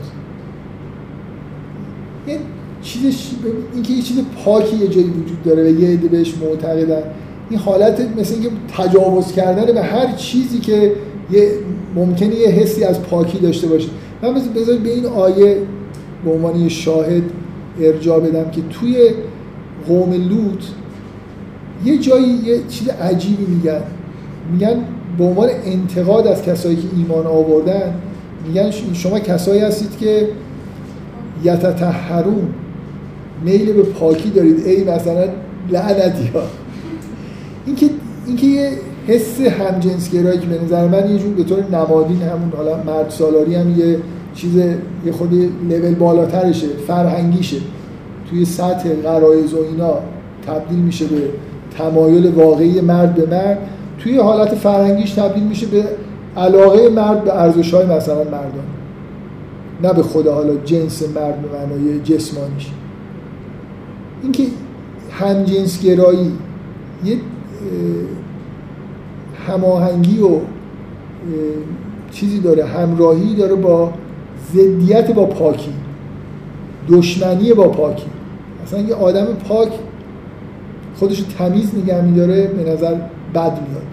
این 2.26 2.40
چیزش 2.82 3.32
اینکه 3.74 3.94
یه 3.94 4.02
چیز 4.02 4.18
پاکی 4.46 4.76
یه 4.76 4.88
جایی 4.88 5.08
وجود 5.08 5.44
داره 5.44 5.64
و 5.64 5.80
یه 5.80 5.90
عده 5.90 6.08
بهش 6.08 6.34
معتقدن. 6.38 7.02
این 7.50 7.60
حالت 7.60 8.02
مثل 8.18 8.34
اینکه 8.34 8.50
تجاوز 8.78 9.32
کردن 9.32 9.74
به 9.74 9.82
هر 9.82 10.16
چیزی 10.16 10.60
که 10.60 10.92
یه 11.32 11.52
ممکنه 11.96 12.36
یه 12.36 12.48
حسی 12.48 12.84
از 12.84 13.02
پاکی 13.02 13.38
داشته 13.38 13.68
باشه. 13.68 13.90
من 14.22 14.34
بذار 14.34 14.78
به 14.78 14.94
این 14.94 15.06
آیه 15.06 15.58
به 16.26 16.32
عنوان 16.32 16.56
یه 16.56 16.70
شاهد 16.70 17.24
ارجاع 17.82 18.20
بدم 18.20 18.52
که 18.52 18.62
توی 18.70 19.10
قوم 19.88 20.14
لوط 20.14 20.64
یه 21.86 21.98
جایی 21.98 22.34
یه 22.46 22.60
چیز 22.70 22.90
عجیبی 22.90 23.46
میگن. 23.46 23.82
میگن 24.52 24.76
به 25.18 25.24
عنوان 25.24 25.50
انتقاد 25.66 26.28
از 26.28 26.44
کسایی 26.44 26.76
که 26.76 26.88
ایمان 26.98 27.28
آوردن 27.28 27.94
میگن 28.48 28.72
شما 28.94 29.20
کسایی 29.20 29.62
هستید 29.62 29.98
که 30.00 30.28
یتطهرون 31.44 32.48
میل 33.46 33.74
به 33.74 33.84
پاکی 33.84 34.30
دارید. 34.30 34.66
ای 34.66 34.84
مثلا 34.84 35.24
لعنتی 35.72 36.28
ها. 36.28 36.42
اینکه 37.66 37.90
اینکه 38.28 38.48
یه 38.48 38.70
حس 39.08 39.42
همجنسگرایی 39.42 40.40
که 40.40 40.48
به 40.48 40.64
نظر 40.64 40.88
من 40.88 41.12
یه 41.12 41.18
جور 41.18 41.34
به 41.34 41.44
طور 41.44 41.64
نمادین 41.72 42.22
همون 42.22 42.52
حالا 42.58 42.84
مرد 42.84 43.10
سالاری 43.10 43.56
هم 43.56 43.80
یه 43.80 43.98
چیز 44.36 44.56
یه 45.06 45.12
خود 45.12 45.34
لول 45.70 45.96
بالاترشه 45.96 46.68
فرهنگیشه. 46.88 47.58
توی 48.30 48.46
سطح 48.46 48.90
غرایز 48.90 49.54
و 49.54 49.58
اینا 49.72 49.94
تبدیل 50.48 50.80
میشه 50.80 51.06
به 51.06 51.22
تمایل 51.78 52.32
واقعی 52.32 52.82
مرد 52.82 53.16
به 53.16 53.26
مرد. 53.26 53.58
توی 54.04 54.18
حالت 54.18 54.56
فرهنگیش 54.56 55.12
تبدیل 55.12 55.44
میشه 55.44 55.66
به 55.66 55.84
علاقه 56.38 56.90
مرد 56.90 57.24
به 57.24 57.42
ارزش 57.42 57.74
های 57.74 57.86
مثلا 57.86 58.24
مردان 58.24 58.66
نه 59.84 59.94
به 59.94 60.04
خدا 60.04 60.34
حالا 60.34 60.56
جنس 60.56 61.04
مرد 61.16 61.42
به 61.42 61.58
معنای 61.58 62.00
جسمانیش. 62.00 62.68
اینکه 64.24 64.44
همجنسگرایی 65.12 66.32
یه 67.06 67.18
هماهنگی 69.48 70.20
و 70.20 70.40
چیزی 72.12 72.40
داره 72.40 72.66
همراهی 72.66 73.36
داره 73.36 73.56
با 73.56 73.94
ضدیت 74.54 75.12
با 75.12 75.26
پاکی 75.26 75.74
دشمنی 76.90 77.54
با 77.54 77.68
پاکی. 77.68 78.08
اصلا 78.64 78.80
یه 78.80 78.96
آدم 78.96 79.26
پاک 79.26 79.70
خودش 80.96 81.24
تمیز 81.38 81.76
نگه 81.76 82.02
میداره 82.02 82.48
به 82.48 82.72
نظر 82.72 82.96
بد 83.36 83.60
میاد. 83.70 83.84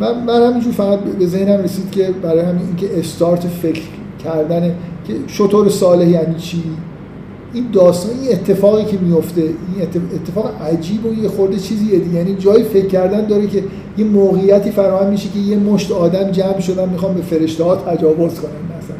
من, 0.00 0.24
من 0.24 0.48
همینجور 0.48 0.72
فقط 0.72 0.98
به 0.98 1.26
ذهنم 1.26 1.62
رسید 1.62 1.90
که 1.90 2.10
برای 2.22 2.40
همین 2.40 2.66
اینکه 2.66 2.98
استارت 2.98 3.46
فکر 3.46 3.82
کردن 4.24 4.74
که 5.06 5.14
شطور 5.26 5.68
صالح 5.68 6.08
یعنی 6.08 6.34
چی؟ 6.34 6.62
این 7.52 7.66
داستان 7.72 8.12
این 8.20 8.32
اتفاقی 8.32 8.84
که 8.84 8.98
میفته 8.98 9.40
این 9.40 9.82
اتفاق 10.14 10.50
عجیب 10.62 11.06
و 11.06 11.22
یه 11.22 11.28
خورده 11.28 11.58
چیزیه 11.58 12.14
یعنی 12.14 12.34
جای 12.34 12.62
فکر 12.62 12.86
کردن 12.86 13.26
داره 13.26 13.46
که 13.46 13.64
یه 13.98 14.04
موقعیتی 14.04 14.70
فراهم 14.70 15.10
میشه 15.10 15.28
که 15.28 15.38
یه 15.38 15.56
مشت 15.56 15.92
آدم 15.92 16.30
جمع 16.30 16.60
شدن 16.60 16.88
می‌خوام 16.88 17.14
به 17.14 17.22
فرشته 17.22 17.64
ها 17.64 17.76
تجاوز 17.76 18.40
کنن 18.40 18.78
مثلا. 18.78 18.96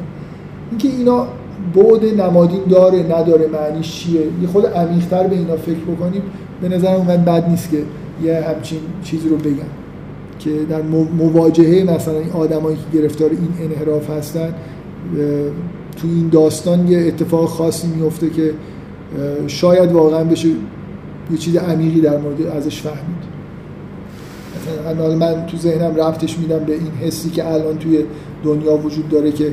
اینکه 0.71 0.89
اینا 0.89 1.27
بعد 1.75 2.21
نمادین 2.21 2.61
داره 2.71 2.99
نداره 2.99 3.47
معنیش 3.47 3.93
چیه؟ 3.93 4.21
یه 4.21 4.49
خود 4.53 4.67
عمیق‌تر 4.67 5.27
به 5.27 5.37
اینا 5.37 5.57
فکر 5.57 5.95
بکنیم 5.95 6.23
به 6.63 6.69
نظر 6.69 6.97
من 6.97 7.17
بد 7.17 7.49
نیست 7.49 7.71
که 7.71 7.79
یه 8.25 8.45
همچین 8.49 8.79
چیزی 9.05 9.29
رو 9.29 9.37
بگم 9.37 9.71
که 10.39 10.51
در 10.71 10.83
مواجهه 11.19 11.95
مثلا 11.95 12.19
این 12.19 12.31
آدمایی 12.31 12.77
که 12.77 12.99
گرفتار 12.99 13.31
این 13.31 13.71
انحراف 13.71 14.11
هستن 14.11 14.55
تو 15.97 16.09
این 16.09 16.29
داستان 16.29 16.89
یه 16.89 16.99
اتفاق 16.99 17.49
خاصی 17.49 17.89
میفته 17.89 18.31
که 18.31 18.55
شاید 19.47 19.93
واقعا 19.93 20.25
بشه 20.25 20.49
یه 21.31 21.39
چیز 21.39 21.57
عمیقی 21.57 22.01
در 22.01 22.19
مورد 22.19 22.47
ازش 22.47 22.81
فهمید. 22.81 23.37
مثلا 24.87 25.17
من 25.17 25.47
تو 25.47 25.57
ذهنم 25.57 25.97
رفتش 25.97 26.39
میدم 26.39 26.59
به 26.59 26.73
این 26.73 26.91
حسی 27.01 27.31
که 27.31 27.53
الان 27.53 27.79
توی 27.79 28.05
دنیا 28.45 28.77
وجود 28.77 29.09
داره 29.09 29.33
که 29.33 29.53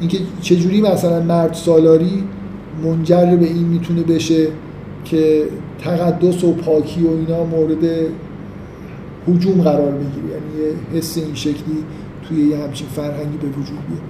اینکه 0.00 0.18
چجوری 0.40 0.80
مثلا 0.80 1.22
مرد 1.22 1.54
سالاری 1.54 2.24
منجر 2.84 3.36
به 3.36 3.46
این 3.46 3.66
می‌تونه 3.66 4.02
بشه 4.02 4.46
که 5.04 5.44
تقدس 5.84 6.44
و 6.44 6.52
پاکی 6.52 7.02
و 7.02 7.10
اینا 7.10 7.44
مورد 7.44 7.84
حجوم 9.28 9.62
قرار 9.62 9.92
می‌گیره. 9.92 10.26
یعنی 10.28 10.68
یه 10.94 10.98
حس 10.98 11.16
این 11.16 11.34
شکلی 11.34 11.84
توی 12.28 12.46
یه 12.46 12.58
همچین 12.58 12.88
فرهنگی 12.88 13.36
به 13.36 13.46
وجود 13.46 13.78
بیاد 13.88 14.02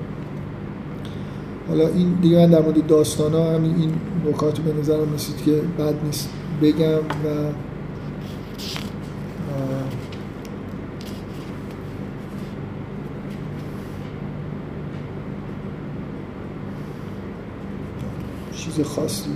حالا 1.68 1.88
این 1.88 2.14
دیگه 2.22 2.38
من 2.38 2.50
در 2.50 2.62
مورد 2.62 2.86
داستان 2.86 3.32
ها 3.32 3.54
همین 3.54 3.74
این 3.74 3.92
نکات 4.28 4.58
به 4.58 4.80
نظرم 4.80 5.14
رسید 5.14 5.36
که 5.36 5.52
بد 5.52 5.94
نیست 6.04 6.28
بگم 6.62 6.98
و 6.98 7.52
چیز 18.56 18.80
خاصی. 18.80 19.30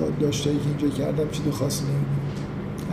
یادداشتایی 0.00 0.56
که 0.56 0.62
اینجا 0.68 0.96
کردم 0.96 1.30
چیز 1.30 1.42
خاصی 1.52 1.84
نمی‌بینم 1.84 2.24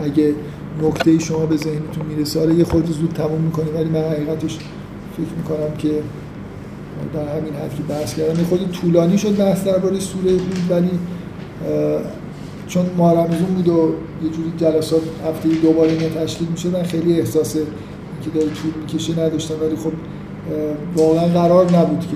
اگه 0.03 0.35
نکته 0.81 1.19
شما 1.19 1.45
به 1.45 1.57
ذهنتون 1.57 2.05
می‌رسه 2.09 2.39
حالا 2.39 2.53
یه 2.53 2.63
خود 2.63 2.85
زود 2.85 3.11
تموم 3.13 3.41
می‌کنیم 3.41 3.75
ولی 3.75 3.89
من 3.89 4.01
حقیقتش 4.01 4.57
فکر 5.17 5.35
می‌کنم 5.37 5.77
که 5.77 6.03
در 7.13 7.37
همین 7.37 7.53
حد 7.53 7.75
که 7.75 7.83
بحث 7.83 8.15
کردم 8.15 8.39
یه 8.39 8.45
خود 8.45 8.71
طولانی 8.71 9.17
شد 9.17 9.37
بحث 9.37 9.63
درباره 9.63 9.99
سوره 9.99 10.31
بود 10.31 10.59
ولی 10.69 10.89
چون 12.67 12.85
ماه 12.97 13.13
رمزون 13.13 13.47
بود 13.55 13.67
و 13.67 13.93
یه 14.23 14.29
جوری 14.29 14.51
جلسات 14.57 15.01
هفته 15.29 15.49
دوباره 15.49 15.91
اینا 15.91 16.09
تشکیل 16.09 16.47
میشه 16.47 16.69
من 16.69 16.83
خیلی 16.83 17.19
احساس 17.19 17.53
که 18.23 18.29
داره 18.33 18.47
طول 18.47 18.71
می‌کشه 18.81 19.13
نداشتم 19.13 19.55
ولی 19.61 19.75
خب 19.75 19.91
واقعا 20.95 21.27
قرار 21.27 21.65
نبود 21.65 21.99
که 21.99 22.07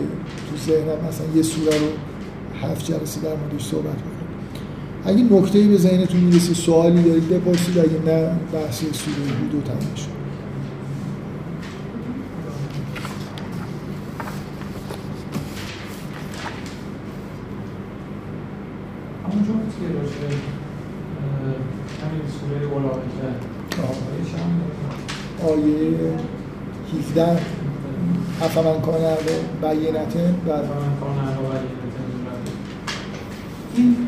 تو 0.49 0.57
ذهنم 0.65 1.07
مثلا 1.07 1.25
یه 1.35 1.41
سوره 1.41 1.77
رو 1.77 1.87
هفت 2.67 2.85
جلسه 2.85 3.21
در 3.21 3.35
موردش 3.35 3.65
صحبت 3.65 3.83
بکنم 3.83 4.14
اگه 5.05 5.23
نکته 5.23 5.67
به 5.67 5.77
ذهنتون 5.77 6.19
می‌رسه 6.19 6.53
سوالی 6.53 7.03
دارید 7.03 7.29
بپرسید. 7.29 7.79
اگه 7.79 7.99
نه 8.05 8.29
بحث 8.53 8.79
سوره 8.79 9.33
بود 9.39 9.55
و 9.55 9.61
تمام 9.61 9.95
شد. 9.95 10.15
آیه 23.75 24.25
چند 24.31 24.61
آیه 25.47 26.09
17 26.99 27.37
افمن 28.41 28.81
کان 28.81 29.01
علی 29.01 29.37
بینته 29.61 30.33
و 30.47 30.51
افمن 30.51 30.95
کان 30.99 31.17
علی 31.19 31.67
بینته 31.67 32.01
این 33.75 34.04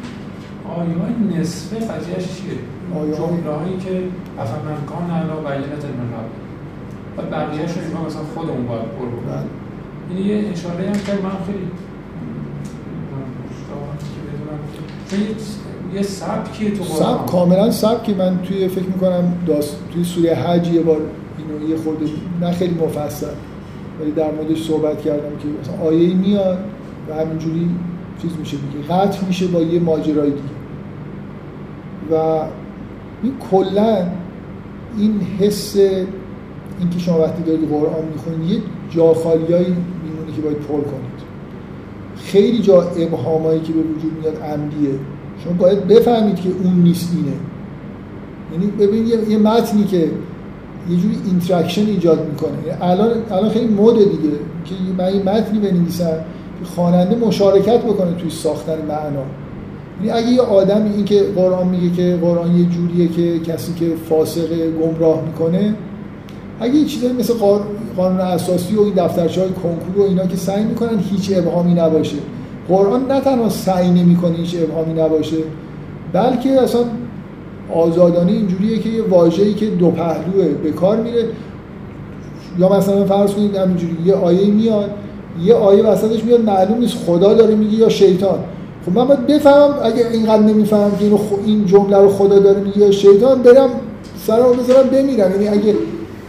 های 0.79 1.39
نصفه 1.39 1.75
قضیهش 1.75 2.25
چیه؟ 2.37 2.57
جمله 3.17 3.55
هایی 3.55 3.77
که 3.77 4.03
افمن 4.39 4.85
کان 4.85 5.11
علی 5.11 5.27
بینته 5.27 5.87
من 5.87 6.09
رب 6.13 6.29
و 7.17 7.21
بقیهش 7.21 7.71
رو 7.71 7.83
اینا 7.83 8.05
مثلا 8.05 8.21
خودمون 8.35 8.67
باید 8.67 8.81
پر 8.81 9.05
کنیم 9.05 9.49
این 10.09 10.25
یه 10.25 10.49
اشاره 10.51 10.87
هم 10.87 10.93
که 10.93 11.11
من 11.23 11.29
خیلی 11.47 11.67
چون 15.09 15.19
یه 15.93 16.01
سبکیه 16.01 16.71
تو 16.71 16.83
سبک 16.83 17.25
کاملا 17.25 17.71
سبکی. 17.71 18.13
من 18.13 18.39
توی 18.43 18.67
فکر 18.67 18.85
می‌کنم 18.85 19.33
داست 19.47 19.77
توی 19.93 20.03
سوره 20.03 20.35
حج 20.35 20.67
یه 20.67 20.81
بار 20.81 21.01
اینو 21.37 21.69
یه 21.69 21.77
خورده 21.77 22.05
نه 22.41 22.51
خیلی 22.51 22.73
مفصل 22.73 23.27
ولی 24.01 24.11
در 24.11 24.31
موردش 24.31 24.67
صحبت 24.67 25.01
کردم 25.01 25.37
که 25.37 25.47
مثلا 25.61 25.87
آیه 25.87 26.15
میاد 26.15 26.57
و 27.09 27.13
همینجوری 27.13 27.69
چیز 28.21 28.31
میشه 28.39 28.57
دیگه. 28.57 28.93
قطع 28.93 29.25
میشه 29.25 29.47
با 29.47 29.61
یه 29.61 29.79
ماجرای 29.79 30.29
دیگه. 30.29 30.56
و 32.11 32.15
این 33.23 33.33
کلا 33.51 34.05
این 34.97 35.21
حس 35.39 35.75
اینکه 36.79 36.99
شما 36.99 37.19
وقتی 37.19 37.43
دارید 37.43 37.69
قرآن 37.69 38.05
می‌خونید 38.13 38.49
یه 38.49 38.61
جا 38.89 39.13
خالیایی 39.13 39.75
میمونه 40.03 40.35
که 40.35 40.41
باید 40.41 40.57
پر 40.57 40.81
کنید. 40.81 41.17
خیلی 42.17 42.59
جا 42.59 42.81
ابهامایی 42.81 43.59
که 43.59 43.73
به 43.73 43.79
وجود 43.79 44.11
میاد 44.19 44.37
عمدیه. 44.37 44.89
شما 45.43 45.53
باید 45.53 45.87
بفهمید 45.87 46.35
که 46.35 46.49
اون 46.63 46.73
نیست 46.73 47.09
اینه. 47.15 47.37
یعنی 48.53 48.71
ببینید 48.71 49.29
یه 49.29 49.37
متنی 49.37 49.83
که 49.83 50.11
یه 50.89 50.97
جوری 50.97 51.17
interaction 51.25 51.85
ایجاد 51.85 52.29
می‌کنه. 52.29 52.67
یعنی 52.67 52.81
الان 52.81 53.11
الان 53.31 53.49
خیلی 53.49 53.73
مده 53.73 54.05
دیگه 54.05 54.29
که 54.65 54.75
من 54.97 55.15
یه 55.15 55.23
متنی 55.23 55.59
بنویسم 55.59 56.17
که 56.59 56.65
خواننده 56.75 57.15
مشارکت 57.15 57.81
بکنه 57.81 58.13
توی 58.13 58.29
ساختن 58.29 58.77
معنا. 58.87 59.23
اگه 60.03 60.27
یه 60.27 60.41
آدمی 60.41 60.89
این 60.95 61.05
که 61.05 61.23
قرآن 61.35 61.67
میگه 61.67 61.95
که 61.95 62.17
قرآن 62.21 62.57
یه 62.57 62.65
جوریه 62.65 63.07
که 63.07 63.39
کسی 63.39 63.73
که 63.73 63.85
فاسق 64.09 64.49
گمراه 64.81 65.21
می‌کنه 65.25 65.75
اگه 66.59 66.75
یه 66.75 67.13
مثل 67.19 67.33
قانون 67.97 68.19
اساسی 68.19 68.75
و 68.75 68.81
این 68.81 68.93
دفترچه 68.93 69.41
های 69.41 69.49
کنکور 69.49 69.97
و 69.97 70.07
اینا 70.07 70.25
که 70.25 70.37
سعی 70.37 70.63
می‌کنن 70.63 70.99
هیچ 71.11 71.37
ابهامی 71.37 71.73
نباشه. 71.73 72.17
قرآن 72.69 73.11
نه 73.11 73.21
تنها 73.21 73.49
سعی 73.49 73.91
نمی‌کنه 73.91 74.37
هیچ 74.37 74.55
ابهامی 74.63 75.01
نباشه 75.01 75.37
بلکه 76.13 76.61
اصلا 76.61 76.81
آزادانه 77.73 78.31
اینجوریه 78.31 78.79
که 78.79 78.89
یه 78.89 79.03
واژه‌ای 79.03 79.53
که 79.53 79.65
دو 79.65 79.91
پهلوه 79.91 80.47
به 80.63 80.71
کار 80.71 80.97
میره. 80.97 81.23
یا 82.59 82.77
مثلا 82.77 83.05
فرض 83.05 83.31
کنید 83.31 83.55
همینجوری 83.55 83.97
یه 84.05 84.13
آیه 84.13 84.51
میاد 84.51 84.89
یه 85.43 85.53
آیه 85.53 85.83
وسطش 85.83 86.23
میاد 86.23 86.41
معلوم 86.41 86.79
نیست 86.79 86.97
خدا 87.05 87.33
داره 87.33 87.55
میگه 87.55 87.77
یا 87.77 87.89
شیطان. 87.89 88.39
خب 88.87 88.97
من 88.97 89.07
باید 89.07 89.27
بفهمم 89.27 89.73
اگه 89.83 90.07
اینقدر 90.11 90.43
نمی‌فهمم 90.43 90.91
که 90.91 91.03
اینو 91.03 91.17
این 91.45 91.65
جمله 91.65 91.97
رو 91.97 92.09
خدا 92.09 92.39
داره 92.39 92.59
میگه 92.59 92.91
شیطان 92.91 93.41
برم 93.41 93.69
سرمو 94.27 94.53
بذارم 94.53 94.89
بمیرم. 94.89 95.31
یعنی 95.31 95.47
اگه 95.47 95.75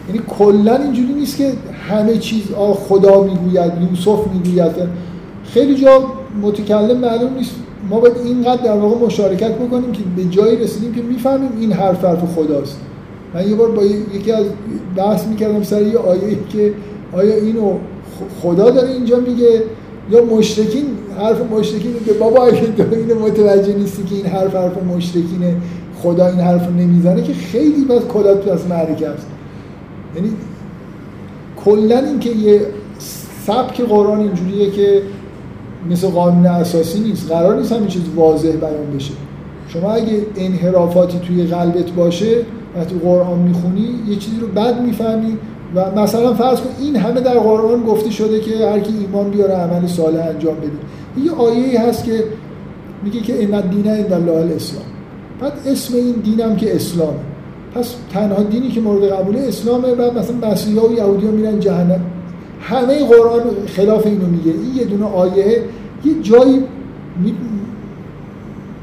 یعنی 0.09 0.21
کلا 0.39 0.77
اینجوری 0.77 1.13
نیست 1.13 1.37
که 1.37 1.53
همه 1.89 2.19
چیز 2.19 2.43
خدا 2.89 3.23
می‌گوید 3.23 3.73
یوسف 3.91 4.19
می‌گوید. 4.33 4.73
خیلی 5.45 5.75
جا 5.75 6.03
متکلم 6.43 6.99
معلوم 6.99 7.35
نیست. 7.35 7.55
ما 7.91 8.01
باید 8.01 8.17
اینقدر 8.25 8.63
در 8.63 8.77
واقع 8.77 9.07
مشارکت 9.07 9.55
بکنیم 9.55 9.93
که 9.93 10.01
به 10.17 10.25
جایی 10.25 10.57
رسیدیم 10.57 10.95
که 10.95 11.03
می‌فهمیم 11.03 11.51
این 11.61 11.73
حرف 11.73 12.05
حرف 12.05 12.35
خداست. 12.35 12.81
من 13.35 13.49
یه 13.49 13.55
بار 13.55 13.71
با 13.71 13.83
یکی 14.15 14.33
از 14.33 14.45
بحث 14.97 15.27
می‌کردم 15.27 15.63
سر 15.63 15.83
یه 15.83 15.99
آیه 15.99 16.39
که 16.53 16.73
آیا 17.13 17.35
اینو 17.35 17.73
خدا 18.43 18.71
داره 18.71 18.89
اینجا 18.91 19.17
میگه 19.17 19.63
یا 20.11 20.25
مشرکین 20.25 20.87
حرف 21.19 21.53
مشرکین 21.53 21.95
که 22.07 22.13
بابا 22.13 22.47
اگه 22.47 22.61
تو 22.61 22.95
اینو 22.95 23.27
متوجه 23.27 23.77
نیستی 23.77 24.03
که 24.03 24.15
این 24.15 24.27
حرف 24.27 24.55
حرف 24.55 24.83
مشرکینه 24.97 25.57
خدا 26.03 26.27
این 26.27 26.41
حرف 26.41 26.69
نمی‌زنه 26.71 27.23
که 27.23 27.33
خیلی 27.33 27.85
بس 27.85 28.03
کلات 28.03 28.45
تو 28.45 28.51
از 28.51 28.69
معرکه 28.69 29.09
است. 29.09 29.27
یعنی 30.17 30.31
کلا 31.65 31.99
اینکه 31.99 32.31
یه 32.31 32.61
سبک 33.47 33.81
قرآن 33.81 34.21
اینجوریه 34.21 34.71
که 34.71 35.03
مثل 35.91 36.09
قانون 36.09 36.47
اساسی 36.47 37.01
نیست. 37.01 37.31
قرار 37.31 37.57
نیست 37.57 37.73
همین 37.73 37.89
چیز 37.89 38.03
واضح 38.17 38.51
بیان 38.51 38.97
بشه. 38.97 39.13
شما 39.69 39.93
اگه 39.93 40.27
انحرافاتی 40.37 41.19
توی 41.19 41.47
قلبت 41.47 41.91
باشه 41.91 42.37
وقتی 42.77 42.95
قرآن 42.99 43.39
می‌خونی 43.39 43.95
یه 44.09 44.17
چیزی 44.17 44.41
رو 44.41 44.47
بد 44.47 44.81
می‌فهمی 44.83 45.37
و 45.75 46.01
مثلا 46.01 46.35
فرض 46.35 46.61
کن 46.61 46.69
این 46.81 46.97
همه 46.97 47.21
در 47.21 47.39
قرآن 47.39 47.83
گفته 47.83 48.11
شده 48.11 48.41
که 48.41 48.69
هر 48.69 48.81
کی 48.81 48.93
ایمان 49.01 49.31
بیاره 49.31 49.55
عمل 49.55 49.87
صالح 49.87 50.27
انجام 50.29 50.55
بده. 50.55 50.71
یه 51.25 51.33
آیه 51.33 51.81
هست 51.81 52.05
که 52.05 52.25
میگه 53.05 53.21
که 53.21 53.45
ان 53.45 53.55
الدین 53.55 53.87
عند 53.87 54.13
الله 54.13 54.33
الاسلام 54.33 54.85
بعد 55.41 55.53
اسم 55.67 55.95
این 55.97 56.13
دینم 56.13 56.57
که 56.57 56.77
اسلام 56.77 57.15
پس 57.75 57.95
تنها 58.13 58.43
دینی 58.43 58.69
که 58.69 58.81
مورد 58.81 59.05
قبول 59.05 59.37
اسلامه 59.37 59.95
بعد 59.95 60.19
مثلا 60.19 60.51
مسیحا 60.51 60.89
و 60.89 60.93
یهودی 60.93 61.27
ها 61.27 61.33
میرن 61.33 61.61
جهنم. 61.61 62.01
همه 62.61 63.05
قرآن 63.05 63.43
خلاف 63.67 64.07
اینو 64.07 64.27
میگه. 64.27 64.51
این 64.51 64.77
یه 64.77 64.85
دونه 64.85 65.05
آیه. 65.05 65.63
یه 66.05 66.23
جایی 66.23 66.63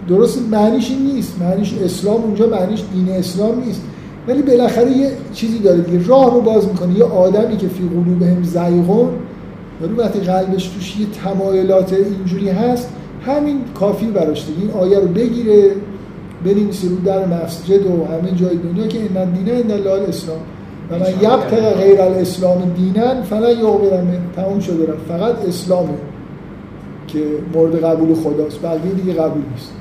درست 0.08 0.42
معنیش 0.52 0.92
این 0.92 1.16
نیست. 1.16 1.42
معنیش 1.42 1.74
اسلام 1.74 2.24
اونجا 2.24 2.48
معنیش 2.48 2.84
دین 2.94 3.10
اسلام 3.10 3.64
نیست. 3.66 3.82
ولی 4.28 4.42
بالاخره 4.42 4.92
یه 4.92 5.12
چیزی 5.34 5.60
داره 5.60 5.82
دیگه. 5.82 6.08
راه 6.08 6.34
رو 6.34 6.42
باز 6.42 6.68
می‌کنه. 6.68 6.98
یه 6.98 7.04
آدمی 7.04 7.58
که 7.58 7.68
فی 7.68 7.90
قلوبهم 7.90 8.44
زیغون 8.44 9.10
ولی 9.82 9.94
وقتی 9.94 10.20
قلبش 10.20 10.68
توش 10.68 11.00
یه 11.00 11.06
تمایلات 11.24 11.94
اینجوری 11.94 12.50
هست 12.50 12.90
همین 13.26 13.62
کافی 13.74 14.06
براش 14.06 14.46
دیگه. 14.46 14.62
این 14.62 14.72
آیه 14.72 15.00
رو 15.00 15.08
بگیره 15.08 15.72
بنویسه 16.46 16.88
رو 16.90 16.96
در 16.96 17.26
مسجد 17.26 17.86
و 17.86 18.06
همه 18.06 18.32
جای 18.32 18.56
دنیا 18.56 18.88
که 18.88 18.98
این 18.98 19.32
دینه 19.32 19.52
این 19.52 19.72
الله 19.72 20.10
اسلام. 20.10 20.38
و 20.92 21.00
من 21.00 21.10
یبتغ 21.10 21.74
غیر 21.74 22.02
الاسلام 22.02 22.74
دینن 22.78 23.22
فلا 23.22 23.52
یقبلن 23.52 24.08
تمام 24.36 24.60
شده 24.60 24.84
رفت. 24.84 25.06
فقط 25.08 25.46
اسلامه 25.48 25.90
که 27.08 27.20
مورد 27.54 27.84
قبول 27.84 28.16
خداست. 28.16 28.62
بقیه 28.62 28.92
دیگه 28.92 29.14
قبول 29.14 29.42
نیست. 29.52 29.72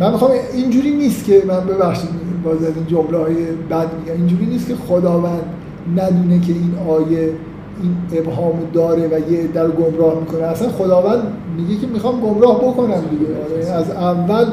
من 0.00 0.12
می‌خوام 0.12 0.30
اینجوری 0.54 0.90
نیست 0.90 1.24
که 1.24 1.42
من 1.46 1.60
ببخشید 1.60 2.10
باز 2.44 2.56
از 2.56 2.72
این 2.76 2.86
جمله 2.86 3.18
های 3.18 3.34
بد 3.70 3.88
میگم. 3.98 4.12
اینجوری 4.16 4.46
نیست 4.46 4.68
که 4.68 4.74
خداوند 4.88 5.42
ندونه 5.96 6.40
که 6.40 6.52
این 6.52 6.74
آیه 6.88 7.32
این 7.82 8.20
ابهام 8.20 8.52
داره 8.72 9.08
و 9.08 9.32
یه 9.32 9.46
در 9.46 9.68
گمراه 9.68 10.20
می‌کنه. 10.20 10.42
اصلا 10.42 10.68
خداوند 10.68 11.22
میگه 11.56 11.80
که 11.80 11.86
می‌خوام 11.86 12.20
گمراه 12.20 12.58
بکنم 12.58 13.02
دیگه. 13.10 13.26
آره، 13.44 13.72
از 13.72 13.90
اول 13.90 14.46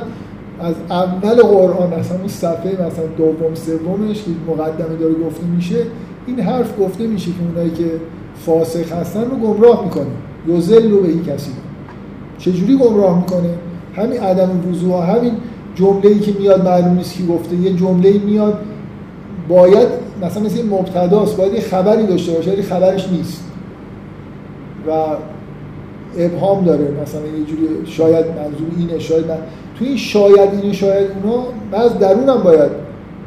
از 0.60 0.76
اول 0.90 1.36
قرآن 1.36 1.94
اصلا 1.94 2.18
اون 2.18 2.28
صفحه 2.28 2.72
مثلا 2.72 3.06
دوم 3.18 3.56
سومش 3.56 4.24
که 4.24 4.32
مقدمه 4.48 4.96
داره 5.00 5.14
گفته 5.14 5.46
میشه 5.56 5.76
این 6.28 6.40
حرف 6.40 6.80
گفته 6.80 7.08
میشه 7.08 7.32
که 7.32 7.38
اونایی 7.50 7.70
که 7.70 7.92
فاسق 8.46 8.92
هستن 8.94 9.22
رو 9.22 9.38
گمراه 9.38 9.84
می‌کنه. 9.84 10.06
یوزل 10.48 10.92
رو 10.92 11.02
به 11.02 11.08
این 11.08 11.24
کسی 11.24 11.52
چجوری 12.38 12.78
گمراه 12.78 13.18
می‌کنه؟ 13.18 13.50
همین 13.96 14.20
عدم 14.20 14.50
وضوح 14.70 15.16
همین 15.16 15.32
جمله 15.76 16.10
ای 16.10 16.20
که 16.20 16.34
میاد 16.40 16.66
معلوم 16.66 16.94
نیست 16.94 17.14
کی 17.14 17.28
گفته. 17.28 17.56
یه 17.56 17.74
جمله 17.74 18.20
میاد 18.26 18.60
باید 19.50 20.05
مثلا 20.22 20.44
مثل 20.44 20.58
این 20.58 20.70
مبتداست 20.70 21.38
باید 21.38 21.54
یه 21.54 21.62
خبری 21.62 22.06
داشته 22.06 22.32
باشه 22.32 22.52
ولی 22.52 22.62
خبرش 22.62 23.10
نیست. 23.12 23.44
و 24.88 24.92
ابهام 26.18 26.66
داره 26.66 26.92
مثلا 27.02 27.22
یه 27.22 27.46
جوری 27.46 27.92
شاید 27.92 28.26
منظور 28.26 28.68
اینه 28.78 29.00
شاید 29.00 29.28
من. 29.28 29.38
تو 29.80 29.86
این 29.86 29.98
شاید 29.98 30.50
اینه 30.62 30.74
شاید 30.74 31.08
اونا 31.24 31.44
از 31.84 32.00
درونم 32.00 32.44
باید 32.44 32.72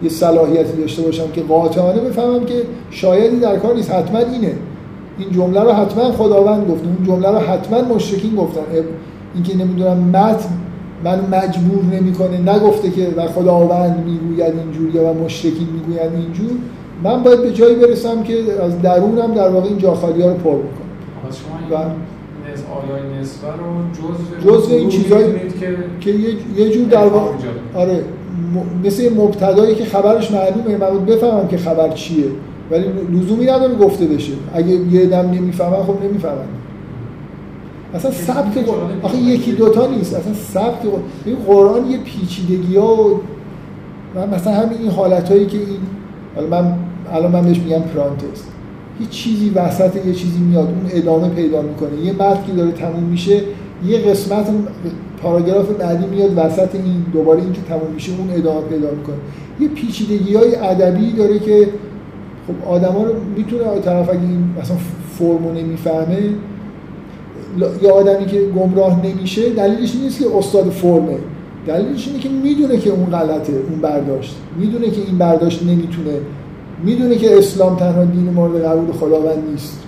یه 0.03 0.09
صلاحیتی 0.09 0.81
داشته 0.81 1.03
باشم 1.03 1.31
که 1.33 1.41
قاطعانه 1.41 2.01
بفهمم 2.01 2.45
که 2.45 2.63
شایدی 2.91 3.37
در 3.37 3.57
کار 3.57 3.75
نیست. 3.75 3.91
حتما 3.91 4.19
اینه. 4.19 4.53
این 5.19 5.31
جمله 5.31 5.61
رو 5.61 5.73
حتما 5.73 6.13
خداوند 6.13 6.71
گفته 6.71 6.87
اون 6.87 7.07
جمله 7.07 7.29
رو 7.29 7.39
حتما 7.39 7.95
مشرکین 7.95 8.35
گفتن. 8.37 8.61
اینکه 9.35 9.57
نمی‌دونم 9.57 9.99
متن 9.99 10.49
من 11.05 11.21
مجبور 11.21 11.85
نمی‌کنه 11.93 12.55
نگفته 12.55 12.91
که 12.91 13.09
و 13.17 13.27
خداوند 13.27 14.05
می‌گوید 14.07 14.55
اینجوری 14.65 14.99
و 14.99 15.13
مشرکین 15.13 15.69
می‌گوید 15.73 16.13
اینجور. 16.13 16.59
من 17.05 17.23
باید 17.23 17.43
به 17.43 17.53
جایی 17.53 17.75
برسم 17.75 18.23
که 18.23 18.35
از 18.63 18.83
درونم 18.83 19.35
در 19.35 19.49
واقع 19.49 19.69
این 19.69 19.79
جاخالی 19.79 20.23
ها 20.23 20.29
رو 20.29 20.35
پر 20.35 20.57
بکنم. 20.57 20.89
و 21.71 21.75
آیای 21.75 23.21
نسبه 23.21 23.49
رو 23.49 24.51
جزء 24.53 24.75
این 24.75 24.89
چیزایی 24.89 25.33
که, 25.61 25.77
که 26.01 26.11
یه 26.57 26.71
جور 26.71 26.89
در 26.89 27.07
واقع 27.07 27.31
آره 27.75 28.05
مثل 28.85 29.15
مبتدایی 29.15 29.75
که 29.75 29.85
خبرش 29.85 30.31
معلومه 30.31 30.77
من 30.77 30.91
باید 30.91 31.07
بفهمم 31.07 31.49
که 31.49 31.57
خبر 31.59 31.89
چیه. 31.89 32.25
ولی 32.71 32.85
لزومی 33.13 33.45
نداره 33.45 33.75
گفته 33.75 34.07
بشه. 34.07 34.33
اگه 34.55 34.69
یه 34.69 35.07
دم 35.07 35.31
نمی‌فهمن 35.31 35.83
خب 35.83 36.05
نمی‌فهمن. 36.05 36.49
اصلا 37.95 38.11
سبک 38.11 38.69
آخه 39.03 39.17
یکی 39.17 39.53
دوتا 39.53 39.87
نیست. 39.87 40.15
اصلا 40.15 40.35
سبک 40.35 40.81
این 41.25 41.37
قرآن 41.47 41.91
یه 41.91 41.99
پیچیدگی 41.99 42.77
ها 42.77 42.95
و 42.95 43.21
من 44.15 44.29
مثلا 44.35 44.53
همین 44.53 44.79
این 44.79 44.91
حالت 44.91 45.31
هایی 45.31 45.47
که 45.47 45.59
این 45.59 45.79
حالا 46.35 46.49
من 46.49 46.75
الان 47.13 47.33
من 47.33 47.43
بهش 47.43 47.59
میگم 47.59 47.81
پرانتس 47.81 48.43
هیچ 48.99 49.09
چیزی 49.09 49.51
وسط 49.51 50.07
یه 50.07 50.13
چیزی 50.13 50.39
میاد 50.39 50.69
اون 50.69 50.91
ادامه 50.91 51.29
پیدا 51.29 51.63
می‌کنه. 51.63 52.01
یه 52.05 52.13
متن 52.13 52.55
داره 52.57 52.73
تموم 52.73 53.03
میشه 53.03 53.41
یه 53.87 53.99
قسمت 53.99 54.47
پاراگراف 55.23 55.71
بعدی 55.71 56.07
میاد 56.07 56.31
وسط 56.37 56.75
این 56.75 57.05
دوباره 57.13 57.43
این 57.43 57.53
که 57.53 57.61
تموم 57.69 57.91
میشه 57.95 58.13
اون 58.19 58.31
ادامه 58.31 58.61
پیدا 58.61 58.91
می‌کنه. 58.91 59.17
یه 59.61 59.69
پیچیدگی 59.69 60.35
های 60.35 60.57
ادبی 60.57 61.13
داره 61.13 61.39
که 61.39 61.69
خب 62.47 62.69
آدما 62.69 63.03
رو 63.03 63.13
می‌تونه 63.37 63.65
طرف 63.85 64.09
اگه 64.11 64.21
این 64.21 64.45
مثلا 64.63 64.77
فرمو 65.19 65.53
نمی‌فهمه 65.53 66.19
یا 67.83 67.95
آدمی 67.95 68.27
که 68.27 68.41
گمراه 68.41 69.07
نمیشه 69.07 69.51
دلیلش 69.51 69.97
نیست 69.97 70.19
که 70.19 70.37
استاد 70.37 70.71
فرمه. 70.71 71.17
دلیلش 71.67 72.09
اینه 72.09 72.19
که 72.19 72.29
می‌دونه 72.29 72.79
که 72.79 72.91
اون 72.91 73.07
غلطه 73.07 73.53
اون 73.53 73.81
برداشت. 73.81 74.37
می‌دونه 74.59 74.91
که 74.91 75.01
این 75.07 75.19
برداشت 75.19 75.63
نمی‌تونه 75.63 76.13
می‌دونه 76.85 77.17
که 77.17 77.39
اسلام 77.39 77.77
تنها 77.77 78.05
دین 78.05 78.31
مورد 78.31 78.65
قبول 78.65 78.93
خداوند 78.93 79.51
نیست. 79.51 79.79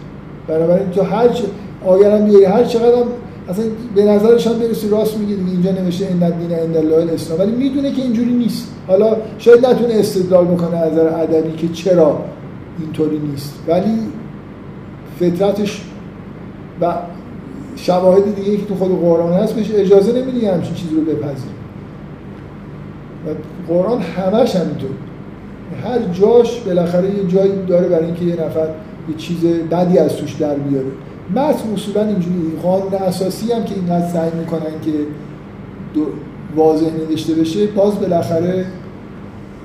بنابراین 0.48 0.90
تو 0.90 1.02
هر 1.02 1.28
چ... 1.28 1.42
آگرم 1.86 2.24
بیاری 2.24 2.44
هر 2.44 2.64
چقدر 2.64 2.94
هم 2.94 3.06
اصلا 3.48 3.64
به 3.94 4.04
نظرشان 4.04 4.58
برسی 4.58 4.88
راست 4.88 5.18
میگه 5.18 5.34
اینجا 5.50 5.70
نوشته 5.70 6.06
ان 6.10 6.30
دین 6.30 6.52
عند 6.52 6.76
الله 6.76 6.96
الاسلام. 6.96 7.40
ولی 7.40 7.52
می‌دونه 7.52 7.92
که 7.92 8.02
اینجوری 8.02 8.32
نیست. 8.32 8.68
حالا 8.86 9.16
شاید 9.38 9.66
نتونه 9.66 9.94
استدلال 9.94 10.44
بکنه 10.44 10.76
از 10.76 10.92
نظر 10.92 11.06
ادبی 11.06 11.52
که 11.56 11.68
چرا 11.68 12.18
اینطوری 12.80 13.18
نیست. 13.18 13.54
ولی 13.68 13.98
فطرتش 15.20 15.82
و 16.80 16.94
شواهد 17.76 18.34
دیگه 18.34 18.56
که 18.56 18.66
تو 18.66 18.74
خود 18.74 19.00
قرآن 19.00 19.32
هست 19.32 19.54
بهش 19.54 19.70
اجازه 19.74 20.12
نمیده 20.12 20.52
همچین 20.52 20.74
چیزی 20.74 20.94
رو 20.94 21.00
بپذیر 21.00 21.50
و 23.26 23.28
قرآن 23.72 24.00
همش 24.00 24.56
همینطور. 24.56 24.90
هر 25.84 25.98
جاش 26.12 26.60
بالاخره 26.60 27.14
یه 27.14 27.26
جایی 27.26 27.52
داره 27.68 27.88
برای 27.88 28.04
اینکه 28.04 28.24
یه 28.24 28.34
نفر 28.34 28.68
یه 29.08 29.14
چیز 29.16 29.44
بدی 29.44 29.98
از 29.98 30.16
توش 30.16 30.32
در 30.32 30.54
بیاره. 30.54 30.86
متن 31.30 31.72
اصولا 31.74 32.06
اینجوری 32.06 32.52
قانون 32.62 32.94
اساسی 32.94 33.52
هم 33.52 33.64
که 33.64 33.74
اینقدر 33.74 34.08
سعی 34.08 34.30
می‌کنن 34.40 34.80
که 34.84 34.92
واضح 36.56 36.86
نوشته 36.86 37.34
بشه 37.34 37.66
باز 37.66 38.00
بالاخره 38.00 38.66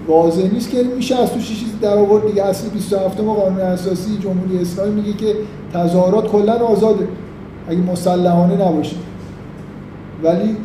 واضح 0.08 0.54
نیست 0.54 0.70
که 0.70 0.84
میشه 0.96 1.16
از 1.16 1.34
توش 1.34 1.48
چیزی 1.48 1.66
در 1.82 1.98
آورد. 1.98 2.28
دیگه 2.28 2.46
اصل 2.46 2.70
27 2.70 3.18
قانون 3.18 3.60
اساسی 3.60 4.18
جمهوری 4.18 4.62
اسلامی 4.62 5.02
میگه 5.02 5.14
که 5.14 5.36
تظاهرات 5.74 6.28
کلا 6.28 6.54
آزاده 6.54 7.08
اگه 7.68 7.80
مسلحانه 7.80 8.68
نباشه. 8.68 8.96
ولی 10.24 10.58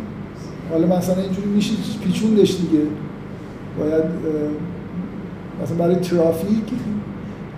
حالا 0.71 0.97
مثلا 0.97 1.23
اینجوری 1.23 1.49
میشه 1.49 1.73
پیچوندش 2.05 2.57
دیگه. 2.57 2.85
باید 3.79 4.05
مثلا 5.63 5.77
برای 5.77 5.97
ترافیک 5.97 6.65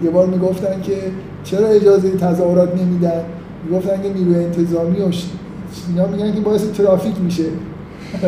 یه 0.02 0.10
بار 0.10 0.26
می‌گفتن 0.26 0.82
که 0.82 0.96
چرا 1.44 1.66
اجازه 1.66 2.10
تظاهرات 2.10 2.80
نمیدن؟ 2.80 3.22
می‌گفتن 3.64 4.02
که 4.02 4.12
نیروی 4.12 4.44
انتظامی 4.44 5.00
و 5.00 5.12
اینا 5.88 6.06
میگن 6.06 6.34
که 6.34 6.40
باعث 6.40 6.64
ترافیک 6.64 7.20
میشه. 7.24 7.44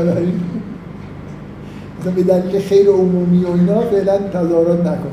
مثلا 2.00 2.12
به 2.16 2.22
دلیل 2.22 2.60
خیر 2.60 2.88
عمومی 2.88 3.44
و 3.44 3.48
اینا 3.48 3.80
فعلا 3.80 4.18
تظاهرات 4.18 4.80
نکن. 4.80 5.12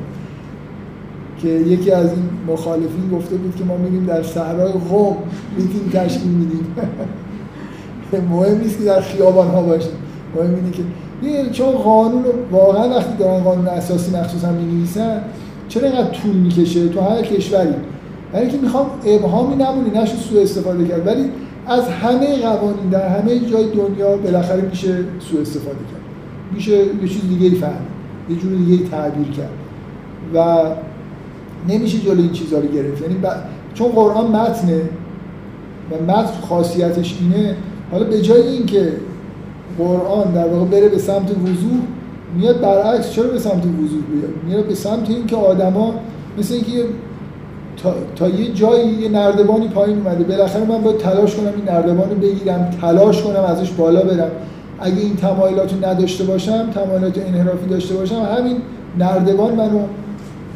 که 1.42 1.48
یکی 1.48 1.92
از 1.92 2.10
این 2.10 2.30
مخالفین 2.48 3.10
گفته 3.14 3.36
بود 3.36 3.56
که 3.56 3.64
ما 3.64 3.78
میریم 3.78 4.06
در 4.06 4.24
صحرای 4.24 4.72
قم 4.72 5.16
میتینگ 5.58 5.92
تشکیل 5.92 6.32
میدیم 6.32 6.68
مهم 8.32 8.58
نیست 8.58 8.78
که 8.78 8.84
در 8.84 9.02
خیابان 9.02 9.48
ها 9.48 9.62
باشیم. 9.62 9.92
مهم 10.36 10.56
اینه 10.56 10.72
که 10.72 10.84
چون 11.52 11.72
قانون 11.72 12.24
واقعا 12.52 12.90
وقتی 12.90 13.14
دارن 13.20 13.44
قانون 13.44 13.68
اساسی 13.68 14.18
مخصوصا 14.18 14.52
می 14.52 14.74
نویسن 14.74 15.22
چرا 15.68 15.88
اینقدر 15.88 16.10
طول 16.10 16.32
می‌کشه 16.32 16.90
تو 16.90 17.02
هر 17.02 17.22
کشوری؟ 17.22 17.74
برای 18.34 18.46
اینکه 18.46 18.62
می‌خوام 18.62 18.86
ابهامی 19.06 19.56
نمونی 19.56 19.90
نشه 19.90 20.16
سوء 20.16 20.42
استفاده 20.42 20.88
کرد 20.88 21.08
ولی 21.08 21.30
از 21.68 21.90
همه 21.90 22.38
قوانین 22.38 22.90
در 22.92 23.08
همه 23.08 23.40
جای 23.40 23.64
دنیا 23.64 24.18
بالاخره 24.18 24.62
میشه 24.62 24.98
سوء 25.20 25.42
استفاده 25.42 25.78
کرد. 25.78 26.02
میشه 26.52 26.72
یه 26.78 27.08
چیز 27.08 27.22
دیگه 27.30 27.46
ای 27.46 27.56
فهم 27.56 27.86
یه 28.30 28.36
جور 28.36 28.52
دیگه 28.56 28.90
تعبیر 28.90 29.28
کرد. 29.28 29.50
و 30.36 30.64
نمیشه 31.70 31.98
جلو 32.00 32.22
این 32.22 32.32
چیزها 32.32 32.60
رو 32.60 32.68
گرفت. 32.68 33.02
یعنی 33.02 33.16
چون 33.74 33.88
قرآن 33.88 34.32
متنه 34.32 34.82
و 35.92 36.12
متن 36.12 36.42
خاصیتش 36.50 37.18
اینه 37.22 37.56
حالا 37.92 38.04
به 38.04 38.22
جای 38.22 38.48
اینکه 38.48 38.94
قرآن 39.78 40.32
در 40.34 40.48
واقع 40.48 40.66
بره 40.66 40.90
به 40.90 40.98
سمت 40.98 41.32
وضوح 41.32 41.80
میاد 42.38 42.62
برعکس 42.62 43.12
چرا 43.12 43.28
به 43.28 43.40
سمت 43.40 43.66
وضوح 43.66 44.02
بیاد؟ 44.12 44.30
میاد 44.48 44.66
به 44.66 44.76
سمت 44.76 45.10
اینکه 45.10 45.36
آدما 45.36 45.94
مثل 46.38 46.54
اینکه 46.54 46.86
تا, 47.84 47.94
تا 48.16 48.30
یه 48.30 48.54
جایی 48.54 48.90
یه 48.90 49.10
نردبانی 49.10 49.68
پایین 49.68 49.98
اومده 49.98 50.24
بالاخره 50.24 50.66
من 50.66 50.82
باید 50.82 50.98
تلاش 50.98 51.36
کنم 51.36 51.54
این 51.56 51.66
نردبان 51.66 52.10
بگیرم 52.10 52.70
تلاش 52.82 53.22
کنم 53.22 53.44
ازش 53.44 53.72
بالا 53.72 54.02
برم. 54.02 54.32
اگه 54.80 55.00
این 55.02 55.16
تمایلات 55.16 55.74
نداشته 55.84 56.24
باشم 56.24 56.70
تمایلات 56.70 57.18
انحرافی 57.18 57.70
داشته 57.70 57.94
باشم 57.94 58.16
همین 58.16 58.58
نردبان 59.00 59.56
منو 59.56 59.80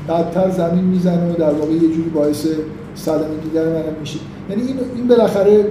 بدتر 0.10 0.50
زمین 0.50 0.84
می‌زنه 0.84 1.32
و 1.32 1.34
در 1.34 1.54
واقع 1.54 1.72
یه 1.72 1.80
جوری 1.80 2.10
باعث 2.14 2.48
صدمه 2.96 3.36
دیگر 3.44 3.64
منم 3.64 3.96
میشه. 4.00 4.20
یعنی 4.50 4.62
این 4.62 4.76
این 4.96 5.08
بالاخره 5.08 5.66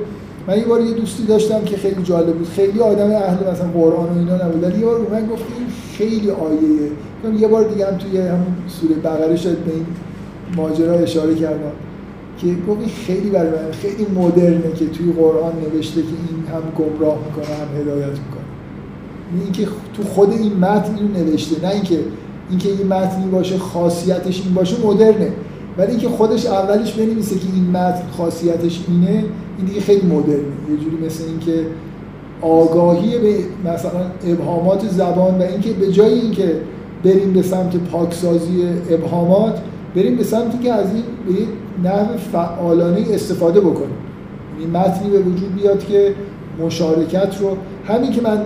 من 0.49 0.59
یه 0.59 0.65
بار 0.65 0.81
یه 0.81 0.93
دوستی 0.93 1.25
داشتم 1.25 1.61
که 1.65 1.77
خیلی 1.77 2.03
جالب 2.03 2.35
بود. 2.35 2.49
خیلی 2.49 2.81
آدم 2.81 3.11
اهل 3.11 3.51
مثلا 3.53 3.69
قرآن 3.75 4.09
و 4.09 4.19
اینا 4.19 4.47
نبود. 4.47 4.63
ولی 4.63 4.79
یه 4.79 4.87
بار 4.87 4.99
من 5.11 5.27
گفت 5.27 5.45
این 5.59 5.67
خیلی 5.99 6.31
آیه 6.31 7.41
یه 7.41 7.49
بار 7.49 7.65
دیگه 7.65 7.87
هم 7.87 7.97
توی 7.97 8.19
همون 8.19 8.55
سوره 8.69 8.95
بقره 8.95 9.37
شد 9.37 9.59
به 9.59 9.73
این 9.73 9.87
ماجرا 10.57 10.95
اشاره 10.95 11.35
کردم 11.35 11.73
که 12.39 12.47
گفت 12.69 12.81
خیلی 13.07 13.31
برای 13.31 13.51
من 13.51 13.73
خیلی 13.73 14.07
مدرنه 14.17 14.73
که 14.73 14.87
توی 14.87 15.13
قرآن 15.13 15.53
نوشته 15.61 16.03
که 16.03 16.09
این 16.09 16.47
هم 16.47 16.63
گمراه 16.79 17.19
می‌کنه 17.27 17.57
هم 17.57 17.81
هدایت 17.81 18.07
می‌کنه. 18.07 18.45
اینکه 19.45 19.67
تو 19.97 20.03
خود 20.03 20.33
این 20.33 20.53
متن 20.53 20.95
اینو 20.97 21.09
نوشته 21.09 21.67
نه 21.67 21.73
اینکه 21.73 21.99
اینکه 22.51 22.69
این 22.69 22.87
متنی 22.87 23.27
باشه 23.27 23.59
خاصیتش 23.59 24.43
این 24.45 24.55
باشه 24.55 24.87
مدرنه. 24.87 25.33
ولی 25.79 25.91
اینکه 25.91 26.09
خودش 26.09 26.47
اولش 26.47 26.93
بنویسه 26.93 27.39
که 27.39 27.47
این 27.55 27.71
متن 27.71 28.03
خاصیتش 28.17 28.85
اینه 28.89 29.25
این 29.59 29.67
دیگه 29.67 29.81
خیلی 29.81 30.07
مدرنه. 30.07 30.39
یه 30.71 30.77
جوری 30.77 31.07
مثل 31.07 31.25
اینکه 31.25 31.67
آگاهی 32.43 33.19
به 33.19 33.37
مثلا 33.71 34.01
ابهامات 34.27 34.89
زبان 34.89 35.39
و 35.39 35.43
اینکه 35.43 35.73
به 35.73 35.93
جای 35.93 36.13
اینکه 36.13 36.61
بریم 37.05 37.33
به 37.33 37.43
سمت 37.43 37.77
پاکسازی 37.77 38.63
ابهامات 38.91 39.61
بریم 39.97 40.17
به 40.17 40.25
سمتی 40.25 40.59
که 40.59 40.73
از 40.73 40.87
این 40.95 41.05
به 41.27 41.89
نحو 41.89 42.17
فعالانه 42.33 43.07
استفاده 43.11 43.61
بکنیم. 43.61 43.97
این 44.59 44.75
یعنی 44.75 44.89
متنی 44.89 45.11
به 45.11 45.19
وجود 45.19 45.55
بیاد 45.55 45.85
که 45.87 46.15
مشارکت 46.63 47.41
رو 47.41 47.57
همین 47.87 48.11
که 48.11 48.23
من 48.23 48.43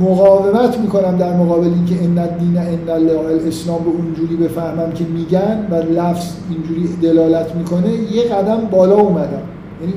مقاومت 0.00 0.78
می‌کنم 0.78 1.16
در 1.16 1.36
مقابل 1.36 1.66
اینکه 1.66 2.04
ان 2.04 2.18
الدین 2.18 2.58
ان 2.58 2.94
الله 2.94 3.18
الاسلام 3.18 3.84
رو 3.84 3.90
اونجوری 3.90 4.36
بفهمم 4.36 4.92
که 4.92 5.04
میگن 5.04 5.66
و 5.70 5.74
لفظ 5.74 6.32
اینجوری 6.50 6.88
دلالت 7.02 7.54
می‌کنه 7.54 7.88
یه 8.12 8.22
قدم 8.22 8.68
بالا 8.70 8.94
اومدم. 8.94 9.42
یعنی 9.80 9.94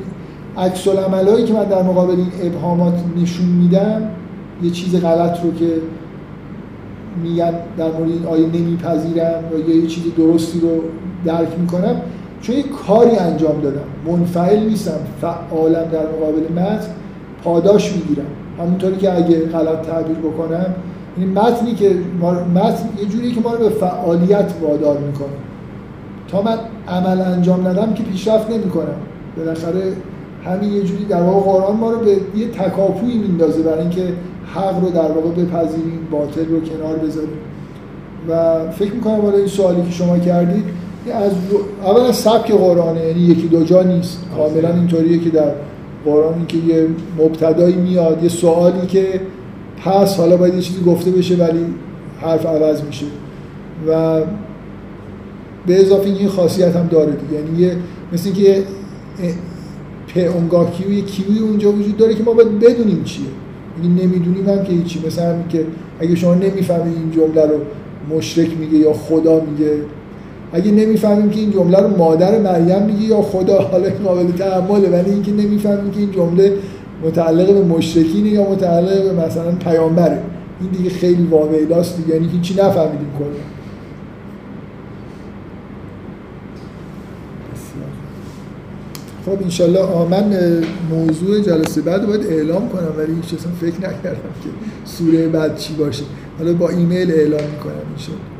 عکس 0.57 0.87
العملایی 0.87 1.45
که 1.45 1.53
من 1.53 1.63
در 1.63 1.83
مقابل 1.83 2.15
این 2.15 2.31
ابهامات 2.43 2.93
نشون 3.21 3.45
میدم 3.45 4.01
یه 4.63 4.69
چیز 4.69 5.01
غلط 5.01 5.43
رو 5.43 5.53
که 5.53 5.73
میگن 7.23 7.53
در 7.77 7.91
مورد 7.91 8.09
این 8.09 8.25
آیه 8.25 8.47
نمیپذیرم 8.47 9.43
یا 9.67 9.75
یه 9.75 9.87
چیز 9.87 10.03
درستی 10.17 10.59
رو 10.59 10.69
درک 11.25 11.59
می‌کنم 11.59 11.95
چون 12.41 12.55
یه 12.55 12.63
کاری 12.87 13.15
انجام 13.15 13.61
دادم. 13.61 13.81
منفعل 14.07 14.59
نیستم 14.59 14.99
فعالم 15.21 15.85
در 15.91 16.05
مقابل 16.17 16.53
متن 16.61 16.87
پاداش 17.43 17.93
می‌گیرم. 17.93 18.25
همونطوری 18.59 18.97
که 18.97 19.13
اگه 19.13 19.39
غلط 19.39 19.81
تعبیر 19.81 20.17
بکنم 20.17 20.75
این 21.17 21.33
متنی 21.33 21.75
که 21.75 21.95
ما 22.19 22.31
متن 22.31 22.89
یه 22.99 23.05
جوری 23.05 23.31
که 23.31 23.41
ما 23.41 23.53
رو 23.53 23.59
به 23.59 23.69
فعالیت 23.69 24.53
وادار 24.61 24.97
می‌کنه. 24.97 25.27
تا 26.27 26.41
من 26.41 26.57
عمل 26.87 27.21
انجام 27.21 27.67
ندم 27.67 27.93
که 27.93 28.03
پیشرفت 28.03 28.51
نمی‌کنم. 28.51 28.95
بالاخره 29.37 29.93
همین 30.45 30.73
یه 30.73 30.83
جوری 30.83 31.05
در 31.05 31.21
واقع 31.21 31.51
قرآن 31.51 31.77
ما 31.77 31.91
رو 31.91 31.99
به 31.99 32.11
یه 32.35 32.47
تکاپویی 32.47 33.17
میندازه 33.17 33.61
برای 33.61 33.79
اینکه 33.79 34.13
حق 34.55 34.83
رو 34.83 34.89
در 34.89 35.11
واقع 35.11 35.29
بپذیریم 35.29 36.07
باطل 36.11 36.45
رو 36.45 36.59
کنار 36.59 36.95
بذاریم. 36.95 37.37
و 38.29 38.55
فکر 38.71 38.93
می‌کنم 38.93 39.17
برای 39.17 39.37
این 39.37 39.47
سوالی 39.47 39.81
که 39.81 39.91
شما 39.91 40.17
کردید 40.17 40.63
از 41.13 41.31
اول 41.85 42.11
سبک 42.11 42.51
قرآنه 42.51 43.05
یعنی 43.05 43.19
یکی 43.19 43.47
دو 43.47 43.63
جا 43.63 43.83
نیست. 43.83 44.19
کاملا 44.35 44.73
اینطوریه 44.73 45.19
که 45.19 45.29
در 45.29 45.51
قرآن 46.07 46.45
که 46.47 46.57
یه 46.57 46.87
مبتدایی 47.17 47.75
میاد 47.75 48.23
یه 48.23 48.29
سوالی 48.29 48.87
که 48.87 49.21
پس 49.85 50.17
حالا 50.17 50.37
باید 50.37 50.53
یه 50.55 50.61
چیزی 50.61 50.81
گفته 50.85 51.11
بشه 51.11 51.35
ولی 51.35 51.65
حرف 52.21 52.45
عوض 52.45 52.83
میشه. 52.83 53.05
و 53.87 54.21
به 55.67 55.81
اضافه 55.81 56.09
این 56.09 56.27
خاصیت 56.27 56.75
هم 56.75 56.87
داره 56.87 57.11
دیگه. 57.11 57.33
یعنی 57.33 57.61
یه 57.61 57.75
مثل 58.13 58.29
اینکه 58.29 58.63
پیامگاه 60.07 60.71
کیوی 60.71 61.01
کیوی 61.01 61.39
اونجا 61.39 61.71
وجود 61.71 61.97
داره 61.97 62.15
که 62.15 62.23
ما 62.23 62.33
باید 62.33 62.59
بدونیم 62.59 63.03
چیه. 63.03 63.25
یعنی 63.83 64.03
نمی‌دونیم 64.03 64.49
هم 64.49 64.63
که 64.63 65.07
مثلا 65.07 65.33
همین 65.33 65.47
که 65.47 65.65
اگه 65.99 66.15
شما 66.15 66.33
نمی‌فهمید 66.33 66.97
این 66.97 67.11
جمله 67.11 67.45
رو 67.45 67.59
مشرک 68.17 68.57
میگه 68.59 68.77
یا 68.77 68.93
خدا 68.93 69.39
میگه 69.39 69.71
اگه 70.51 70.71
نمی‌فهمیم 70.71 71.29
که 71.29 71.39
این 71.39 71.51
جمله 71.51 71.79
رو 71.79 71.97
مادر 71.97 72.39
مریم 72.39 72.83
میگه 72.83 73.01
یا 73.01 73.21
خدا 73.21 73.61
حالا 73.61 73.89
قابل 73.89 74.31
تحمله 74.31 74.89
ولی 74.89 75.11
اینکه 75.11 75.31
نمی‌فهمیم 75.31 75.91
که 75.91 75.99
این 75.99 76.11
جمله 76.11 76.53
متعلق 77.03 77.53
به 77.53 77.61
مشرکینه 77.61 78.29
یا 78.29 78.49
متعلق 78.49 79.03
به 79.03 79.25
مثلا 79.25 79.51
پیامبره. 79.51 80.21
این 80.61 80.69
دیگه 80.71 80.89
خیلی 80.89 81.23
واویلاست 81.23 81.97
دیگه 81.97 82.15
یعنی 82.15 82.27
هیچی 82.27 82.53
نفهمیدیم 82.53 83.09
کلا. 83.19 83.27
خب 89.25 89.43
انشالله 89.43 90.09
من 90.11 90.35
موضوع 90.91 91.41
جلسه 91.41 91.81
بعد 91.81 92.07
باید 92.07 92.25
اعلام 92.25 92.69
کنم 92.69 92.91
ولی 92.97 93.13
هیچ 93.15 93.39
فکر 93.61 93.77
نکردم 93.77 94.33
که 94.43 94.49
سوره 94.85 95.27
بعد 95.27 95.57
چی 95.57 95.73
باشه. 95.73 96.03
حالا 96.37 96.53
با 96.53 96.69
ایمیل 96.69 97.11
اعلام 97.11 97.41
می‌کنم 97.53 97.73
انشالله. 97.95 98.36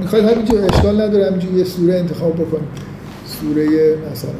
می‌خواید 0.00 0.24
همینجور 0.24 0.64
اشکال 0.64 1.00
نداره 1.00 1.26
همینجور 1.26 1.52
یه 1.52 1.64
سوره 1.64 1.94
انتخاب 1.98 2.34
بکنیم. 2.34 2.68
سوره 3.26 3.96
مثلا. 4.12 4.32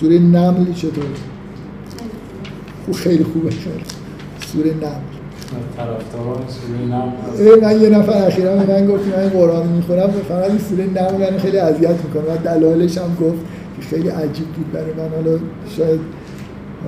سوره 0.00 0.18
نمل 0.18 0.72
چطور؟ 0.72 1.04
او 2.86 2.94
خیلی 2.94 3.24
خوبه. 3.24 3.50
سوره 4.52 4.74
نمل. 4.74 5.17
من 7.62 7.82
یه 7.82 7.88
نفر 7.88 8.26
اخیرا 8.26 8.56
به 8.56 8.72
من 8.72 8.86
گفت 8.86 9.06
من 9.06 9.28
قرآن 9.28 9.66
می‌خونم. 9.68 10.10
فقط 10.28 10.50
این 10.50 10.58
سوره 10.58 10.84
نمل 10.84 11.30
من 11.30 11.38
خیلی 11.38 11.58
اذیت 11.58 11.90
می‌کنه 12.04 12.34
و 12.34 12.36
دلایلش 12.36 12.98
هم 12.98 13.16
گفت 13.20 13.38
که 13.76 13.82
خیلی 13.82 14.08
عجیب 14.08 14.46
بود 14.46 14.72
برای 14.72 14.92
من. 14.92 15.08
حالا 15.16 15.38
شاید 15.76 16.00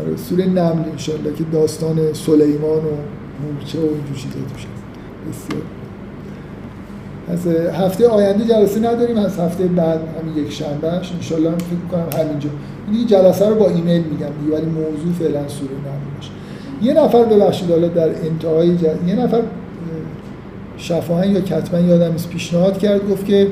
آره 0.00 0.16
سوره 0.16 0.46
نمل 0.46 0.88
انشالله 0.92 1.34
که 1.34 1.44
داستان 1.52 2.12
سلیمان 2.12 2.78
و 2.78 2.92
مورچه 3.42 3.78
و 3.78 3.82
اینجور 3.82 4.16
چیزا 4.16 4.34
توش 4.54 4.66
بسیار. 5.28 5.62
از 7.28 7.46
هفته 7.72 8.08
آینده 8.08 8.44
جلسه 8.44 8.80
نداریم 8.80 9.18
از 9.18 9.38
هفته 9.38 9.64
بعد 9.64 10.00
همین 10.22 10.44
یک 10.44 10.52
شنبهش 10.52 11.12
انشالله 11.12 11.50
فکر 11.50 11.86
کنم 11.92 12.22
همینجا. 12.22 12.50
این 12.92 13.06
جلسه 13.06 13.48
رو 13.48 13.54
با 13.54 13.68
ایمیل 13.68 14.02
میگم 14.02 14.26
دیگه 14.40 14.56
ولی 14.56 14.66
موضوع 14.66 15.12
فعلا 15.18 15.48
سوره 15.48 15.72
نمل 15.72 16.16
باشه. 16.16 16.30
یه 16.82 16.94
نفر 16.94 17.24
ببخشید 17.24 17.70
حالا 17.70 17.88
در 17.88 18.08
انتهای 18.08 18.76
جل... 18.76 19.08
یه 19.08 19.14
نفر 19.14 19.40
شفاهن 20.76 21.30
یا 21.30 21.40
کتمن 21.40 21.88
یادم 21.88 22.12
نیست 22.12 22.28
پیشنهاد 22.28 22.78
کرد 22.78 23.08
گفت 23.10 23.24
که 23.24 23.48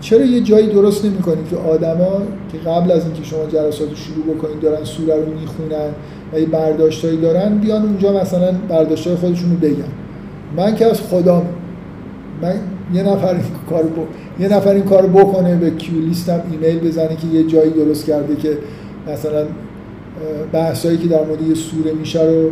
چرا 0.00 0.24
یه 0.24 0.40
جایی 0.40 0.66
درست 0.66 1.04
نمی‌کنید 1.04 1.48
که 1.50 1.56
آدما 1.56 2.22
که 2.52 2.58
قبل 2.58 2.90
از 2.90 3.04
اینکه 3.04 3.24
شما 3.24 3.46
جلسات 3.46 3.88
رو 3.90 3.96
شروع 3.96 4.36
بکنید 4.36 4.60
دارن 4.60 4.84
سوره 4.84 5.14
رو 5.14 5.32
می‌خونن 5.40 5.90
و 6.32 6.40
یه 6.40 6.46
برداشتایی 6.46 7.16
دارن 7.16 7.58
بیان 7.58 7.82
اونجا 7.82 8.12
مثلا 8.12 8.52
برداشتای 8.68 9.14
خودشون 9.14 9.50
رو 9.50 9.56
بگن. 9.56 9.84
من 10.56 10.74
که 10.74 10.86
از 10.86 11.00
خدا 11.00 11.42
من 12.42 12.54
یه 12.94 13.02
نفر 13.02 13.34
این 13.34 13.42
کار 13.70 13.84
یه 14.40 14.48
نفر 14.48 14.70
این 14.70 14.84
کارو 14.84 15.08
بکنه 15.08 15.56
به 15.56 15.70
کیو 15.70 16.00
لیستم 16.00 16.40
ایمیل 16.50 16.78
بزنه 16.78 17.16
که 17.16 17.26
یه 17.32 17.44
جایی 17.46 17.70
درست 17.70 18.06
کرده 18.06 18.36
که 18.36 18.58
مثلا 19.12 19.44
بحثایی 20.52 20.98
که 20.98 21.08
در 21.08 21.24
مورد 21.24 21.42
یه 21.42 21.54
سوره 21.54 21.92
میشه 21.92 22.22
رو 22.22 22.50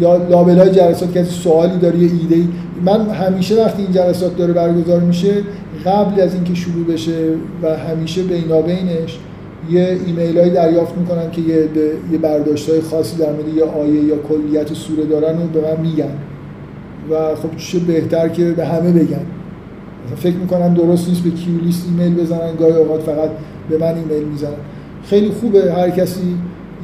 یا 0.00 0.16
لابلای 0.16 0.70
جلسات 0.70 1.12
که 1.12 1.24
سوالی 1.24 1.78
داره 1.78 1.98
یه 1.98 2.10
ایده 2.20 2.34
ای 2.34 2.48
من 2.84 3.10
همیشه 3.10 3.64
وقتی 3.64 3.82
این 3.82 3.92
جلسات 3.92 4.36
داره 4.36 4.52
برگزار 4.52 5.00
میشه 5.00 5.34
قبل 5.86 6.20
از 6.20 6.34
اینکه 6.34 6.54
شروع 6.54 6.84
بشه 6.84 7.34
و 7.62 7.76
همیشه 7.76 8.22
بینابینش 8.22 9.18
یه 9.70 9.98
ایمیل 10.06 10.48
دریافت 10.48 10.98
می‌کنم 10.98 11.30
که 11.30 11.40
یه, 11.40 11.68
یه 12.12 12.18
برداشت 12.18 12.70
های 12.70 12.80
خاصی 12.80 13.16
در 13.16 13.32
مورد 13.32 13.48
یه 13.56 13.64
آیه 13.64 14.04
یا 14.04 14.16
کلیت 14.16 14.72
سوره 14.72 15.04
دارن 15.04 15.38
و 15.38 15.46
به 15.46 15.60
من 15.60 15.80
میگن. 15.80 16.12
و 17.10 17.34
خب 17.34 17.56
چه 17.56 17.78
بهتر 17.78 18.28
که 18.28 18.52
به 18.52 18.66
همه 18.66 18.92
بگن. 18.92 19.26
فکر 20.16 20.36
می‌کنم 20.36 20.74
درست 20.74 21.08
نیست 21.08 21.22
به 21.22 21.30
کیو 21.30 21.58
لیست 21.64 21.86
ایمیل 21.88 22.22
بزنن 22.22 22.56
گاهی 22.58 22.72
اوقات 22.72 23.02
فقط 23.02 23.30
به 23.70 23.78
من 23.78 23.94
ایمیل 23.94 24.28
می‌زنن. 24.28 24.52
خیلی 25.04 25.30
خوبه 25.30 25.72
هر 25.72 25.90
کسی 25.90 26.36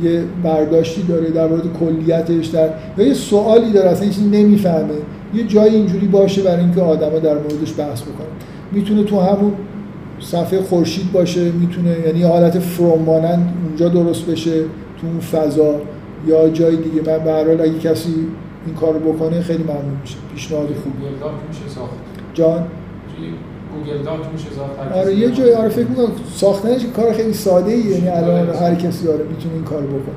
یه 0.02 0.24
برداشتی 0.42 1.02
داره 1.02 1.30
در 1.30 1.46
مورد 1.46 1.72
کلیتش 1.80 2.46
در 2.46 2.68
یا 2.98 3.06
یه 3.06 3.14
سوالی 3.14 3.72
داره 3.72 3.90
اصلا 3.90 4.08
چیزی 4.08 4.26
نمی‌فهمه. 4.26 4.94
یه 5.34 5.46
جایی 5.46 5.74
اینجوری 5.74 6.06
باشه 6.06 6.42
برای 6.42 6.60
اینکه 6.60 6.80
آدما 6.80 7.18
در 7.18 7.34
موردش 7.34 7.74
بحث 7.78 8.02
بکنن. 8.02 8.26
می‌تونه 8.72 9.04
تو 9.04 9.20
همون 9.20 9.52
صفحه 10.20 10.62
خورشید 10.62 11.12
باشه 11.12 11.52
می‌تونه 11.52 11.96
یعنی 12.06 12.22
حالت 12.22 12.58
فروم 12.58 13.02
مانند 13.02 13.54
اونجا 13.66 13.88
درست 13.88 14.26
بشه 14.26 14.62
تو 15.00 15.06
اون 15.06 15.20
فضا 15.20 15.74
یا 16.26 16.48
جای 16.48 16.76
دیگه. 16.76 16.96
من 16.96 17.24
به 17.24 17.32
هر 17.32 17.44
حال 17.44 17.60
اگه 17.60 17.78
کسی 17.78 18.14
این 18.66 18.74
کارو 18.74 19.12
بکنه 19.12 19.40
خیلی 19.40 19.62
ممنون 19.62 19.96
میشه 20.02 20.16
پیشنهاد 20.34 20.68
میشه 21.48 21.74
ساخت؟ 21.74 21.94
جان؟ 22.34 22.66
گوگل 23.74 24.02
داک 24.02 24.20
میشه 24.32 24.46
ساخت 24.56 24.98
آره 24.98 25.14
یه 25.14 25.30
جای 25.30 25.54
آره 25.54 25.68
فکر 25.68 25.86
می‌کنم 25.86 26.12
ساختنش 26.34 26.86
کار 26.96 27.12
خیلی 27.12 27.32
ساده 27.32 27.72
ای 27.72 27.80
یعنی 27.80 28.08
الان 28.08 28.48
هر 28.48 28.74
کسی 28.74 29.08
آره 29.08 29.24
می‌تونه 29.24 29.54
این 29.54 29.64
کارو 29.64 29.86
بکنه. 29.86 30.14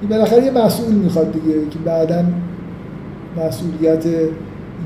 این 0.00 0.10
بالاخره 0.10 0.44
یه 0.44 0.50
مسئول 0.50 0.94
می‌خواد 0.94 1.32
دیگه 1.32 1.54
که 1.70 1.78
بعدا 1.84 2.24
مسئولیت 3.36 4.04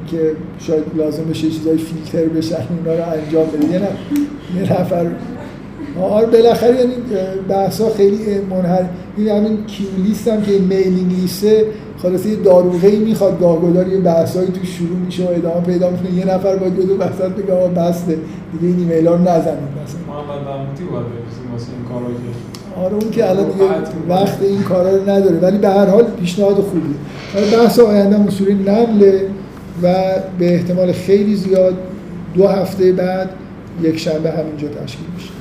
که 0.07 0.33
شاید 0.59 0.85
لازم 0.97 1.25
بشه 1.25 1.51
چیزای 1.51 1.79
فیلتر 1.79 2.25
بشن 2.25 2.57
اونا 2.79 3.05
رو 3.05 3.13
انجام 3.13 3.47
بده. 3.47 3.73
یه, 3.73 3.81
یه 4.57 4.81
نفر 4.81 5.07
آره 6.01 6.27
بالاخره 6.27 6.77
یعنی 6.77 6.95
بحثا 7.49 7.91
خیلی 7.91 8.17
منحر 8.51 8.85
این 9.17 9.29
همین 9.29 9.67
کیو 9.67 9.87
لیست 10.07 10.29
هم 10.29 10.43
که 10.43 10.53
میلینگ 10.53 11.13
لیسته 11.21 11.67
خلاصه 12.03 12.29
یه 12.29 12.37
داروغه 12.37 12.91
می‌خواد 12.91 13.41
گاهگدار 13.41 13.89
یه 13.89 13.99
بحثایی 13.99 14.49
تو 14.49 14.67
شروع 14.67 14.99
میشه 15.07 15.25
و 15.25 15.29
ادامه 15.29 15.61
پیدا 15.61 15.91
می‌کنه. 15.91 16.15
یه 16.15 16.25
نفر 16.25 16.57
باید 16.57 16.75
دو 16.75 16.97
وسط 16.97 17.29
بگه 17.29 17.53
آقا 17.53 17.69
بسته. 17.69 18.19
دیگه 18.53 18.67
این 18.67 18.79
ایمیل 18.79 19.07
ها 19.07 19.15
رو 19.15 19.21
نزنید. 19.21 19.39
مثلا 19.39 20.01
محمد 20.09 20.49
محمودی 20.49 20.85
باید 20.85 21.07
واسه 21.53 21.67
این 21.67 22.85
آره 22.85 22.95
اون 22.95 23.11
که 23.11 23.31
الان 23.31 23.45
دیگه 23.45 23.65
وقت 24.09 24.43
این 24.43 24.63
کارا 24.63 24.97
رو 24.97 25.11
نداره. 25.11 25.39
ولی 25.39 25.59
به 25.59 25.69
هر 25.69 25.87
حال 25.87 26.05
پیشنهاد 26.21 26.55
خوبیه 26.55 27.59
بحث 27.59 27.79
آینده 27.79 28.21
اصولی 28.21 28.55
نقله 28.55 29.29
و 29.83 29.95
به 30.39 30.55
احتمال 30.55 30.93
خیلی 30.93 31.37
زیاد 31.37 31.75
دو 32.35 32.49
هفته 32.49 32.93
بعد 32.93 33.31
یک 33.83 33.99
شنبه 33.99 34.31
همینجا 34.31 34.69
تشکیل 34.69 35.07
میشه. 35.15 35.34